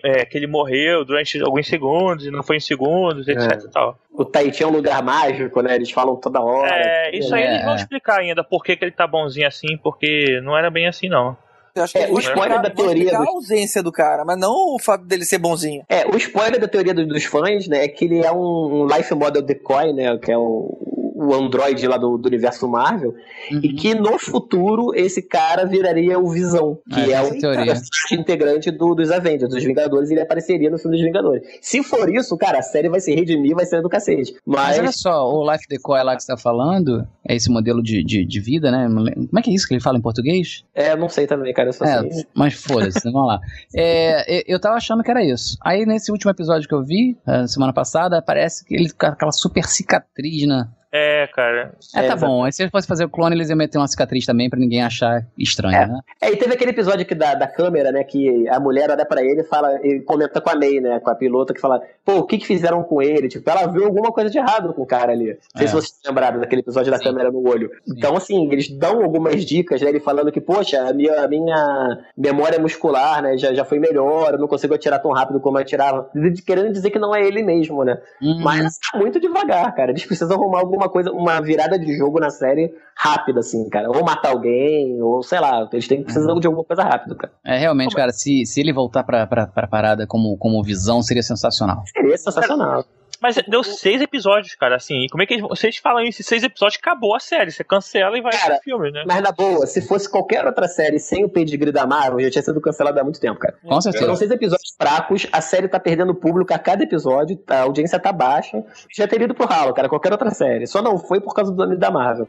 é, 0.05 0.25
que 0.25 0.37
ele 0.37 0.47
morreu 0.47 1.05
durante 1.05 1.41
alguns 1.43 1.67
segundos 1.67 2.27
e 2.27 2.31
não 2.31 2.43
foi 2.43 2.57
em 2.57 2.61
segundos, 2.61 3.29
etc 3.29 3.53
É. 3.53 3.67
e 3.67 3.71
tal. 3.71 3.99
O 4.13 4.25
Tahiti 4.25 4.63
é 4.63 4.67
um 4.67 4.71
lugar 4.71 5.03
mágico, 5.03 5.61
né? 5.63 5.75
Eles 5.77 5.91
falam 5.91 6.17
toda 6.17 6.41
hora. 6.41 6.71
É, 6.75 7.17
isso 7.17 7.35
aí 7.35 7.43
É, 7.43 7.51
eles 7.53 7.65
vão 7.65 7.73
é. 7.73 7.77
explicar 7.77 8.19
ainda 8.21 8.43
por 8.43 8.65
que, 8.65 8.77
que 8.77 8.85
ele 8.85 8.91
tá 8.93 9.07
bonzinho 9.07 9.47
assim, 9.47 9.77
porque 9.77 10.41
não 10.43 10.57
era 10.57 10.71
bem 10.71 10.89
assim, 10.89 11.09
não. 11.09 11.37
Eu 11.75 11.85
acho 11.85 11.93
que 11.93 11.99
É, 11.99 12.11
o 12.11 12.19
spoiler 12.19 12.61
da 12.63 12.71
teoria 12.71 13.05
explicar 13.05 13.23
do- 13.23 13.29
a 13.29 13.33
ausência 13.33 13.83
do 13.83 13.93
cara, 13.93 14.25
mas 14.25 14.39
não 14.39 14.75
o 14.75 14.79
fato 14.79 15.05
dele 15.05 15.25
ser 15.25 15.39
bonzinho. 15.39 15.85
É, 15.89 16.07
o 16.07 16.17
spoiler 16.17 16.61
da 16.61 16.67
teoria 16.69 16.93
do- 16.95 17.07
dos 17.07 17.25
fãs, 17.25 17.67
né, 17.69 17.85
é 17.85 17.89
que 17.89 18.05
ele 18.05 18.25
é 18.25 18.33
um, 18.33 18.83
um 18.83 18.87
life 18.87 19.15
model 19.15 19.43
decoy, 19.43 19.93
né, 19.93 20.17
que 20.19 20.31
é 20.33 20.37
o, 20.39 20.77
o 21.21 21.35
android 21.35 21.87
lá 21.87 21.97
do, 21.99 22.17
do 22.17 22.27
universo 22.29 22.69
Marvel, 22.69 23.15
Uhum. 23.51 23.61
e 23.63 23.73
que 23.73 23.95
no 23.95 24.19
futuro 24.19 24.93
esse 24.95 25.23
cara 25.23 25.65
viraria 25.65 26.19
o 26.19 26.29
Visão, 26.31 26.79
que 26.91 27.01
É, 27.01 27.13
é, 27.13 27.23
o 27.23 27.31
teoria. 27.39 27.65
personagem 27.67 28.21
integrante 28.21 28.71
do- 28.71 28.95
dos 28.95 29.11
Avengers, 29.11 29.51
dos 29.51 29.65
Vingadores, 29.65 30.11
e 30.11 30.15
ele 30.15 30.21
apareceria 30.21 30.71
no 30.71 30.79
filme 30.79 30.97
dos 30.97 31.05
Vingadores. 31.05 31.43
Se 31.61 31.83
for 31.83 32.09
isso, 32.15 32.37
cara, 32.37 32.59
a 32.59 32.63
série 32.63 32.89
vai 32.89 33.01
se 33.01 33.15
redimir, 33.15 33.55
vai 33.55 33.65
ser 33.67 33.83
do 33.83 33.89
cacete. 33.89 34.35
Mas 34.47 34.69
Mas, 34.69 34.79
olha 34.79 34.93
só, 34.93 35.33
o 35.33 35.51
Life 35.51 35.65
Decoy 35.69 36.03
lá 36.03 36.15
que 36.15 36.23
você 36.23 36.33
tá 36.33 36.37
falando, 36.37 37.07
é 37.27 37.35
esse 37.35 37.51
modelo 37.51 37.83
de, 37.83 38.05
de, 38.05 38.25
de 38.25 38.41
vida, 38.41 38.71
né? 38.71 38.87
Como 38.87 39.39
é 39.39 39.43
que 39.43 39.51
é 39.51 39.55
isso 39.55 39.67
que 39.67 39.75
ele 39.75 39.81
fala 39.83 39.97
em 39.99 40.03
português? 40.03 40.63
é, 40.75 40.95
não 40.95 41.09
sei 41.09 41.27
também, 41.27 41.53
cara, 41.55 41.71
eu 41.71 41.73
só 41.73 41.85
É, 41.85 42.01
sei. 42.11 42.25
mas 42.35 42.55
foda-se, 42.55 43.01
vamos 43.11 43.27
lá. 43.29 43.41
É, 43.75 44.45
eu 44.53 44.61
tava 44.61 44.77
achando 44.77 45.03
que 45.03 45.11
era 45.11 45.25
isso. 45.25 45.57
Aí 45.65 45.85
nesse 45.87 46.13
último 46.13 46.31
episódio 46.31 46.69
que 46.69 46.75
eu 46.75 46.85
vi, 46.85 47.17
eh, 47.27 47.47
semana 47.47 47.73
passada, 47.73 48.21
parece 48.23 48.65
que 48.65 48.75
ele 48.75 48.91
com 48.91 49.07
aquela 49.07 49.33
super 49.33 49.65
cicatriz 49.65 50.47
na, 50.47 50.69
É, 50.93 51.27
cara. 51.35 51.75
É, 51.95 52.03
tá 52.09 52.15
É, 52.15 52.17
bom. 52.17 52.45
Aí 52.45 52.53
se 52.53 52.63
eles 52.63 52.71
fossem 52.71 52.89
fazer 52.89 53.05
o 53.05 53.09
clone, 53.11 53.37
eles 53.37 53.51
iam 53.51 53.57
meter 53.59 53.77
uma 53.79 53.87
cicatriz 53.87 54.25
também 54.25 54.49
pra 54.49 54.59
ninguém 54.59 54.83
achar 54.83 55.23
estranho, 55.39 55.75
É. 55.77 55.87
né? 55.87 56.01
É, 56.23 56.31
e 56.33 56.37
teve 56.37 56.55
aquele 56.55 56.71
episódio 56.71 57.03
aqui 57.03 57.15
da, 57.15 57.35
da 57.35 57.47
câmera, 57.47 57.93
né? 57.93 58.03
Que 58.05 58.49
a 58.49 58.59
mulher 58.59 58.91
olha 58.91 59.05
pra 59.05 59.23
ele 59.23 59.43
e 59.43 59.45
fala, 59.45 59.79
e 59.87 60.01
comenta 60.01 60.41
com 60.41 60.49
a 60.51 60.55
May, 60.55 60.81
né? 60.81 60.99
Com 61.01 61.11
a 61.11 61.15
pilota, 61.15 61.53
que 61.53 61.61
fala, 61.61 61.81
pô, 62.05 62.17
o 62.17 62.25
que 62.27 62.39
que 62.39 62.47
fizeram 62.47 62.83
com 62.83 63.03
ele? 63.03 63.29
Tipo, 63.29 63.49
ela 63.51 63.67
viu 63.67 63.85
alguma 63.85 64.11
coisa 64.11 64.31
de 64.31 64.39
errado 64.39 64.73
com 64.73 64.83
o 64.83 64.87
cara 64.87 65.13
ali. 65.13 65.27
Não 65.27 65.37
sei 65.59 65.65
É. 65.65 65.69
se 65.69 65.75
vocês 65.75 66.01
lembraram 66.07 66.41
daquele 66.41 66.63
episódio 66.63 66.91
da 66.91 66.99
Sim. 66.99 67.05
câmera 67.05 67.31
no 67.31 67.47
olho. 67.47 67.71
Então, 67.87 68.17
assim, 68.17 68.51
eles 68.51 68.69
dão 68.71 69.03
algumas 69.03 69.45
dicas, 69.45 69.83
né? 69.83 69.91
Ele 69.91 70.01
falando 70.01 70.33
que, 70.33 70.41
poxa, 70.41 70.89
a 70.89 70.93
minha, 70.95 71.25
a 71.25 71.29
minha 71.29 71.99
memória 72.17 72.59
muscular, 72.59 73.23
né? 73.23 73.37
Já, 73.37 73.53
já 73.53 73.65
foi 73.65 73.79
melhor, 73.79 74.33
eu 74.33 74.39
não 74.39 74.49
consigo 74.49 74.75
atirar 74.75 75.01
tão 75.01 75.13
rápido 75.13 75.39
como 75.41 75.59
eu 75.59 75.63
atirava. 75.63 76.11
Querendo 76.47 76.73
dizer 76.73 76.91
que 76.91 76.99
não 76.99 77.15
é 77.15 77.21
ele 77.27 77.43
mesmo, 77.43 77.85
né? 77.85 77.99
Uhum. 78.23 78.41
Mas 78.43 78.79
tá 78.91 78.99
muito 78.99 79.21
devagar, 79.21 79.75
cara. 79.75 79.91
Eles 79.91 80.07
precisam 80.07 80.37
arrumar 80.37 80.61
alguma 80.79 80.89
coisa, 80.89 81.11
uma 81.13 81.41
virada 81.41 81.79
de 81.79 81.97
jogo 81.97 82.21
na 82.21 82.31
série 82.31 82.73
rápida, 82.97 83.41
assim, 83.41 83.69
cara. 83.69 83.89
Ou 83.91 84.05
matar 84.05 84.31
alguém, 84.31 85.03
ou 85.03 85.23
sei 85.23 85.41
lá. 85.41 85.69
Eles 85.73 85.89
têm 85.89 86.03
precisam 86.03 86.35
Uhum. 86.35 86.41
de 86.41 86.47
alguma 86.47 86.65
coisa 86.65 86.83
rápida, 86.83 87.15
cara. 87.15 87.33
É, 87.45 87.59
realmente, 87.59 87.95
cara, 87.95 88.13
se, 88.13 88.47
se 88.47 88.61
ele 88.61 88.73
voltar 88.73 89.03
pra, 89.05 89.27
pra, 89.27 89.47
pra 89.47 89.67
parada 89.67 90.07
como, 90.07 90.37
como 90.39 90.63
visão, 90.63 91.03
seria 91.03 91.23
sensacional. 91.23 91.83
Seria 91.93 92.17
sensacional. 92.17 92.85
Mas 93.21 93.37
deu 93.49 93.63
seis 93.63 94.01
episódios, 94.01 94.55
cara, 94.55 94.77
assim. 94.77 95.05
E 95.05 95.09
como 95.09 95.23
é 95.23 95.27
que 95.27 95.35
eles, 95.35 95.47
vocês 95.49 95.77
falam 95.79 96.05
isso? 96.05 96.23
Seis 96.23 96.43
episódios, 96.43 96.79
acabou 96.81 97.15
a 97.15 97.21
série. 97.21 97.51
Você 97.51 97.65
cancela 97.65 98.17
e 98.17 98.21
vai 98.21 98.33
Cara, 98.33 98.55
pro 98.55 98.63
filme, 98.63 98.91
né? 98.91 99.05
Mas 99.07 99.23
na 99.23 99.33
boa, 99.33 99.67
se 99.67 99.83
fosse 99.83 100.09
qualquer 100.09 100.45
outra 100.47 100.69
série 100.69 100.99
sem 100.99 101.25
o 101.25 101.29
pedigree 101.29 101.73
da 101.73 101.87
Marvel, 101.87 102.21
já 102.21 102.31
tinha 102.31 102.43
sido 102.43 102.61
cancelada 102.61 103.01
há 103.01 103.05
muito 103.05 103.21
tempo, 103.21 103.39
cara. 103.39 103.57
Com 103.63 103.81
certeza. 103.81 104.05
Foram 104.05 104.17
seis 104.17 104.31
episódios 104.31 104.75
fracos, 104.77 105.27
a 105.33 105.41
série 105.41 105.69
tá 105.69 105.81
perdendo 105.81 106.15
público 106.15 106.53
a 106.53 106.59
cada 106.59 106.85
episódio, 106.85 107.39
a 107.47 107.61
audiência 107.63 107.99
tá 107.99 108.13
baixa. 108.13 108.63
Já 108.91 109.07
teria 109.07 109.25
ido 109.25 109.35
pro 109.35 109.47
ralo, 109.47 109.75
cara, 109.75 109.89
qualquer 109.89 110.13
outra 110.13 110.31
série. 110.31 110.67
Só 110.67 110.83
não 110.83 110.99
foi 110.99 111.21
por 111.21 111.35
causa 111.35 111.53
do 111.53 111.57
nome 111.57 111.77
da 111.77 111.91
Marvel. 111.91 112.27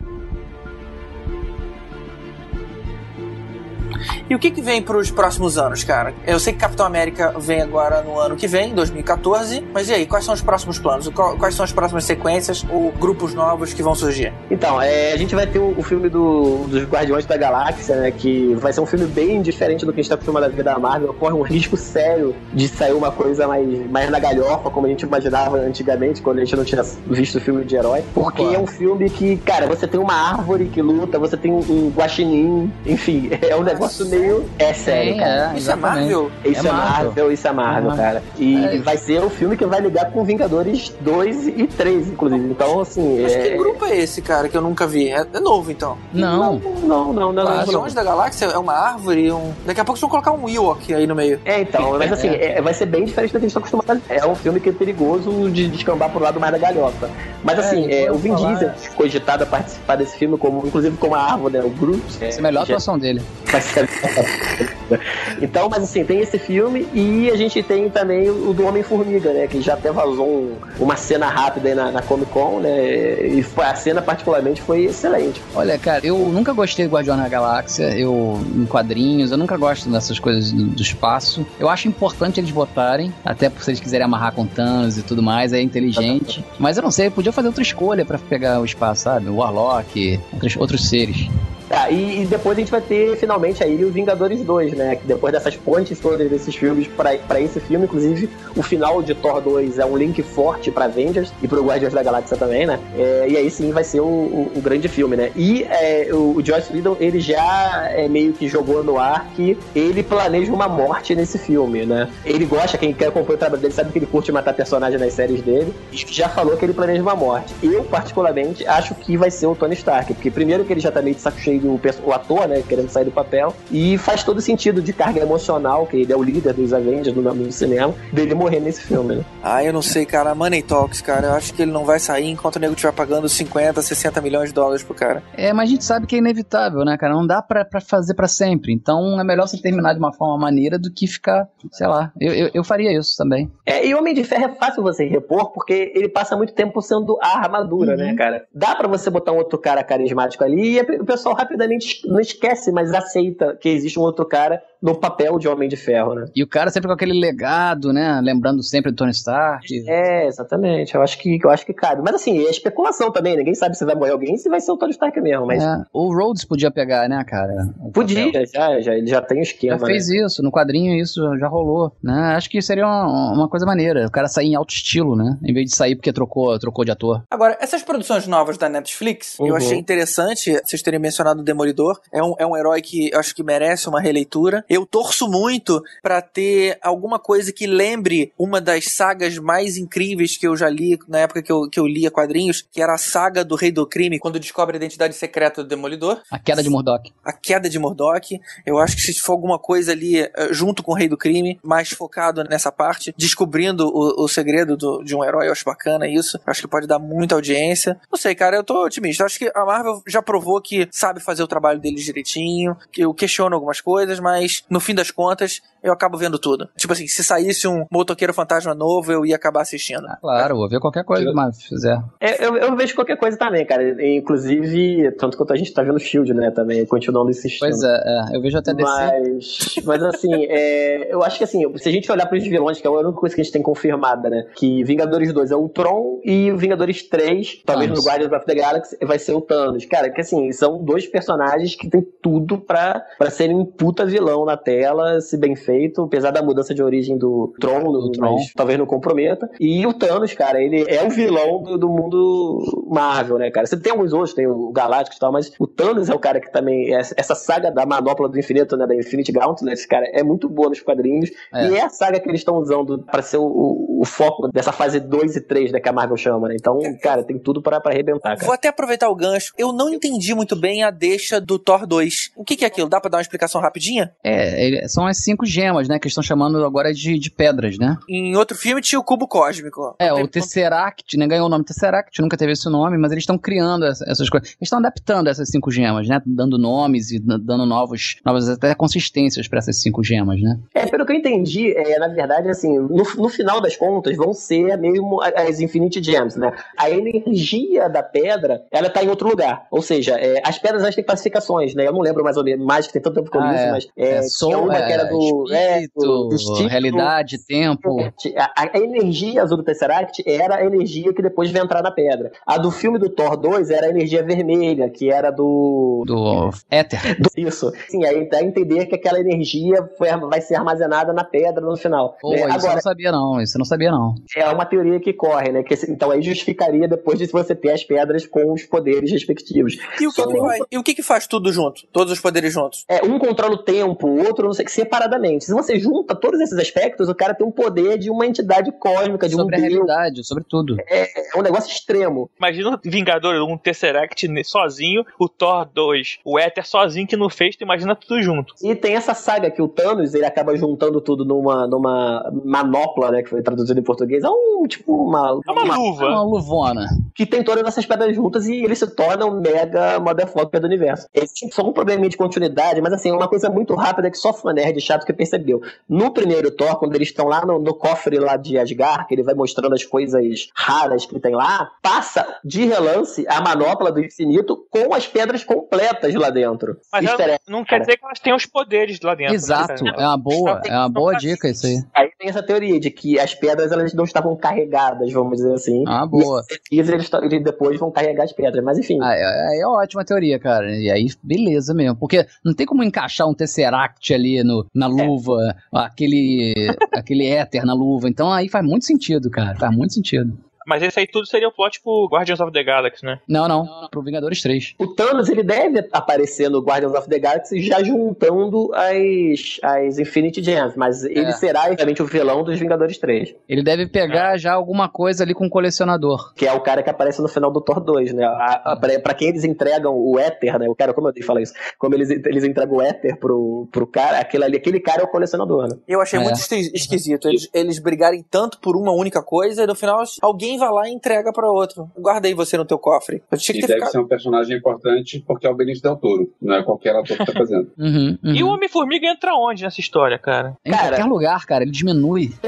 E 4.30 4.36
o 4.36 4.40
que, 4.40 4.52
que 4.52 4.62
vem 4.62 4.82
pros 4.82 5.12
próximos 5.12 5.58
anos, 5.58 5.84
cara? 5.84 6.14
Eu 6.26 6.40
sei 6.40 6.54
que 6.54 6.60
Capitão 6.60 6.86
América 6.86 7.34
vem 7.40 7.62
agora 7.62 8.02
no 8.02 8.20
ano 8.20 8.36
que 8.36 8.48
vem, 8.48 8.74
2014, 8.74 9.64
mas 9.74 9.90
e 9.90 9.94
aí, 9.94 10.06
quais 10.06 10.26
são 10.26 10.34
os 10.34 10.42
próximos 10.42 10.78
planos? 10.80 11.08
Quais 11.10 11.56
são 11.56 11.64
as 11.64 11.72
próximas 11.72 12.04
sequências 12.04 12.66
ou 12.70 12.92
grupos 12.92 13.34
novos 13.34 13.74
que 13.74 13.82
vão 13.84 13.96
surgir? 13.96 14.34
Então, 14.52 14.82
é, 14.82 15.12
a 15.14 15.18
gente 15.18 15.34
vai 15.36 15.48
ter 15.48 15.60
o, 15.60 15.74
o 15.78 15.84
filme 15.84 16.10
do- 16.10 16.66
dos 16.68 16.84
Guardiões 16.84 17.26
da 17.26 17.38
Galáxia, 17.38 17.96
né? 17.96 18.12
Que 18.12 18.54
vai 18.56 18.72
ser 18.74 18.82
um 18.82 18.86
filme 18.86 19.06
bem 19.06 19.42
diferente 19.42 19.86
do 19.86 19.92
que 19.94 20.00
a 20.00 20.04
gente 20.04 20.10
tá 20.10 20.16
acostumado 20.16 20.44
a 20.46 20.50
ver 20.50 20.64
da 20.64 20.78
Marvel. 20.78 21.14
Corre 21.14 21.34
um 21.34 21.42
risco 21.44 21.76
sério 21.78 22.36
de 22.54 22.68
sair 22.68 22.94
uma 22.94 23.12
coisa 23.12 23.48
mais, 23.48 23.90
mais 23.90 24.10
na 24.10 24.20
galhofa, 24.20 24.70
como 24.70 24.86
a 24.86 24.90
gente 24.90 25.02
imaginava 25.04 25.58
antigamente, 25.58 26.22
quando 26.22 26.38
a 26.38 26.42
gente 26.46 26.56
não 26.56 26.64
tinha 26.64 26.84
visto 27.08 27.40
filme 27.40 27.64
de 27.66 27.76
herói. 27.76 28.04
Porque 28.14 28.38
Concordo. 28.44 28.56
é 28.56 28.60
um 28.60 28.68
filme 28.68 29.10
que, 29.10 29.38
cara, 29.38 29.68
você 29.68 29.88
tem 29.88 30.00
uma 30.00 30.14
árvore 30.14 30.66
que 30.66 30.82
luta, 30.82 31.18
você 31.18 31.36
tem 31.38 31.52
um, 31.52 31.60
um 31.60 31.90
guaxinim, 31.96 32.72
enfim, 32.86 33.30
é 33.42 33.56
um 33.56 33.64
negócio 33.64 33.89
meio. 34.06 34.50
É 34.58 34.74
sério, 34.74 35.14
Sim, 35.14 35.20
cara. 35.20 35.32
é, 35.32 35.46
Isso 35.46 35.54
é 35.54 35.58
exatamente. 35.74 36.00
Marvel? 36.14 36.32
Isso 36.46 36.66
é 36.66 36.70
É 36.70 36.72
Marvel. 36.72 37.06
Marvel. 37.06 37.32
isso 37.32 37.48
é 37.48 37.52
Marvel, 37.52 37.92
É 37.92 37.96
cara. 37.96 38.24
E 38.38 38.66
É. 38.66 38.78
vai 38.80 38.98
ser 38.98 39.24
o 39.24 39.30
filme 39.30 39.56
que 39.58 39.66
vai 39.66 39.82
ligar 39.82 40.12
com 40.12 40.24
Vingadores 40.24 40.94
2 41.02 41.48
e 41.48 41.68
3, 41.68 42.08
inclusive. 42.10 42.44
Então, 42.50 42.80
assim. 42.80 43.22
Mas 43.22 43.34
é... 43.34 43.50
que 43.50 43.58
grupo 43.58 43.86
é 43.86 43.98
esse, 43.98 44.22
cara, 44.22 44.48
que 44.50 44.56
eu 44.58 44.62
nunca 44.62 44.86
vi? 44.88 45.10
É, 45.10 45.26
é 45.34 45.40
novo, 45.40 45.72
então. 45.72 45.98
Não. 46.14 46.60
Não, 46.84 47.14
não, 47.14 47.14
não, 47.14 47.34
não. 47.34 47.90
da 47.90 48.04
Galáxia 48.04 48.46
é 48.46 48.58
uma 48.58 48.74
árvore, 48.74 49.32
um... 49.32 49.52
Daqui 49.66 49.82
a 49.82 49.86
pouco 49.86 49.96
eles 49.96 50.02
vão 50.02 50.10
colocar 50.10 50.32
um 50.32 50.48
Ewok 50.48 50.94
aí 50.94 51.08
no 51.08 51.16
meio. 51.16 51.40
É, 51.46 51.62
então, 51.62 51.98
mas 51.98 52.12
assim, 52.12 52.30
é, 52.30 52.62
vai 52.62 52.74
ser 52.74 52.86
bem 52.86 53.06
diferente 53.06 53.32
do 53.32 53.40
que 53.40 53.46
a 53.46 53.50
gente 53.50 53.54
tá 53.54 53.60
acostumado 53.60 53.92
a 53.92 53.94
ver. 53.96 54.02
É 54.10 54.26
um 54.26 54.36
filme 54.36 54.60
que 54.60 54.70
é 54.70 54.72
perigoso 54.72 55.50
de 55.50 55.68
descambar 55.68 56.10
pro 56.10 56.22
lado 56.22 56.40
mais 56.40 56.52
da 56.52 56.58
galhofa. 56.58 57.10
Mas 57.44 57.58
assim, 57.60 57.88
É, 57.90 58.04
é, 58.06 58.12
o 58.12 58.16
Vin. 58.16 58.36
Diesel, 58.36 58.72
cogitado 58.96 59.44
a 59.44 59.48
participar 59.48 59.96
desse 59.96 60.18
filme, 60.18 60.38
como, 60.38 60.66
inclusive 60.66 60.96
como 60.98 61.16
a 61.16 61.20
árvore, 61.34 61.58
né? 61.58 61.64
O 61.64 61.70
Groot. 61.70 62.02
Essa 62.22 62.38
é 62.38 62.40
a 62.40 62.44
melhor 62.44 62.64
atuação 62.64 62.98
dele. 63.00 63.22
vai 63.46 63.62
ser- 63.62 63.79
Então, 65.42 65.70
mas 65.70 65.84
assim, 65.84 66.04
tem 66.04 66.20
esse 66.20 66.38
filme 66.40 66.88
e 66.94 67.30
a 67.30 67.36
gente 67.38 67.62
tem 67.62 67.90
também 67.90 68.30
o 68.30 68.54
do 68.54 68.66
Homem-Formiga, 68.66 69.32
né? 69.32 69.48
Que 69.48 69.62
já 69.62 69.76
até 69.76 69.92
vazou 69.92 70.28
um- 70.28 70.56
uma 70.80 70.96
cena 70.96 71.28
rápida 71.28 71.70
aí 71.70 71.76
na, 71.76 71.92
na 71.92 72.02
Comic 72.02 72.32
Con, 72.32 72.60
né? 72.60 73.22
E 73.28 73.44
foi- 73.44 73.66
a 73.66 73.76
cena, 73.76 74.02
particularmente, 74.02 74.62
foi 74.62 74.86
excelente. 74.86 75.42
Olha, 75.56 75.78
cara, 75.78 76.06
eu 76.06 76.18
nunca 76.18 76.52
gostei 76.54 76.88
do 76.88 76.92
Guardião 76.92 77.16
da 77.16 77.28
Galáxia, 77.30 77.84
eu 77.98 78.42
em 78.56 78.66
quadrinhos, 78.66 79.32
eu 79.32 79.38
nunca 79.38 79.56
gosto 79.58 79.90
dessas 79.90 80.18
coisas 80.20 80.52
do, 80.52 80.66
do 80.66 80.82
espaço. 80.82 81.46
Eu 81.60 81.70
acho 81.70 81.88
importante 81.88 82.40
eles 82.40 82.52
botarem, 82.52 83.14
até 83.24 83.50
se 83.60 83.70
eles 83.70 83.80
quiserem 83.80 84.06
amarrar 84.06 84.34
com 84.34 84.46
Thanos 84.46 84.98
e 84.98 85.04
tudo 85.04 85.22
mais, 85.22 85.54
é 85.54 85.62
inteligente. 85.62 86.44
Mas 86.58 86.78
eu 86.78 86.84
não 86.84 86.92
sei, 86.92 87.10
podia 87.12 87.32
fazer 87.32 87.48
outra 87.48 87.62
escolha 87.62 88.04
pra 88.04 88.18
pegar 88.18 88.60
o 88.60 88.66
espaço, 88.66 89.04
sabe? 89.04 89.30
O 89.30 89.36
Warlock, 89.36 90.20
outros, 90.34 90.58
outros 90.58 90.90
seres. 90.90 91.28
Tá, 91.70 91.90
e, 91.92 92.24
e 92.24 92.26
depois 92.26 92.58
a 92.58 92.60
gente 92.60 92.72
vai 92.72 92.82
ter 92.82 93.16
finalmente 93.18 93.64
aí 93.64 93.86
o 93.86 93.92
Vingadores 93.92 94.42
2, 94.42 94.74
né? 94.74 94.96
Que 94.96 95.06
depois 95.06 95.32
dessas 95.32 95.56
pontes 95.56 96.00
todas 96.00 96.28
desses 96.30 96.56
filmes 96.56 96.88
pra 96.88 97.40
esse 97.40 97.60
filme, 97.60 97.86
inclusive 97.86 98.28
o 98.56 98.64
final 98.64 99.04
de 99.04 99.14
Thor 99.14 99.40
2 99.40 99.78
é 99.78 99.86
um 99.86 99.96
link 99.96 100.22
forte 100.24 100.72
pra 100.72 100.86
Avengers 100.86 101.32
e 101.44 101.48
pro 101.48 101.64
Guardiões 101.64 101.94
da 101.94 102.02
Galáxia 102.02 102.36
também, 102.36 102.66
né? 102.66 102.80
É, 102.98 103.28
e 103.30 103.38
aí 103.38 103.52
sim 103.52 103.72
vai 103.72 103.84
ser 103.84 104.00
o, 104.02 104.06
o- 104.06 104.52
o 104.56 104.62
grande 104.62 104.88
filme, 104.88 105.16
né? 105.16 105.32
E 105.36 105.64
é, 105.70 106.10
o, 106.12 106.36
o 106.38 106.44
Joss 106.44 106.74
Whedon, 106.74 106.98
ele 107.00 107.20
já 107.20 107.88
é, 107.94 108.08
meio 108.08 108.34
que 108.34 108.48
jogou 108.48 108.84
no 108.84 108.98
ar 108.98 109.28
que 109.36 109.56
ele 109.76 110.02
planeja 110.02 110.52
uma 110.52 110.68
morte 110.68 111.14
nesse 111.14 111.38
filme, 111.38 111.86
né? 111.86 112.10
Ele 112.26 112.46
gosta, 112.46 112.80
quem 112.80 112.92
quer 112.94 113.10
acompanhar 113.10 113.36
o 113.36 113.38
trabalho 113.38 113.62
dele 113.62 113.74
sabe 113.76 113.92
que 113.92 114.00
ele 114.00 114.08
curte 114.08 114.32
matar 114.32 114.54
personagem 114.56 114.98
nas 115.00 115.14
séries 115.14 115.42
dele 115.44 115.72
e 115.94 115.98
já 115.98 116.28
falou 116.30 116.58
que 116.58 116.66
ele 116.66 116.74
planeja 116.74 117.02
uma 117.04 117.16
morte. 117.16 117.54
Eu, 117.62 117.84
particularmente, 117.84 118.66
acho 118.66 118.96
que 118.96 119.16
vai 119.16 119.30
ser 119.30 119.46
o 119.46 119.54
Tony 119.56 119.76
Stark, 119.76 120.16
porque 120.16 120.32
primeiro 120.32 120.64
que 120.66 120.74
ele 120.74 120.80
já 120.80 120.92
tá 120.92 121.00
meio 121.02 121.16
de 121.16 121.22
saco 121.22 121.38
cheio 121.40 121.59
do 121.60 121.78
perso- 121.78 122.02
o 122.06 122.12
ator, 122.14 122.48
né, 122.48 122.64
querendo 122.68 122.90
sair 122.90 123.06
do 123.06 123.12
papel, 123.12 123.54
e 123.72 123.98
faz 123.98 124.24
todo 124.24 124.42
sentido 124.42 124.82
de 124.82 124.94
carga 124.94 125.20
emocional, 125.22 125.86
que 125.86 125.98
ele 125.98 126.12
é 126.14 126.16
o 126.18 126.24
líder 126.24 126.54
dos 126.54 126.74
Avengers 126.74 127.16
no, 127.16 127.22
no 127.34 127.52
cinema, 127.52 127.94
dele 128.12 128.34
morrer 128.34 128.60
nesse 128.60 128.82
filme, 128.82 129.16
né? 129.18 129.26
Ah, 129.44 129.64
eu 129.64 129.72
não 129.74 129.82
sei, 129.82 130.06
cara. 130.06 130.34
Money 130.36 130.62
Talks, 130.64 131.02
cara. 131.02 131.28
Eu 131.28 131.34
acho 131.34 131.54
que 131.54 131.62
ele 131.62 131.72
não 131.72 131.86
vai 131.86 132.00
sair 132.00 132.30
enquanto 132.30 132.56
o 132.56 132.60
nego 132.60 132.74
estiver 132.74 132.94
pagando 132.94 133.28
50, 133.30 133.82
60 133.82 134.22
milhões 134.22 134.50
de 134.50 134.56
dólares 134.56 134.84
pro 134.84 134.94
cara. 134.96 135.24
É, 135.36 135.52
mas 135.54 135.70
a 135.70 135.72
gente 135.72 135.84
sabe 135.84 136.08
que 136.08 136.16
é 136.16 136.20
inevitável, 136.20 136.84
né, 136.86 136.98
cara? 136.98 137.14
Não 137.14 137.26
dá 137.26 137.42
pra, 137.42 137.64
pra 137.66 137.82
fazer 137.82 138.14
pra 138.14 138.28
sempre. 138.28 138.74
Então 138.74 139.20
é 139.20 139.24
melhor 139.24 139.48
você 139.48 139.62
terminar 139.62 139.94
de 139.94 140.00
uma 140.00 140.14
forma 140.14 140.38
maneira 140.38 140.78
do 140.80 140.92
que 140.92 141.08
ficar, 141.08 141.48
sei 141.72 141.88
lá. 141.88 142.12
Eu, 142.20 142.34
eu, 142.34 142.50
eu 142.54 142.64
faria 142.64 142.98
isso 142.98 143.16
também. 143.18 143.52
É, 143.66 143.86
e 143.86 143.94
Homem 143.94 144.14
de 144.14 144.24
Ferro 144.24 144.46
é 144.46 144.56
fácil 144.56 144.84
você 144.84 145.06
repor, 145.06 145.52
porque 145.52 145.92
ele 145.96 146.10
passa 146.10 146.36
muito 146.36 146.54
tempo 146.54 146.82
sendo 146.82 147.18
a 147.22 147.38
armadura, 147.40 147.92
Uhum. 147.92 147.98
né, 147.98 148.16
cara? 148.16 148.46
Dá 148.54 148.76
pra 148.76 148.88
você 148.88 149.10
botar 149.10 149.32
um 149.32 149.38
outro 149.38 149.58
cara 149.60 149.84
carismático 149.84 150.44
ali 150.44 150.78
e 150.78 150.82
o 151.02 151.06
pessoal 151.06 151.36
rapidamente 151.50 152.08
não 152.08 152.20
esquece, 152.20 152.72
mas 152.72 152.94
aceita 152.94 153.58
que 153.60 153.70
existe 153.70 154.00
um 154.00 154.04
outro 154.04 154.26
cara 154.26 154.62
no 154.82 154.96
papel 154.96 155.38
de 155.38 155.48
Homem 155.48 155.68
de 155.68 155.76
Ferro, 155.76 156.14
né? 156.14 156.26
E 156.34 156.42
o 156.42 156.48
cara 156.48 156.70
sempre 156.72 156.88
com 156.88 156.94
aquele 156.94 157.20
legado, 157.20 157.92
né? 157.92 158.22
Lembrando 158.24 158.64
sempre 158.64 158.92
do 158.92 158.96
Tony 158.96 159.12
Stark. 159.12 159.66
É, 159.86 160.26
exatamente. 160.28 160.96
Eu 160.96 161.02
acho 161.02 161.18
que 161.20 161.38
eu 161.44 161.50
acho 161.50 161.66
que 161.66 161.74
cabe. 161.74 162.02
Mas 162.02 162.16
assim, 162.16 162.40
é 162.46 162.50
especulação 162.50 163.12
também. 163.12 163.36
Ninguém 163.36 163.56
sabe 163.56 163.76
se 163.78 163.84
vai 163.84 163.96
morrer 163.96 164.12
alguém, 164.12 164.38
se 164.38 164.48
vai 164.50 164.62
ser 164.62 164.72
o 164.72 164.78
Tony 164.78 164.92
Stark 164.92 165.20
mesmo. 165.20 165.46
Mas 165.48 165.62
É, 165.62 165.84
o 165.92 166.14
Rhodes 166.16 166.46
podia 166.46 166.72
pegar, 166.72 167.10
né, 167.10 167.22
cara? 167.28 167.74
podia, 167.94 168.32
já, 168.46 168.80
já, 168.80 168.94
ele 168.96 169.08
já 169.08 169.22
tem 169.22 169.42
o 169.42 169.44
Já 169.44 169.52
esquema. 169.52 169.86
fez 169.86 170.08
né? 170.08 170.26
isso, 170.26 170.42
no 170.42 170.52
quadrinho 170.52 170.96
isso 170.96 171.38
já 171.38 171.48
rolou, 171.48 171.92
né? 172.02 172.34
Acho 172.38 172.50
que 172.50 172.62
seria 172.62 172.86
uma, 172.86 173.34
uma 173.34 173.50
coisa 173.50 173.66
maneira, 173.66 174.06
o 174.08 174.12
cara 174.12 174.28
sair 174.30 174.48
em 174.48 174.56
alto 174.56 174.74
estilo, 174.74 175.14
né? 175.16 175.38
Em 175.44 175.54
vez 175.54 175.70
de 175.70 175.76
sair 175.76 175.96
porque 175.96 176.14
trocou, 176.14 176.58
trocou 176.58 176.86
de 176.86 176.92
ator. 176.92 177.24
Agora, 177.30 177.58
essas 177.60 177.84
produções 177.84 178.28
novas 178.28 178.58
da 178.58 178.70
Netflix, 178.70 179.38
eu 179.40 179.48
Uhum. 179.48 179.56
achei 179.56 179.78
interessante 179.78 180.54
vocês 180.64 180.82
terem 180.82 181.00
mencionado 181.00 181.39
o 181.42 181.44
Demolidor. 181.46 182.00
É 182.12 182.22
um, 182.24 182.36
é 182.40 182.46
um 182.46 182.56
herói 182.58 182.82
que 182.82 183.10
eu 183.12 183.20
acho 183.20 183.34
que 183.36 183.44
merece 183.44 183.88
uma 183.90 184.02
releitura. 184.02 184.64
Eu 184.70 184.86
torço 184.86 185.28
muito 185.28 185.82
pra 186.02 186.22
ter 186.22 186.78
alguma 186.82 187.20
coisa 187.20 187.52
que 187.52 187.68
lembre 187.68 188.32
uma 188.38 188.60
das 188.62 188.86
sagas 188.94 189.38
mais 189.38 189.78
incríveis 189.78 190.38
que 190.38 190.48
eu 190.48 190.56
já 190.56 190.70
li 190.70 190.98
na 191.08 191.20
época 191.20 191.42
que 191.42 191.52
eu, 191.52 191.70
que 191.70 191.80
eu 191.80 191.88
lia 191.88 192.12
quadrinhos, 192.12 192.62
que 192.72 192.82
era 192.82 192.94
a 192.94 192.98
saga 192.98 193.44
do 193.44 193.56
Rei 193.56 193.72
do 193.72 193.86
Crime, 193.86 194.20
quando 194.20 194.40
descobre 194.40 194.76
a 194.76 194.78
identidade 194.78 195.14
secreta 195.16 195.64
do 195.64 195.70
Demolidor. 195.70 196.22
A 196.32 196.40
queda 196.40 196.62
de 196.64 196.70
Murdoch. 196.70 197.12
A 197.24 197.32
queda 197.34 197.70
de 197.70 197.80
Murdoch. 197.80 198.40
Eu 198.66 198.78
acho 198.80 198.96
que 198.96 199.02
se 199.02 199.14
for 199.20 199.34
alguma 199.34 199.58
coisa 199.60 199.92
ali 199.92 200.20
eh, 200.20 200.32
junto 200.52 200.84
com 200.84 200.92
o 200.92 200.96
Rei 200.96 201.08
do 201.08 201.18
Crime, 201.18 201.60
mais 201.64 201.90
focado 201.90 202.44
nessa 202.44 202.72
parte, 202.72 203.14
descobrindo 203.18 203.88
o, 203.88 204.24
o 204.24 204.28
segredo 204.28 204.76
do- 204.76 205.04
de 205.04 205.16
um 205.16 205.24
herói, 205.24 205.48
eu 205.48 205.52
acho 205.52 205.64
bacana 205.66 206.08
isso. 206.08 206.38
Eu 206.38 206.44
acho 206.52 206.62
que 206.62 206.68
pode 206.68 206.88
dar 206.88 207.00
muita 207.00 207.36
audiência. 207.36 208.00
Não 208.12 208.18
sei, 208.18 208.36
cara, 208.36 208.56
eu 208.58 208.64
tô 208.64 208.86
otimista. 208.86 209.24
Eu 209.24 209.26
acho 209.26 209.40
que 209.40 209.52
a 209.54 209.66
Marvel 209.66 210.02
já 210.08 210.22
provou 210.22 210.62
que 210.62 210.88
sabe 210.92 211.20
fazer 211.30 211.44
o 211.44 211.48
trabalho 211.48 211.80
deles 211.80 212.04
direitinho, 212.04 212.76
eu 212.98 213.14
questiono 213.14 213.54
algumas 213.54 213.80
coisas, 213.80 214.20
mas 214.20 214.64
no 214.68 214.80
fim 214.80 214.96
das 214.96 215.12
contas, 215.12 215.62
eu 215.84 215.94
acabo 215.94 216.18
vendo 216.18 216.38
tudo. 216.38 216.70
Tipo 216.78 216.94
assim, 216.94 217.08
se 217.08 217.24
saísse 217.24 217.68
um 217.68 217.86
motoqueiro 217.92 218.34
fantasma 218.34 218.74
novo, 218.74 219.12
eu 219.12 219.26
ia 219.26 219.36
acabar 219.36 219.62
assistindo. 219.62 220.06
Ah, 220.08 220.18
claro, 220.22 220.56
vou 220.56 220.70
ver 220.70 220.80
qualquer 220.80 221.04
coisa 221.04 221.24
que 221.24 221.30
o 221.30 221.34
Marvel 221.34 221.60
fizer. 221.60 222.02
É, 222.20 222.46
eu, 222.46 222.58
eu 222.58 222.76
vejo 222.76 222.96
qualquer 222.96 223.18
coisa 223.18 223.38
também, 223.38 223.66
cara. 223.66 223.84
Inclusive, 224.16 225.12
tanto 225.14 225.38
quanto 225.38 225.54
a 225.54 225.56
gente 225.56 225.74
tá 225.74 225.84
vendo 225.84 226.00
Shield, 226.00 226.34
né, 226.34 226.52
também, 226.52 226.86
continuando 226.86 227.30
insistindo. 227.30 227.70
Pois 227.70 227.84
é, 227.84 228.02
é, 228.06 228.38
eu 228.38 228.42
vejo 228.42 228.58
até 228.58 228.74
DC. 228.74 228.90
Mas, 228.90 229.76
mas 229.86 230.04
assim, 230.04 230.46
é, 230.50 231.14
eu 231.14 231.24
acho 231.24 231.38
que 231.38 231.44
assim, 231.44 231.64
se 231.78 231.90
a 231.90 231.92
gente 231.92 232.12
olhar 232.12 232.26
pros 232.28 232.44
vilões, 232.44 232.80
que 232.80 232.88
é 232.88 232.90
a 232.90 232.94
única 232.94 233.14
coisa 233.14 233.36
que 233.36 233.42
a 233.42 233.44
gente 233.44 233.54
tem 233.54 233.62
confirmada, 233.62 234.30
né? 234.30 234.46
Que 234.56 234.84
Vingadores 234.84 235.34
2 235.34 235.52
é 235.52 235.56
o 235.56 235.70
Tron 235.70 236.20
e 236.24 236.52
o 236.52 236.58
Vingadores 236.58 237.04
3, 237.04 237.64
talvez 237.66 237.90
Thanos. 237.90 238.06
no 238.06 238.10
Guardians 238.10 238.32
of 238.32 238.46
the 238.46 238.56
Galaxy, 238.56 238.98
vai 239.02 239.20
ser 239.20 239.34
o 239.34 239.42
Thanos. 239.42 239.86
Cara, 239.86 240.10
que 240.10 240.22
assim, 240.22 240.52
são 240.52 240.84
dois 240.84 241.08
personagens 241.08 241.76
que 241.76 241.90
tem 241.90 242.06
tudo 242.22 242.58
pra, 242.58 243.04
pra 243.18 243.30
serem 243.30 243.56
um 243.56 243.66
puta 243.66 244.06
vilão 244.06 244.46
na 244.46 244.58
tela, 244.58 245.22
se 245.22 245.38
bem 245.38 245.56
feito, 245.56 245.69
apesar 246.06 246.32
da 246.32 246.42
mudança 246.42 246.74
de 246.74 246.82
origem 246.84 247.18
do 247.18 247.54
Tron, 247.60 247.80
no- 247.92 248.12
Tron. 248.12 248.34
mas 248.36 248.54
talvez 248.54 248.78
não 248.80 248.86
comprometa. 248.86 249.50
E 249.60 249.86
o 249.86 249.94
Thanos, 249.94 250.34
cara, 250.34 250.62
ele 250.62 250.86
é 250.88 251.06
o 251.06 251.10
vilão 251.10 251.62
do, 251.64 251.78
do 251.78 251.90
mundo 251.90 252.86
Marvel, 252.88 253.38
né, 253.38 253.52
cara? 253.52 253.66
Você 253.68 253.78
tem 253.80 253.92
alguns 253.92 254.14
outros, 254.14 254.34
tem 254.34 254.48
o 254.48 254.72
Galácticos 254.72 255.18
e 255.18 255.20
tal, 255.20 255.32
mas 255.32 255.52
o 255.60 255.68
Thanos 255.68 256.10
é 256.10 256.14
o 256.14 256.20
cara 256.20 256.40
que 256.40 256.52
também. 256.52 256.94
Essa 256.94 257.14
essa 257.18 257.36
saga 257.36 257.72
da 257.72 257.86
manopla 257.86 258.28
do 258.30 258.40
infinito, 258.40 258.76
né? 258.78 258.88
Da 258.88 258.96
Infinity 258.96 259.32
Gauntlet, 259.32 259.74
esse 259.74 259.88
cara 259.88 260.06
é 260.14 260.24
muito 260.24 260.48
boa 260.50 260.70
nos 260.70 260.82
quadrinhos. 260.82 261.30
É. 261.54 261.68
E 261.70 261.76
é 261.76 261.84
a 261.84 261.90
saga 261.90 262.20
que 262.20 262.28
eles 262.30 262.42
estão 262.42 262.56
usando 262.58 263.00
pra 263.04 263.22
ser 263.22 263.38
o, 263.38 263.44
o- 263.46 263.99
o 264.00 264.06
foco 264.06 264.48
dessa 264.48 264.72
fase 264.72 265.00
2 265.00 265.36
e 265.36 265.42
3, 265.42 265.72
né? 265.72 265.80
Que 265.80 265.90
a 265.90 265.94
Marvel 265.94 266.16
chama, 266.18 266.48
né? 266.48 266.56
Então, 266.58 266.80
cara, 267.02 267.24
tem 267.24 267.38
tudo 267.38 267.62
pra, 267.62 267.80
pra 267.82 267.92
arrebentar, 267.92 268.36
cara. 268.36 268.46
Vou 268.46 268.54
até 268.54 268.68
aproveitar 268.70 269.10
o 269.10 269.16
gancho. 269.16 269.54
Eu 269.58 269.74
não 269.74 269.90
entendi 269.94 270.34
muito 270.34 270.56
bem 270.56 270.84
a 270.84 270.90
deixa 270.92 271.40
do 271.42 271.60
Thor 271.60 271.86
2. 271.86 272.32
O 272.36 272.44
que, 272.44 272.56
que 272.56 272.64
é 272.64 272.68
aquilo? 272.68 272.88
Dá 272.90 273.02
pra 273.02 273.10
dar 273.10 273.18
uma 273.18 273.22
explicação 273.22 273.60
rapidinha? 273.62 274.12
É, 274.24 274.88
são 274.88 275.06
as 275.06 275.18
cinco 275.24 275.46
gemas, 275.46 275.88
né? 275.88 276.00
Que 276.00 276.06
eles 276.08 276.12
estão 276.14 276.24
chamando 276.24 276.64
agora 276.64 276.94
de, 276.94 277.20
de 277.20 277.30
pedras, 277.32 277.78
né? 277.78 277.98
Em 278.10 278.36
outro 278.36 278.58
filme 278.58 278.82
tinha 278.82 279.00
o 279.00 279.04
cubo 279.04 279.28
cósmico. 279.28 279.96
É, 280.00 280.14
o 280.14 280.28
Tesseract, 280.28 281.18
né? 281.18 281.28
Ganhou 281.28 281.48
o 281.48 281.50
nome 281.50 281.66
Tesseract, 281.66 282.22
nunca 282.22 282.38
teve 282.38 282.54
esse 282.54 282.70
nome, 282.70 282.98
mas 282.98 283.12
eles 283.12 283.24
estão 283.24 283.38
criando 283.38 283.86
essa- 283.86 284.06
essas 284.10 284.30
coisas. 284.30 284.50
Eles 284.50 284.58
estão 284.64 284.80
adaptando 284.80 285.28
essas 285.28 285.50
cinco 285.50 285.70
gemas, 285.72 286.08
né? 286.08 286.22
Dando 286.26 286.58
nomes 286.58 287.12
e 287.12 287.20
dando 287.20 287.66
novos, 287.66 288.16
novas 288.26 288.48
até 288.50 288.74
consistências 288.74 289.48
pra 289.48 289.60
essas 289.60 289.82
cinco 289.82 290.04
gemas, 290.04 290.42
né? 290.42 290.58
É, 290.74 290.86
pelo 290.86 291.06
que 291.06 291.12
eu 291.12 291.18
entendi, 291.18 291.74
é, 291.76 292.00
na 292.00 292.08
verdade, 292.08 292.50
assim, 292.50 292.78
no, 292.78 293.04
no 293.18 293.30
final 293.30 293.60
das 293.62 293.76
contas, 293.76 293.89
vão 294.16 294.34
ser 294.34 294.78
mesmo 294.78 295.22
as 295.22 295.60
Infinity 295.60 296.02
Gems, 296.04 296.36
né? 296.36 296.52
A 296.78 296.90
energia 296.90 297.90
da 297.90 298.02
pedra, 298.04 298.64
ela 298.72 298.90
tá 298.90 299.04
em 299.04 299.10
outro 299.10 299.28
lugar. 299.30 299.68
Ou 299.72 299.82
seja, 299.82 300.16
é, 300.20 300.42
as 300.46 300.58
pedras 300.60 300.82
elas 300.84 300.96
têm 300.96 301.04
classificações, 301.04 301.74
né? 301.76 301.88
Eu 301.88 301.94
não 301.94 302.02
lembro 302.02 302.24
mais 302.24 302.38
ou 302.38 302.44
menos, 302.44 302.66
mais 302.66 302.88
que 302.88 302.94
tem 302.94 303.02
tanto 303.02 303.16
tempo 303.16 303.32
que 303.32 303.38
eu 303.38 303.42
li 303.42 303.48
Ah, 303.48 303.56
isso, 303.56 303.66
é. 303.66 303.72
mas 303.72 303.88
é, 303.98 304.10
É, 304.10 304.20
tinha 304.20 304.30
soul, 304.30 304.64
uma 304.66 304.82
que 304.82 304.94
era 304.94 305.04
é, 305.04 305.10
do, 305.10 305.46
é, 305.52 305.72
espírito, 305.74 306.00
do, 306.00 306.28
do 306.30 306.36
instinto, 306.36 306.68
realidade, 306.70 307.46
tempo. 307.46 307.98
A, 308.38 308.70
a 308.74 308.78
energia 308.80 309.42
azul 309.44 309.58
do 309.58 309.64
Tesseract 309.64 310.24
era 310.26 310.56
a 310.58 310.66
energia 310.66 311.14
que 311.14 311.22
depois 311.22 311.52
vai 311.52 311.62
entrar 311.62 311.82
na 311.82 311.92
pedra. 311.92 312.32
A 312.46 312.58
do 312.58 312.72
filme 312.72 312.98
do 313.00 313.10
Thor 313.10 313.38
2 313.38 313.70
era 313.70 313.88
a 313.88 313.90
energia 313.90 314.24
vermelha, 314.24 314.90
que 314.90 315.10
era 315.12 315.32
do. 315.32 316.04
Do 316.06 316.50
éter. 316.70 317.00
do- 317.20 317.30
isso. 317.38 317.72
Sim, 317.90 318.04
aí 318.06 318.28
dá 318.30 318.38
a 318.38 318.44
entender 318.44 318.86
que 318.86 318.96
aquela 318.96 319.20
energia 319.20 319.88
foi- 319.98 320.10
vai 320.30 320.42
ser 320.42 320.56
armazenada 320.56 321.14
na 321.14 321.24
pedra 321.24 321.62
no 321.62 321.76
final. 321.78 322.18
Pô, 322.22 322.30
né? 322.32 322.36
isso 322.38 322.48
eu 322.48 322.54
Agora, 322.54 322.74
não 322.76 322.82
sabia, 322.82 323.12
não. 323.12 323.42
Isso 323.42 323.58
eu 323.58 323.60
não 323.60 323.66
sabia, 323.66 323.79
não. 323.88 324.16
é 324.36 324.46
uma 324.50 324.66
teoria 324.66 325.00
que 325.00 325.14
corre, 325.14 325.52
né? 325.52 325.64
Que, 325.64 325.74
então 325.90 326.12
aí 326.12 326.22
justificaria 326.22 326.88
depois 326.88 327.18
de 327.20 327.28
você 327.28 327.56
ter 327.56 327.72
as 327.72 327.84
pedras 327.84 328.26
com 328.26 328.52
os 328.54 328.64
poderes 328.64 329.12
respectivos. 329.12 329.78
E 330.00 330.08
o, 330.08 330.12
que 330.12 330.22
que 330.26 330.38
um- 330.40 330.46
faz, 330.46 330.64
e 330.72 330.78
o 330.78 330.84
que 330.84 330.94
que 330.96 331.04
faz 331.04 331.28
tudo 331.28 331.52
junto? 331.52 331.86
Todos 331.92 332.12
os 332.14 332.20
poderes 332.20 332.54
juntos? 332.54 332.86
É, 332.90 333.04
um 333.06 333.18
controla 333.20 333.54
o 333.54 333.64
tempo, 333.64 334.08
o 334.08 334.26
outro 334.26 334.46
não 334.46 334.54
sei 334.54 334.66
que 334.66 334.72
separadamente. 334.72 335.46
Se 335.46 335.54
você 335.54 335.80
junta 335.80 336.16
todos 336.16 336.40
esses 336.42 336.58
aspectos, 336.58 337.08
o 337.10 337.16
cara 337.16 337.34
tem 337.34 337.46
um 337.46 337.52
poder 337.52 337.98
de 337.98 338.10
uma 338.10 338.26
entidade 338.26 338.72
cósmica, 338.72 339.28
de 339.28 339.36
Sobre 339.36 339.56
a 339.56 339.60
um 339.60 339.62
deus. 339.62 339.74
realidade, 339.74 340.24
sobre 340.26 340.44
tudo. 340.44 340.76
É 340.90 341.08
um 341.38 341.42
negócio 341.42 341.72
extremo. 341.72 342.30
Imagina 342.38 342.72
o 342.76 342.80
Vingador 342.84 343.36
1 343.50 343.58
Tesseract 343.58 344.28
sozinho, 344.44 345.06
o 345.20 345.28
Thor 345.30 345.68
2, 345.74 346.20
o 346.26 346.40
Éter 346.40 346.66
sozinho 346.66 347.08
que 347.08 347.16
não 347.18 347.30
fez, 347.30 347.56
tu 347.56 347.64
imagina 347.64 347.96
tudo 347.96 348.22
junto. 348.22 348.54
E 348.64 348.76
tem 348.76 348.96
essa 348.96 349.14
saga 349.14 349.52
que 349.52 349.62
o 349.62 349.68
Thanos, 349.68 350.14
ele 350.14 350.26
acaba 350.26 350.56
juntando 350.56 351.00
tudo 351.02 351.24
numa, 351.26 351.68
numa 351.68 352.32
manopla, 352.46 353.12
né, 353.12 353.22
que 353.24 353.30
foi 353.30 353.42
traduzido 353.42 353.69
em 353.78 353.84
português. 353.84 354.24
É 354.24 354.30
um, 354.30 354.66
tipo, 354.68 354.96
uma... 354.96 355.40
É 355.48 355.52
uma 355.52 355.62
É 355.74 355.78
luva. 355.78 356.08
uma 356.08 356.24
luvona. 356.24 356.86
que 357.16 357.26
tem 357.26 357.44
todas 357.44 357.64
essas 357.66 357.86
pedras 357.86 358.16
juntas 358.16 358.48
e 358.48 358.64
ele 358.64 358.76
se 358.76 358.88
torna 358.96 359.26
um 359.26 359.40
mega 359.40 360.00
motherfucker 360.00 360.60
do 360.60 360.66
universo. 360.68 361.08
Esse 361.14 361.34
tem 361.42 361.52
só 361.52 361.62
um 361.64 361.74
probleminha 361.74 362.10
de 362.10 362.18
continuidade, 362.18 362.82
mas 362.82 362.94
assim, 362.94 363.12
uma 363.12 363.28
coisa 363.28 363.50
muito 363.50 363.76
rápida 363.76 364.10
que 364.10 364.18
só 364.18 364.34
fã 364.34 364.54
nerd 364.54 364.80
chato 364.82 365.06
que 365.06 365.14
percebeu. 365.14 365.62
No 365.88 366.12
primeiro 366.14 366.52
Thor, 366.52 366.78
quando 366.78 366.96
eles 366.96 367.10
estão 367.10 367.28
lá 367.28 367.46
no, 367.46 367.60
no 367.60 367.74
cofre 367.74 368.20
lá 368.20 368.38
de 368.38 368.58
Asgard, 368.58 369.08
que 369.08 369.16
ele 369.16 369.24
vai 369.24 369.36
mostrando 369.36 369.74
as 369.74 369.84
coisas 369.84 370.50
raras 370.56 371.06
que 371.06 371.20
tem 371.20 371.36
lá, 371.36 371.70
passa 371.82 372.26
de 372.44 372.66
relance 372.66 373.26
a 373.28 373.42
manopla 373.42 373.92
do 373.92 374.00
infinito 374.00 374.66
com 374.70 374.94
as 374.94 375.08
pedras 375.08 375.44
completas 375.44 376.14
lá 376.16 376.30
dentro. 376.30 376.78
Mas 376.92 377.06
ela 377.06 377.34
egg, 377.34 377.40
não 377.48 377.64
quer 377.66 377.80
dizer 377.82 377.98
que 377.98 378.06
elas 378.06 378.20
têm 378.20 378.34
os 378.34 378.46
poderes 378.46 379.00
lá 379.02 379.14
dentro. 379.16 379.32
né, 379.32 379.36
Exato. 379.36 379.84
cara? 379.84 379.98
É 380.02 380.08
uma 380.08 380.18
boa, 380.18 380.62
é 380.66 380.74
uma 380.78 380.90
boa 380.90 381.14
dica 381.16 381.50
isso 381.50 381.66
aí. 381.66 381.82
Aí 381.94 382.10
tem 382.18 382.30
essa 382.30 382.42
teoria 382.44 382.80
de 382.80 382.90
que 382.90 383.20
as 383.20 383.34
pedras 383.34 383.59
elas 383.72 383.94
não 383.94 384.04
estavam 384.04 384.36
carregadas, 384.36 385.12
vamos 385.12 385.38
dizer 385.38 385.54
assim. 385.54 385.84
Ah, 385.88 386.06
boa. 386.06 386.44
E 386.72 386.80
eles, 386.80 387.10
eles 387.14 387.44
depois 387.44 387.80
vão 387.80 387.92
carregar 387.92 388.24
as 388.24 388.34
pedras, 388.34 388.64
mas 388.64 388.78
enfim. 388.78 389.00
Ah, 389.02 389.14
é, 389.14 389.58
é, 389.58 389.62
é 389.62 389.68
ótima 389.68 390.06
teoria, 390.06 390.40
cara. 390.40 390.76
E 390.76 390.90
aí, 390.90 391.08
beleza 391.24 391.74
mesmo. 391.74 391.96
Porque 391.96 392.26
não 392.44 392.54
tem 392.54 392.66
como 392.66 392.84
encaixar 392.84 393.28
um 393.28 393.34
Tesseract 393.34 394.14
ali 394.14 394.44
no, 394.44 394.66
na 394.74 394.88
luva, 394.88 395.56
aquele, 395.72 396.54
aquele 396.94 397.28
éter 397.28 397.66
na 397.66 397.74
luva. 397.74 398.08
Então 398.10 398.32
aí 398.32 398.50
faz 398.50 398.66
muito 398.66 398.86
sentido, 398.86 399.30
cara. 399.30 399.56
Faz 399.56 399.76
muito 399.76 399.94
sentido. 399.94 400.38
Mas 400.70 400.84
esse 400.84 401.00
aí 401.00 401.08
tudo 401.08 401.26
seria 401.26 401.48
o 401.48 401.52
plot 401.52 401.82
pro 401.82 402.08
Guardians 402.12 402.40
of 402.40 402.52
the 402.52 402.64
Galaxy, 402.64 403.04
né? 403.04 403.20
Não, 403.28 403.48
não. 403.48 403.88
Pro 403.90 404.02
Vingadores 404.04 404.42
3. 404.42 404.76
O 404.78 404.88
Thanos 404.88 405.28
ele 405.28 405.42
deve 405.44 405.88
aparecer 405.92 406.48
no 406.50 406.60
Guardians 406.62 406.94
of 406.94 407.10
the 407.10 407.18
Galaxy 407.20 407.60
já 407.62 407.82
juntando 407.84 408.72
as, 408.74 409.60
as 409.64 410.00
Infinity 410.00 410.44
Gems, 410.44 410.76
mas 410.76 411.04
ele 411.04 411.22
É. 411.22 411.32
será 411.32 411.64
realmente 411.64 412.02
o 412.02 412.06
vilão 412.06 412.44
dos 412.44 412.60
Vingadores 412.60 412.98
3, 412.98 413.36
Ele 413.48 413.64
deve 413.64 413.88
pegar 413.88 414.38
já 414.38 414.54
alguma 414.54 414.88
coisa 414.88 415.24
ali 415.24 415.34
com 415.34 415.48
o 415.48 415.50
colecionador. 415.50 416.34
que 416.36 416.46
é 416.46 416.54
o 416.54 416.62
cara 416.62 416.84
que 416.84 416.90
aparece 416.90 417.22
no 417.22 417.28
final 417.28 417.52
do 417.52 417.62
Thor 417.62 417.80
2, 417.80 418.14
né? 418.14 418.24
A, 418.26 418.62
a, 418.74 418.76
pra, 418.78 419.00
pra 419.00 419.14
quem 419.14 419.30
eles 419.30 419.44
entregam 419.44 419.96
o 419.96 420.20
Éter, 420.20 420.60
né? 420.60 420.68
O 420.70 420.76
cara, 420.76 420.94
como 420.94 421.08
eu 421.08 421.14
dei 421.14 421.24
falar 421.24 421.42
isso, 421.42 421.54
como 421.78 421.96
eles, 421.96 422.10
eles 422.10 422.44
entregam 422.44 422.78
o 422.78 422.82
Éter 422.82 423.18
pro, 423.18 423.68
pro 423.72 423.88
cara, 423.88 424.20
aquele, 424.20 424.44
ali, 424.44 424.58
aquele 424.58 424.80
cara 424.80 425.02
é 425.02 425.06
o 425.06 425.08
colecionador, 425.08 425.68
né? 425.68 425.78
Eu 425.88 426.02
achei 426.02 426.20
É. 426.20 426.24
muito 426.24 426.36
esqui- 426.38 426.72
esquisito 426.74 427.28
eles, 427.28 427.50
eles 427.54 427.80
brigarem 427.80 428.24
tanto 428.30 428.60
por 428.60 428.76
uma 428.76 428.92
única 428.92 429.24
coisa 429.24 429.64
e 429.64 429.68
no 429.68 429.76
final 429.76 430.04
alguém 430.22 430.59
vai 430.60 430.70
lá 430.72 430.88
e 430.88 430.92
entrega 430.92 431.32
pra 431.34 431.50
outro. 431.50 431.90
Guarda 431.98 432.28
aí 432.28 432.34
você 432.34 432.58
no 432.58 432.66
teu 432.66 432.78
cofre. 432.78 433.24
Eu 433.32 433.38
tinha 433.38 433.58
E 433.58 433.62
que 433.62 433.66
ter 433.66 433.74
deve 433.74 433.80
ficado. 433.80 433.92
ser 433.92 434.00
um 434.00 434.08
personagem 434.08 434.58
importante 434.58 435.24
porque 435.26 435.48
é 435.48 435.50
o 435.50 435.56
Benício 435.56 435.82
Del 435.82 435.96
Toro, 435.96 436.32
não 436.42 436.56
é 436.56 436.64
qualquer 436.64 436.96
ator 436.96 437.18
que 437.18 437.26
tá 437.26 437.34
fazendo. 437.34 437.72
Uhum, 437.80 438.18
uhum. 438.24 438.34
E 438.36 438.44
o 438.44 438.48
Homem-Formiga 438.50 439.08
entra 439.08 439.34
onde 439.36 439.64
nessa 439.64 439.80
história, 439.80 440.20
cara? 440.20 440.58
Em 440.66 440.72
Cara- 440.72 440.90
qualquer 440.90 441.06
lugar, 441.06 441.46
cara. 441.46 441.64
Ele 441.64 441.72
diminui. 441.72 442.32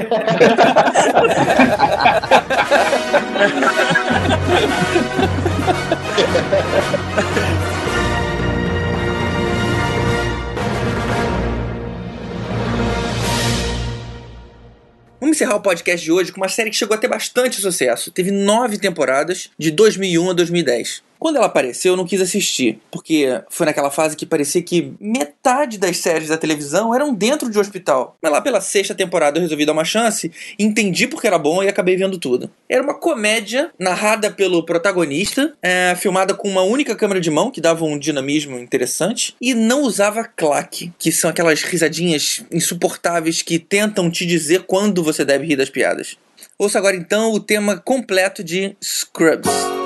Vamos 15.22 15.36
encerrar 15.36 15.54
o 15.54 15.60
podcast 15.60 16.04
de 16.04 16.10
hoje 16.10 16.32
com 16.32 16.40
uma 16.40 16.48
série 16.48 16.68
que 16.68 16.74
chegou 16.74 16.96
a 16.96 16.98
ter 16.98 17.06
bastante 17.06 17.60
sucesso. 17.60 18.10
Teve 18.10 18.32
nove 18.32 18.76
temporadas, 18.76 19.50
de 19.56 19.70
2001 19.70 20.30
a 20.30 20.32
2010. 20.32 21.00
Quando 21.22 21.36
ela 21.36 21.46
apareceu, 21.46 21.92
eu 21.92 21.96
não 21.96 22.04
quis 22.04 22.20
assistir, 22.20 22.80
porque 22.90 23.40
foi 23.48 23.64
naquela 23.64 23.92
fase 23.92 24.16
que 24.16 24.26
parecia 24.26 24.60
que 24.60 24.92
metade 25.00 25.78
das 25.78 25.98
séries 25.98 26.30
da 26.30 26.36
televisão 26.36 26.92
eram 26.92 27.14
dentro 27.14 27.48
de 27.48 27.56
um 27.56 27.60
hospital. 27.60 28.16
Mas 28.20 28.32
lá 28.32 28.40
pela 28.40 28.60
sexta 28.60 28.92
temporada 28.92 29.38
eu 29.38 29.42
resolvi 29.42 29.64
dar 29.64 29.72
uma 29.72 29.84
chance, 29.84 30.32
entendi 30.58 31.06
porque 31.06 31.28
era 31.28 31.38
bom 31.38 31.62
e 31.62 31.68
acabei 31.68 31.96
vendo 31.96 32.18
tudo. 32.18 32.50
Era 32.68 32.82
uma 32.82 32.94
comédia 32.94 33.70
narrada 33.78 34.32
pelo 34.32 34.64
protagonista, 34.64 35.54
é, 35.62 35.94
filmada 35.94 36.34
com 36.34 36.48
uma 36.48 36.62
única 36.62 36.96
câmera 36.96 37.20
de 37.20 37.30
mão, 37.30 37.52
que 37.52 37.60
dava 37.60 37.84
um 37.84 37.96
dinamismo 37.96 38.58
interessante, 38.58 39.36
e 39.40 39.54
não 39.54 39.82
usava 39.82 40.24
claque, 40.24 40.92
que 40.98 41.12
são 41.12 41.30
aquelas 41.30 41.62
risadinhas 41.62 42.44
insuportáveis 42.50 43.42
que 43.42 43.60
tentam 43.60 44.10
te 44.10 44.26
dizer 44.26 44.64
quando 44.64 45.04
você 45.04 45.24
deve 45.24 45.46
rir 45.46 45.54
das 45.54 45.70
piadas. 45.70 46.16
Ouça 46.58 46.78
agora 46.78 46.96
então 46.96 47.30
o 47.30 47.38
tema 47.38 47.76
completo 47.76 48.42
de 48.42 48.76
Scrubs. 48.82 49.81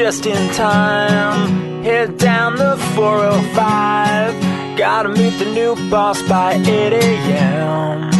Just 0.00 0.24
in 0.24 0.50
time. 0.54 1.82
Head 1.82 2.16
down 2.16 2.56
the 2.56 2.78
405. 2.96 4.78
Gotta 4.78 5.10
meet 5.10 5.38
the 5.38 5.44
new 5.44 5.74
boss 5.90 6.22
by 6.22 6.54
8 6.54 6.92
a.m. 6.94 8.10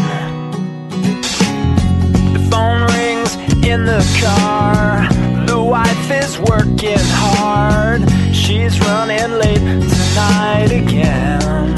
The 2.34 2.40
phone 2.50 2.82
rings 2.92 3.34
in 3.64 3.86
the 3.86 4.04
car. 4.20 5.08
The 5.46 5.58
wife 5.58 6.10
is 6.10 6.38
working 6.50 7.04
hard. 7.22 8.02
She's 8.34 8.78
running 8.80 9.32
late 9.38 9.64
tonight 9.94 10.72
again. 10.82 11.74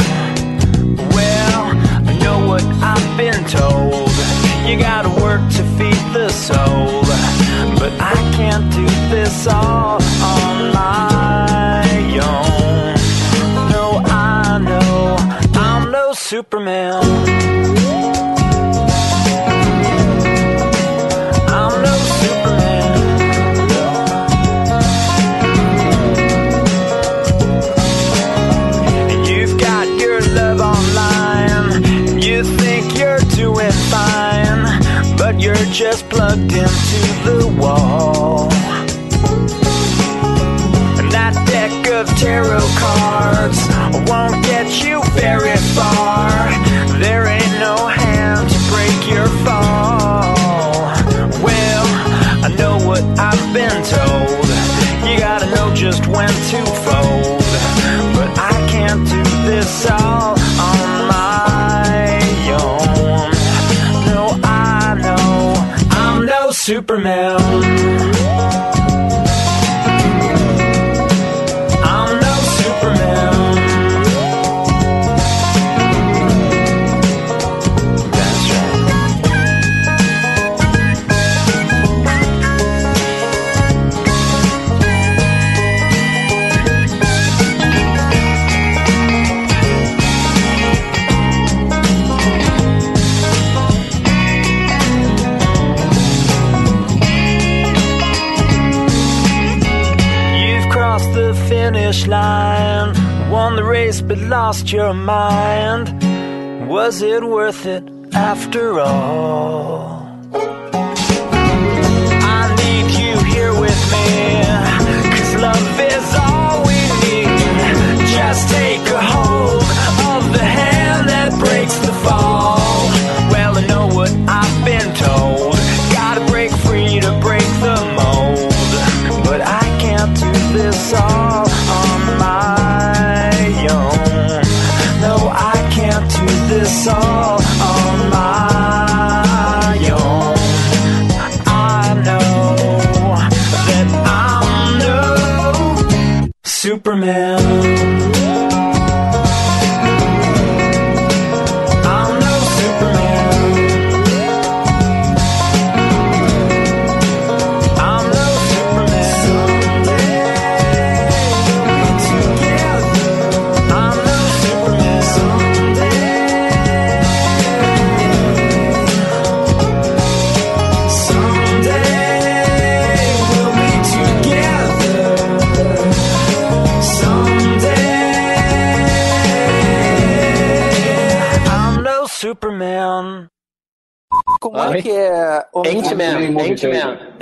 Well, 1.15 1.63
I 2.11 2.19
know 2.25 2.45
what 2.49 2.65
I've 2.93 3.17
been 3.17 3.45
told. 3.45 4.11
You 4.69 4.81
gotta 4.81 5.11
work 5.23 5.43
to 5.59 5.63
feed 5.79 6.03
the 6.13 6.29
soul. 6.29 7.02
But 7.83 8.01
I 8.01 8.15
can't 8.37 8.73
do 8.73 8.87
this 9.11 9.45
all 9.49 10.01
on 10.23 10.73
my 10.73 11.83
own. 12.23 12.95
No, 13.73 14.01
I 14.05 14.61
know 14.63 15.17
I'm 15.59 15.91
no 15.91 16.13
Superman. 16.13 17.03
Just 35.73 36.07
plugged 36.11 36.53
into 36.53 37.01
the 37.25 37.57
wall. 37.59 38.53
And 40.99 41.11
that 41.11 41.33
deck 41.47 41.89
of 41.91 42.07
tarot 42.19 42.61
cards 42.77 43.59
won't 44.07 44.45
get 44.45 44.85
you 44.85 45.01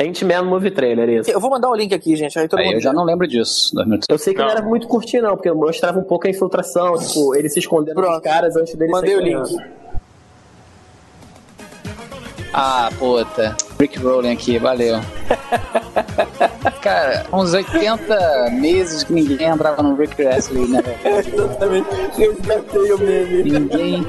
Ant-Man. 0.01 0.09
Ant-Man 0.11 0.43
Movie 0.45 0.71
Trailer, 0.71 1.09
isso. 1.09 1.31
Eu 1.31 1.41
vou 1.41 1.51
mandar 1.51 1.69
o 1.71 1.75
link 1.75 1.95
aqui, 1.95 2.17
gente. 2.17 2.39
Aí 2.39 2.49
todo 2.49 2.59
Aí 2.61 2.67
mundo. 2.67 2.75
eu 2.77 2.81
já 2.81 2.93
não 2.93 3.05
lembro 3.05 3.27
disso. 3.27 3.73
Eu 4.09 4.19
sei 4.19 4.33
que 4.33 4.39
não, 4.41 4.47
Não. 4.47 4.53
era 4.53 4.63
muito 4.63 4.87
curtinho, 4.89 5.23
não, 5.23 5.37
porque 5.37 5.51
mostrava 5.53 5.99
um 5.99 6.05
pouco 6.05 6.27
a 6.27 6.31
infiltração, 6.31 6.97
tipo, 6.99 7.35
ele 7.35 7.49
se 7.49 7.59
escondendo 7.59 8.01
dos 8.01 8.21
caras 8.21 8.57
antes 8.57 8.75
dele 8.75 8.91
Mandei 8.91 9.15
sair 9.15 9.21
o 9.21 9.25
link. 9.43 9.57
Ah, 12.53 12.91
puta. 12.99 13.57
Rick 13.79 13.99
Rolling 14.01 14.33
aqui, 14.33 14.59
valeu. 14.59 14.97
Cara, 16.83 17.25
uns 17.33 17.55
80 17.55 18.51
meses 18.53 19.05
que 19.05 19.13
ninguém 19.13 19.47
entrava 19.47 19.83
no 19.83 19.95
Rick 19.95 20.21
Wrestling, 20.21 20.67
né? 20.69 20.83
velho? 20.83 21.29
Exatamente. 21.45 21.89
Eu 22.19 22.33
escutei 22.33 22.93
o 22.93 22.99
meme. 22.99 23.43
Ninguém. 23.45 24.07